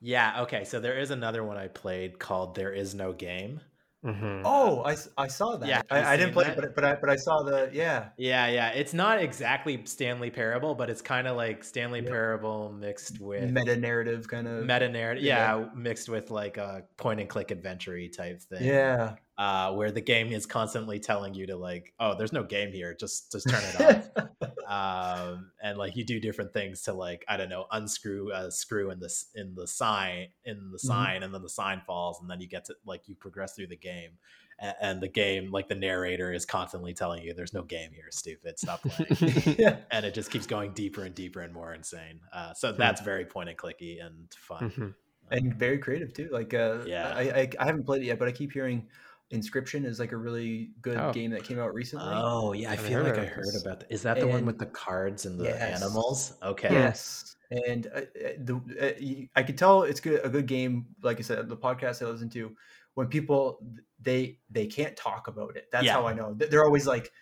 Yeah. 0.00 0.42
Okay. 0.42 0.64
So 0.64 0.78
there 0.80 0.98
is 0.98 1.10
another 1.10 1.42
one 1.42 1.56
I 1.58 1.66
played 1.68 2.18
called 2.20 2.54
"There 2.54 2.72
Is 2.72 2.94
No 2.94 3.12
Game." 3.12 3.60
Mhm. 4.06 4.42
oh, 4.44 4.84
I 4.84 5.26
saw 5.26 5.56
that. 5.56 5.68
Yeah, 5.68 5.82
I, 5.90 6.12
I 6.14 6.16
didn't 6.16 6.32
play 6.32 6.44
that? 6.44 6.56
it, 6.56 6.60
but 6.60 6.74
but 6.76 6.84
I 6.84 6.94
but 6.94 7.10
I 7.10 7.16
saw 7.16 7.42
the 7.42 7.68
yeah. 7.72 8.10
Yeah, 8.16 8.46
yeah. 8.46 8.68
It's 8.70 8.94
not 8.94 9.20
exactly 9.20 9.82
Stanley 9.86 10.30
Parable, 10.30 10.76
but 10.76 10.88
it's 10.88 11.02
kind 11.02 11.26
of 11.26 11.36
like 11.36 11.64
Stanley 11.64 12.00
Yep. 12.02 12.10
Parable 12.12 12.70
mixed 12.72 13.18
with 13.20 13.50
Meta 13.50 13.74
narrative 13.76 14.28
kind 14.28 14.46
of. 14.46 14.64
meta 14.64 14.88
narrative. 14.88 15.24
yeah. 15.24 15.58
Yeah, 15.58 15.66
mixed 15.74 16.08
with 16.08 16.30
like 16.30 16.58
a 16.58 16.84
point 16.96 17.18
and 17.18 17.28
click 17.28 17.50
adventure 17.50 17.98
type 18.08 18.40
thing. 18.42 18.62
Yeah. 18.64 19.16
Uh, 19.38 19.72
where 19.72 19.92
the 19.92 20.00
game 20.00 20.32
is 20.32 20.46
constantly 20.46 20.98
telling 20.98 21.32
you 21.32 21.46
to 21.46 21.56
like, 21.56 21.94
oh, 22.00 22.12
there's 22.18 22.32
no 22.32 22.42
game 22.42 22.72
here. 22.72 22.92
Just 22.98 23.30
just 23.30 23.48
turn 23.48 23.62
it 23.62 23.80
off. 23.80 24.28
um, 24.68 25.52
and 25.62 25.78
like 25.78 25.94
you 25.94 26.04
do 26.04 26.18
different 26.18 26.52
things 26.52 26.82
to 26.82 26.92
like 26.92 27.24
I 27.28 27.36
don't 27.36 27.48
know 27.48 27.66
unscrew 27.70 28.32
a 28.32 28.50
screw 28.50 28.90
in 28.90 28.98
this 28.98 29.26
in 29.36 29.54
the 29.54 29.68
sign 29.68 30.30
in 30.44 30.72
the 30.72 30.78
sign, 30.80 31.22
and 31.22 31.32
then 31.32 31.42
the 31.42 31.48
sign 31.48 31.82
falls, 31.86 32.20
and 32.20 32.28
then 32.28 32.40
you 32.40 32.48
get 32.48 32.64
to 32.64 32.74
like 32.84 33.08
you 33.08 33.14
progress 33.14 33.54
through 33.54 33.68
the 33.68 33.76
game, 33.76 34.10
and, 34.58 34.74
and 34.80 35.00
the 35.00 35.08
game 35.08 35.52
like 35.52 35.68
the 35.68 35.74
narrator 35.76 36.32
is 36.32 36.44
constantly 36.44 36.92
telling 36.92 37.22
you 37.22 37.32
there's 37.32 37.54
no 37.54 37.62
game 37.62 37.92
here, 37.92 38.08
stupid, 38.10 38.58
stop 38.58 38.82
playing. 38.82 39.56
yeah. 39.56 39.76
and 39.92 40.04
it 40.04 40.14
just 40.14 40.32
keeps 40.32 40.46
going 40.46 40.72
deeper 40.72 41.04
and 41.04 41.14
deeper 41.14 41.42
and 41.42 41.54
more 41.54 41.72
insane. 41.74 42.18
Uh, 42.32 42.52
so 42.54 42.72
that's 42.72 43.00
very 43.02 43.24
point 43.24 43.48
and 43.48 43.56
clicky 43.56 44.04
and 44.04 44.34
fun. 44.36 44.70
Mhm. 44.70 44.94
And 45.30 45.54
very 45.54 45.78
creative 45.78 46.12
too. 46.12 46.28
Like 46.32 46.54
uh, 46.54 46.78
Yeah. 46.86 47.12
I, 47.14 47.20
I 47.20 47.48
I 47.60 47.66
haven't 47.66 47.84
played 47.84 48.02
it 48.02 48.06
yet, 48.06 48.18
but 48.18 48.28
I 48.28 48.32
keep 48.32 48.50
hearing 48.52 48.88
Inscription 49.30 49.84
is 49.84 50.00
like 50.00 50.12
a 50.12 50.16
really 50.16 50.70
good 50.80 50.96
Oh. 50.96 51.12
game 51.12 51.30
that 51.32 51.44
came 51.44 51.58
out 51.58 51.74
recently. 51.74 52.06
Oh 52.08 52.52
yeah, 52.54 52.68
I 52.70 52.76
Haven't 52.76 52.90
feel 52.90 53.02
like 53.02 53.18
I 53.18 53.26
heard 53.26 53.44
about 53.60 53.80
that. 53.80 53.92
Is 53.92 54.02
that 54.02 54.18
the 54.20 54.26
one 54.26 54.46
with 54.46 54.58
the 54.58 54.66
cards 54.66 55.26
and 55.26 55.38
the 55.38 55.44
Yes. 55.44 55.82
animals? 55.82 56.32
Okay. 56.42 56.72
Yes, 56.72 57.36
and 57.50 57.86
uh, 57.88 57.98
uh, 57.98 58.02
the 58.38 58.54
uh, 58.80 58.92
y- 59.00 59.28
I 59.36 59.42
could 59.42 59.58
tell 59.58 59.82
it's 59.82 60.00
good 60.00 60.20
a 60.24 60.30
good 60.30 60.46
game. 60.46 60.86
Like 61.02 61.18
I 61.18 61.22
said, 61.22 61.48
the 61.48 61.56
podcast 61.56 62.00
I 62.00 62.10
listen 62.10 62.30
to, 62.30 62.54
when 62.94 63.08
people 63.08 63.60
they 64.00 64.38
they 64.50 64.66
can't 64.66 64.96
talk 64.96 65.28
about 65.28 65.56
it. 65.56 65.68
That's 65.72 65.84
Yeah. 65.84 65.92
how 65.92 66.06
I 66.06 66.14
know. 66.14 66.32
They're 66.34 66.64
always 66.64 66.86
like, 66.86 67.12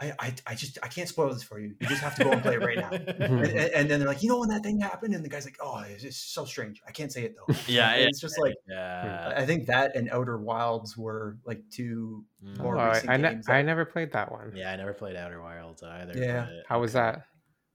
I, 0.00 0.12
I, 0.18 0.34
I 0.48 0.54
just 0.56 0.78
I 0.82 0.88
can't 0.88 1.08
spoil 1.08 1.32
this 1.32 1.42
for 1.44 1.60
you. 1.60 1.74
You 1.80 1.86
just 1.86 2.02
have 2.02 2.16
to 2.16 2.24
go 2.24 2.32
and 2.32 2.42
play 2.42 2.54
it 2.54 2.60
right 2.60 2.76
now. 2.78 2.90
and, 2.90 3.10
and- 3.44 3.54
and 3.54 3.90
then 3.90 4.00
they're 4.00 4.08
like, 4.08 4.22
you 4.24 4.28
know 4.28 4.40
when 4.40 4.48
that 4.48 4.62
thing 4.64 4.80
happened, 4.80 5.14
and 5.14 5.24
the 5.24 5.28
guy's 5.28 5.44
like, 5.44 5.56
oh, 5.62 5.84
it's, 5.88 6.02
it's 6.02 6.16
so 6.16 6.44
strange. 6.44 6.82
I 6.86 6.90
can't 6.90 7.12
say 7.12 7.22
it 7.22 7.36
though. 7.36 7.54
yeah, 7.68 7.92
And 7.92 8.08
it's 8.08 8.20
just 8.20 8.38
like 8.40 8.54
yeah. 8.68 9.32
I 9.36 9.46
think 9.46 9.66
that 9.66 9.94
and 9.94 10.10
Outer 10.10 10.38
Wilds 10.38 10.96
were 10.96 11.38
like 11.44 11.62
two. 11.70 12.24
Mm. 12.44 12.58
More 12.58 12.76
Oh, 12.76 12.80
I, 12.80 12.88
recent 12.90 13.10
I, 13.10 13.16
ne- 13.18 13.30
games 13.30 13.48
I 13.48 13.58
that- 13.58 13.66
never 13.66 13.84
played 13.84 14.12
that 14.12 14.32
one. 14.32 14.52
Yeah, 14.56 14.72
I 14.72 14.76
never 14.76 14.94
played 14.94 15.14
Outer 15.16 15.40
Wilds 15.40 15.82
either. 15.82 16.12
Yeah. 16.16 16.46
but- 16.46 16.64
How 16.68 16.80
was 16.80 16.92
that? 16.94 17.22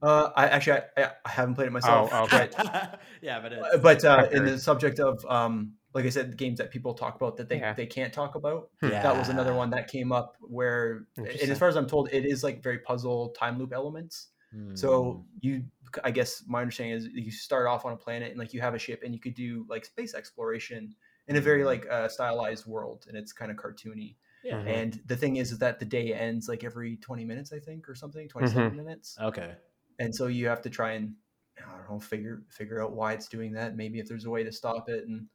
Uh, 0.01 0.29
I 0.35 0.47
actually 0.47 0.79
I, 0.97 1.11
I 1.25 1.29
haven't 1.29 1.55
played 1.55 1.67
it 1.67 1.71
myself. 1.71 2.09
Oh, 2.13 2.25
but 2.31 2.99
yeah, 3.21 3.39
but 3.41 3.51
it's, 3.53 3.77
but 3.81 4.05
uh, 4.05 4.27
in 4.31 4.45
the 4.45 4.57
subject 4.57 4.99
of 4.99 5.25
um, 5.25 5.73
like 5.93 6.05
I 6.05 6.09
said, 6.09 6.37
games 6.37 6.59
that 6.59 6.69
people 6.71 6.93
talk 6.93 7.15
about 7.15 7.37
that 7.37 7.49
they, 7.49 7.59
Yeah. 7.59 7.73
they 7.73 7.85
can't 7.87 8.13
talk 8.13 8.35
about. 8.35 8.69
yeah. 8.81 9.01
That 9.01 9.15
was 9.17 9.29
another 9.29 9.53
one 9.55 9.69
that 9.71 9.87
came 9.87 10.11
up 10.11 10.35
where, 10.41 11.07
and 11.17 11.27
as 11.27 11.57
far 11.57 11.67
as 11.67 11.75
I'm 11.75 11.87
told, 11.87 12.09
it 12.11 12.25
is 12.25 12.43
like 12.43 12.61
very 12.61 12.79
puzzle 12.79 13.29
time 13.29 13.57
loop 13.57 13.73
elements. 13.73 14.27
So 14.73 15.25
you, 15.41 15.63
I 16.03 16.09
guess 16.09 16.43
my 16.47 16.61
understanding 16.61 16.95
is 16.97 17.05
you 17.13 17.29
start 17.31 17.67
off 17.67 17.85
on 17.85 17.93
a 17.93 17.97
planet 17.97 18.29
and 18.31 18.39
like 18.39 18.51
you 18.51 18.61
have 18.61 18.73
a 18.73 18.79
ship 18.79 19.03
and 19.03 19.13
you 19.13 19.19
could 19.19 19.35
do 19.35 19.63
like 19.69 19.85
space 19.85 20.15
exploration 20.15 20.95
in 21.27 21.35
a 21.35 21.41
very 21.41 21.63
like 21.63 21.85
uh, 21.89 22.07
stylized 22.07 22.65
world 22.65 23.05
and 23.07 23.15
it's 23.15 23.31
kind 23.31 23.51
of 23.51 23.57
cartoony. 23.57 24.15
yeah. 24.43 24.55
Mhm. 24.55 24.67
And 24.67 25.01
the 25.05 25.15
thing 25.15 25.35
is, 25.35 25.51
is 25.51 25.59
that 25.59 25.77
the 25.79 25.85
day 25.85 26.13
ends 26.15 26.47
like 26.49 26.63
every 26.63 26.97
20 26.97 27.25
minutes, 27.25 27.53
I 27.53 27.59
think, 27.59 27.87
or 27.87 27.93
something, 27.93 28.27
27 28.27 28.75
minutes. 28.75 29.17
Okay. 29.21 29.53
and 29.99 30.13
so 30.15 30.25
you 30.27 30.47
have 30.47 30.61
to 30.63 30.69
try 30.69 30.93
and 30.93 31.13
I 31.59 31.61
don't 31.77 31.89
know 31.91 31.99
figure 31.99 32.41
figure 32.49 32.81
out 32.81 32.93
why 32.93 33.13
it's 33.13 33.27
doing 33.27 33.51
that. 33.53 33.75
Maybe 33.75 33.99
if 33.99 34.07
there's 34.07 34.25
a 34.25 34.29
way 34.31 34.43
to 34.43 34.51
stop 34.51 34.89
it, 34.89 35.05
and 35.07 35.27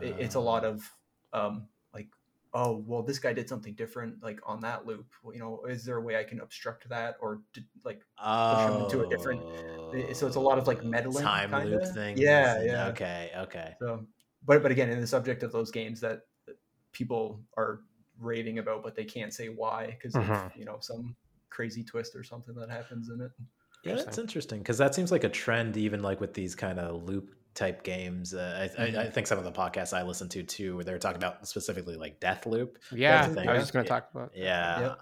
it, 0.00 0.16
it's 0.18 0.34
a 0.34 0.40
lot 0.40 0.64
Uh, 0.64 0.66
of 0.66 0.90
um, 1.32 1.68
like, 1.94 2.08
oh 2.54 2.76
well, 2.78 3.02
this 3.02 3.18
guy 3.18 3.32
did 3.32 3.48
something 3.48 3.74
different 3.74 4.22
like 4.22 4.40
on 4.46 4.60
that 4.60 4.86
loop. 4.86 5.12
You 5.32 5.38
know, 5.40 5.64
is 5.66 5.84
there 5.84 5.96
a 5.98 6.02
way 6.02 6.16
I 6.18 6.24
can 6.24 6.40
obstruct 6.40 6.88
that 6.88 7.16
or 7.20 7.42
d- 7.52 7.66
like? 7.84 8.04
oh, 8.18 8.66
them 8.66 8.80
into 8.80 9.00
a 9.02 9.06
different- 9.08 9.46
so 10.16 10.26
it's 10.26 10.36
a 10.36 10.40
lot 10.40 10.58
of, 10.58 10.66
like, 10.66 10.82
meddling, 10.84 11.26
time 11.26 11.50
kinda? 11.50 11.78
things. 11.94 12.20
Yeah, 12.20 12.62
yeah. 12.62 12.88
Okay, 12.88 13.32
okay. 13.36 13.76
So, 13.80 14.06
but 14.44 14.62
but 14.62 14.70
again, 14.72 14.90
in 14.90 15.00
the 15.00 15.06
subject 15.06 15.42
of 15.42 15.52
those 15.52 15.70
games 15.70 16.00
that 16.00 16.22
people 16.92 17.44
are 17.56 17.82
raving 18.18 18.58
about, 18.58 18.82
but 18.82 18.94
they 18.94 19.04
can't 19.04 19.34
say 19.34 19.48
why 19.48 19.86
because 19.92 20.18
of 20.18 20.26
Mhm. 20.26 20.52
you 20.54 20.64
know 20.64 20.78
some 20.80 21.16
crazy 21.50 21.84
twist 21.84 22.14
or 22.16 22.24
something 22.24 22.54
that 22.56 22.70
happens 22.70 23.10
in 23.10 23.20
it. 23.20 23.32
Yeah, 23.82 23.96
that's 23.96 24.18
interesting 24.18 24.60
because 24.60 24.78
that 24.78 24.94
seems 24.94 25.10
like 25.10 25.24
a 25.24 25.28
trend, 25.28 25.76
even 25.76 26.02
like 26.02 26.20
with 26.20 26.34
these 26.34 26.54
kind 26.54 26.78
of 26.78 27.02
loop 27.02 27.34
type 27.54 27.82
games. 27.82 28.34
Uh, 28.34 28.68
I, 28.78 28.82
I, 28.82 28.86
I 29.02 29.10
think 29.10 29.26
some 29.26 29.38
of 29.38 29.44
the 29.44 29.52
podcasts 29.52 29.92
I 29.92 30.02
listen 30.02 30.28
to 30.30 30.42
too, 30.42 30.76
where 30.76 30.84
they 30.84 30.92
were 30.92 30.98
talking 30.98 31.16
about 31.18 31.46
specifically 31.46 31.96
like 31.96 32.20
Death 32.20 32.46
Loop. 32.46 32.78
Yeah, 32.90 33.28
the 33.28 33.34
thing, 33.34 33.48
I 33.48 33.54
was 33.54 33.62
just 33.62 33.72
going 33.72 33.84
to 33.84 33.88
talk 33.88 34.08
about. 34.14 34.32
Yeah. 34.34 34.94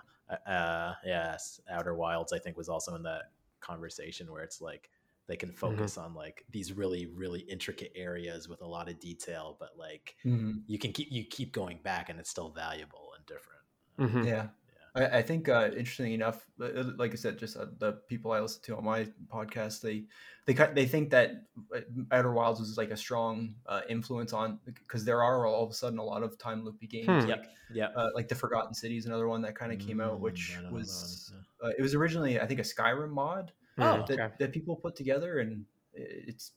Uh, 0.46 0.94
yes. 1.04 1.60
Outer 1.70 1.94
Wilds, 1.94 2.32
I 2.32 2.38
think, 2.38 2.56
was 2.56 2.68
also 2.68 2.94
in 2.94 3.02
that 3.04 3.32
conversation 3.60 4.30
where 4.30 4.42
it's 4.42 4.60
like 4.60 4.90
they 5.26 5.36
can 5.36 5.52
focus 5.52 5.96
on 5.98 6.14
like 6.14 6.44
these 6.50 6.72
really, 6.72 7.06
really 7.06 7.40
intricate 7.40 7.92
areas 7.94 8.48
with 8.48 8.62
a 8.62 8.66
lot 8.66 8.88
of 8.88 8.98
detail, 9.00 9.56
but 9.60 9.70
like 9.78 10.16
you 10.24 10.78
can 10.78 10.92
keep 10.92 11.08
you 11.10 11.24
keep 11.24 11.52
going 11.52 11.78
back 11.82 12.08
and 12.08 12.18
it's 12.18 12.30
still 12.30 12.50
valuable 12.50 13.12
and 13.16 13.26
different. 13.26 13.60
Mhm. 13.98 14.26
Yeah. 14.26 14.46
I, 14.94 15.18
I 15.18 15.22
think, 15.22 15.48
uh, 15.48 15.66
interestingly 15.72 16.14
enough, 16.14 16.48
uh, 16.60 16.84
like 16.96 17.12
I 17.12 17.16
said, 17.16 17.38
just 17.38 17.56
uh, 17.56 17.66
the 17.78 17.94
people 18.08 18.32
I 18.32 18.40
listen 18.40 18.62
to 18.64 18.76
on 18.76 18.84
my 18.84 19.04
podcast, 19.26 19.80
they 19.82 20.06
they 20.46 20.54
they 20.74 20.86
think 20.86 21.10
that 21.10 21.30
uh, 21.74 21.80
Outer 22.12 22.32
Wilds 22.32 22.60
was 22.60 22.76
like 22.76 22.90
a 22.90 22.96
strong 22.96 23.56
uh, 23.66 23.82
influence 23.88 24.32
on 24.32 24.60
because 24.64 25.04
there 25.04 25.22
are 25.22 25.46
all 25.46 25.64
of 25.64 25.70
a 25.70 25.74
sudden 25.74 25.98
a 25.98 26.04
lot 26.04 26.22
of 26.22 26.38
time 26.38 26.64
loopy 26.64 26.86
games, 26.86 27.24
Hmm. 27.24 27.32
like 27.32 27.46
Yep. 27.68 27.96
uh, 27.96 28.08
like 28.14 28.28
the 28.28 28.34
Forgotten 28.34 28.74
City 28.74 28.96
is 28.96 29.06
another 29.06 29.28
one 29.28 29.42
that 29.42 29.56
kind 29.56 29.72
of 29.72 29.78
came 29.78 30.00
out, 30.00 30.20
Mm, 30.20 30.20
which 30.20 30.58
I 30.58 30.62
don't 30.62 30.74
know 30.74 30.84
that 30.86 31.10
was 31.10 31.34
uh, 31.62 31.70
it 31.78 31.82
was 31.82 31.94
originally 31.94 32.40
I 32.40 32.46
think 32.46 32.60
a 32.60 32.64
Skyrim 32.64 33.10
mod 33.10 33.52
Oh, 33.80 34.02
Mm, 34.02 34.04
that, 34.06 34.20
okay. 34.20 34.30
that 34.38 34.52
people 34.52 34.76
put 34.76 34.94
together, 34.96 35.38
and 35.38 35.64
it's 35.94 36.52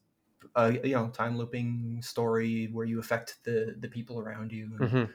a 0.56 0.74
you 0.74 0.94
know 0.96 1.10
time 1.10 1.38
looping 1.38 2.02
story 2.02 2.68
where 2.68 2.86
you 2.86 3.00
affect 3.00 3.44
the 3.46 3.76
the 3.80 3.88
people 3.90 4.20
around 4.20 4.52
you. 4.52 4.76
And, 4.76 4.92
Mhm. 4.92 5.14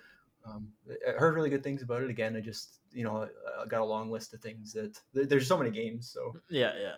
Um, 0.49 0.69
I 1.07 1.13
heard 1.13 1.35
really 1.35 1.51
good 1.51 1.63
things 1.63 1.83
about 1.83 2.03
it. 2.03 2.11
Again, 2.11 2.37
I 2.37 2.41
just 2.41 2.81
you 2.93 3.05
know 3.05 3.29
I 3.61 3.67
got 3.67 3.81
a 3.81 3.85
long 3.85 4.11
list 4.11 4.33
of 4.35 4.41
things 4.41 4.73
that 4.73 4.99
there's 5.13 5.47
so 5.47 5.59
many 5.59 5.71
games. 5.71 6.11
So 6.13 6.33
Yeah, 6.49 6.73
yeah. 6.81 6.95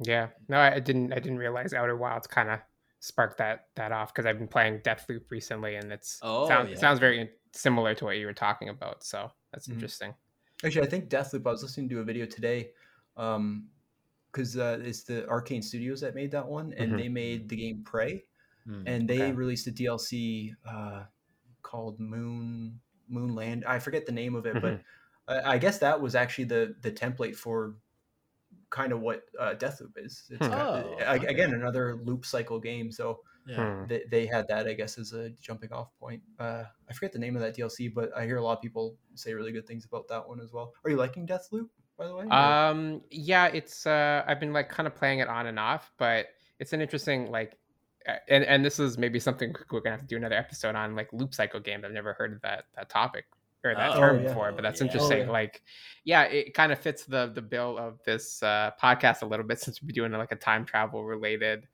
Yeah, 0.00 0.28
no, 0.48 0.58
I 0.58 0.80
didn't. 0.80 1.12
I 1.12 1.16
didn't 1.20 1.38
realize 1.38 1.72
Outer 1.74 1.96
Wilds 1.96 2.26
kind 2.26 2.50
of 2.50 2.60
sparked 3.00 3.38
that 3.38 3.66
that 3.76 3.92
off 3.92 4.12
because 4.12 4.26
I've 4.26 4.38
been 4.38 4.48
playing 4.48 4.80
Deathloop 4.80 5.30
recently, 5.30 5.76
and 5.76 5.92
it's 5.92 6.18
Oh, 6.22 6.48
sound, 6.48 6.68
yeah. 6.68 6.74
it 6.74 6.78
sounds 6.78 6.98
very 6.98 7.30
similar 7.52 7.94
to 7.96 8.04
what 8.06 8.16
you 8.16 8.26
were 8.26 8.32
talking 8.32 8.68
about. 8.68 9.04
So 9.04 9.30
that's 9.52 9.68
Mhm. 9.68 9.74
interesting. 9.74 10.14
actually, 10.64 10.86
I 10.86 10.90
think 10.90 11.08
Deathloop. 11.10 11.46
I 11.46 11.50
was 11.50 11.62
listening 11.62 11.88
to 11.90 12.00
a 12.00 12.04
video 12.04 12.24
today, 12.24 12.72
um, 13.16 13.68
because 14.30 14.56
uh, 14.56 14.78
it's 14.82 15.02
the 15.02 15.22
Arkane 15.28 15.62
Studios 15.62 16.00
that 16.00 16.14
made 16.14 16.30
that 16.30 16.46
one, 16.46 16.72
and 16.74 16.92
Mhm. 16.92 16.96
they 16.96 17.08
made 17.08 17.48
the 17.48 17.56
game 17.56 17.84
Prey, 17.84 18.24
Mm. 18.66 18.82
and 18.86 19.08
they 19.08 19.22
Okay. 19.22 19.32
released 19.32 19.66
a 19.66 19.72
DLC 19.72 20.54
uh, 20.64 21.04
called 21.62 21.98
Moon 22.00 22.80
Moonland. 23.10 23.64
I 23.66 23.78
forget 23.78 24.06
the 24.06 24.12
name 24.12 24.34
of 24.34 24.46
it, 24.46 24.54
Mm-hmm. 24.56 24.76
but 25.26 25.44
I, 25.46 25.54
I 25.54 25.58
guess 25.58 25.78
that 25.78 26.00
was 26.00 26.14
actually 26.14 26.44
the 26.44 26.74
the 26.82 26.90
template 26.92 27.36
for 27.36 27.76
kind 28.70 28.92
of 28.92 29.00
what 29.00 29.22
uh, 29.38 29.54
Deathloop 29.54 29.96
is. 29.96 30.24
It's 30.30 30.44
Hmm. 30.46 30.52
kind 30.52 30.54
of- 30.54 30.84
Oh, 30.86 31.14
okay. 31.16 31.26
again 31.26 31.52
another 31.54 31.96
loop 32.02 32.24
cycle 32.24 32.58
game. 32.58 32.90
So 32.90 33.20
yeah. 33.46 33.56
Hmm. 33.80 33.86
they, 33.88 34.02
they 34.10 34.26
had 34.26 34.46
that, 34.48 34.66
I 34.68 34.72
guess, 34.74 34.98
as 34.98 35.12
a 35.12 35.30
jumping 35.40 35.72
off 35.72 35.88
point. 35.98 36.22
Uh, 36.38 36.64
I 36.88 36.92
forget 36.92 37.12
the 37.12 37.18
name 37.18 37.34
of 37.34 37.42
that 37.42 37.56
DLC, 37.56 37.92
but 37.92 38.16
I 38.16 38.24
hear 38.24 38.36
a 38.36 38.42
lot 38.42 38.56
of 38.56 38.62
people 38.62 38.96
say 39.14 39.34
really 39.34 39.50
good 39.52 39.66
things 39.66 39.84
about 39.84 40.06
that 40.08 40.26
one 40.28 40.40
as 40.40 40.52
well. 40.52 40.72
Are 40.84 40.90
you 40.90 40.96
liking 40.96 41.26
Deathloop, 41.26 41.68
by 41.98 42.06
the 42.06 42.14
way? 42.14 42.26
Um, 42.28 43.02
yeah, 43.10 43.46
it's 43.46 43.84
uh, 43.86 44.22
I've 44.28 44.38
been 44.38 44.52
like 44.52 44.68
kind 44.68 44.86
of 44.86 44.94
playing 44.94 45.18
it 45.18 45.28
on 45.28 45.46
and 45.46 45.58
off, 45.58 45.90
but 45.98 46.26
it's 46.60 46.72
an 46.72 46.80
interesting 46.80 47.30
like, 47.32 47.58
and 48.28 48.44
and 48.44 48.64
this 48.64 48.78
is 48.78 48.98
maybe 48.98 49.18
something 49.20 49.54
we're 49.70 49.80
gonna 49.80 49.96
have 49.96 50.00
to 50.00 50.06
do 50.06 50.16
another 50.16 50.34
episode 50.36 50.74
on 50.74 50.94
like 50.96 51.08
loop 51.12 51.34
cycle 51.34 51.60
games. 51.60 51.84
I've 51.84 51.92
never 51.92 52.12
heard 52.14 52.32
of 52.32 52.40
that 52.42 52.64
that 52.76 52.88
topic 52.88 53.24
or 53.64 53.74
that 53.74 53.92
Oh, 53.92 54.00
term 54.00 54.22
yeah. 54.22 54.28
before, 54.28 54.52
but 54.52 54.62
that's 54.62 54.80
yeah. 54.80 54.86
Oh, 54.88 54.92
interesting. 54.92 55.20
yeah. 55.26 55.30
Like, 55.30 55.62
yeah, 56.04 56.22
it 56.24 56.52
kind 56.54 56.72
of 56.72 56.78
fits 56.78 57.04
the 57.04 57.30
the 57.34 57.42
bill 57.42 57.78
of 57.78 58.00
this 58.04 58.42
uh, 58.42 58.70
podcast 58.82 59.22
a 59.22 59.26
little 59.26 59.46
bit 59.46 59.60
since 59.60 59.82
we're 59.82 59.90
doing 59.92 60.10
like 60.12 60.32
a 60.32 60.36
time 60.36 60.64
travel 60.64 61.04
related 61.04 61.66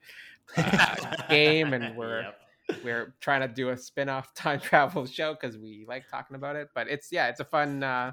uh, 0.56 0.94
game, 1.30 1.72
and 1.72 1.96
we're 1.96 2.22
Yep. 2.22 2.40
We're 2.84 3.14
trying 3.20 3.40
to 3.40 3.48
do 3.48 3.70
a 3.70 3.76
spin-off 3.76 4.34
time 4.34 4.60
travel 4.60 5.06
show 5.06 5.34
because 5.34 5.56
we 5.56 5.84
like 5.88 6.08
talking 6.08 6.36
about 6.36 6.56
it. 6.56 6.68
But 6.74 6.88
it's 6.88 7.10
yeah, 7.10 7.28
it's 7.28 7.40
a 7.40 7.44
fun. 7.44 7.82
Uh, 7.82 8.12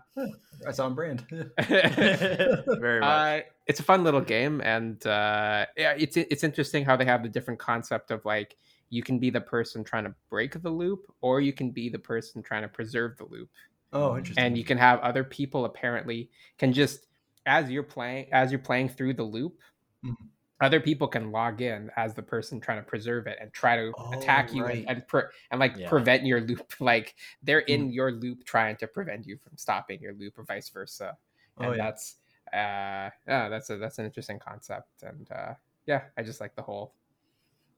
That's 0.61 0.79
on 0.79 0.95
brand. 0.95 1.25
very 1.59 2.99
much. 2.99 3.03
uh, 3.03 3.39
it's 3.67 3.79
a 3.79 3.83
fun 3.83 4.03
little 4.03 4.21
game, 4.21 4.61
and 4.61 5.05
uh, 5.05 5.65
yeah, 5.77 5.93
it's 5.97 6.17
it's 6.17 6.43
interesting 6.43 6.85
how 6.85 6.95
they 6.95 7.05
have 7.05 7.23
the 7.23 7.29
different 7.29 7.59
concept 7.59 8.11
of 8.11 8.23
like 8.25 8.57
you 8.89 9.01
can 9.03 9.17
be 9.19 9.29
the 9.29 9.41
person 9.41 9.83
trying 9.83 10.03
to 10.05 10.13
break 10.29 10.61
the 10.61 10.69
loop, 10.69 11.11
or 11.21 11.41
you 11.41 11.51
can 11.53 11.71
be 11.71 11.89
the 11.89 11.99
person 11.99 12.41
trying 12.43 12.61
to 12.61 12.67
preserve 12.67 13.17
the 13.17 13.25
loop, 13.25 13.49
oh, 13.93 14.17
interesting. 14.17 14.43
and 14.43 14.57
you 14.57 14.63
can 14.63 14.77
have 14.77 14.99
other 14.99 15.23
people 15.23 15.65
apparently 15.65 16.29
can 16.57 16.71
just 16.71 17.07
as 17.47 17.69
you're 17.69 17.83
playing 17.83 18.27
as 18.31 18.51
you're 18.51 18.59
playing 18.59 18.89
through 18.89 19.13
the 19.13 19.23
loop. 19.23 19.59
Mhm. 20.05 20.15
Other 20.61 20.79
people 20.79 21.07
can 21.07 21.31
log 21.31 21.61
in 21.61 21.91
as 21.97 22.13
the 22.13 22.23
person 22.23 22.61
trying 22.61 22.79
to 22.79 22.83
preserve 22.83 23.27
it 23.27 23.37
and 23.41 23.51
try 23.53 23.75
to 23.75 23.93
attack 24.13 24.51
Oh, 24.51 24.55
you 24.55 24.63
right. 24.63 24.77
and 24.87 24.89
and, 24.89 25.07
pre- 25.07 25.23
and 25.51 25.59
like 25.59 25.75
Yeah. 25.77 25.89
prevent 25.89 26.25
your 26.25 26.41
loop. 26.41 26.73
Like 26.79 27.15
they're 27.43 27.61
Mm. 27.67 27.67
in 27.67 27.91
your 27.91 28.11
loop 28.11 28.45
trying 28.45 28.77
to 28.77 28.87
prevent 28.87 29.25
you 29.27 29.37
from 29.37 29.57
stopping 29.57 29.99
your 30.01 30.13
loop, 30.13 30.37
or 30.37 30.43
vice 30.43 30.69
versa 30.69 31.17
and 31.59 31.67
oh, 31.69 31.73
yeah. 31.73 31.83
that's 31.83 32.17
uh 32.53 33.09
yeah 33.27 33.49
that's 33.49 33.69
a 33.69 33.77
that's 33.77 33.97
an 33.99 34.05
interesting 34.05 34.39
concept 34.39 35.03
and 35.03 35.31
uh 35.31 35.53
yeah 35.87 36.03
i 36.17 36.21
just 36.23 36.39
like 36.41 36.55
the 36.55 36.61
whole 36.61 36.93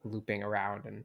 looping 0.03 0.43
around 0.43 0.86
and 0.86 1.03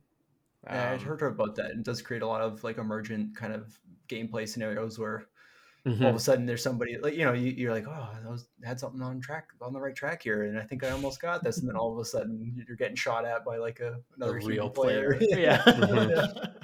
Yeah, 0.71 0.91
I 0.91 0.97
um, 0.97 0.99
heard 0.99 1.23
about 1.23 1.55
that. 1.57 1.71
It 1.73 1.83
does 1.83 2.03
create 2.03 2.23
a 2.23 2.27
lot 2.27 2.41
of 2.41 2.65
like 2.65 2.79
emergent 2.79 3.37
kind 3.37 3.53
of 3.53 3.79
gameplay 4.09 4.49
scenarios 4.49 4.99
where 4.99 5.27
all 5.85 5.93
of 5.93 5.99
mhm. 5.99 6.15
a 6.15 6.19
sudden 6.21 6.47
there's 6.47 6.63
somebody 6.63 6.97
like 6.99 7.15
you 7.15 7.25
know 7.25 7.33
you, 7.33 7.51
you're 7.51 7.73
like 7.75 7.87
oh 7.89 8.09
I 8.25 8.31
was 8.31 8.47
had 8.63 8.79
something 8.79 9.03
on 9.03 9.21
track 9.21 9.49
on 9.61 9.73
the 9.73 9.81
right 9.81 9.95
track 9.97 10.23
here 10.23 10.45
and 10.45 10.57
I 10.57 10.63
think 10.63 10.85
I 10.85 10.91
almost 10.91 11.21
got 11.21 11.43
this 11.43 11.59
and 11.59 11.69
then 11.69 11.75
all 11.77 11.93
of 11.93 11.99
a 11.99 12.05
sudden 12.05 12.65
you're 12.69 12.77
getting 12.77 12.95
shot 12.95 13.25
at 13.25 13.45
by 13.45 13.57
like 13.57 13.81
a 13.81 13.99
another 14.17 14.39
a 14.39 14.45
real 14.45 14.71
player. 14.71 15.19
yeah, 15.21 15.61
Mhm. 15.65 16.55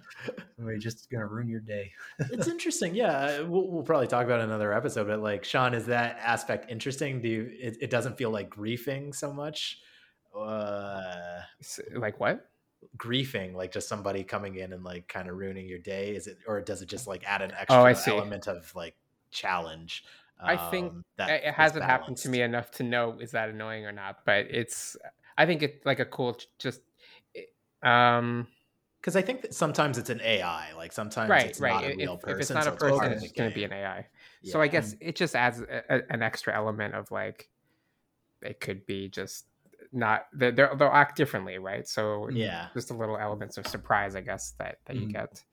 Somebody 0.56 0.78
just 0.78 1.08
gonna 1.10 1.26
ruin 1.26 1.48
your 1.48 1.60
day. 1.60 1.92
it's 2.18 2.48
interesting. 2.48 2.94
Yeah, 2.94 3.40
we'll, 3.42 3.68
we'll 3.68 3.82
probably 3.84 4.08
talk 4.08 4.24
about 4.24 4.40
it 4.40 4.44
in 4.44 4.48
another 4.50 4.72
episode. 4.72 5.06
But 5.06 5.20
like, 5.20 5.44
Sean, 5.44 5.74
is 5.74 5.86
that 5.86 6.18
aspect 6.20 6.70
interesting? 6.70 7.20
Do 7.20 7.28
you? 7.28 7.50
It, 7.60 7.76
it 7.80 7.90
doesn't 7.90 8.16
feel 8.18 8.30
like 8.30 8.50
griefing 8.50 9.14
so 9.14 9.32
much. 9.32 9.78
Uh, 10.36 11.40
like 11.96 12.18
what 12.18 12.48
griefing, 12.96 13.54
like 13.54 13.72
just 13.72 13.88
somebody 13.88 14.24
coming 14.24 14.56
in 14.56 14.72
and 14.72 14.84
like 14.84 15.08
kind 15.08 15.28
of 15.28 15.36
ruining 15.36 15.68
your 15.68 15.78
day. 15.78 16.14
Is 16.14 16.26
it, 16.26 16.38
or 16.46 16.60
does 16.60 16.82
it 16.82 16.88
just 16.88 17.06
like 17.06 17.24
add 17.24 17.42
an 17.42 17.52
extra 17.52 17.80
Oh, 17.80 17.84
I 17.84 17.92
see. 17.92 18.10
element 18.10 18.48
of 18.48 18.72
like 18.74 18.94
challenge? 19.30 20.04
I 20.44 20.56
think 20.56 20.94
um, 20.94 21.04
that 21.16 21.44
it 21.44 21.54
hasn't 21.54 21.84
happened 21.84 22.16
to 22.18 22.28
me 22.28 22.42
enough 22.42 22.70
to 22.72 22.82
know 22.82 23.18
is 23.20 23.32
that 23.32 23.48
annoying 23.50 23.84
or 23.84 23.92
not 23.92 24.24
but 24.24 24.46
it's 24.50 24.96
i 25.36 25.44
think 25.44 25.62
it's 25.62 25.84
like 25.84 25.98
a 26.00 26.04
cool 26.06 26.38
just 26.58 26.80
um 27.82 28.46
because 29.00 29.14
I 29.14 29.22
think 29.22 29.42
that 29.42 29.54
sometimes 29.54 29.96
it's 29.96 30.10
an 30.10 30.20
AI. 30.22 30.72
Like 30.72 30.92
sometimes 30.92 31.30
right, 31.30 31.44
it's 31.44 31.60
right. 31.60 31.74
not 31.74 31.84
a 31.84 31.90
If, 31.90 31.96
real 31.96 32.16
if 32.16 32.18
person. 32.18 32.40
it's 32.40 32.50
not 32.50 32.64
so 32.64 32.72
a 32.72 32.76
person, 32.76 33.12
it's 33.12 33.22
just 33.22 33.36
going 33.36 33.48
to 33.48 33.54
be 33.54 33.62
an 33.64 33.72
AI. 33.72 34.06
So 34.42 34.60
I 34.60 34.66
Yeah. 34.66 34.72
guess 34.72 34.96
it 35.00 35.14
just 35.14 35.36
adds 35.36 35.60
a, 35.60 35.82
a- 35.88 36.12
an 36.12 36.20
extra 36.22 36.52
element 36.54 36.94
of 36.94 37.10
like 37.12 37.48
it 38.42 38.60
could 38.60 38.86
be 38.86 39.08
just 39.08 39.46
not 39.92 40.26
they 40.34 40.50
they'll, 40.50 40.76
they'll 40.76 40.88
act 40.88 41.16
differently, 41.16 41.58
right? 41.58 41.86
So 41.88 42.30
Yeah. 42.30 42.68
just 42.74 42.90
a 42.90 42.94
little 42.94 43.18
elements 43.18 43.56
of 43.58 43.66
surprise, 43.66 44.16
I 44.16 44.20
guess 44.22 44.52
that 44.58 44.78
that 44.86 44.96
you 44.96 45.06
Mhm. 45.06 45.12
get. 45.12 45.44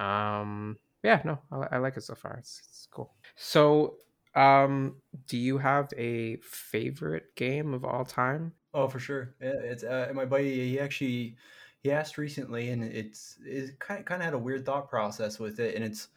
Um, 0.00 0.78
yeah, 1.04 1.22
no, 1.24 1.40
I, 1.52 1.76
I 1.76 1.78
like 1.78 1.96
it 1.96 2.02
so 2.02 2.16
far. 2.16 2.36
It's, 2.38 2.60
it's 2.60 2.88
cool. 2.90 3.16
So, 3.36 3.98
um, 4.34 5.02
do 5.26 5.38
you 5.38 5.58
have 5.58 5.92
a 5.96 6.38
favorite 6.38 7.36
game 7.36 7.74
of 7.74 7.84
all 7.84 8.04
time? 8.04 8.54
Oh, 8.72 8.88
for 8.88 8.98
sure. 8.98 9.36
It's 9.40 9.84
uh, 9.84 10.10
my 10.14 10.24
buddy. 10.24 10.68
He 10.70 10.80
actually 10.80 11.36
he 11.80 11.92
asked 11.92 12.18
recently, 12.18 12.70
and 12.70 12.82
it's 12.82 13.38
it 13.44 13.78
kind 13.78 14.00
of, 14.00 14.06
kind 14.06 14.20
of 14.20 14.24
had 14.24 14.34
a 14.34 14.38
weird 14.38 14.66
thought 14.66 14.88
process 14.88 15.38
with 15.38 15.60
it, 15.60 15.74
and 15.76 15.84
it's 15.84 16.08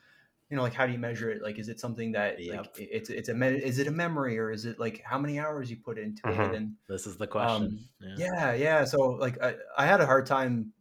you 0.50 0.58
know 0.58 0.64
like 0.64 0.74
how 0.74 0.88
do 0.88 0.94
you 0.94 1.00
measure 1.00 1.30
it? 1.32 1.42
Like, 1.44 1.60
is 1.60 1.70
it 1.70 1.80
something 1.80 2.14
that 2.14 2.46
Yep. 2.46 2.48
like 2.48 2.72
it- 2.76 2.90
it's 2.92 3.10
it's 3.12 3.30
a 3.30 3.34
me- 3.36 3.64
is 3.64 3.80
it 3.80 3.88
a 3.88 3.92
memory 3.92 4.40
or 4.40 4.52
is 4.52 4.66
it 4.66 4.80
like 4.80 5.02
how 5.04 5.20
many 5.20 5.40
hours 5.40 5.70
you 5.72 5.78
put 5.78 6.00
into 6.00 6.30
Mhm. 6.30 6.44
it? 6.44 6.54
And 6.54 6.78
This 6.88 7.08
is 7.08 7.18
the 7.18 7.28
question. 7.28 7.70
Um, 7.70 7.90
yeah, 8.16 8.54
yeah. 8.54 8.86
So 8.86 9.00
like 9.12 9.42
I, 9.42 9.58
I 9.78 9.86
had 9.88 10.02
a 10.02 10.06
hard 10.08 10.26
time 10.28 10.74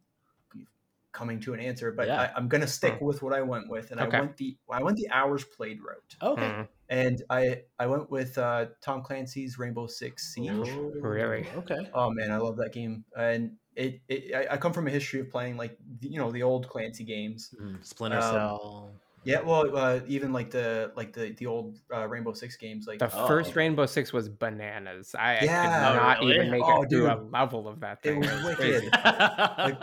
coming 1.19 1.39
to 1.41 1.53
an 1.55 1.59
answer, 1.59 1.91
but 1.91 2.07
Yeah. 2.07 2.21
I, 2.21 2.25
I'm 2.35 2.47
gonna 2.47 2.67
stick 2.79 2.95
with 3.01 3.21
what 3.23 3.33
I 3.33 3.41
went 3.41 3.69
with, 3.69 3.91
and 3.91 3.99
Okay. 3.99 4.17
I 4.17 4.21
went 4.21 4.37
the 4.37 4.57
I 4.79 4.83
went 4.83 4.97
the 4.97 5.09
hours 5.09 5.43
played 5.43 5.79
route, 5.87 6.15
Okay. 6.21 6.41
Mm, 6.41 6.67
and 6.89 7.17
I 7.29 7.41
I 7.79 7.85
went 7.87 8.11
with 8.11 8.37
uh, 8.37 8.67
Tom 8.81 9.01
Clancy's 9.03 9.57
Rainbow 9.57 9.87
Six 9.87 10.33
Siege. 10.33 10.51
Ooh, 10.69 10.93
Really? 11.01 11.43
Okay. 11.61 11.81
Oh 11.93 12.09
man, 12.11 12.31
I 12.31 12.37
love 12.37 12.57
that 12.57 12.71
game, 12.73 13.03
and 13.17 13.57
it, 13.75 14.01
it 14.07 14.35
I, 14.35 14.53
I 14.53 14.57
come 14.57 14.73
from 14.73 14.87
a 14.87 14.91
history 14.91 15.19
of 15.21 15.29
playing 15.29 15.57
like 15.57 15.77
the- 16.01 16.09
you 16.09 16.19
know 16.19 16.31
the 16.31 16.43
old 16.43 16.69
Clancy 16.69 17.03
games. 17.03 17.53
Mm, 17.59 17.83
Splinter 17.85 18.17
Um, 18.19 18.33
Cell. 18.33 18.91
Yeah, 19.27 19.41
well, 19.41 19.75
uh, 19.75 19.99
even 20.07 20.31
like 20.31 20.51
the 20.51 20.93
like 20.95 21.11
the 21.11 21.33
the 21.33 21.47
old 21.47 21.79
uh, 21.93 22.07
Rainbow 22.07 22.31
Six 22.31 22.55
games, 22.55 22.87
like 22.87 22.99
The 22.99 23.11
Oh. 23.13 23.27
first 23.27 23.57
Rainbow 23.57 23.85
Six 23.85 24.13
was 24.13 24.29
bananas. 24.29 25.13
I, 25.19 25.39
I 25.39 25.43
Yeah. 25.43 25.61
could 25.63 25.69
not 25.81 26.19
really? 26.21 26.35
even 26.35 26.49
make 26.49 26.63
Oh, 26.63 26.83
it 26.83 26.89
through 26.89 27.11
a 27.11 27.19
level 27.29 27.67
of 27.67 27.81
that 27.81 28.01
thing. 28.01 28.23
It 28.23 28.31
was 28.31 28.41
wicked. 28.41 28.57
crazy. 28.57 28.87
It 28.87 29.77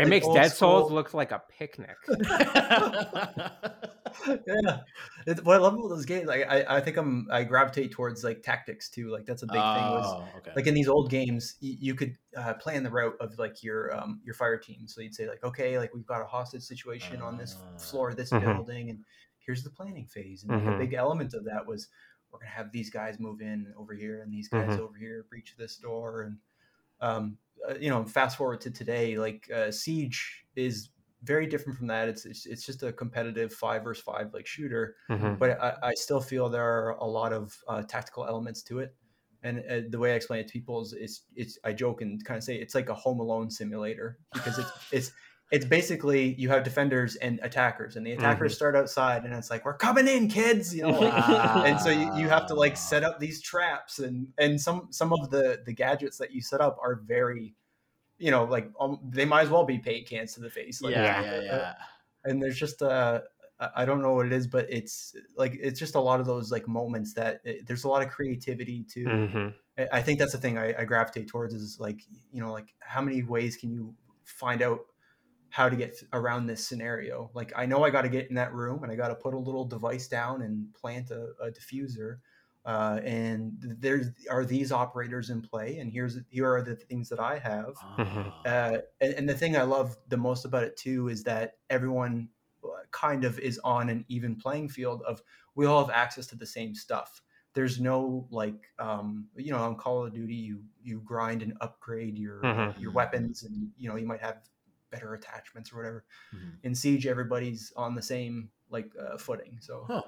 like 0.00 0.08
makes 0.08 0.28
Dead 0.28 0.48
Souls 0.52 0.92
look 0.92 1.14
like 1.14 1.32
a 1.32 1.40
picnic. 1.48 1.96
yeah, 4.26 4.80
it's, 5.26 5.42
what 5.42 5.56
I 5.56 5.58
love 5.58 5.74
about 5.74 5.88
those 5.88 6.04
games, 6.04 6.26
like 6.26 6.46
I, 6.48 6.76
I 6.76 6.80
think 6.80 6.96
I'm 6.96 7.28
I 7.30 7.44
gravitate 7.44 7.92
towards 7.92 8.24
like 8.24 8.42
tactics 8.42 8.88
too. 8.88 9.10
Like 9.10 9.26
that's 9.26 9.42
a 9.42 9.46
big 9.46 9.70
thing. 9.72 9.90
Was 9.90 10.16
Oh, 10.18 10.38
okay. 10.38 10.52
like 10.54 10.66
in 10.66 10.74
these 10.74 10.88
old 10.88 11.10
games, 11.10 11.56
you, 11.60 11.76
you 11.80 11.94
could 11.94 12.16
uh, 12.36 12.54
plan 12.54 12.82
the 12.82 12.90
route 12.90 13.16
of 13.20 13.38
like 13.38 13.62
your 13.62 13.94
um 13.96 14.20
your 14.24 14.34
fire 14.34 14.58
team. 14.58 14.86
So 14.88 15.00
you'd 15.00 15.14
say 15.14 15.28
like, 15.28 15.44
okay, 15.44 15.78
like 15.78 15.94
we've 15.94 16.06
got 16.06 16.22
a 16.22 16.26
hostage 16.26 16.62
situation 16.62 17.20
on 17.22 17.36
this 17.36 17.56
floor 17.76 18.10
of 18.10 18.16
this 18.16 18.32
Mhm. 18.32 18.56
building, 18.56 18.90
and 18.90 19.00
here's 19.38 19.62
the 19.62 19.70
planning 19.70 20.06
phase. 20.06 20.42
And 20.42 20.52
like, 20.52 20.62
Mhm. 20.62 20.74
a 20.74 20.78
big 20.78 20.94
element 20.94 21.34
of 21.34 21.44
that 21.44 21.66
was 21.66 21.88
we're 22.32 22.38
gonna 22.40 22.50
have 22.50 22.72
these 22.72 22.90
guys 22.90 23.18
move 23.18 23.40
in 23.40 23.72
over 23.76 23.94
here, 23.94 24.22
and 24.22 24.32
these 24.32 24.48
guys 24.48 24.76
Mhm. 24.76 24.80
over 24.80 24.96
here 24.96 25.26
breach 25.28 25.54
this 25.56 25.76
door, 25.76 26.22
and 26.22 26.38
um, 27.00 27.38
uh, 27.68 27.74
you 27.78 27.90
know, 27.90 28.04
fast 28.04 28.36
forward 28.36 28.60
to 28.62 28.70
today, 28.70 29.18
like 29.18 29.50
uh, 29.54 29.70
Siege 29.70 30.44
is 30.56 30.90
very 31.22 31.46
different 31.46 31.78
from 31.78 31.86
that. 31.88 32.08
It's, 32.08 32.24
it's 32.24 32.46
it's 32.46 32.64
just 32.64 32.82
a 32.82 32.92
competitive 32.92 33.52
five 33.52 33.84
versus 33.84 34.02
five 34.02 34.32
like 34.32 34.46
shooter 34.46 34.96
Mhm. 35.10 35.38
but 35.38 35.60
I, 35.60 35.76
I 35.82 35.94
still 35.94 36.20
feel 36.20 36.48
there 36.48 36.62
are 36.64 36.90
a 36.92 37.06
lot 37.06 37.32
of 37.32 37.56
uh, 37.68 37.82
tactical 37.82 38.26
elements 38.26 38.62
to 38.64 38.78
it. 38.80 38.94
And 39.42 39.60
uh, 39.70 39.80
the 39.88 39.98
way 39.98 40.12
I 40.12 40.16
explain 40.16 40.40
it 40.40 40.48
to 40.48 40.52
people 40.52 40.82
is, 40.82 40.92
it's, 40.92 41.22
it's 41.34 41.58
I 41.64 41.72
joke 41.72 42.02
and 42.02 42.22
kind 42.24 42.36
of 42.36 42.44
say 42.44 42.56
it's 42.56 42.74
like 42.74 42.90
a 42.90 42.94
Home 42.94 43.20
Alone 43.20 43.50
simulator 43.50 44.18
because 44.34 44.58
it's 44.58 44.70
it's 44.92 45.12
it's 45.50 45.64
basically 45.64 46.34
you 46.34 46.48
have 46.50 46.62
defenders 46.62 47.16
and 47.16 47.40
attackers, 47.42 47.96
and 47.96 48.06
the 48.06 48.12
attackers 48.12 48.54
start 48.54 48.76
outside, 48.76 49.24
and 49.24 49.34
it's 49.34 49.50
like 49.50 49.64
we're 49.64 49.76
coming 49.76 50.06
in, 50.06 50.28
kids, 50.28 50.72
you 50.74 50.82
know. 50.82 50.90
like- 50.90 51.28
and 51.66 51.80
so 51.80 51.88
you, 51.90 52.14
you 52.16 52.28
have 52.28 52.46
to 52.46 52.54
like 52.54 52.76
set 52.76 53.02
up 53.02 53.18
these 53.18 53.40
traps, 53.42 53.98
and 53.98 54.28
and 54.38 54.60
some 54.60 54.86
some 54.90 55.12
of 55.12 55.30
the 55.30 55.60
the 55.66 55.72
gadgets 55.72 56.18
that 56.18 56.30
you 56.32 56.40
set 56.40 56.60
up 56.60 56.76
are 56.82 57.00
very, 57.04 57.54
you 58.20 58.30
know, 58.30 58.44
like 58.44 58.70
um, 58.78 59.00
they 59.08 59.24
might 59.24 59.42
as 59.42 59.50
well 59.50 59.64
be 59.64 59.78
paint 59.78 60.06
cans 60.08 60.34
to 60.34 60.40
the 60.40 60.50
face. 60.50 60.80
Like, 60.82 60.92
yeah, 60.92 61.22
Yeah. 61.22 61.40
yeah, 61.40 61.40
yeah. 61.42 61.74
and 62.24 62.42
there's 62.42 62.58
just 62.58 62.82
uh 62.82 63.20
I- 63.58 63.82
I 63.82 63.84
don't 63.84 64.00
know 64.02 64.14
what 64.14 64.26
it 64.26 64.32
is, 64.32 64.46
but 64.46 64.66
it's 64.70 65.14
like 65.36 65.52
it's 65.60 65.78
just 65.80 65.94
a 65.94 66.00
lot 66.00 66.20
of 66.20 66.26
those 66.26 66.50
like 66.50 66.66
moments 66.68 67.14
that 67.14 67.40
it, 67.44 67.66
there's 67.66 67.84
a 67.84 67.88
lot 67.88 68.02
of 68.02 68.08
creativity 68.10 68.84
too. 68.84 69.04
Mhm. 69.06 69.54
I- 69.78 69.88
I 69.98 70.02
think 70.02 70.18
that's 70.18 70.32
the 70.32 70.38
thing 70.38 70.56
I, 70.58 70.74
I 70.80 70.84
gravitate 70.84 71.28
towards 71.28 71.52
is 71.54 71.78
like 71.80 72.00
you 72.32 72.40
know 72.42 72.52
like 72.52 72.74
how 72.80 73.00
many 73.02 73.22
ways 73.22 73.56
can 73.56 73.70
you 73.70 73.94
find 74.24 74.62
out 74.62 74.80
how 75.50 75.68
to 75.68 75.76
get 75.76 75.94
around 76.12 76.46
this 76.46 76.64
scenario? 76.66 77.30
Like 77.34 77.52
I 77.56 77.66
know 77.66 77.84
I 77.84 77.90
got 77.90 78.02
to 78.02 78.08
get 78.08 78.28
in 78.28 78.36
that 78.36 78.52
room 78.54 78.82
and 78.84 78.92
I 78.92 78.96
got 78.96 79.08
to 79.08 79.16
put 79.16 79.34
a 79.34 79.38
little 79.38 79.64
device 79.64 80.06
down 80.08 80.42
and 80.42 80.72
plant 80.74 81.10
a, 81.10 81.32
a 81.42 81.50
diffuser. 81.50 82.18
Uh, 82.64 83.00
and 83.04 83.56
there's 83.80 84.08
are 84.30 84.44
these 84.44 84.70
operators 84.72 85.30
in 85.30 85.40
play, 85.40 85.78
and 85.78 85.90
here's 85.92 86.18
here 86.28 86.52
are 86.52 86.62
the 86.62 86.76
things 86.76 87.08
that 87.08 87.20
I 87.20 87.38
have. 87.38 87.76
Ah. 87.82 88.32
Uh, 88.44 88.78
and, 89.00 89.14
and 89.14 89.28
the 89.28 89.34
thing 89.34 89.56
I 89.56 89.62
love 89.62 89.96
the 90.08 90.16
most 90.16 90.44
about 90.44 90.64
it 90.64 90.76
too 90.76 91.08
is 91.08 91.22
that 91.24 91.58
everyone 91.70 92.28
uh, 92.64 92.68
kind 92.90 93.24
of 93.24 93.38
is 93.38 93.58
on 93.64 93.88
an 93.88 94.04
even 94.08 94.36
playing 94.36 94.68
field 94.68 95.02
of 95.02 95.22
we 95.54 95.66
all 95.66 95.84
have 95.84 95.94
access 95.94 96.26
to 96.28 96.36
the 96.36 96.46
same 96.46 96.74
stuff. 96.74 97.22
There's 97.54 97.80
no 97.80 98.26
like 98.30 98.68
um, 98.78 99.28
you 99.36 99.52
know 99.52 99.58
on 99.58 99.76
Call 99.76 100.04
of 100.04 100.12
Duty 100.14 100.34
you 100.34 100.62
you 100.82 101.00
grind 101.00 101.42
and 101.42 101.56
upgrade 101.60 102.18
your 102.18 102.40
Mhm. 102.44 102.80
your 102.80 102.92
weapons 102.92 103.42
and 103.42 103.70
you 103.76 103.88
know 103.88 103.96
you 103.96 104.06
might 104.06 104.20
have 104.20 104.48
better 104.90 105.14
attachments 105.14 105.72
or 105.72 105.76
whatever. 105.76 106.04
Mhm. 106.34 106.58
In 106.62 106.74
Siege 106.74 107.06
everybody's 107.06 107.72
on 107.76 107.94
the 107.94 108.02
same 108.02 108.50
like 108.70 108.92
uh, 108.98 109.16
footing. 109.18 109.58
So 109.60 109.86
Huh. 109.88 110.02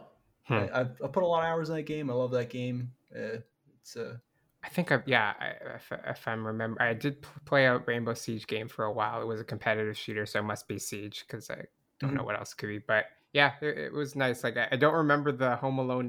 Hmm. 0.45 0.55
I, 0.55 0.81
I 0.81 1.09
put 1.09 1.23
a 1.23 1.27
lot 1.27 1.45
of 1.45 1.51
hours 1.51 1.69
in 1.69 1.77
that 1.77 1.83
game. 1.83 2.11
I 2.11 2.15
love 2.15 2.33
that 2.33 2.51
game. 2.51 2.93
Uh, 3.15 3.39
it's 3.81 3.97
uh, 3.97 4.17
I 4.65 4.69
think 4.69 4.93
I 4.93 5.03
yeah, 5.07 5.35
I, 5.41 5.75
if, 5.75 5.93
if 6.07 6.29
I'm 6.29 6.47
remember, 6.47 6.81
I 6.81 6.95
did 6.95 7.25
play 7.45 7.67
a 7.67 7.79
Rainbow 7.79 8.15
Siege 8.15 8.47
game 8.47 8.69
for 8.69 8.85
a 8.85 8.93
while. 8.93 9.21
It 9.21 9.27
was 9.27 9.41
a 9.41 9.45
competitive 9.45 9.97
shooter, 9.97 10.25
so 10.27 10.39
it 10.39 10.45
must 10.45 10.69
be 10.69 10.79
Siege 10.79 11.25
because 11.27 11.51
I 11.51 11.65
don't 12.01 12.15
know 12.15 12.25
what 12.25 12.39
else 12.39 12.55
could 12.55 12.69
be. 12.69 12.79
But 12.79 13.07
yeah, 13.33 13.53
it, 13.61 13.79
it 13.79 13.93
was 13.93 14.15
nice. 14.15 14.45
Like 14.45 14.57
I, 14.57 14.69
I 14.73 14.77
don't 14.77 14.95
remember 14.95 15.33
the 15.33 15.57
Home 15.57 15.79
Alone 15.79 16.07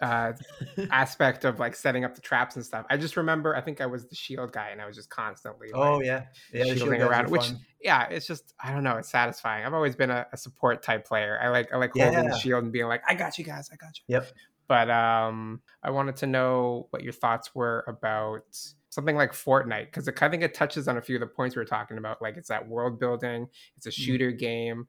uh, 0.00 0.32
aspect 0.90 1.44
of 1.44 1.58
like 1.58 1.74
setting 1.76 2.04
up 2.04 2.14
the 2.14 2.20
traps 2.20 2.56
and 2.56 2.64
stuff. 2.64 2.86
I 2.90 2.96
just 2.96 3.16
remember 3.16 3.54
I 3.56 3.60
think 3.60 3.80
I 3.80 3.86
was 3.86 4.06
the 4.06 4.14
shield 4.14 4.52
guy 4.52 4.70
and 4.70 4.80
I 4.80 4.86
was 4.86 4.96
just 4.96 5.10
constantly 5.10 5.68
oh 5.74 5.96
like, 5.96 6.06
yeah 6.06 6.24
yeah 6.52 6.64
the 6.64 6.64
shield 6.66 6.78
shielding 6.78 7.02
around, 7.02 7.30
which 7.30 7.42
fun. 7.46 7.58
yeah, 7.82 8.08
it's 8.08 8.26
just 8.26 8.54
I 8.62 8.72
don't 8.72 8.84
know, 8.84 8.96
it's 8.96 9.10
satisfying. 9.10 9.64
I've 9.64 9.74
always 9.74 9.96
been 9.96 10.10
a, 10.10 10.26
a 10.32 10.36
support 10.36 10.82
type 10.82 11.06
player. 11.06 11.38
I 11.42 11.48
like 11.48 11.72
I 11.72 11.76
like 11.76 11.92
holding 11.92 12.24
Yeah. 12.24 12.30
the 12.30 12.38
shield 12.38 12.64
and 12.64 12.72
being 12.72 12.86
like, 12.86 13.02
I 13.08 13.14
got 13.14 13.38
you 13.38 13.44
guys, 13.44 13.70
I 13.72 13.76
got 13.76 13.96
you. 13.98 14.04
Yep. 14.08 14.26
But 14.68 14.88
um, 14.88 15.62
I 15.82 15.90
wanted 15.90 16.16
to 16.18 16.26
know 16.28 16.86
what 16.90 17.02
your 17.02 17.12
thoughts 17.12 17.54
were 17.56 17.84
about 17.88 18.44
something 18.90 19.16
like 19.16 19.32
Fortnite 19.32 19.86
because 19.86 20.08
I 20.08 20.28
think 20.28 20.42
it 20.44 20.54
touches 20.54 20.86
on 20.88 20.96
a 20.96 21.02
few 21.02 21.16
of 21.16 21.20
the 21.20 21.26
points 21.26 21.56
we 21.56 21.60
were 21.60 21.64
talking 21.66 21.98
about. 21.98 22.22
Like 22.22 22.36
it's 22.36 22.48
that 22.48 22.68
world 22.68 23.00
building, 23.00 23.48
it's 23.76 23.86
a 23.86 23.90
Mm-hmm. 23.90 24.02
shooter 24.02 24.30
game, 24.30 24.86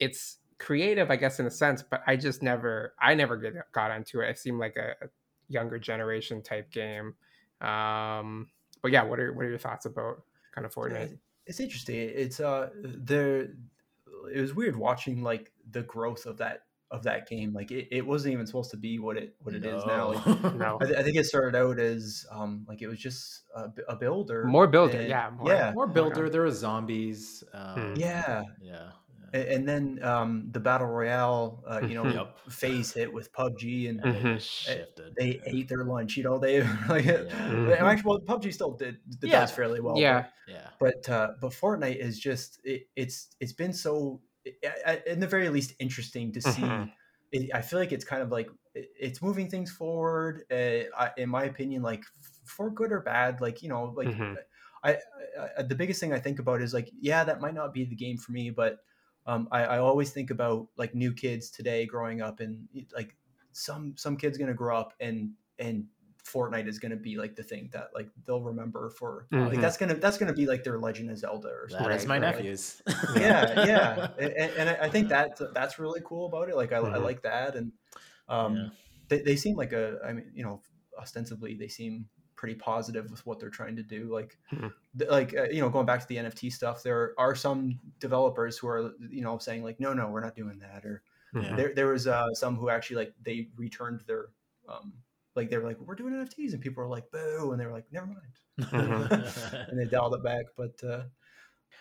it's 0.00 0.38
creative, 0.60 1.10
I 1.10 1.16
guess, 1.16 1.40
in 1.40 1.46
a 1.46 1.50
sense. 1.50 1.82
But 1.82 2.02
I 2.06 2.14
just 2.14 2.42
never, 2.42 2.94
I 3.00 3.14
never 3.14 3.36
get, 3.36 3.54
got 3.72 3.90
into 3.90 4.20
it. 4.20 4.28
It 4.30 4.38
seemed 4.38 4.60
like 4.60 4.76
a, 4.76 4.90
a 5.04 5.08
younger 5.48 5.78
generation 5.80 6.40
type 6.42 6.70
game. 6.70 7.14
Um, 7.60 8.48
but 8.82 8.92
yeah, 8.92 9.02
what 9.02 9.18
are 9.20 9.32
what 9.32 9.44
are 9.44 9.48
your 9.48 9.58
thoughts 9.58 9.86
about 9.86 10.22
kind 10.54 10.64
of 10.66 10.72
Yeah, 10.76 10.82
Fortnite? 10.82 11.18
it's 11.46 11.58
interesting 11.58 11.96
it's 11.96 12.38
uh 12.38 12.68
there 12.84 13.48
it 14.32 14.40
was 14.40 14.54
weird 14.54 14.76
watching 14.76 15.22
like 15.22 15.50
the 15.72 15.82
growth 15.82 16.26
of 16.26 16.36
that 16.38 16.62
of 16.90 17.02
that 17.02 17.28
game 17.28 17.52
like 17.52 17.70
it, 17.70 17.88
it 17.90 18.06
wasn't 18.06 18.32
even 18.32 18.46
supposed 18.46 18.70
to 18.70 18.76
be 18.76 18.98
what 18.98 19.16
it 19.16 19.34
what 19.40 19.54
it 19.54 19.64
is 19.64 19.84
now 19.86 20.12
like, 20.12 20.54
No. 20.54 20.78
I, 20.80 20.84
th- 20.86 20.98
I 20.98 21.02
think 21.02 21.16
it 21.16 21.24
started 21.26 21.56
out 21.56 21.78
as 21.78 22.26
um 22.30 22.64
like 22.68 22.82
it 22.82 22.88
was 22.88 22.98
just 22.98 23.42
a 23.88 23.96
builder 23.96 24.44
More 24.44 24.66
builder, 24.66 24.98
and- 24.98 25.08
yeah, 25.08 25.30
more- 25.36 25.48
yeah 25.52 25.72
More 25.72 25.86
builder. 25.86 26.28
There 26.28 26.44
are 26.44 26.50
zombies. 26.50 27.42
Um, 27.54 27.94
yeah 27.96 28.42
Yeah. 28.60 28.90
And, 29.32 29.42
and 29.48 29.68
then 29.68 29.98
um 30.04 30.48
the 30.52 30.60
battle 30.60 30.86
royale 30.86 31.62
uh, 31.66 31.80
you 31.86 31.94
know. 31.94 32.04
Yep. 32.06 32.38
phase 32.50 32.92
hit 32.92 33.12
with 33.12 33.32
pubg 33.32 33.62
and 33.88 34.00
And 34.04 34.16
it 34.16 34.22
just 34.22 34.48
shifted. 34.48 35.14
they 35.18 35.40
ate 35.46 35.68
their 35.68 35.84
lunch 35.84 36.16
you 36.16 36.22
know 36.24 36.38
they 36.38 36.62
like 36.88 37.04
Yeah. 37.04 37.76
Actually 37.80 38.02
well 38.04 38.20
pubg 38.20 38.52
still 38.52 38.72
did, 38.72 38.98
did 39.20 39.30
Yeah. 39.30 39.40
does 39.40 39.50
fairly 39.52 39.80
well 39.80 39.94
but- 39.94 40.00
yeah, 40.00 40.24
Yeah. 40.48 40.68
but 40.78 41.08
uh, 41.08 41.28
but 41.40 41.52
Fortnite 41.52 41.96
is 41.96 42.18
just 42.18 42.60
it, 42.64 42.88
it's 42.96 43.28
it's 43.40 43.52
been 43.52 43.72
so 43.72 44.20
i- 44.46 44.52
i- 44.86 45.02
in 45.06 45.20
the 45.20 45.26
very 45.26 45.48
least 45.48 45.74
interesting 45.78 46.32
to 46.32 46.40
see. 46.40 46.62
Mhm. 46.62 46.90
It, 47.32 47.50
I 47.54 47.60
feel 47.62 47.78
like 47.78 47.92
it's 47.92 48.04
kind 48.04 48.22
of 48.22 48.30
like 48.32 48.48
it- 48.74 48.90
it's 48.98 49.22
moving 49.22 49.48
things 49.48 49.70
forward. 49.70 50.42
Uh, 50.50 50.90
I, 50.98 51.10
in 51.16 51.28
my 51.28 51.44
opinion, 51.44 51.82
like 51.82 52.02
for 52.44 52.70
good 52.70 52.90
or 52.90 53.00
bad. 53.00 53.40
Like 53.40 53.62
you 53.62 53.68
know, 53.68 53.92
like. 53.96 54.08
I, 54.82 54.92
I, 55.38 55.48
I 55.58 55.62
the 55.62 55.74
biggest 55.74 56.00
thing 56.00 56.14
I 56.14 56.18
think 56.18 56.38
about 56.38 56.62
is 56.62 56.72
like 56.72 56.88
yeah, 56.98 57.22
that 57.24 57.38
might 57.40 57.52
not 57.52 57.74
be 57.74 57.84
the 57.84 57.94
game 57.94 58.16
for 58.16 58.32
me, 58.32 58.48
but 58.48 58.78
um, 59.30 59.48
I, 59.52 59.60
I 59.64 59.78
always 59.78 60.10
think 60.12 60.30
about 60.30 60.68
like 60.76 60.94
new 60.94 61.12
kids 61.12 61.50
today 61.50 61.86
growing 61.86 62.20
up 62.20 62.40
and 62.40 62.66
like 62.94 63.16
some 63.52 63.94
some 63.96 64.16
kids 64.16 64.38
gonna 64.38 64.54
grow 64.54 64.76
up 64.76 64.92
and 65.00 65.32
and 65.58 65.86
Fortnite 66.24 66.68
is 66.68 66.78
going 66.78 66.90
to 66.90 66.96
be 66.98 67.16
like 67.16 67.34
the 67.34 67.42
thing 67.42 67.70
that 67.72 67.88
like 67.94 68.08
they'll 68.26 68.42
remember 68.42 68.90
for 68.90 69.26
Mhm. 69.32 69.48
like 69.52 69.60
that's 69.60 69.76
gonna 69.76 69.94
that's 69.94 70.18
gonna 70.18 70.34
be 70.34 70.46
like 70.46 70.62
their 70.64 70.78
Legend 70.78 71.10
of 71.10 71.18
Zelda 71.18 71.48
or 71.48 71.66
That 71.70 71.78
something. 71.78 71.96
is 71.96 72.06
my 72.06 72.18
right, 72.18 72.24
right. 72.24 72.36
nephews. 72.36 72.82
yeah, 73.16 73.64
yeah, 73.66 74.08
and, 74.18 74.32
and 74.58 74.68
I- 74.70 74.78
I 74.86 74.88
think 74.90 75.08
that 75.08 75.40
that's 75.54 75.78
really 75.78 76.02
cool 76.04 76.26
about 76.26 76.48
it. 76.50 76.56
Like 76.56 76.72
I, 76.72 76.78
I 76.78 76.98
Mhm. 76.98 77.02
like 77.02 77.22
that, 77.22 77.56
and 77.56 77.72
um, 78.28 78.56
Yeah. 78.56 78.68
they 79.08 79.20
they 79.22 79.36
seem 79.36 79.56
like 79.56 79.72
a. 79.72 79.98
I 80.04 80.12
mean, 80.12 80.30
you 80.34 80.44
know, 80.44 80.60
ostensibly 80.98 81.56
they 81.56 81.68
seem 81.68 82.08
pretty 82.40 82.54
positive 82.54 83.10
with 83.10 83.24
what 83.26 83.38
they're 83.38 83.50
trying 83.50 83.76
to 83.76 83.82
do. 83.82 84.10
Like, 84.10 84.38
Mhm. 84.50 84.72
th- 84.98 85.10
like 85.10 85.36
uh, 85.36 85.44
you 85.50 85.60
know, 85.60 85.68
going 85.68 85.84
back 85.84 86.00
to 86.00 86.06
the 86.08 86.16
NFT 86.16 86.50
stuff, 86.50 86.82
there 86.82 87.12
are 87.18 87.34
some 87.34 87.78
developers 87.98 88.56
who 88.56 88.66
are 88.66 88.94
you 89.10 89.20
know 89.20 89.36
saying 89.36 89.62
like, 89.62 89.78
no, 89.78 89.92
no, 89.92 90.08
we're 90.08 90.22
not 90.22 90.34
doing 90.34 90.58
that, 90.60 90.86
or 90.86 91.02
Yeah. 91.34 91.54
there 91.54 91.74
there 91.74 91.88
was 91.88 92.06
uh, 92.06 92.32
some 92.32 92.56
who 92.56 92.70
actually 92.70 92.96
like 92.96 93.14
they 93.22 93.50
returned 93.56 94.00
their 94.06 94.30
um 94.68 94.94
like 95.36 95.50
they 95.50 95.58
were 95.58 95.64
like 95.68 95.78
we're 95.80 95.94
doing 95.94 96.14
NFTs 96.14 96.54
and 96.54 96.62
people 96.62 96.82
were 96.82 96.88
like 96.88 97.10
boo 97.10 97.52
and 97.52 97.60
they 97.60 97.66
were 97.66 97.72
like 97.72 97.92
never 97.92 98.06
mind 98.06 98.32
and 99.68 99.78
they 99.78 99.84
dialed 99.84 100.14
it 100.14 100.22
back 100.24 100.44
but 100.56 100.82
uh 100.82 101.04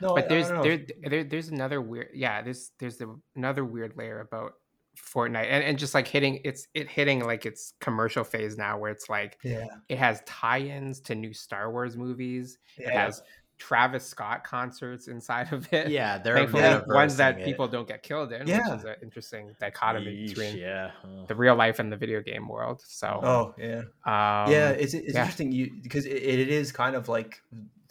no 0.01 0.13
but 0.15 0.25
I 0.25 0.27
there's 0.27 0.49
don't 0.49 0.63
there, 0.63 0.85
there 1.09 1.23
there's 1.23 1.49
another 1.49 1.81
weird 1.81 2.09
yeah 2.13 2.41
there's 2.41 2.71
there's 2.79 2.97
the, 2.97 3.19
another 3.35 3.65
weird 3.65 3.97
layer 3.97 4.19
about 4.21 4.58
Fortnite 5.03 5.47
and, 5.49 5.63
and 5.63 5.79
just 5.79 5.93
like 5.93 6.07
hitting 6.07 6.39
it's 6.43 6.67
it 6.73 6.87
hitting 6.87 7.23
like 7.23 7.45
its 7.45 7.73
commercial 7.79 8.23
phase 8.23 8.57
now 8.57 8.77
where 8.77 8.91
it's 8.91 9.09
like 9.09 9.37
yeah 9.43 9.65
it 9.87 9.97
has 9.97 10.21
tie-ins 10.25 10.99
to 11.01 11.15
new 11.15 11.33
Star 11.33 11.71
Wars 11.71 11.97
movies 11.97 12.57
it 12.77 12.89
has 12.91 13.23
Travis 13.57 14.05
Scott 14.05 14.43
concerts 14.43 15.07
inside 15.07 15.51
of 15.51 15.67
it 15.73 15.89
yeah, 15.89 16.17
they're 16.17 16.35
thankfully 16.35 16.95
ones 16.95 17.17
that 17.17 17.39
it. 17.39 17.45
people 17.45 17.67
don't 17.67 17.87
get 17.87 18.03
killed 18.03 18.31
in 18.31 18.47
Yeah. 18.47 18.69
which 18.69 18.79
is 18.79 18.85
an 18.85 18.95
interesting 19.01 19.55
dichotomy 19.59 20.11
Yeesh, 20.15 20.29
between 20.29 20.57
yeah. 20.57 20.91
Oh. 21.03 21.25
the 21.27 21.35
real 21.35 21.55
life 21.55 21.79
and 21.79 21.91
the 21.91 21.97
video 21.97 22.21
game 22.21 22.47
world 22.47 22.81
so 22.85 23.19
oh 23.21 23.55
yeah 23.57 23.79
um, 24.05 24.51
yeah 24.51 24.69
it's, 24.69 24.93
it's 24.93 25.13
yeah. 25.13 25.21
interesting 25.21 25.51
you 25.51 25.71
because 25.81 26.05
it, 26.05 26.11
it 26.23 26.47
is 26.49 26.71
kind 26.71 26.95
of 26.95 27.09
like 27.09 27.41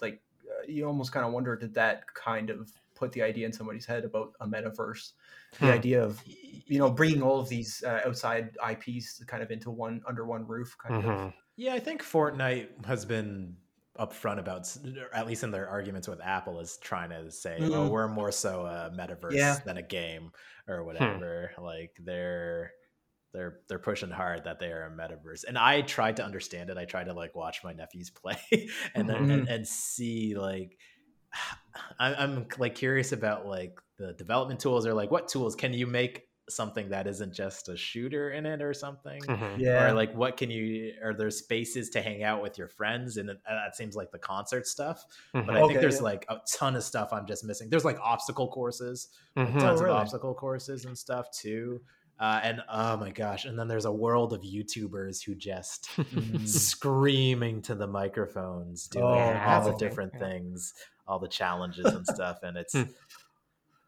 like 0.01 0.21
uh, 0.49 0.63
you 0.67 0.87
almost 0.87 1.13
kind 1.13 1.27
of 1.27 1.33
wonder 1.33 1.55
did 1.57 1.75
that 1.75 2.03
kind 2.15 2.51
of 2.51 2.71
put 2.99 3.13
the 3.13 3.23
idea 3.23 3.47
in 3.47 3.53
somebody's 3.53 3.87
head 3.87 4.05
about 4.05 4.33
a 4.41 4.47
metaverse 4.47 5.13
the 5.61 5.71
Hmm. 5.71 5.71
idea 5.71 6.03
of 6.03 6.23
you 6.25 6.79
know 6.79 6.91
bringing 6.91 7.23
all 7.23 7.41
of 7.41 7.49
these 7.49 7.83
uh, 7.87 8.01
outside 8.07 8.57
ips 8.71 9.23
kind 9.27 9.43
of 9.43 9.51
into 9.51 9.71
one 9.71 10.03
under 10.09 10.27
one 10.27 10.47
roof 10.47 10.77
kind 10.79 10.97
of 10.97 11.03
mhm. 11.03 11.33
Yeah, 11.57 11.75
I 11.75 11.81
think 11.81 12.03
Fortnite 12.03 12.85
has 12.87 13.05
been 13.05 13.57
upfront 13.99 14.39
about, 14.39 14.77
at 15.13 15.27
least 15.27 15.43
in 15.43 15.51
their 15.51 15.69
arguments 15.69 16.07
with 16.07 16.21
Apple, 16.21 16.61
is 16.61 16.79
trying 16.79 17.11
to 17.11 17.31
say, 17.33 17.69
"Oh, 17.73 17.87
Mhm. 17.87 17.89
we're 17.89 18.07
more 18.09 18.31
so 18.33 18.65
a 18.67 18.91
metaverse 18.95 19.29
Yeah. 19.35 19.65
than 19.65 19.77
a 19.77 19.83
game 19.83 20.31
or 20.69 20.85
whatever." 20.85 21.53
Like 21.59 21.97
they're 22.01 22.73
they're 23.33 23.63
they're 23.69 23.79
pushing 23.81 24.11
hard 24.11 24.45
that 24.45 24.59
they 24.61 24.73
are 24.73 24.87
a 24.87 24.91
metaverse, 24.91 25.45
and 25.47 25.59
I 25.59 25.83
tried 25.83 26.17
to 26.19 26.25
understand 26.25 26.71
it. 26.71 26.79
I 26.79 26.85
tried 26.87 27.05
to 27.07 27.15
like 27.15 27.35
watch 27.37 27.65
my 27.65 27.73
nephews 27.73 28.11
play 28.13 28.71
and 28.95 29.09
then 29.09 29.27
and, 29.31 29.49
and 29.49 29.67
see 29.69 30.37
like. 30.37 30.79
I- 31.99 32.15
I'm 32.15 32.47
like 32.59 32.75
curious 32.75 33.13
about 33.13 33.47
like 33.47 33.79
the 33.99 34.13
development 34.15 34.61
tools 34.61 34.87
or 34.87 34.95
like 34.95 35.11
what 35.11 35.29
tools 35.29 35.55
can 35.57 35.73
you 35.73 35.87
make 35.87 36.25
something 36.51 36.89
that 36.89 37.07
isn't 37.07 37.35
just 37.35 37.69
a 37.69 37.77
shooter 37.77 38.31
in 38.31 38.47
it 38.47 38.63
or 38.63 38.73
something 38.73 39.21
Mhm. 39.25 39.59
yeah 39.59 39.91
or 39.91 39.93
like 39.93 40.15
what 40.15 40.39
can 40.39 40.51
you 40.51 40.95
are 41.05 41.13
there 41.13 41.31
spaces 41.31 41.91
to 41.91 42.01
hang 42.01 42.23
out 42.23 42.41
with 42.43 42.57
your 42.57 42.69
friends 42.69 43.19
and 43.19 43.29
uh, 43.29 43.35
that 43.47 43.77
seems 43.77 43.95
like 43.95 44.11
the 44.13 44.19
concert 44.19 44.67
stuff 44.67 45.05
but 45.35 45.45
Mhm. 45.45 45.63
i 45.63 45.67
think 45.69 45.79
there's 45.81 45.97
yeah. 45.97 46.03
like 46.05 46.25
a 46.31 46.37
ton 46.51 46.75
of 46.75 46.83
stuff 46.83 47.13
i'm 47.13 47.27
just 47.27 47.45
missing 47.45 47.69
there's 47.69 47.85
like 47.85 47.99
obstacle 48.01 48.49
courses 48.49 49.09
like, 49.37 49.49
Mhm. 49.49 49.61
tons 49.61 49.81
Oh, 49.81 49.85
really? 49.85 49.97
of 49.97 50.01
obstacle 50.03 50.33
courses 50.35 50.87
and 50.87 50.97
stuff 50.97 51.31
too 51.33 51.83
uh, 52.21 52.41
and 52.43 52.61
oh 52.71 52.97
my 52.97 53.11
gosh 53.11 53.45
and 53.45 53.59
then 53.59 53.69
there's 53.69 53.85
a 53.85 53.93
world 53.93 54.33
of 54.33 54.43
youtubers 54.43 55.23
who 55.25 55.35
just 55.35 55.89
Mm. 55.97 56.47
screaming 56.47 57.63
to 57.63 57.75
the 57.75 57.87
microphones 57.87 58.89
doing 58.89 59.05
Oh, 59.05 59.39
all 59.47 59.63
the 59.65 59.75
different 59.79 60.13
yeah. 60.15 60.21
things 60.29 60.75
all 61.07 61.19
the 61.19 61.29
challenges 61.29 61.87
and 61.87 62.07
stuff 62.15 62.39
and 62.43 62.57
it's 62.57 62.73
Hmm. 62.75 62.83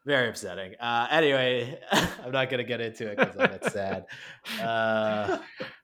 very 0.05 0.29
upsetting 0.29 0.73
uh 0.79 1.07
anyway 1.11 1.79
i'm 1.91 2.31
not 2.31 2.49
gonna 2.49 2.63
get 2.63 2.81
into 2.81 3.07
it 3.11 3.17
because 3.17 3.35
i'm 3.37 3.51
bit 3.51 3.63
sad 3.65 4.05
uh 4.59 5.37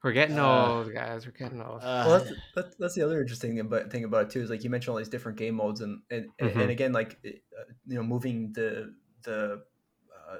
we're 0.04 0.12
getting 0.12 0.40
Uh, 0.40 0.70
old 0.78 0.92
guys 0.94 1.26
we're 1.26 1.32
getting 1.34 1.62
old 1.62 1.82
uh, 1.84 2.04
well, 2.06 2.20
that's, 2.20 2.34
that's 2.56 2.76
that's 2.78 2.96
the 2.96 3.04
other 3.04 3.22
interesting 3.22 3.52
thing 3.52 3.60
about 3.60 3.92
thing 3.92 4.04
about 4.06 4.24
it 4.24 4.30
too 4.32 4.42
is 4.42 4.50
like 4.50 4.64
you 4.64 4.70
mentioned 4.72 4.92
all 4.92 4.98
these 4.98 5.10
different 5.10 5.38
game 5.38 5.56
modes 5.56 5.82
and 5.82 6.02
and, 6.10 6.26
and- 6.40 6.50
Mhm. 6.50 6.62
and 6.62 6.72
again 6.72 6.94
like 6.94 7.20
uh, 7.26 7.30
you 7.86 7.96
know 7.96 8.04
moving 8.04 8.52
the 8.54 8.94
the 9.24 9.62
uh, 10.30 10.38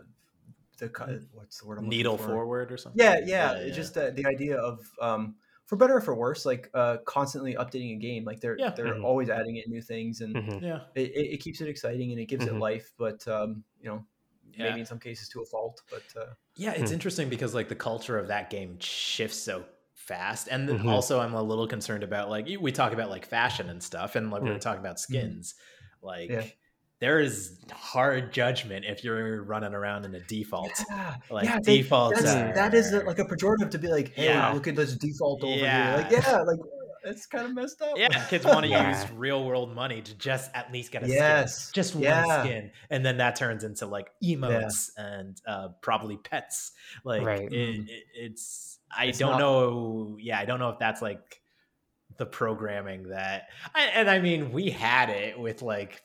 the 0.78 1.28
what's 1.34 1.60
the 1.60 1.68
word 1.68 1.80
I'm 1.80 1.90
needle 1.90 2.18
for? 2.18 2.18
forward 2.18 2.72
or 2.72 2.78
something 2.78 3.14
Yeah, 3.14 3.18
yeah, 3.26 3.54
it's 3.60 3.76
just 3.76 3.98
uh, 3.98 4.12
the 4.12 4.26
idea 4.28 4.58
of 4.58 4.80
um 5.02 5.38
for 5.66 5.78
better 5.78 5.98
or 5.98 6.02
for 6.02 6.16
worse, 6.16 6.46
like 6.46 6.70
uh 6.74 6.98
constantly 7.06 7.56
updating 7.56 7.96
a 7.96 8.00
game. 8.00 8.26
Like 8.26 8.42
they're 8.42 8.58
Yeah. 8.58 8.72
they're 8.76 9.00
Mhm. 9.00 9.04
always 9.04 9.30
adding 9.30 9.58
in 9.58 9.72
new 9.72 9.82
things 9.82 10.22
and 10.22 10.40
Mhm. 10.40 10.62
yeah 10.64 10.86
it, 10.96 11.12
it, 11.12 11.34
it 11.36 11.38
keeps 11.42 11.62
it 11.62 11.70
exciting 11.70 12.12
and 12.12 12.20
it 12.22 12.26
gives 12.28 12.46
Mhm. 12.46 12.48
it 12.48 12.58
life. 12.58 12.94
But 12.98 13.28
um 13.28 13.64
you 13.82 13.90
know 13.90 14.06
Yeah. 14.58 14.64
maybe 14.64 14.80
in 14.80 14.86
some 14.86 15.00
cases 15.00 15.30
to 15.30 15.42
a 15.42 15.46
fault. 15.46 15.84
But 15.90 16.14
uh, 16.18 16.34
Yeah, 16.56 16.72
it's 16.74 16.90
Hmm. 16.90 16.92
interesting 16.92 17.30
because 17.30 17.54
like 17.54 17.70
the 17.70 17.76
culture 17.76 18.18
of 18.18 18.28
that 18.30 18.50
game 18.50 18.80
shifts 18.80 19.38
so 19.38 19.66
fast, 19.94 20.48
and 20.50 20.68
then 20.68 20.80
Mhm. 20.80 20.88
also 20.88 21.20
I'm 21.20 21.34
a 21.34 21.42
little 21.44 21.68
concerned 21.68 22.04
about 22.04 22.30
like 22.30 22.48
we 22.60 22.72
talk 22.72 22.94
about 22.94 23.10
like 23.10 23.26
fashion 23.26 23.70
and 23.70 23.82
stuff, 23.84 24.16
and 24.16 24.32
like 24.32 24.42
we 24.42 24.52
were 24.52 24.58
Mm. 24.58 24.60
talking 24.60 24.80
about 24.80 25.00
skins, 25.00 25.56
like. 26.02 26.58
Yeah. 27.00 27.08
There 27.08 27.20
is 27.20 27.60
hard 27.72 28.34
judgment 28.34 28.86
if 28.86 29.04
you're 29.04 29.44
running 29.44 29.74
around 29.74 30.06
in 30.06 30.16
a 30.16 30.20
default. 30.22 30.72
yeah, 30.90 31.16
Like 31.30 31.46
yeah, 31.46 31.60
they- 31.64 31.78
defaults 31.78 32.22
that's, 32.22 32.36
are 32.36 32.54
that 32.54 32.74
is 32.74 32.92
like 33.06 33.20
a 33.20 33.26
pejorative 33.26 33.70
to 33.72 33.78
be 33.78 33.88
like, 33.88 34.14
hey, 34.14 34.26
Yeah. 34.26 34.52
look 34.52 34.68
at 34.68 34.76
this 34.76 34.96
default 34.96 35.44
over 35.44 35.54
Yeah. 35.56 35.98
here. 36.10 36.18
Like 36.18 36.26
yeah, 36.28 36.42
like 36.42 36.60
it's 37.04 37.26
kind 37.26 37.46
of 37.46 37.54
messed 37.54 37.82
up. 37.82 37.94
yeah, 37.96 38.08
kids 38.28 38.44
want 38.46 38.64
to 38.66 38.70
Yeah. 38.70 39.00
use 39.02 39.12
real 39.12 39.46
world 39.46 39.74
money 39.74 40.02
to 40.02 40.14
just 40.16 40.52
at 40.54 40.72
least 40.74 40.92
get 40.92 41.04
a 41.04 41.08
Yes. 41.08 41.58
skin, 41.58 41.74
just 41.74 41.96
one 41.96 42.26
skin, 42.42 42.72
and 42.90 43.06
then 43.06 43.18
that 43.18 43.36
turns 43.38 43.64
into 43.64 43.86
like 43.86 44.12
emotes 44.24 44.90
and 44.98 45.40
uh, 45.48 45.70
probably 45.82 46.18
pets. 46.18 46.74
Like 47.06 47.22
Right. 47.24 47.44
it, 47.44 47.52
Mhm. 47.52 47.88
it- 47.90 48.04
it's 48.14 48.80
I 48.90 49.06
It's 49.08 49.20
don't 49.20 49.32
not- 49.32 49.40
know. 49.40 50.18
Yeah, 50.20 50.40
I 50.40 50.46
don't 50.46 50.60
know 50.60 50.70
if 50.70 50.80
that's 50.80 51.02
like 51.02 51.42
the 52.18 52.26
programming 52.26 53.10
that. 53.10 53.50
I, 53.76 53.84
and 53.88 54.10
I 54.10 54.20
mean, 54.20 54.52
we 54.52 54.70
had 54.72 55.10
it 55.10 55.38
with 55.38 55.62
like 55.62 56.02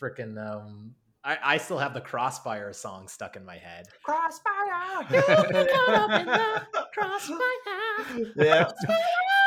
freaking. 0.00 0.38
Um, 0.38 0.94
I, 1.24 1.38
I 1.42 1.56
still 1.58 1.78
have 1.78 1.94
the 1.94 2.00
Crossfire 2.00 2.72
song 2.72 3.06
stuck 3.06 3.36
in 3.36 3.44
my 3.44 3.56
head. 3.56 3.86
Crossfire. 4.02 5.06
building 5.10 5.68
up 5.94 6.10
in 6.20 6.26
the 6.26 6.62
Yeah. 8.36 8.70
yeah. 8.88 8.94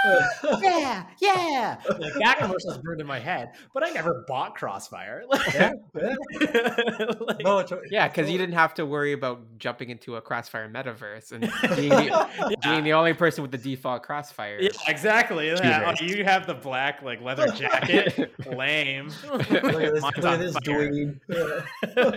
yeah, 0.61 1.05
yeah. 1.19 1.77
Like 1.99 2.13
that 2.19 2.37
commercial's 2.39 2.77
burned 2.79 3.01
in 3.01 3.07
my 3.07 3.19
head, 3.19 3.51
but 3.73 3.85
I 3.85 3.91
never 3.91 4.23
bought 4.27 4.55
Crossfire. 4.55 5.23
yeah, 5.53 5.71
yeah. 5.93 7.05
Like- 7.19 7.41
No, 7.43 7.59
it's, 7.59 7.71
yeah 7.89 8.07
because 8.07 8.29
you 8.29 8.37
didn't 8.37 8.55
have 8.55 8.73
to 8.75 8.85
worry 8.85 9.13
about 9.13 9.41
jumping 9.57 9.89
into 9.89 10.15
a 10.15 10.21
crossfire 10.21 10.69
metaverse 10.69 11.31
and 11.31 11.41
being 11.75 11.89
the, 11.89 12.57
being 12.63 12.83
the 12.83 12.93
only 12.93 13.13
person 13.13 13.41
with 13.41 13.51
the 13.51 13.57
default 13.57 14.03
crossfire 14.03 14.59
Yeah, 14.61 14.69
exactly. 14.87 15.49
Yeah. 15.49 15.93
Oh, 15.99 16.03
you 16.03 16.23
have 16.23 16.47
the 16.47 16.53
black 16.55 17.01
like 17.01 17.21
leather 17.21 17.47
jacket. 17.47 18.31
Lame. 18.45 19.11
look 19.31 19.51
at 19.51 19.63
this, 19.63 20.03
look 20.03 20.17
at 20.17 20.39
this 20.39 20.55
fire. 20.65 21.19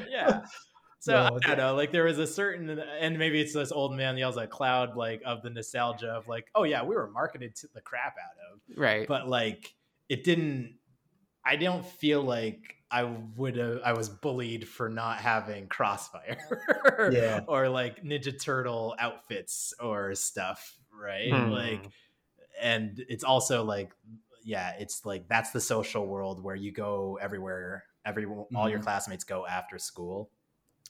Yeah. 0.08 0.40
So 1.08 1.28
No, 1.28 1.36
I 1.42 1.46
don't 1.46 1.58
know. 1.58 1.74
Like 1.74 1.90
there 1.92 2.04
was 2.04 2.18
a 2.18 2.26
certain, 2.26 2.68
and 2.78 3.18
maybe 3.18 3.40
it's 3.40 3.52
this 3.54 3.72
old 3.72 3.94
man 3.96 4.16
yells 4.16 4.36
at 4.38 4.50
cloud, 4.50 4.96
like 4.96 5.22
of 5.24 5.42
the 5.42 5.50
nostalgia 5.50 6.08
of 6.10 6.28
like, 6.28 6.48
oh 6.54 6.64
yeah, 6.64 6.82
we 6.82 6.94
were 6.94 7.10
marketed 7.10 7.54
to 7.56 7.68
the 7.74 7.80
crap 7.80 8.14
out 8.18 8.36
of, 8.52 8.60
right 8.76 9.06
but 9.08 9.28
like 9.28 9.74
it 10.08 10.24
didn't. 10.24 10.76
I 11.44 11.56
don't 11.56 11.84
feel 11.84 12.22
like 12.22 12.74
I 12.90 13.04
would 13.36 13.56
have. 13.56 13.80
I 13.84 13.92
was 13.92 14.08
bullied 14.08 14.66
for 14.68 14.88
not 14.88 15.18
having 15.18 15.66
Crossfire, 15.68 17.10
Yeah. 17.12 17.40
or 17.48 17.68
like 17.68 18.02
Ninja 18.04 18.38
Turtle 18.42 18.94
outfits 18.98 19.72
or 19.80 20.14
stuff, 20.14 20.76
right? 20.92 21.30
Hmm. 21.32 21.50
Like, 21.50 21.84
and 22.60 23.02
it's 23.08 23.24
also 23.24 23.64
like, 23.64 23.92
yeah, 24.44 24.72
it's 24.78 25.04
like 25.06 25.28
that's 25.28 25.50
the 25.52 25.60
social 25.60 26.06
world 26.06 26.42
where 26.42 26.56
you 26.56 26.72
go 26.72 27.18
everywhere. 27.20 27.84
Every 28.04 28.26
all 28.54 28.68
your 28.70 28.78
Mhm. 28.78 28.82
classmates 28.84 29.24
go 29.24 29.46
after 29.46 29.78
school 29.78 30.30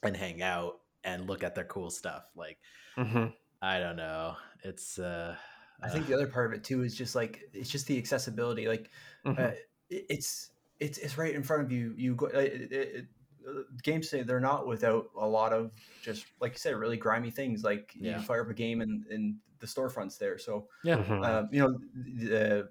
and 0.03 0.16
hang 0.16 0.43
out 0.43 0.81
and 1.05 1.27
look 1.27 1.43
at 1.43 1.55
their 1.55 1.65
cool 1.65 1.91
stuff. 1.91 2.25
Like, 2.37 2.59
Mhm. 2.97 3.35
I 3.62 3.79
don't 3.81 3.97
know. 3.97 4.37
It's 4.62 4.99
uh, 4.99 5.37
I 5.83 5.89
think 5.89 6.07
the 6.07 6.15
other 6.15 6.27
part 6.29 6.47
of 6.47 6.53
it 6.59 6.65
too 6.65 6.83
is 6.83 6.95
just 6.97 7.15
like 7.15 7.43
it's 7.53 7.70
just 7.70 7.87
the 7.87 7.99
accessibility. 7.99 8.66
Like 8.69 8.91
Mhm. 9.25 9.39
uh, 9.39 9.53
it- 9.91 10.07
it's 10.11 10.51
it's 10.81 10.99
it's 10.99 11.19
right 11.19 11.35
in 11.35 11.43
front 11.43 11.62
of 11.65 11.73
you. 11.73 11.95
You 11.97 12.15
go. 12.16 12.27
uh, 12.27 12.39
It, 12.39 12.73
it, 12.73 12.73
it, 12.73 13.07
uh, 13.49 13.62
games 13.83 14.09
say 14.11 14.23
they're 14.23 14.41
not 14.41 14.66
without 14.66 15.11
a 15.16 15.27
lot 15.27 15.53
of 15.53 15.73
just 16.03 16.27
like 16.41 16.53
you 16.53 16.59
said, 16.59 16.77
really 16.77 16.97
grimy 16.97 17.31
things. 17.31 17.65
Like 17.65 17.93
Yeah. 17.97 18.16
you 18.19 18.23
fire 18.23 18.43
up 18.43 18.51
a 18.51 18.55
game 18.55 18.81
and 18.81 19.07
and 19.07 19.39
the 19.61 19.66
storefronts 19.66 20.19
there. 20.19 20.39
So 20.39 20.69
yeah, 20.85 20.97
um, 21.25 21.49
you 21.53 21.61
know 21.61 21.79
the. 21.95 22.70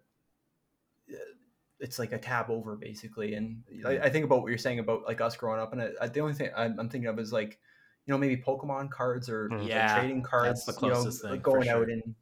It's 1.79 1.99
like 1.99 2.11
a 2.11 2.17
tab 2.17 2.49
over 2.49 2.75
basically, 2.75 3.35
and 3.35 3.63
I, 3.85 3.99
I 3.99 4.09
think 4.09 4.25
about 4.25 4.41
what 4.41 4.49
you're 4.49 4.57
saying 4.57 4.79
about 4.79 5.03
like 5.03 5.21
us 5.21 5.37
growing 5.37 5.59
up, 5.59 5.73
and 5.73 5.81
I, 5.81 5.89
I, 6.01 6.07
the 6.07 6.19
only 6.21 6.33
thing 6.33 6.49
I'm, 6.55 6.79
I'm 6.79 6.89
thinking 6.89 7.07
of 7.07 7.19
is 7.19 7.31
like, 7.31 7.59
you 8.05 8.11
know, 8.11 8.17
maybe 8.17 8.37
Pokemon 8.41 8.89
cards 8.89 9.29
or 9.29 9.49
Mhm. 9.49 9.59
like, 9.59 9.69
Yeah, 9.69 9.93
trading 9.95 10.23
cards. 10.23 10.65
the 10.65 10.71
you 10.81 10.89
know, 10.89 10.95
closest 10.95 11.21
thing, 11.21 11.31
like 11.31 11.39
for 11.43 11.51
going 11.51 11.69
out 11.69 11.87
and 11.89 12.15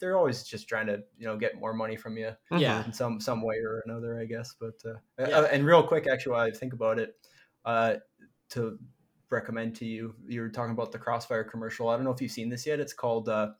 they're 0.00 0.16
always 0.18 0.42
just 0.42 0.68
trying 0.68 0.86
to 0.88 1.02
you 1.16 1.24
know 1.26 1.36
get 1.38 1.54
more 1.58 1.72
money 1.72 1.96
from 1.96 2.18
you 2.18 2.32
Yeah. 2.50 2.84
in 2.84 2.92
some 2.92 3.20
some 3.20 3.40
way 3.42 3.56
or 3.56 3.82
another, 3.86 4.20
I 4.20 4.26
guess. 4.26 4.54
But 4.60 4.74
uh, 4.84 4.98
Yeah. 5.18 5.38
uh, 5.38 5.44
and 5.50 5.64
real 5.64 5.82
quick, 5.86 6.06
actually, 6.06 6.32
while 6.32 6.46
I 6.46 6.50
think 6.50 6.72
about 6.74 6.98
it, 6.98 7.14
uh, 7.64 7.96
to 8.50 8.78
recommend 9.30 9.76
to 9.76 9.86
you, 9.86 10.14
you 10.26 10.42
were 10.42 10.50
talking 10.50 10.72
about 10.72 10.92
the 10.92 10.98
Crossfire 10.98 11.44
commercial. 11.44 11.88
I 11.88 11.96
don't 11.96 12.04
know 12.04 12.10
if 12.12 12.20
you've 12.20 12.30
seen 12.32 12.50
this 12.50 12.66
yet. 12.66 12.80
It's 12.80 12.92
called 12.92 13.28
uh, 13.30 13.52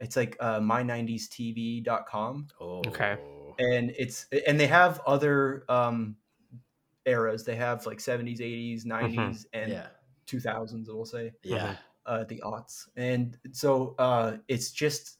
it's 0.00 0.16
like 0.16 0.36
uh, 0.40 0.60
my90stv.com 0.60 2.48
Oh. 2.60 2.82
Okay. 2.88 3.16
And 3.60 3.92
it's 3.98 4.26
and 4.48 4.60
they 4.60 4.68
have 4.68 5.00
other 5.06 5.64
um 5.70 6.16
eras 7.06 7.44
they 7.44 7.56
have 7.56 7.86
like 7.86 8.00
70s 8.00 8.40
80s 8.40 8.86
90s 8.86 9.46
and 9.52 9.72
Yeah. 9.72 9.88
2000s 10.26 10.88
we'll 10.88 11.04
say 11.04 11.32
Yeah. 11.42 11.76
uh 12.06 12.24
the 12.24 12.42
aughts 12.44 12.88
and 12.96 13.38
so 13.52 13.94
uh 13.98 14.38
it's 14.48 14.70
just 14.72 15.18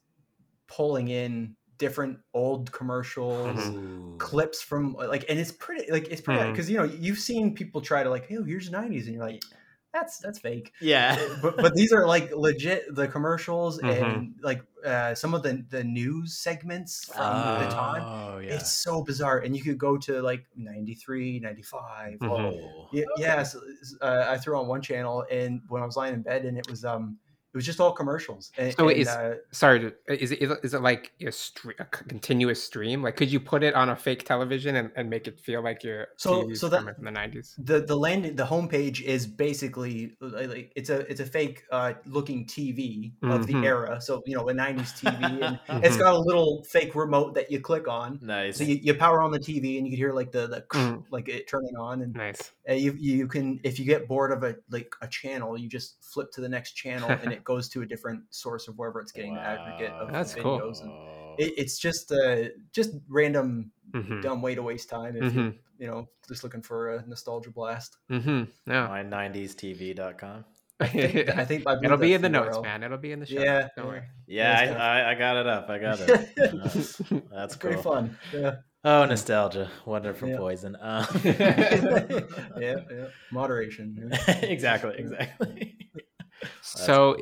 pulling 0.69 1.09
in 1.09 1.57
different 1.79 2.19
old 2.35 2.71
commercials 2.73 3.73
Mhm. 3.73 3.77
Ooh. 3.77 4.19
clips 4.19 4.63
from 4.63 4.95
like 4.95 5.25
and 5.29 5.39
it's 5.39 5.53
pretty 5.53 5.91
like 5.91 6.09
it's 6.09 6.21
pretty 6.21 6.45
because 6.45 6.71
you 6.71 6.77
know 6.77 6.85
you've 6.85 7.19
seen 7.19 7.55
people 7.55 7.81
try 7.81 8.03
to 8.03 8.11
like 8.11 8.27
hey 8.27 8.39
here's 8.47 8.71
90s 8.71 9.07
and 9.07 9.17
you're 9.17 9.25
like 9.25 9.45
that's 9.93 10.19
that's 10.19 10.39
fake 10.39 10.73
Yeah. 10.81 11.17
but 11.43 11.57
but 11.57 11.75
these 11.75 11.93
are 11.93 12.07
like 12.07 12.31
legit 12.35 12.95
the 12.95 13.09
commercials 13.09 13.81
Mhm. 13.81 14.03
and 14.03 14.35
like 14.43 14.63
uh 14.85 15.15
some 15.15 15.35
of 15.35 15.43
the 15.43 15.65
the 15.69 15.83
news 15.85 16.39
segments 16.39 17.07
from 17.07 17.37
the 17.61 17.69
time 17.71 18.03
Oh, 18.05 18.39
yeah. 18.39 18.55
it's 18.55 18.71
so 18.73 19.03
bizarre 19.03 19.39
and 19.41 19.57
you 19.57 19.63
could 19.63 19.79
go 19.79 19.97
to 19.99 20.23
like 20.23 20.47
93 20.57 21.41
95 21.41 22.19
Mhm. 22.21 22.31
Oh. 22.31 22.89
yeah, 22.93 23.05
yeah 23.19 23.43
so, 23.43 23.61
uh, 24.01 24.27
i 24.29 24.39
threw 24.39 24.59
on 24.59 24.69
one 24.69 24.81
channel 24.83 25.25
and 25.31 25.61
when 25.69 25.83
i 25.83 25.87
was 25.87 25.97
lying 25.97 26.15
in 26.15 26.23
bed 26.23 26.45
and 26.45 26.57
it 26.57 26.69
was 26.71 26.85
um 26.85 27.19
it 27.53 27.57
was 27.57 27.67
just 27.67 27.81
all 27.81 27.93
commercials 27.93 28.53
and, 28.57 28.75
So 28.77 28.89
and, 28.89 28.97
is- 28.99 29.09
uh, 29.09 29.37
Sorry, 29.51 29.93
is 30.09 30.31
it 30.33 30.41
is 30.63 30.73
it 30.75 30.83
like 30.83 31.13
a, 31.21 31.25
stre- 31.27 31.79
a 31.81 31.87
c- 31.97 32.05
continuous 32.09 32.63
stream? 32.63 33.03
Like, 33.03 33.17
could 33.17 33.31
you 33.33 33.41
put 33.41 33.63
it 33.63 33.75
on 33.75 33.89
a 33.89 33.97
fake 33.97 34.25
television 34.25 34.77
and, 34.77 34.91
and 34.97 35.11
make 35.11 35.27
it 35.27 35.41
feel 35.41 35.63
like 35.63 35.83
your 35.83 36.09
So- 36.17 36.45
TV's 36.45 36.61
so 36.61 36.69
that- 36.69 36.85
from 36.85 37.05
the 37.05 37.11
nineties? 37.11 37.55
the 37.59 37.81
the 37.81 37.97
landing 37.97 38.37
the 38.37 38.45
homepage 38.47 39.03
is 39.03 39.27
basically 39.27 40.17
like 40.21 40.73
it's 40.77 40.91
a 40.91 41.01
it's 41.11 41.21
a 41.21 41.27
fake 41.27 41.65
uh 41.73 41.93
looking 42.07 42.47
tv 42.47 43.13
of 43.23 43.47
the 43.47 43.55
Mhm. 43.55 43.65
era 43.65 44.01
so 44.01 44.23
you 44.27 44.37
know 44.37 44.49
a 44.49 44.53
90s 44.55 44.93
tv 45.01 45.23
and 45.43 45.59
Mhm. 45.69 45.85
it's 45.85 45.97
got 45.97 46.15
a 46.15 46.19
little 46.19 46.63
fake 46.65 46.95
remote 46.95 47.35
that 47.35 47.51
you 47.51 47.61
click 47.61 47.89
on 47.89 48.19
Nice. 48.23 48.57
so 48.59 48.65
you, 48.65 48.77
you 48.83 48.95
power 48.95 49.21
on 49.23 49.31
the 49.33 49.39
tv 49.41 49.77
and 49.79 49.87
you 49.87 49.93
can 49.93 49.97
hear 49.97 50.13
like 50.13 50.31
the 50.33 50.47
the 50.47 50.61
Mm. 50.71 51.03
like 51.11 51.29
it 51.29 51.49
turning 51.49 51.75
on 51.77 52.03
and 52.03 52.15
Nice. 52.15 52.53
You 52.69 52.93
you 52.99 53.27
can 53.27 53.59
if 53.65 53.79
you 53.81 53.85
get 53.85 54.07
bored 54.07 54.31
of 54.31 54.45
a 54.45 54.55
like 54.71 54.95
a 55.03 55.09
channel, 55.09 55.59
you 55.59 55.69
just 55.69 55.97
flip 56.05 56.31
to 56.33 56.41
the 56.41 56.49
next 56.49 56.73
channel 56.73 57.09
and 57.11 57.33
it 57.37 57.40
goes 57.45 57.69
to 57.71 57.83
a 57.83 57.87
different 57.87 58.23
source 58.31 58.69
of 58.69 58.77
wherever 58.79 59.01
it's 59.01 59.13
getting 59.13 59.35
the 59.35 59.41
aggregate 59.41 59.91
of 59.93 60.09
Wow. 60.09 60.13
That's 60.13 60.35
cool. 60.35 60.59
videos. 60.61 60.83
And 60.83 60.91
Oh. 60.91 61.35
it, 61.39 61.55
it's 61.57 61.79
just 61.79 62.13
uh 62.13 62.45
just 62.73 62.91
random 63.09 63.73
Mm-hmm. 63.93 64.21
dumb 64.21 64.41
way 64.41 64.55
to 64.55 64.63
waste 64.63 64.89
time 64.89 65.17
if 65.17 65.25
Mm-hmm. 65.25 65.39
you 65.39 65.55
you 65.79 65.87
know 65.89 66.09
just 66.29 66.45
looking 66.45 66.63
for 66.63 66.95
a 66.97 67.07
nostalgia 67.09 67.51
blast. 67.51 67.97
Mm-hmm. 68.11 68.45
Yeah. 68.71 68.87
My90stv.com. 68.89 70.45
I 70.83 70.87
think 70.87 71.29
I 71.37 71.45
think 71.45 71.65
It'll 71.85 71.97
be 71.99 72.15
in 72.15 72.23
the 72.23 72.29
the 72.29 72.33
notes, 72.39 72.57
URL. 72.57 72.63
man. 72.63 72.83
It'll 72.85 72.99
be 72.99 73.13
in 73.13 73.21
the 73.21 73.27
show. 73.27 73.41
Yeah. 73.43 73.69
Don't 73.77 73.87
worry. 73.89 74.03
Yeah, 74.27 74.61
it's 74.63 74.73
I, 74.81 75.01
I, 75.01 75.11
I 75.11 75.15
got 75.15 75.37
it 75.37 75.47
up. 75.47 75.69
I 75.69 75.79
got 75.79 76.01
it. 76.01 76.31
That's 77.33 77.57
cool. 77.57 77.71
Pretty 77.71 77.83
fun. 77.83 78.17
Yeah. 78.33 78.57
Oh, 78.85 79.05
nostalgia. 79.05 79.69
Wonderful 79.85 80.29
Yeah. 80.29 80.37
poison. 80.39 80.77
Um, 80.81 81.07
yeah, 81.25 82.77
yeah. 82.91 83.07
Moderation. 83.33 84.11
yeah. 84.13 84.33
exactly, 84.43 84.95
exactly. 84.97 85.77
So, 86.63 87.17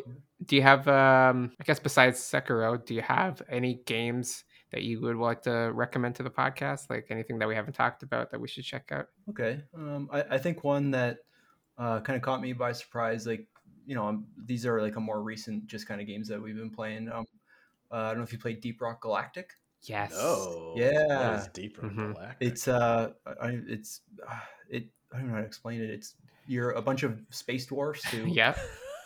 do 0.44 0.56
you 0.56 0.62
have, 0.62 0.86
um, 0.88 1.52
I 1.60 1.64
guess, 1.64 1.78
besides 1.80 2.20
Sekiro, 2.20 2.84
do 2.84 2.94
you 2.94 3.02
have 3.02 3.42
any 3.48 3.74
games 3.86 4.44
that 4.70 4.82
you 4.82 5.00
would 5.00 5.16
like 5.16 5.42
to 5.42 5.70
recommend 5.74 6.14
to 6.16 6.22
the 6.22 6.30
podcast? 6.30 6.90
Like 6.90 7.06
anything 7.10 7.38
that 7.38 7.48
we 7.48 7.54
haven't 7.54 7.72
talked 7.74 8.02
about 8.02 8.30
that 8.30 8.40
we 8.40 8.48
should 8.48 8.64
check 8.64 8.90
out? 8.92 9.08
Okay. 9.30 9.62
Um, 9.74 10.08
I, 10.12 10.22
I 10.30 10.38
think 10.38 10.62
one 10.62 10.90
that 10.92 11.18
uh, 11.78 12.00
kind 12.00 12.16
of 12.16 12.22
caught 12.22 12.40
me 12.40 12.52
by 12.52 12.72
surprise, 12.72 13.26
like, 13.26 13.46
you 13.86 13.94
know, 13.94 14.06
um, 14.06 14.26
these 14.44 14.66
are 14.66 14.80
like 14.82 14.96
a 14.96 15.00
more 15.00 15.22
recent 15.22 15.66
just 15.66 15.88
kind 15.88 16.00
of 16.00 16.06
games 16.06 16.28
that 16.28 16.40
we've 16.40 16.56
been 16.56 16.70
playing. 16.70 17.10
Um, 17.10 17.24
uh, 17.90 17.96
I 17.96 18.08
don't 18.08 18.18
know 18.18 18.24
if 18.24 18.32
you 18.32 18.38
played 18.38 18.60
Deep 18.60 18.80
Rock 18.80 19.00
Galactic. 19.00 19.50
Yes. 19.82 20.12
Oh, 20.14 20.74
Yeah. 20.76 20.90
That 21.08 21.40
is 21.40 21.48
deeper. 21.48 21.82
Mhm. 21.82 22.14
galactic. 22.14 22.48
It's, 22.48 22.68
uh, 22.68 23.12
I, 23.40 23.58
it's, 23.66 24.02
uh, 24.28 24.34
it, 24.68 24.88
I 25.12 25.18
don't 25.18 25.28
know 25.28 25.34
how 25.34 25.40
to 25.40 25.46
explain 25.46 25.80
it. 25.80 25.88
It's, 25.90 26.14
you're 26.46 26.72
a 26.72 26.82
bunch 26.82 27.02
of 27.02 27.18
space 27.30 27.66
dwarfs 27.66 28.04
who, 28.04 28.24
Yeah. 28.26 28.54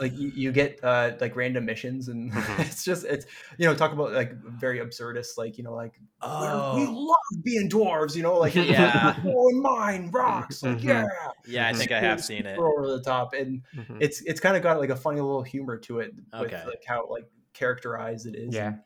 Like, 0.03 0.19
you, 0.19 0.29
you 0.35 0.53
get, 0.53 0.79
uh, 0.83 1.13
like 1.21 1.35
random 1.37 1.65
missions 1.65 2.09
and 2.09 2.31
Mhm. 2.33 2.61
it's 2.61 2.85
just, 2.85 3.05
it's, 3.07 3.25
you 3.57 3.67
know, 3.67 3.75
talk 3.75 3.93
about 3.93 4.13
like 4.13 4.35
very 4.61 4.81
absurdist, 4.81 5.39
like, 5.39 5.57
you 5.57 5.65
know, 5.65 5.73
like, 5.73 5.95
oh, 6.21 6.77
we 6.77 6.85
love 6.87 7.43
being 7.45 7.71
dwarves, 7.71 8.15
you 8.15 8.23
know, 8.23 8.37
like, 8.39 8.55
Yeah. 8.57 9.19
blowing 9.23 9.63
mine 9.63 10.11
rocks. 10.11 10.63
Like, 10.63 10.79
Mhm. 10.79 10.85
yeah. 10.85 11.07
yeah, 11.47 11.69
I 11.69 11.73
think 11.73 11.93
I 11.93 12.01
have 12.01 12.23
seen 12.23 12.45
it. 12.45 12.59
Over 12.59 12.87
the 12.89 13.01
top. 13.03 13.33
And, 13.33 13.63
Mhm. 13.75 13.97
it's 14.01 14.21
it's 14.23 14.41
kind 14.41 14.57
of 14.57 14.63
got 14.63 14.79
like 14.79 14.91
a 14.91 14.97
funny 14.97 15.21
little 15.21 15.43
humor 15.43 15.79
to 15.79 16.01
it 16.01 16.13
with 16.15 16.53
Okay. 16.53 16.63
like 16.67 16.83
how 16.87 17.09
like 17.09 17.25
characterized 17.55 18.27
it 18.27 18.35
is. 18.35 18.55
Yeah. 18.55 18.67
And 18.69 18.79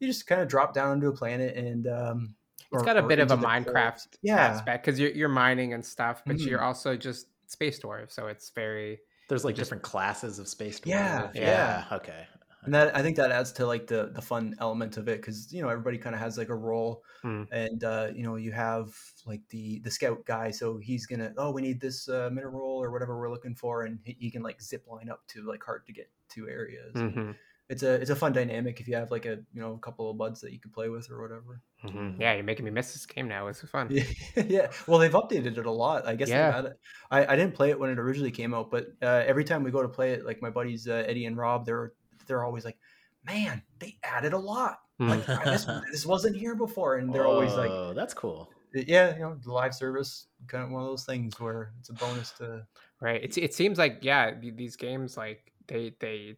you 0.00 0.08
just 0.08 0.26
kind 0.26 0.40
of 0.40 0.48
drop 0.48 0.74
down 0.74 0.94
into 0.94 1.06
a 1.06 1.12
planet 1.12 1.56
and 1.56 1.86
um 1.86 2.34
It's 2.72 2.82
or- 2.82 2.84
got 2.84 2.96
a 2.96 3.02
bit 3.02 3.20
of 3.20 3.30
a 3.30 3.36
Minecraft. 3.36 4.08
Yeah. 4.22 4.36
aspect 4.38 4.84
because 4.84 4.98
you're, 4.98 5.10
you're 5.12 5.28
mining 5.28 5.72
and 5.74 5.84
stuff, 5.84 6.22
but 6.26 6.36
Mhm. 6.36 6.46
you're 6.46 6.62
also 6.62 6.96
just 6.96 7.28
space 7.46 7.78
dwarf. 7.80 8.10
So 8.10 8.26
it's 8.26 8.50
very, 8.50 9.00
There's 9.28 9.44
like 9.44 9.54
just- 9.56 9.66
different 9.68 9.82
classes 9.82 10.38
of 10.38 10.48
space. 10.48 10.80
Yeah, 10.84 11.22
dwarf. 11.28 11.34
yeah. 11.34 11.84
Okay. 11.92 12.26
And 12.64 12.72
that 12.72 12.96
I 12.96 13.02
think 13.02 13.16
that 13.18 13.30
adds 13.30 13.52
to 13.52 13.66
like 13.66 13.86
the 13.86 14.10
the 14.14 14.22
fun 14.22 14.54
element 14.58 14.96
of 14.96 15.06
it 15.06 15.18
because 15.20 15.52
you 15.52 15.60
know 15.60 15.68
everybody 15.68 15.98
kind 15.98 16.14
of 16.14 16.20
has 16.20 16.38
like 16.38 16.48
a 16.48 16.54
role, 16.54 17.02
Mm. 17.22 17.46
and 17.52 17.84
uh, 17.84 18.08
you 18.14 18.22
know 18.22 18.36
you 18.36 18.52
have 18.52 18.88
like 19.26 19.42
the 19.50 19.80
the 19.80 19.90
scout 19.90 20.24
guy, 20.24 20.50
so 20.50 20.78
he's 20.78 21.04
gonna 21.06 21.34
oh 21.36 21.50
we 21.50 21.60
need 21.60 21.78
this 21.78 22.08
uh, 22.08 22.30
mineral 22.32 22.82
or 22.82 22.90
whatever 22.90 23.18
we're 23.18 23.30
looking 23.30 23.54
for, 23.54 23.82
and 23.82 23.98
he, 24.02 24.16
he 24.18 24.30
can 24.30 24.42
like 24.42 24.62
zip 24.62 24.86
line 24.88 25.10
up 25.10 25.20
to 25.28 25.42
like 25.42 25.62
hard 25.62 25.84
to 25.86 25.92
get 25.92 26.10
to 26.30 26.48
areas. 26.48 26.92
and 26.94 27.14
Mhm. 27.14 27.34
It's 27.70 27.82
a 27.82 27.94
it's 27.94 28.10
a 28.10 28.16
fun 28.16 28.32
dynamic 28.32 28.78
if 28.80 28.88
you 28.88 28.94
have 28.96 29.10
like 29.10 29.24
a 29.24 29.36
you 29.54 29.60
know 29.60 29.72
a 29.72 29.78
couple 29.78 30.10
of 30.10 30.18
buds 30.18 30.40
that 30.42 30.52
you 30.52 30.60
can 30.60 30.70
play 30.70 30.90
with 30.90 31.10
or 31.10 31.22
whatever. 31.22 31.62
Mhm. 31.84 32.20
yeah, 32.20 32.34
you're 32.34 32.44
making 32.44 32.64
me 32.66 32.70
miss 32.70 32.92
this 32.92 33.06
game 33.06 33.26
now. 33.26 33.46
It's 33.46 33.62
fun. 33.62 33.88
Yeah, 33.90 34.04
yeah. 34.46 34.70
Well, 34.86 34.98
they've 34.98 35.12
updated 35.12 35.56
it 35.56 35.64
a 35.66 35.70
lot. 35.70 36.06
I 36.06 36.14
guess 36.14 36.28
Yeah. 36.28 36.70
I, 37.10 37.24
I 37.26 37.36
didn't 37.36 37.54
play 37.54 37.70
it 37.70 37.78
when 37.78 37.88
it 37.90 37.98
originally 37.98 38.30
came 38.30 38.52
out, 38.52 38.70
but 38.70 38.88
uh, 39.02 39.22
every 39.26 39.44
time 39.44 39.62
we 39.62 39.70
go 39.70 39.80
to 39.82 39.88
play 39.88 40.10
it, 40.12 40.26
like 40.26 40.42
my 40.42 40.50
buddies 40.50 40.86
uh, 40.88 41.04
Eddie 41.06 41.24
and 41.24 41.36
Rob, 41.38 41.64
they're 41.64 41.92
they're 42.26 42.44
always 42.44 42.64
like, 42.66 42.78
"Man, 43.24 43.62
they 43.78 43.96
added 44.02 44.34
a 44.34 44.38
lot. 44.38 44.80
Like 44.98 45.24
this 45.26 45.64
this 45.90 46.04
wasn't 46.06 46.36
here 46.36 46.54
before." 46.54 46.96
And 46.96 47.12
they're 47.14 47.26
always 47.26 47.54
like, 47.54 47.70
Oh, 47.70 47.94
that's 47.94 48.12
cool. 48.14 48.50
"Yeah, 48.74 49.14
you 49.14 49.20
know, 49.20 49.36
the 49.42 49.52
live 49.52 49.74
service 49.74 50.26
kind 50.48 50.64
of 50.64 50.70
one 50.70 50.82
of 50.82 50.88
those 50.88 51.04
things 51.06 51.40
where 51.40 51.72
it's 51.80 51.88
a 51.88 51.94
bonus 51.94 52.30
to." 52.32 52.66
right 53.00 53.24
it, 53.24 53.36
it 53.36 53.52
seems 53.52 53.76
like 53.76 53.98
yeah 54.02 54.32
these 54.40 54.76
games 54.76 55.16
like 55.16 55.52
they 55.66 55.92
they 55.98 56.36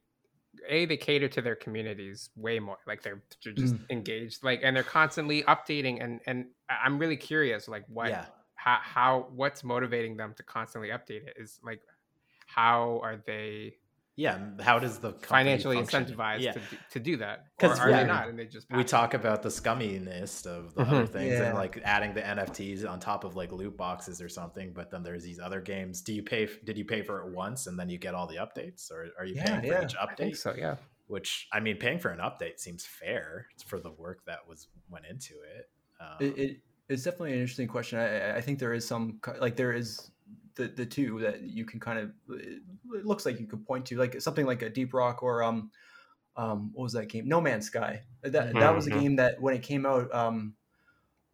a 0.68 0.84
they 0.86 0.96
cater 0.96 1.28
to 1.28 1.42
their 1.42 1.56
communities 1.56 2.30
way 2.36 2.58
more 2.58 2.78
like 2.86 3.02
they're, 3.02 3.22
they're 3.44 3.52
just 3.52 3.76
Mm. 3.76 3.90
engaged 3.90 4.42
like 4.44 4.60
and 4.62 4.76
they're 4.76 4.82
constantly 4.84 5.42
updating 5.44 6.02
and 6.02 6.20
and 6.26 6.46
i'm 6.68 6.98
really 6.98 7.16
curious 7.16 7.68
like 7.68 7.84
what 7.88 8.10
Yeah. 8.10 8.26
how, 8.54 8.78
how 8.82 9.26
what's 9.34 9.62
motivating 9.64 10.16
them 10.16 10.34
to 10.34 10.42
constantly 10.42 10.90
update 10.90 11.26
it 11.26 11.34
is 11.36 11.60
like 11.62 11.82
how 12.46 13.00
are 13.02 13.16
they 13.26 13.76
Yeah. 14.16 14.38
How 14.60 14.78
does 14.78 14.98
the 14.98 15.12
company 15.12 15.28
financially 15.28 15.76
function? 15.76 16.06
incentivized 16.06 16.40
Yeah. 16.40 16.52
to, 16.52 16.58
do, 16.58 16.76
to 16.92 17.00
do 17.00 17.16
that 17.18 17.44
because 17.58 17.78
are 17.78 17.90
yeah, 17.90 18.00
they 18.00 18.06
not 18.06 18.28
and 18.28 18.38
they 18.38 18.46
just 18.46 18.66
we 18.70 18.80
it? 18.80 18.88
talk 18.88 19.12
about 19.12 19.42
the 19.42 19.50
scumminess 19.50 20.46
of 20.46 20.74
the 20.74 20.84
Mhm. 20.84 20.88
other 20.88 21.06
things 21.06 21.34
Yeah. 21.34 21.42
and 21.48 21.54
like 21.54 21.78
adding 21.84 22.14
the 22.14 22.22
NFTs 22.22 22.86
on 22.90 22.98
top 22.98 23.24
of 23.24 23.36
like 23.36 23.52
loot 23.52 23.76
boxes 23.76 24.22
or 24.22 24.28
something. 24.30 24.72
But 24.72 24.90
then 24.90 25.02
there's 25.02 25.22
these 25.22 25.38
other 25.38 25.60
games. 25.60 26.00
Do 26.00 26.14
you 26.14 26.22
pay? 26.22 26.48
Did 26.64 26.78
you 26.78 26.86
pay 26.86 27.02
for 27.02 27.20
it 27.28 27.34
once 27.34 27.66
and 27.66 27.78
then 27.78 27.90
you 27.90 27.98
get 27.98 28.14
all 28.14 28.26
the 28.26 28.36
updates, 28.36 28.90
or 28.90 29.08
are 29.18 29.26
you 29.26 29.34
Yeah, 29.34 29.44
paying 29.44 29.60
for 29.60 29.66
yeah, 29.66 29.84
each 29.84 29.94
i 30.00 30.14
think 30.14 30.34
update? 30.34 30.36
so 30.38 30.54
yeah 30.56 30.76
Which 31.08 31.46
I 31.52 31.60
mean, 31.60 31.76
paying 31.76 31.98
for 31.98 32.08
an 32.08 32.18
update 32.18 32.58
seems 32.58 32.84
fair 32.86 33.46
for 33.66 33.78
the 33.78 33.90
work 33.92 34.24
that 34.26 34.48
was 34.48 34.68
went 34.88 35.04
into 35.06 35.34
it. 35.56 35.70
Um, 36.00 36.16
It, 36.20 36.38
it 36.38 36.60
it's 36.88 37.02
definitely 37.02 37.32
an 37.34 37.40
interesting 37.40 37.68
question. 37.68 37.98
I, 37.98 38.30
I- 38.30 38.36
I 38.36 38.40
think 38.40 38.58
there 38.60 38.72
is 38.72 38.86
some 38.86 39.20
like 39.40 39.56
there 39.56 39.72
is 39.74 40.10
the 40.56 40.68
the 40.68 40.86
two 40.86 41.20
that 41.20 41.42
you 41.42 41.64
can 41.64 41.80
kind 41.80 41.98
of 41.98 42.14
it 42.30 42.62
it 42.94 43.06
looks 43.06 43.26
like 43.26 43.40
you 43.40 43.46
could 43.46 43.64
point 43.66 43.86
to 43.86 43.96
like 43.98 44.20
something 44.20 44.46
like 44.46 44.62
a 44.62 44.70
Deep 44.70 44.94
Rock 44.94 45.22
or 45.22 45.42
um 45.42 45.70
um 46.36 46.72
what 46.74 46.84
was 46.84 46.94
that 46.94 47.06
game 47.08 47.28
No 47.28 47.40
Man's 47.40 47.66
Sky. 47.66 48.04
That 48.22 48.58
that 48.58 48.74
was 48.74 48.86
a 48.86 48.90
Mhm. 48.90 49.00
game 49.00 49.16
that 49.16 49.40
when 49.40 49.54
it 49.54 49.62
came 49.62 49.86
out 49.86 50.12
um 50.14 50.56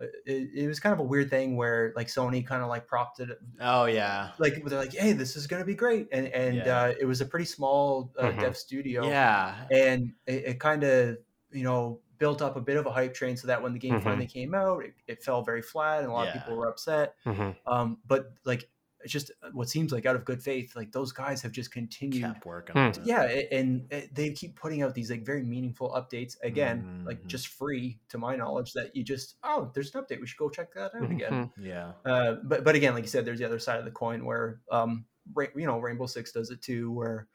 it, 0.01 0.51
it 0.55 0.69
was 0.69 0.81
kind 0.81 0.93
of 0.93 0.99
a 1.01 1.05
weird 1.05 1.31
thing 1.31 1.57
where 1.57 1.93
like 1.97 2.09
Sony 2.09 2.47
kind 2.47 2.63
of 2.63 2.69
like 2.69 2.87
propped 2.89 3.21
it 3.21 3.39
oh 3.61 3.85
yeah, 3.87 4.33
like 4.39 4.55
they're 4.65 4.79
like 4.79 4.93
hey 4.95 5.13
this 5.13 5.37
is 5.37 5.47
gonna 5.47 5.65
be 5.65 5.75
great 5.75 6.09
and 6.13 6.27
and 6.29 6.67
Yeah. 6.67 6.69
uh, 6.69 6.93
it 6.99 7.05
was 7.05 7.21
a 7.21 7.27
pretty 7.27 7.45
small 7.45 8.13
uh, 8.19 8.33
Mhm. 8.33 8.33
dev 8.33 8.57
studio 8.57 9.11
yeah. 9.11 9.67
and 9.71 10.15
it, 10.27 10.45
it 10.47 10.61
kind 10.61 10.85
of 10.85 11.19
you 11.53 11.65
know 11.65 12.03
built 12.19 12.43
up 12.43 12.57
a 12.57 12.61
bit 12.61 12.77
of 12.79 12.87
a 12.87 12.93
hype 12.93 13.15
train 13.15 13.37
so 13.37 13.47
that 13.49 13.63
when 13.63 13.73
the 13.75 13.79
game 13.81 13.99
Mhm. 13.99 14.01
finally 14.01 14.27
came 14.29 14.55
out 14.55 14.85
it, 14.85 14.95
it 15.09 15.25
fell 15.25 15.43
very 15.43 15.63
flat 15.63 16.01
and 16.01 16.09
a 16.11 16.13
lot 16.13 16.25
Yeah. 16.25 16.29
of 16.29 16.33
people 16.33 16.57
were 16.57 16.69
upset 16.69 17.17
Mhm. 17.27 17.57
um, 17.67 18.01
but 18.07 18.35
like 18.45 18.71
it's 19.03 19.13
just 19.13 19.31
uh, 19.43 19.49
what 19.53 19.69
seems 19.69 19.93
like 19.93 20.07
out 20.07 20.17
of 20.17 20.25
good 20.25 20.43
faith, 20.43 20.75
like 20.77 20.93
those 20.93 21.13
guys 21.13 21.43
have 21.43 21.53
just 21.53 21.71
continued. 21.73 22.23
kept 22.23 22.47
working. 22.47 22.73
Hmm. 22.75 22.79
on. 22.79 22.93
Yeah, 23.05 23.25
a- 23.25 23.49
and 23.53 23.93
uh, 23.93 24.01
they 24.13 24.31
keep 24.31 24.57
putting 24.57 24.83
out 24.83 24.95
these 24.95 25.11
like 25.11 25.25
very 25.27 25.43
meaningful 25.43 25.91
updates 25.91 26.37
again, 26.43 27.03
like 27.07 27.23
Mhm. 27.23 27.27
just 27.27 27.49
free 27.49 27.99
to 28.09 28.19
my 28.19 28.37
knowledge. 28.37 28.73
That 28.75 28.95
you 28.97 29.03
just 29.05 29.37
oh, 29.45 29.71
there's 29.75 29.95
an 29.95 30.03
update. 30.03 30.21
We 30.21 30.27
should 30.27 30.39
go 30.39 30.49
check 30.51 30.73
that 30.75 30.95
out 30.95 31.11
again. 31.11 31.33
Mhm. 31.33 31.51
yeah. 31.59 31.93
Uh, 32.05 32.37
but 32.45 32.65
but 32.65 32.75
again, 32.75 32.95
like 32.95 33.05
you 33.05 33.09
said, 33.11 33.25
there's 33.25 33.39
the 33.39 33.45
other 33.47 33.59
side 33.59 33.79
of 33.79 33.85
the 33.85 33.91
coin 33.91 34.25
where 34.25 34.61
um, 34.71 35.05
Ra- 35.35 35.47
you 35.55 35.67
know, 35.67 35.79
Rainbow 35.79 36.07
Six 36.07 36.33
does 36.33 36.51
it 36.51 36.61
too, 36.63 36.91
where 36.93 37.29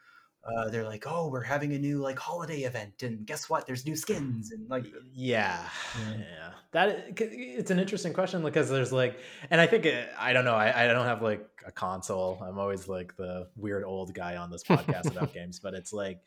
uh, 0.56 0.70
they're 0.70 0.84
like, 0.84 1.06
oh, 1.08 1.30
we're 1.30 1.42
having 1.44 1.74
a 1.74 1.78
new 1.80 2.00
like 2.00 2.18
holiday 2.20 2.62
event, 2.62 3.04
and 3.04 3.26
guess 3.26 3.50
what? 3.50 3.66
There's 3.66 3.86
new 3.86 3.96
skins, 3.96 4.52
and 4.52 4.70
like 4.70 4.86
yeah 5.14 5.68
Yeah. 6.00 6.14
yeah 6.18 6.50
that 6.72 7.22
it's 7.22 7.72
an 7.72 7.80
interesting 7.80 8.14
question 8.14 8.44
because 8.44 8.70
there's 8.70 8.92
like 8.92 9.18
and 9.50 9.62
i 9.62 9.66
think 9.66 9.86
it, 9.86 10.10
i 10.20 10.34
don't 10.34 10.44
know 10.44 10.54
I, 10.54 10.84
I 10.84 10.88
don't 10.88 11.06
have 11.06 11.22
like 11.22 11.48
a 11.66 11.72
console 11.72 12.38
i'm 12.46 12.60
always 12.60 12.90
like 12.90 13.16
the 13.16 13.48
weird 13.56 13.86
old 13.86 14.14
guy 14.14 14.36
on 14.36 14.52
this 14.52 14.64
podcast 14.64 15.10
about 15.10 15.34
games 15.40 15.60
but 15.60 15.74
it's 15.74 15.94
like 15.94 16.20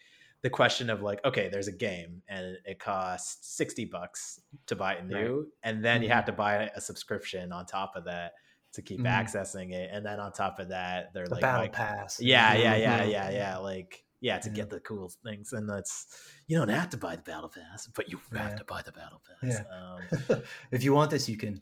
the 0.43 0.49
question 0.49 0.89
of 0.89 1.03
like 1.03 1.23
okay 1.27 1.51
there's 1.53 1.69
a 1.69 1.73
game 1.73 2.23
and 2.27 2.57
it 2.65 2.79
costs 2.79 3.55
60 3.55 3.85
bucks 3.87 4.41
to 4.67 4.75
buy 4.75 4.95
it 4.95 5.03
Right. 5.03 5.25
new 5.25 5.47
and 5.63 5.85
then 5.85 6.03
you 6.03 6.09
Mhm. 6.09 6.13
have 6.15 6.25
to 6.25 6.33
buy 6.33 6.71
a 6.75 6.81
subscription 6.81 7.53
on 7.53 7.67
top 7.67 7.93
of 7.95 8.05
that 8.07 8.33
to 8.73 8.83
keep 8.83 9.01
Mhm. 9.01 9.07
accessing 9.11 9.73
it 9.75 9.91
and 9.93 10.05
then 10.07 10.19
on 10.21 10.33
top 10.33 10.59
of 10.59 10.71
that 10.71 11.13
they're 11.13 11.27
the 11.27 11.33
like 11.35 11.43
battle 11.43 11.63
like- 11.65 11.73
pass. 11.75 12.19
yeah, 12.19 12.55
yeah, 12.55 12.77
yeah, 12.77 13.05
yeah, 13.05 13.31
yeah. 13.31 13.57
Like, 13.59 14.03
yeah, 14.21 14.39
to 14.39 14.49
Yeah. 14.49 14.55
get 14.55 14.71
the 14.71 14.81
cool 14.81 15.11
things, 15.25 15.53
and 15.53 15.69
that's 15.69 16.31
you 16.47 16.57
don't 16.59 16.69
have 16.69 16.91
to 16.91 16.97
buy 16.97 17.17
the 17.17 17.23
battle 17.23 17.49
pass, 17.49 17.87
but 17.95 18.09
you 18.11 18.19
have 18.37 18.51
Yeah. 18.51 18.57
to 18.57 18.65
buy 18.65 18.83
the 18.83 18.93
battle 18.93 19.21
pass. 19.27 19.61
Yeah. 19.65 19.65
Um, 20.31 20.43
if 20.71 20.83
you 20.85 20.93
want 20.95 21.11
this, 21.11 21.29
you 21.29 21.37
can 21.37 21.61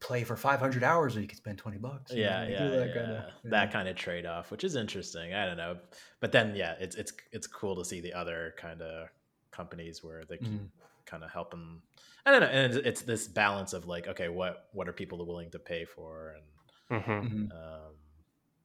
play 0.00 0.24
for 0.24 0.36
500 0.36 0.82
hours, 0.84 1.16
or 1.16 1.20
you 1.20 1.26
can 1.26 1.36
spend 1.36 1.58
20 1.58 1.78
bucks. 1.78 2.12
you 2.12 2.22
know, 2.22 2.22
yeah, 2.22 2.40
like, 2.40 2.48
yeah, 2.50 2.58
do 2.58 2.64
yeah. 2.64 2.76
that 2.76 2.92
kinda- 2.94 3.32
that 3.44 3.72
kind 3.72 3.88
of 3.88 3.96
trade 3.96 4.26
off, 4.26 4.50
which 4.50 4.64
is 4.64 4.76
interesting. 4.76 5.34
I 5.34 5.44
don't 5.46 5.56
know, 5.56 5.78
but 6.20 6.32
then 6.32 6.54
yeah, 6.54 6.74
it's 6.80 6.96
it's 6.96 7.12
it's 7.32 7.46
cool 7.46 7.76
to 7.76 7.84
see 7.84 8.00
the 8.00 8.12
other 8.14 8.54
kind 8.58 8.80
of 8.82 9.08
companies 9.50 10.02
where 10.04 10.24
they 10.24 10.36
keep 10.38 10.48
Mhm. 10.50 10.68
kind 11.06 11.24
of 11.24 11.30
helping. 11.30 11.80
I 12.26 12.30
don't 12.32 12.40
know, 12.40 12.48
and 12.48 12.74
it's, 12.74 12.86
it's 12.86 13.02
this 13.02 13.28
balance 13.28 13.72
of 13.72 13.86
like, 13.86 14.06
okay, 14.08 14.28
what 14.28 14.68
what 14.72 14.88
are 14.88 14.92
people 14.92 15.24
willing 15.24 15.50
to 15.52 15.58
pay 15.58 15.84
for, 15.84 16.34
and 16.36 17.02
Mhm. 17.02 17.22
Mhm. 17.22 17.52
um, 17.52 17.94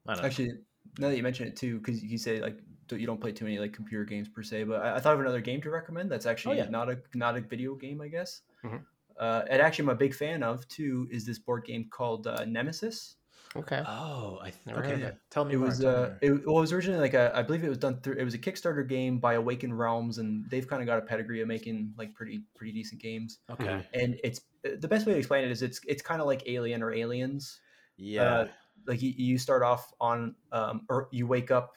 I 0.08 0.14
don't 0.14 0.22
know. 0.22 0.26
Actually, 0.28 0.52
now 0.98 1.10
that 1.10 1.16
you 1.18 1.24
mention 1.24 1.48
it 1.48 1.56
too, 1.56 1.78
because 1.80 2.04
you 2.04 2.18
say 2.18 2.42
like 2.42 2.58
don't- 2.58 2.68
you 2.96 3.08
don't 3.08 3.20
play 3.22 3.32
too 3.32 3.46
many 3.46 3.60
like 3.60 3.74
computer 3.74 4.04
games 4.06 4.28
per 4.30 4.44
se, 4.44 4.64
but 4.66 4.82
I, 4.82 4.96
I 4.96 5.00
thought 5.00 5.14
of 5.14 5.20
another 5.20 5.42
game 5.42 5.62
to 5.62 5.70
recommend. 5.70 6.12
That's 6.12 6.26
actually 6.26 6.60
Oh, 6.60 6.64
yeah. 6.64 6.70
not 6.70 6.90
a 6.90 7.00
not 7.14 7.38
a 7.38 7.42
video 7.42 7.76
game, 7.76 8.02
I 8.02 8.08
guess. 8.08 8.42
Mhm. 8.64 8.84
Uh, 9.20 9.44
and 9.50 9.62
actually, 9.62 9.84
I'm 9.84 9.90
a 9.90 9.96
big 9.96 10.14
fan 10.16 10.42
of 10.44 10.68
too. 10.68 11.08
Is 11.12 11.26
this 11.26 11.38
board 11.38 11.66
game 11.66 11.88
called 11.90 12.26
uh, 12.28 12.44
Nemesis? 12.46 13.18
Okay. 13.56 13.84
Oh, 13.86 14.40
I 14.42 14.54
Never 14.66 14.82
heard 14.82 14.92
okay. 14.94 15.02
Yeah. 15.02 15.12
Tell 15.30 15.44
me 15.44 15.54
It 15.56 15.58
was 15.58 15.84
uh, 15.84 16.16
it, 16.22 16.32
well, 16.48 16.58
it 16.58 16.62
was 16.62 16.72
originally 16.72 17.02
like 17.02 17.14
a, 17.14 17.32
I 17.36 17.42
believe 17.42 17.64
it 17.66 17.70
was 17.70 17.78
done 17.78 18.00
through. 18.00 18.16
It 18.16 18.24
was 18.24 18.34
a 18.34 18.38
Kickstarter 18.40 18.88
game 18.88 19.20
by 19.20 19.34
Awakened 19.34 19.78
Realms, 19.78 20.20
and 20.20 20.50
they've 20.50 20.66
kind 20.66 20.82
of 20.82 20.86
got 20.86 21.00
a 21.00 21.02
pedigree 21.02 21.42
of 21.42 21.48
making 21.50 21.94
like 21.98 22.14
pretty 22.16 22.44
pretty 22.56 22.72
decent 22.72 23.02
games. 23.02 23.40
okay. 23.50 23.86
And 23.94 24.18
it's 24.24 24.40
uh, 24.66 24.70
the 24.80 24.88
best 24.88 25.06
way 25.06 25.12
to 25.14 25.20
explain 25.20 25.44
it 25.44 25.52
is 25.52 25.62
it's 25.62 25.82
it's 25.86 26.02
kind 26.02 26.22
of 26.22 26.28
like 26.28 26.44
Alien 26.48 26.82
or 26.82 26.94
Aliens. 26.94 27.60
Yeah. 27.98 28.48
like 28.88 29.02
you, 29.02 29.14
you 29.16 29.38
start 29.38 29.62
off 29.62 29.94
on 30.00 30.34
um 30.52 30.86
or 30.90 31.10
you 31.12 31.28
wake 31.28 31.52
up 31.52 31.74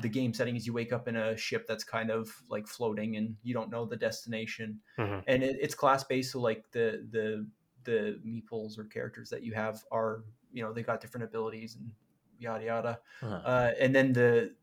the 0.00 0.08
game 0.08 0.32
setting 0.34 0.56
is 0.56 0.66
you 0.66 0.72
wake 0.72 0.92
up 0.92 1.08
in 1.08 1.16
a 1.16 1.36
ship 1.36 1.66
that's 1.66 1.84
kind 1.84 2.10
of 2.10 2.30
like 2.48 2.66
floating 2.66 3.16
and 3.16 3.36
you 3.42 3.54
don't 3.54 3.70
know 3.70 3.84
the 3.86 3.96
destination 3.96 4.80
Mhm. 4.98 5.24
and 5.26 5.42
it, 5.42 5.56
it's 5.60 5.74
class 5.74 6.04
based 6.04 6.32
so 6.32 6.40
like 6.40 6.64
the 6.72 7.06
the 7.10 7.46
the 7.84 8.20
meeples 8.26 8.78
or 8.78 8.84
characters 8.84 9.28
that 9.30 9.42
you 9.42 9.54
have 9.54 9.82
are 9.90 10.24
you 10.52 10.62
know 10.62 10.72
they 10.72 10.82
got 10.82 11.00
different 11.00 11.24
abilities 11.24 11.76
and 11.76 11.90
yada 12.38 12.64
yada 12.64 12.98
Uh-huh. 13.22 13.34
uh, 13.44 13.72
and 13.80 13.94
then 13.94 14.12
the 14.12 14.54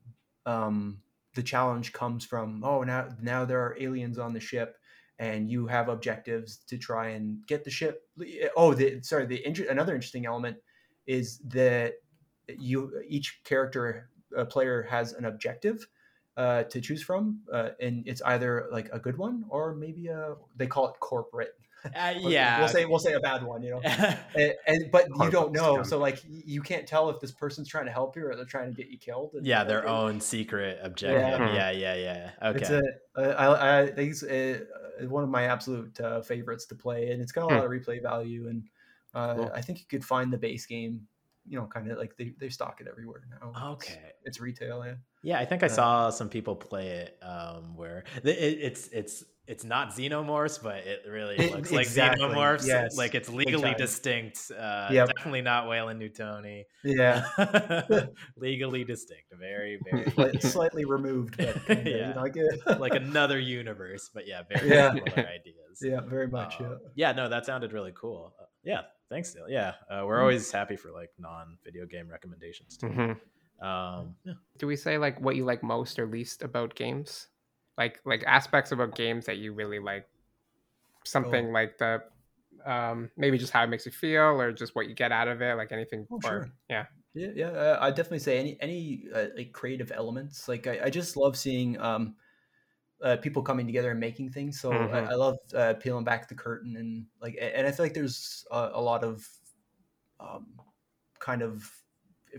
um 0.45 1.01
the 1.35 1.43
challenge 1.43 1.93
comes 1.93 2.25
from 2.25 2.63
oh 2.63 2.83
now 2.83 3.09
now 3.21 3.45
there 3.45 3.61
are 3.61 3.75
aliens 3.79 4.17
on 4.17 4.33
the 4.33 4.39
ship 4.39 4.77
and 5.19 5.49
you 5.51 5.67
have 5.67 5.89
objectives 5.89 6.57
to 6.67 6.77
try 6.77 7.09
and 7.09 7.45
get 7.45 7.63
the 7.63 7.69
ship 7.71 8.07
oh 8.55 8.73
the 8.73 9.01
sorry 9.01 9.25
the 9.25 9.45
inter- 9.45 9.69
another 9.69 9.93
interesting 9.95 10.25
element 10.25 10.57
is 11.05 11.39
that 11.39 11.95
you 12.57 13.01
each 13.07 13.41
character 13.43 14.09
uh, 14.37 14.45
player 14.45 14.83
has 14.83 15.13
an 15.13 15.25
objective 15.25 15.87
uh, 16.37 16.63
to 16.63 16.79
choose 16.79 17.03
from 17.03 17.41
uh, 17.51 17.69
and 17.81 18.07
it's 18.07 18.21
either 18.23 18.67
like 18.71 18.89
a 18.93 18.99
good 18.99 19.17
one 19.17 19.43
or 19.49 19.75
maybe 19.75 20.07
a 20.07 20.35
they 20.55 20.67
call 20.67 20.87
it 20.87 20.95
corporate 20.99 21.53
Uh, 21.95 22.13
yeah. 22.17 22.59
we'll 22.59 22.67
say 22.67 22.85
we'll 22.85 22.99
say 22.99 23.13
a 23.13 23.19
bad 23.19 23.41
one 23.43 23.61
you 23.61 23.71
know 23.71 23.81
and, 24.35 24.53
and 24.67 24.91
but 24.91 25.07
you 25.21 25.29
don't 25.31 25.51
know 25.53 25.81
so 25.83 25.97
like 25.97 26.19
you 26.27 26.61
can't 26.61 26.87
tell 26.87 27.09
if 27.09 27.19
this 27.19 27.31
person's 27.31 27.67
trying 27.67 27.85
to 27.85 27.91
help 27.91 28.15
you 28.15 28.25
or 28.25 28.35
they're 28.35 28.45
trying 28.45 28.69
to 28.69 28.75
get 28.75 28.89
you 28.89 28.97
killed 28.97 29.31
and, 29.33 29.45
yeah, 29.45 29.63
their 29.63 29.79
like, 29.79 29.89
own 29.89 30.21
secret 30.21 30.79
objective. 30.81 31.21
Yeah. 31.21 31.71
Yeah, 31.71 31.71
yeah, 31.71 31.95
yeah. 31.95 32.49
Okay. 32.49 32.59
it's 32.59 32.69
a 32.69 33.39
I, 33.39 33.81
I 33.81 33.87
think 33.87 34.11
it's 34.11 34.23
uh, 34.23 34.59
one 35.07 35.23
of 35.23 35.29
my 35.29 35.43
absolute 35.43 35.99
uh, 35.99 36.21
favorites 36.21 36.65
to 36.67 36.75
play 36.75 37.11
and 37.11 37.21
it's 37.21 37.31
got 37.31 37.43
a 37.49 37.55
lot 37.55 37.65
of 37.65 37.71
replay 37.71 38.01
value 38.01 38.47
and 38.49 38.63
uh, 39.13 39.35
Cool. 39.35 39.51
i 39.55 39.61
think 39.61 39.79
you 39.79 39.85
could 39.89 40.05
find 40.05 40.31
the 40.31 40.37
base 40.37 40.65
game 40.65 41.07
you 41.49 41.57
know 41.59 41.65
kind 41.65 41.89
of 41.91 41.97
like 41.97 42.15
they, 42.17 42.31
they 42.39 42.49
stock 42.49 42.79
it 42.81 42.87
everywhere 42.87 43.23
now 43.41 43.71
Okay. 43.73 43.99
it's, 44.23 44.39
retail 44.39 44.83
yeah 44.85 44.93
Yeah, 45.23 45.39
I 45.39 45.45
think 45.45 45.63
I 45.63 45.65
Uh, 45.65 45.79
saw 45.79 46.09
some 46.11 46.29
people 46.29 46.55
play 46.55 46.87
it 47.03 47.17
um, 47.21 47.75
where 47.75 48.03
it, 48.23 48.27
it's 48.67 48.87
it's 48.99 49.23
it's 49.47 49.63
not 49.63 49.89
xenomorphs, 49.97 50.61
but 50.61 50.85
it 50.85 50.99
really 51.09 51.35
looks 51.49 51.71
like 51.71 51.87
exactly, 51.87 52.23
xenomorphs. 52.23 52.67
yes, 52.67 52.95
like 52.95 53.15
it's 53.15 53.29
legally 53.29 53.73
distinct. 53.73 54.51
Uh, 54.51 54.89
Yep. 54.91 55.07
Definitely 55.15 55.41
not 55.41 55.67
Weyland-Yutani. 55.67 56.65
yeah 56.83 57.25
legally 58.37 58.83
distinct. 58.83 59.25
Very 59.39 59.79
very 59.89 60.11
Slight- 60.11 60.43
slightly 60.43 60.85
removed 60.85 61.35
but 61.37 61.85
Yeah. 61.87 62.13
like, 62.15 62.35
like 62.79 62.93
another 62.95 63.39
universe, 63.39 64.09
but 64.13 64.27
yeah, 64.27 64.43
very 64.47 64.69
Yeah. 64.69 64.93
similar 64.93 65.27
ideas. 65.27 65.77
yeah 65.81 66.01
very 66.01 66.27
much 66.27 66.53
yeah 66.59 66.67
Um, 66.67 66.79
yeah, 66.95 67.11
no, 67.13 67.27
that 67.29 67.45
sounded 67.45 67.73
really 67.73 67.93
cool. 67.95 68.35
Uh, 68.39 68.45
yeah, 68.63 68.81
thanks, 69.09 69.33
Dale. 69.33 69.49
Yeah, 69.49 69.73
uh, 69.89 70.03
we're 70.05 70.17
Mhm. 70.17 70.21
always 70.21 70.51
happy 70.51 70.75
for 70.75 70.91
like 70.91 71.09
non-video 71.17 71.85
game 71.85 72.07
recommendations 72.07 72.77
too. 72.77 72.87
Mhm. 72.87 73.19
Um, 73.65 74.15
yeah. 74.23 74.33
Do 74.57 74.67
we 74.67 74.75
say 74.75 74.97
like 74.97 75.19
what 75.21 75.35
you 75.35 75.45
like 75.45 75.63
most 75.63 75.99
or 75.99 76.05
least 76.07 76.41
about 76.43 76.75
games? 76.75 77.27
Like 77.77 77.99
like 78.05 78.23
aspects 78.25 78.71
about 78.71 78.95
games 78.95 79.25
that 79.25 79.37
you 79.37 79.53
really 79.53 79.79
like. 79.79 80.07
Something 81.05 81.51
like 81.51 81.77
the 81.77 82.03
um 82.65 83.09
maybe 83.15 83.37
just 83.37 83.53
how 83.53 83.63
it 83.63 83.67
makes 83.67 83.85
you 83.85 83.91
feel 83.91 84.39
or 84.41 84.51
just 84.51 84.75
what 84.75 84.87
you 84.87 84.95
get 84.95 85.11
out 85.11 85.27
of 85.27 85.41
it, 85.41 85.55
like 85.55 85.71
anything 85.71 86.05
Oh, 86.11 86.17
or 86.17 86.21
sure. 86.21 86.49
yeah. 86.69 86.85
Yeah, 87.15 87.29
yeah. 87.35 87.47
Uh, 87.47 87.77
I 87.81 87.89
definitely 87.89 88.19
say 88.19 88.37
any 88.37 88.57
any 88.61 89.05
uh, 89.13 89.27
like 89.35 89.51
creative 89.53 89.91
elements. 89.91 90.47
Like 90.47 90.67
I, 90.67 90.79
I 90.85 90.89
just 90.89 91.17
love 91.17 91.37
seeing 91.37 91.79
um, 91.79 92.15
uh, 93.03 93.17
people 93.17 93.41
coming 93.43 93.65
together 93.65 93.91
and 93.91 93.99
making 93.99 94.31
things. 94.31 94.59
So 94.59 94.89
Mhm. 94.89 94.89
I, 94.89 95.11
I 95.11 95.15
love 95.15 95.37
uh, 95.55 95.75
peeling 95.75 96.03
back 96.05 96.27
the 96.27 96.35
curtain 96.35 96.75
and 96.77 97.07
like, 97.21 97.37
and 97.41 97.65
I 97.67 97.71
feel 97.71 97.85
like 97.85 97.93
there's 97.93 98.45
a, 98.51 98.71
a 98.73 98.81
lot 98.81 99.03
of 99.03 99.27
um, 100.19 100.61
kind 101.19 101.41
of 101.41 101.83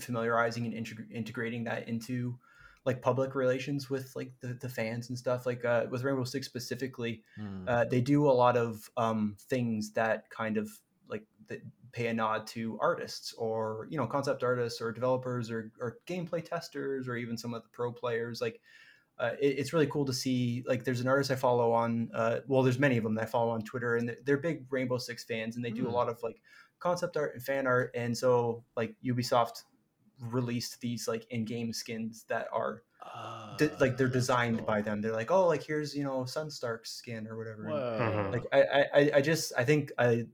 familiarizing 0.00 0.66
and 0.66 0.74
integ- 0.86 1.10
integrating 1.10 1.64
that 1.64 1.88
into 1.88 2.38
like 2.84 3.02
public 3.02 3.34
relations 3.34 3.90
with 3.90 4.14
like 4.16 4.32
the, 4.40 4.54
the 4.54 4.68
fans 4.68 5.08
and 5.08 5.18
stuff. 5.18 5.46
Like 5.46 5.64
uh, 5.64 5.86
with 5.90 6.02
Rainbow 6.02 6.24
Six 6.24 6.46
specifically, 6.46 7.22
Hmm. 7.36 7.66
uh, 7.66 7.84
they 7.84 8.00
do 8.00 8.26
a 8.28 8.32
lot 8.32 8.56
of 8.56 8.90
um, 8.96 9.36
things 9.40 9.92
that 9.92 10.30
kind 10.30 10.56
of 10.56 10.70
like 11.08 11.26
that 11.46 11.60
pay 11.92 12.06
a 12.06 12.14
nod 12.14 12.46
to 12.46 12.78
artists 12.80 13.32
or 13.34 13.86
you 13.90 13.96
know 13.98 14.06
concept 14.06 14.42
artists 14.42 14.80
or 14.80 14.92
developers 14.92 15.50
or, 15.50 15.72
or 15.80 15.98
gameplay 16.06 16.44
testers 16.44 17.08
or 17.08 17.16
even 17.16 17.36
some 17.36 17.52
of 17.52 17.62
the 17.64 17.68
pro 17.70 17.92
players 17.92 18.40
like 18.40 18.60
uh, 19.20 19.32
it- 19.40 19.58
it's 19.58 19.72
really 19.72 19.86
cool 19.86 20.04
to 20.06 20.12
see 20.12 20.64
like 20.66 20.82
there's 20.84 21.00
an 21.00 21.06
artist 21.08 21.30
i 21.30 21.36
follow 21.36 21.70
on 21.72 22.10
uh, 22.14 22.38
well 22.48 22.62
there's 22.62 22.78
many 22.78 22.96
of 22.96 23.04
them 23.04 23.14
that 23.14 23.22
i 23.22 23.26
follow 23.26 23.50
on 23.50 23.60
twitter 23.62 23.96
and 23.96 24.08
they're, 24.08 24.18
they're 24.24 24.38
big 24.38 24.64
rainbow 24.70 24.98
six 24.98 25.22
fans 25.24 25.56
and 25.56 25.64
they 25.64 25.70
do 25.70 25.84
a 25.86 25.88
Hmm. 25.88 25.94
lot 25.94 26.08
of 26.08 26.22
like 26.22 26.40
concept 26.78 27.16
art 27.16 27.34
and 27.34 27.42
fan 27.42 27.66
art 27.66 27.90
and 27.94 28.16
so 28.16 28.64
like 28.76 28.94
ubisoft 29.04 29.64
released 30.30 30.80
these 30.80 31.06
like 31.08 31.26
in-game 31.30 31.72
skins 31.72 32.24
that 32.28 32.46
are 32.52 32.82
de- 33.56 33.70
like 33.80 33.96
they're 33.96 34.08
designed 34.08 34.58
cool. 34.58 34.66
by 34.66 34.80
them 34.82 35.00
they're 35.00 35.12
like 35.12 35.30
oh 35.30 35.46
like 35.46 35.62
here's 35.62 35.94
you 35.96 36.04
know 36.04 36.20
sunstark's 36.24 36.90
skin 36.90 37.26
or 37.26 37.36
whatever 37.36 37.64
and, 37.64 38.32
like 38.32 38.44
I 38.52 38.84
I- 38.94 39.10
I 39.16 39.20
just 39.20 39.52
I 39.56 39.64
think 39.64 39.92
I 39.98 40.26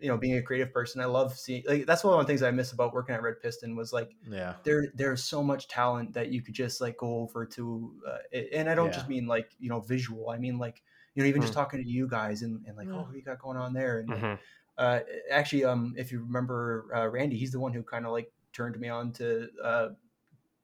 you 0.00 0.08
know 0.08 0.16
being 0.16 0.36
a 0.36 0.42
creative 0.42 0.72
person 0.72 1.00
I 1.00 1.06
love 1.06 1.36
seeing 1.38 1.62
like 1.66 1.86
that's 1.86 2.04
one 2.04 2.14
of 2.14 2.20
the 2.20 2.26
things 2.26 2.42
I 2.42 2.50
miss 2.50 2.72
about 2.72 2.92
working 2.92 3.14
at 3.14 3.22
Red 3.22 3.40
Piston 3.40 3.76
was 3.76 3.92
like 3.92 4.10
yeah. 4.28 4.54
there 4.64 4.86
there's 4.94 5.24
so 5.24 5.42
much 5.42 5.68
talent 5.68 6.12
that 6.14 6.28
you 6.30 6.42
could 6.42 6.54
just 6.54 6.80
like 6.80 6.96
go 6.98 7.18
over 7.20 7.46
to 7.46 7.94
uh, 8.08 8.38
and 8.52 8.68
I 8.68 8.74
don't 8.74 8.92
just 8.92 9.08
mean 9.08 9.26
like 9.26 9.50
you 9.58 9.68
know 9.68 9.80
visual 9.80 10.30
I 10.30 10.38
mean 10.38 10.58
like 10.58 10.82
you 11.14 11.22
know 11.22 11.28
even 11.28 11.40
just 11.42 11.52
Mm. 11.52 11.56
talking 11.56 11.82
to 11.82 11.88
you 11.88 12.08
guys 12.08 12.42
and, 12.42 12.64
and 12.66 12.76
like 12.76 12.88
Yeah. 12.88 12.98
oh 12.98 13.04
what 13.04 13.14
you 13.16 13.22
got 13.22 13.38
going 13.38 13.56
on 13.56 13.72
there 13.72 14.00
and 14.00 14.08
like, 14.08 14.22
Mhm. 14.22 14.38
uh 14.78 15.00
actually 15.30 15.64
um 15.64 15.94
if 15.96 16.10
you 16.10 16.20
remember 16.20 16.86
uh, 16.94 17.08
Randy 17.08 17.36
he's 17.36 17.52
the 17.52 17.60
one 17.60 17.72
who 17.72 17.82
kind 17.82 18.06
of 18.06 18.12
like 18.12 18.32
turned 18.52 18.78
me 18.78 18.88
on 18.88 19.12
to 19.14 19.48
uh 19.62 19.88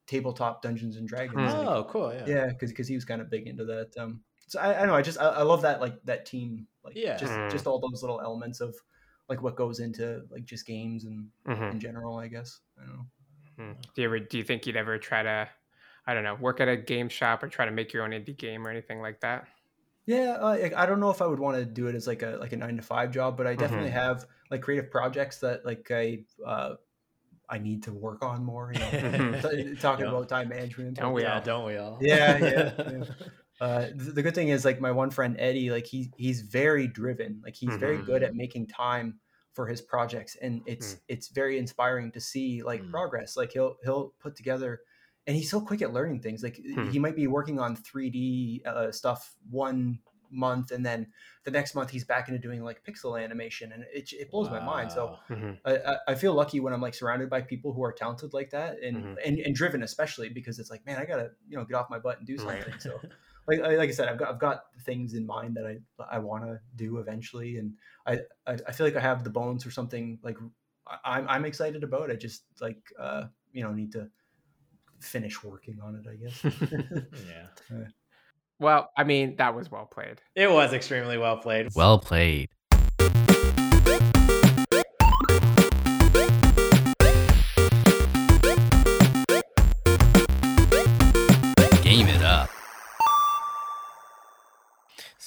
tabletop 0.07 0.63
Dungeons 0.63 0.97
and 0.97 1.07
Dragons 1.09 1.53
Hmm. 1.53 1.59
like, 1.59 1.69
Oh, 1.69 1.85
cool. 1.85 2.13
Yeah. 2.13 2.25
yeah 2.27 2.47
because 2.49 2.71
because 2.71 2.89
he 2.89 2.95
was 2.95 3.05
kind 3.05 3.21
of 3.21 3.31
big 3.31 3.47
into 3.47 3.65
that 3.67 3.91
um 3.99 4.21
so 4.49 4.59
I, 4.59 4.83
I 4.83 4.87
know 4.87 4.95
i 4.95 5.03
just 5.03 5.21
I, 5.21 5.27
I 5.27 5.43
love 5.43 5.63
that 5.63 5.81
like 5.81 6.03
that 6.05 6.27
team 6.27 6.67
like 6.85 6.97
Yeah. 6.97 7.17
just 7.17 7.33
Mm. 7.33 7.51
just 7.53 7.67
all 7.69 7.79
those 7.79 8.03
little 8.03 8.21
elements 8.21 8.61
of 8.61 8.75
like 9.31 9.43
what 9.43 9.57
goes 9.57 9.81
into 9.81 10.27
like 10.31 10.45
just 10.45 10.67
games 10.67 11.05
and 11.05 11.31
Mhm. 11.47 11.73
in 11.73 11.81
general 11.81 12.19
i 12.19 12.29
guess 12.29 12.61
i 12.79 12.85
don't 12.85 12.95
know 12.97 13.07
Hmm. 13.57 13.73
Do 13.95 14.03
you 14.03 14.09
ever 14.09 14.19
do 14.21 14.39
you 14.39 14.45
think 14.45 14.67
you'd 14.67 14.77
ever 14.77 14.99
try 14.99 15.23
to, 15.23 15.49
I 16.07 16.15
don't 16.15 16.25
know, 16.25 16.35
work 16.35 16.61
at 16.61 16.69
a 16.69 16.77
game 16.77 17.09
shop 17.09 17.43
or 17.43 17.49
try 17.49 17.65
to 17.67 17.71
make 17.71 17.93
your 17.93 18.05
own 18.05 18.11
indie 18.11 18.37
game 18.37 18.67
or 18.67 18.71
anything 18.71 19.01
like 19.01 19.21
that? 19.21 19.49
Yeah, 20.07 20.39
uh, 20.41 20.71
I 20.77 20.87
don't 20.87 20.99
know 20.99 21.11
if 21.11 21.23
I 21.23 21.27
would 21.27 21.39
want 21.39 21.57
to 21.59 21.65
do 21.65 21.87
it 21.87 21.95
as 21.95 22.07
like 22.07 22.23
a 22.23 22.37
like 22.41 22.53
a 22.53 22.57
nine 22.57 22.77
to 22.77 22.83
five 22.83 23.13
job, 23.13 23.37
but 23.37 23.47
I 23.47 23.55
definitely 23.55 23.91
Mhm. 23.91 23.95
have 23.95 24.27
like 24.51 24.63
creative 24.63 24.91
projects 24.91 25.39
that 25.41 25.65
like 25.65 25.91
I 25.91 26.25
uh, 26.45 26.77
I 27.49 27.59
need 27.59 27.85
to 27.85 27.93
work 27.93 28.23
on 28.25 28.45
more. 28.45 28.73
You 28.73 28.81
know, 28.81 28.91
T- 29.43 29.77
talking 29.77 30.07
Yeah. 30.07 30.11
about 30.11 30.29
time 30.29 30.49
management. 30.49 30.97
Don't 30.97 31.15
we 31.15 31.23
yeah, 31.23 31.41
all? 31.41 31.43
don't 31.43 31.67
we 31.67 31.77
all? 31.77 31.99
Yeah, 32.03 32.39
yeah, 32.39 32.73
yeah. 32.87 33.05
Uh, 33.61 33.89
the 33.95 34.23
good 34.23 34.35
thing 34.35 34.49
is 34.49 34.65
like 34.65 34.81
my 34.81 34.91
one 34.91 35.11
friend 35.11 35.37
Eddie, 35.39 35.71
like 35.71 35.87
he 35.87 36.11
he's 36.17 36.41
very 36.41 36.87
driven. 36.87 37.41
Like 37.45 37.55
he's 37.57 37.77
very 37.77 37.99
good 37.99 38.23
at 38.23 38.35
making 38.35 38.69
time 38.69 39.21
for 39.53 39.67
his 39.67 39.81
projects, 39.83 40.37
and 40.41 40.63
it's 40.67 40.97
it's 41.09 41.29
very 41.29 41.59
inspiring 41.59 42.11
to 42.13 42.21
see 42.21 42.63
like 42.63 42.83
Mm. 42.83 42.91
progress. 42.91 43.37
Like 43.37 43.53
he'll 43.53 43.77
he'll 43.85 44.15
put 44.21 44.35
together, 44.37 44.81
and 45.27 45.37
he's 45.37 45.51
so 45.51 45.61
quick 45.61 45.83
at 45.83 45.93
learning 45.93 46.21
things. 46.23 46.43
Like 46.43 46.59
Hmm. 46.75 46.89
he 46.89 46.99
might 46.99 47.17
be 47.17 47.27
working 47.27 47.61
on 47.61 47.77
3D 47.77 48.63
uh, 48.65 48.91
stuff 48.93 49.35
one 49.51 49.99
month, 50.31 50.71
and 50.71 50.87
then 50.87 51.09
the 51.45 51.51
next 51.51 51.75
month 51.75 51.91
he's 51.91 52.05
back 52.05 52.29
into 52.29 52.39
doing 52.41 52.63
like 52.63 52.83
pixel 52.85 53.23
animation, 53.23 53.73
and 53.73 53.85
it 53.93 54.11
it 54.15 54.31
blows 54.31 54.49
my 54.49 54.61
mind. 54.61 54.91
So 54.93 55.07
Wow. 55.07 55.37
Mhm. 55.37 55.59
I, 55.67 55.97
I- 56.09 56.15
feel 56.15 56.33
lucky 56.33 56.61
when 56.61 56.73
I'm 56.73 56.81
like 56.81 56.95
surrounded 56.95 57.29
by 57.29 57.43
people 57.43 57.73
who 57.75 57.83
are 57.85 57.93
talented 57.93 58.33
like 58.33 58.51
that 58.51 58.81
and, 58.83 58.97
Mhm. 58.97 59.17
and 59.27 59.39
and 59.41 59.55
driven 59.55 59.83
especially 59.83 60.29
because 60.31 60.59
it's 60.61 60.71
like 60.71 60.87
man 60.87 60.99
I 60.99 61.05
gotta 61.05 61.33
you 61.49 61.57
know 61.59 61.65
get 61.65 61.75
off 61.75 61.91
my 61.91 61.99
butt 61.99 62.19
and 62.19 62.27
do 62.27 62.39
something 62.39 62.63
Right. 62.73 62.81
so 62.81 63.01
like 63.51 63.61
I- 63.61 63.77
like 63.77 63.89
I 63.89 63.93
said 63.93 64.09
I've 64.09 64.19
got 64.19 64.29
I've 64.31 64.39
got 64.39 64.65
things 64.85 65.15
in 65.15 65.25
mind 65.27 65.57
that 65.57 65.67
I 65.67 65.77
I 66.17 66.19
want 66.19 66.45
to 66.45 66.59
do 66.77 66.99
eventually 66.99 67.57
and 67.59 67.75
I, 68.07 68.21
I 68.47 68.53
I 68.69 68.73
feel 68.73 68.87
like 68.87 68.97
I 68.97 69.01
have 69.01 69.25
the 69.25 69.31
bones 69.31 69.65
for 69.65 69.71
something 69.71 70.19
like 70.23 70.39
I- 70.87 70.99
I'm 71.17 71.29
I'm 71.29 71.45
excited 71.45 71.83
about 71.85 72.11
I 72.11 72.17
just 72.17 72.45
like 72.61 72.83
uh 72.99 73.25
you 73.53 73.63
know 73.65 73.73
need 73.73 73.93
to 73.93 74.09
finish 75.01 75.43
working 75.43 75.79
on 75.83 75.97
it 75.97 76.07
I 76.09 76.17
guess 76.17 76.45
yeah. 77.29 77.79
Well, 78.59 78.91
I 78.95 79.05
mean, 79.05 79.37
that 79.37 79.55
was 79.55 79.71
well 79.71 79.87
played. 79.87 80.21
It 80.35 80.51
was 80.51 80.75
extremely 80.75 81.17
well 81.17 81.39
played. 81.39 81.69
Well 81.75 81.99
played. 81.99 82.51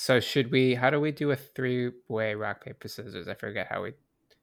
So 0.04 0.20
should 0.20 0.52
we? 0.52 0.76
How 0.76 0.90
do 0.90 1.00
we 1.00 1.14
do 1.14 1.32
a 1.32 1.36
three-way 1.38 2.36
rock 2.36 2.66
paper 2.66 2.90
scissors? 2.90 3.30
I 3.30 3.36
forget 3.36 3.68
how 3.70 3.84
we. 3.84 3.94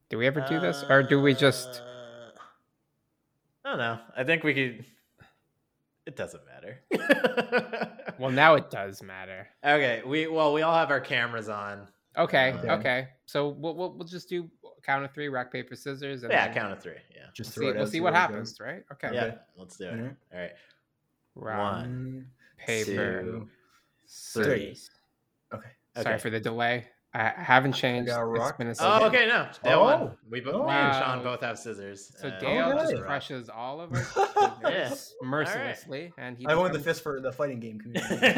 Do 0.09 0.17
we 0.17 0.27
ever 0.27 0.41
do 0.49 0.59
this, 0.59 0.83
or 0.89 1.03
do 1.03 1.21
we 1.21 1.35
just? 1.35 1.83
Uh, 1.83 2.41
I 3.67 3.69
don't 3.69 3.79
know. 3.79 3.99
I 4.17 4.25
think 4.25 4.43
we 4.43 4.55
could. 4.55 4.85
It 6.07 6.17
doesn't 6.17 6.43
matter. 6.47 6.81
Well, 8.19 8.31
now 8.31 8.55
it 8.55 8.71
does 8.71 9.03
matter. 9.03 9.49
okay. 9.65 10.03
We 10.05 10.27
well, 10.29 10.53
we 10.55 10.63
all 10.63 10.75
have 10.75 10.91
our 10.91 11.01
cameras 11.01 11.49
on. 11.51 11.87
Okay, 12.17 12.55
Okay. 12.55 12.71
okay. 12.71 13.09
So 13.27 13.49
we'll, 13.51 13.75
we'll 13.75 13.93
we'll 13.93 14.09
just 14.09 14.29
do 14.31 14.51
count 14.83 15.05
of 15.05 15.13
three, 15.13 15.29
rock 15.29 15.53
paper 15.53 15.77
scissors, 15.77 16.23
and 16.23 16.33
Yeah, 16.33 16.47
then 16.47 16.55
count 16.55 16.73
of 16.73 16.83
three. 16.83 16.95
Yeah. 17.15 17.27
just 17.35 17.57
we'll 17.57 17.73
see, 17.73 17.79
we'll 17.79 17.87
see 17.87 18.01
what 18.01 18.13
where 18.15 18.23
it 18.23 18.27
happens, 18.27 18.59
right? 18.61 18.83
Okay. 18.93 19.11
Yeah. 19.13 19.35
Let's 19.57 19.77
do 19.77 19.85
it. 19.85 19.93
Alright. 19.93 20.17
All 20.35 20.41
right. 20.41 20.53
Rock, 21.35 21.59
One, 21.75 22.27
paper, 22.59 23.23
two, 23.23 23.49
scissors. 24.07 24.91
Okay 25.53 25.69
Sorry 25.97 26.15
Okay. 26.15 26.23
for 26.23 26.31
the 26.31 26.41
delay. 26.41 26.87
I 27.13 27.33
I 27.37 27.43
haven't 27.43 27.73
changed. 27.73 28.07
got 28.09 28.23
It's 28.31 28.39
rock. 28.39 28.59
been 28.59 28.69
a 28.69 28.75
Oh, 28.79 29.07
okay. 29.09 29.27
No, 29.27 29.49
Dale 29.65 29.81
won. 29.81 30.03
Oh. 30.03 30.17
We 30.31 30.41
both, 30.41 30.55
Oh. 30.55 30.67
me 30.67 30.71
and 30.73 30.95
Sean 30.95 31.19
Wow. 31.19 31.25
both 31.25 31.41
have 31.41 31.59
scissors. 31.59 32.13
So 32.21 32.29
Uh, 32.29 32.39
Dale 32.39 32.79
Okay. 32.79 32.93
just 32.93 33.03
crushes 33.05 33.49
all 33.49 33.81
of 33.81 33.93
us 33.93 34.17
Yeah. 34.63 34.89
scissors 34.91 35.15
mercilessly, 35.21 36.13
and 36.17 36.39
he. 36.39 36.47
I 36.47 36.55
won 36.55 36.71
the 36.73 36.79
fist 36.79 37.03
for 37.03 37.21
the 37.21 37.33
fighting 37.33 37.59
game 37.59 37.81
community 37.81 38.17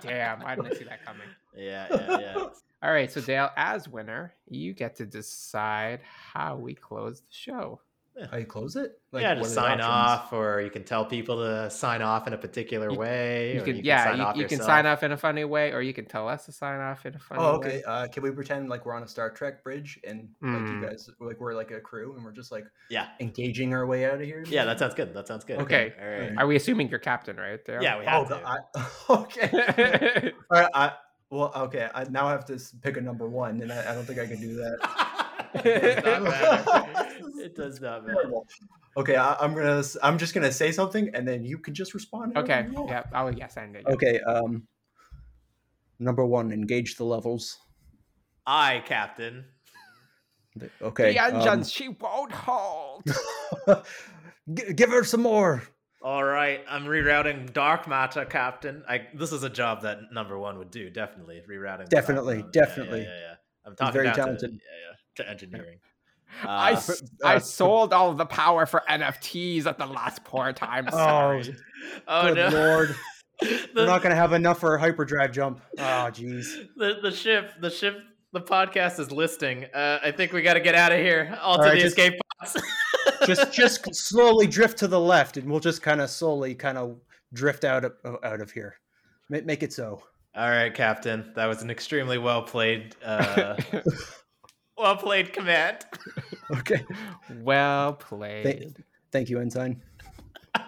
Damn, 0.00 0.42
I 0.46 0.56
didn't 0.56 0.76
see 0.76 0.84
that 0.84 1.04
coming. 1.04 1.28
Yeah, 1.56 1.88
yeah, 1.90 2.18
yeah. 2.20 2.34
All 2.82 2.92
right, 2.92 3.10
so 3.10 3.20
Dale, 3.20 3.50
as 3.56 3.88
winner, 3.88 4.32
you 4.48 4.72
get 4.74 4.94
to 4.96 5.06
decide 5.06 6.00
how 6.32 6.54
we 6.56 6.72
close 6.72 7.20
the 7.20 7.26
show. 7.30 7.80
How 8.30 8.36
you 8.36 8.46
close 8.46 8.76
it 8.76 9.00
yeah, 9.12 9.34
to 9.34 9.44
sign 9.44 9.80
off, 9.80 10.32
or 10.32 10.60
you 10.60 10.70
can 10.70 10.84
tell 10.84 11.04
people 11.04 11.36
to 11.38 11.70
sign 11.70 12.02
off 12.02 12.26
in 12.26 12.32
a 12.32 12.38
particular 12.38 12.90
You- 12.90 12.98
way. 12.98 13.54
You 13.54 13.60
or 13.62 13.64
can, 13.64 13.76
yeah, 13.84 14.04
sign 14.04 14.16
you, 14.18 14.22
off 14.24 14.36
you 14.36 14.46
can 14.46 14.58
sign 14.60 14.86
off 14.86 15.02
in 15.02 15.12
a 15.12 15.16
funny 15.16 15.44
way, 15.44 15.72
or 15.72 15.80
you 15.82 15.94
can 15.94 16.04
tell 16.04 16.28
us 16.28 16.44
to 16.46 16.52
sign 16.52 16.80
off 16.80 17.06
in 17.06 17.14
a 17.14 17.18
funny 17.18 17.40
Oh, 17.42 17.58
way. 17.58 17.66
okay. 17.66 17.82
Uh, 17.84 18.06
can 18.08 18.22
we 18.22 18.30
pretend 18.30 18.68
like 18.68 18.84
we're 18.86 18.94
on 18.94 19.02
a 19.02 19.08
Star 19.08 19.30
Trek 19.30 19.62
bridge 19.64 19.98
and 20.06 20.28
like 20.42 20.52
Mm. 20.52 20.82
you 20.82 20.86
guys, 20.88 21.08
like 21.20 21.40
we're 21.40 21.54
like 21.54 21.70
a 21.70 21.80
crew 21.80 22.14
and 22.16 22.24
we're 22.24 22.32
just 22.32 22.50
like 22.52 22.64
Yeah, 22.90 23.08
engaging 23.20 23.72
our 23.74 23.86
way 23.86 24.04
out 24.04 24.14
of 24.14 24.20
here? 24.22 24.44
yeah, 24.48 24.64
that 24.64 24.78
sounds 24.78 24.94
good. 24.94 25.14
That 25.14 25.26
sounds 25.28 25.44
good. 25.44 25.58
Okay. 25.60 25.94
all 26.00 26.08
right. 26.08 26.32
Are 26.38 26.46
we 26.46 26.56
assuming 26.56 26.88
you're 26.88 26.98
captain, 26.98 27.36
right? 27.36 27.64
Dale? 27.64 27.82
Yeah, 27.82 27.98
we 27.98 28.04
Oh, 28.06 28.08
have 28.24 28.28
the, 28.28 28.38
to. 28.38 28.48
I, 28.48 28.86
okay. 29.10 30.32
All 30.50 30.60
right. 30.62 30.70
I, 30.74 30.92
well, 31.30 31.52
okay. 31.54 31.88
I 31.94 32.04
now 32.04 32.26
have 32.28 32.46
to 32.46 32.58
pick 32.80 32.96
a 32.96 33.00
number 33.02 33.28
one, 33.28 33.60
and 33.60 33.70
I, 33.70 33.90
I 33.90 33.94
don't 33.94 34.04
think 34.06 34.18
I 34.18 34.26
can 34.26 34.40
do 34.40 34.54
that. 34.56 34.78
it 35.54 36.04
does 36.04 36.04
not 36.04 36.22
matter. 36.22 37.08
It 37.40 37.54
does 37.56 37.80
not 37.80 38.06
matter. 38.06 38.30
Okay, 38.96 39.16
I, 39.16 39.34
I'm 39.34 39.54
gonna. 39.54 39.78
s- 39.78 39.96
I'm 40.02 40.18
just 40.18 40.34
gonna 40.34 40.52
say 40.52 40.72
something, 40.72 41.10
and 41.14 41.26
then 41.26 41.44
you 41.44 41.58
can 41.58 41.74
just 41.74 41.94
respond. 41.94 42.36
okay. 42.36 42.66
you 42.70 42.74
want. 42.74 42.90
Yeah. 42.90 43.02
Oh, 43.14 43.28
yes, 43.28 43.56
I 43.56 43.66
did. 43.66 43.86
Okay. 43.86 44.20
Um. 44.20 44.66
Number 46.00 46.24
one, 46.24 46.52
engage 46.52 46.96
the 46.96 47.04
levels. 47.04 47.58
I, 48.46 48.82
Captain. 48.86 49.44
Okay. 50.80 51.12
The 51.12 51.22
engine, 51.22 51.48
um, 51.48 51.64
she 51.64 51.88
won't 51.88 52.32
hold. 52.32 53.04
G- 54.54 54.72
give 54.72 54.90
her 54.90 55.04
some 55.04 55.22
more. 55.22 55.62
All 56.00 56.22
right, 56.24 56.64
I'm 56.68 56.84
rerouting 56.84 57.52
dark 57.52 57.88
matter, 57.88 58.24
Captain. 58.24 58.84
I 58.88 59.08
this 59.14 59.32
is 59.32 59.42
a 59.42 59.50
job 59.50 59.82
that 59.82 59.98
number 60.12 60.38
one 60.38 60.58
would 60.58 60.70
do. 60.70 60.90
Definitely 60.90 61.42
rerouting. 61.48 61.84
the 61.86 61.90
Definitely. 61.90 62.36
Yeah, 62.36 62.42
yeah, 62.44 62.50
definitely. 62.52 63.00
Yeah, 63.00 63.06
yeah, 63.06 63.34
I'm 63.66 63.74
talking 63.76 63.92
very 63.92 64.12
talented. 64.14 64.50
To, 64.50 64.54
yeah, 64.54 64.60
yeah, 64.90 64.96
to 65.18 65.28
engineering. 65.28 65.78
I, 66.44 66.72
Uh, 66.72 66.76
s- 66.76 67.02
uh, 67.24 67.28
I 67.28 67.38
sold 67.38 67.92
all 67.92 68.10
of 68.10 68.18
the 68.18 68.26
power 68.26 68.66
for 68.66 68.82
NFTs 68.90 69.66
at 69.66 69.78
the 69.78 69.86
last 69.86 70.24
port. 70.24 70.62
I'm 70.62 70.90
sorry. 70.90 71.54
oh 72.06 72.34
Good 72.34 72.52
no! 72.52 72.58
lord. 72.58 72.96
the, 73.40 73.68
We're 73.74 73.86
not 73.86 74.02
gonna 74.02 74.14
have 74.16 74.32
enough 74.32 74.58
for 74.58 74.74
a 74.74 74.80
hyperdrive 74.80 75.32
jump. 75.32 75.60
Oh, 75.78 76.10
jeez. 76.10 76.66
the 76.76 76.98
the 77.02 77.10
ship, 77.10 77.52
the 77.60 77.70
ship, 77.70 77.98
the 78.32 78.40
podcast 78.40 78.98
is 78.98 79.10
listing. 79.12 79.64
Uh, 79.74 80.00
I 80.02 80.10
think 80.10 80.32
we 80.32 80.42
got 80.42 80.54
to 80.54 80.60
get 80.60 80.74
out 80.74 80.92
of 80.92 80.98
here. 80.98 81.38
All 81.40 81.56
to 81.56 81.62
right, 81.62 81.74
the 81.74 81.80
just- 81.80 81.98
escape 81.98 82.20
pods. 82.40 82.56
just 83.26 83.52
just 83.52 83.94
slowly 83.94 84.46
drift 84.46 84.78
to 84.78 84.88
the 84.88 85.00
left, 85.00 85.36
and 85.38 85.48
we'll 85.50 85.60
just 85.60 85.82
kind 85.82 86.00
of 86.00 86.10
slowly 86.10 86.54
kind 86.54 86.76
of 86.78 86.98
drift 87.32 87.64
out 87.64 87.84
of 87.84 87.92
out 88.22 88.40
of 88.42 88.50
here. 88.50 88.74
Make, 89.30 89.46
make 89.46 89.62
it 89.62 89.72
so. 89.72 90.02
All 90.36 90.50
right, 90.50 90.72
Captain. 90.74 91.32
That 91.36 91.46
was 91.46 91.62
an 91.62 91.70
extremely 91.70 92.18
well 92.18 92.42
played, 92.42 92.94
uh, 93.04 93.56
well 94.78 94.96
played, 94.96 95.32
Command. 95.32 95.78
okay. 96.58 96.84
Well 97.42 97.94
played. 97.94 98.44
Th- 98.44 98.72
thank 99.10 99.28
you, 99.28 99.40
Ensign. 99.40 99.82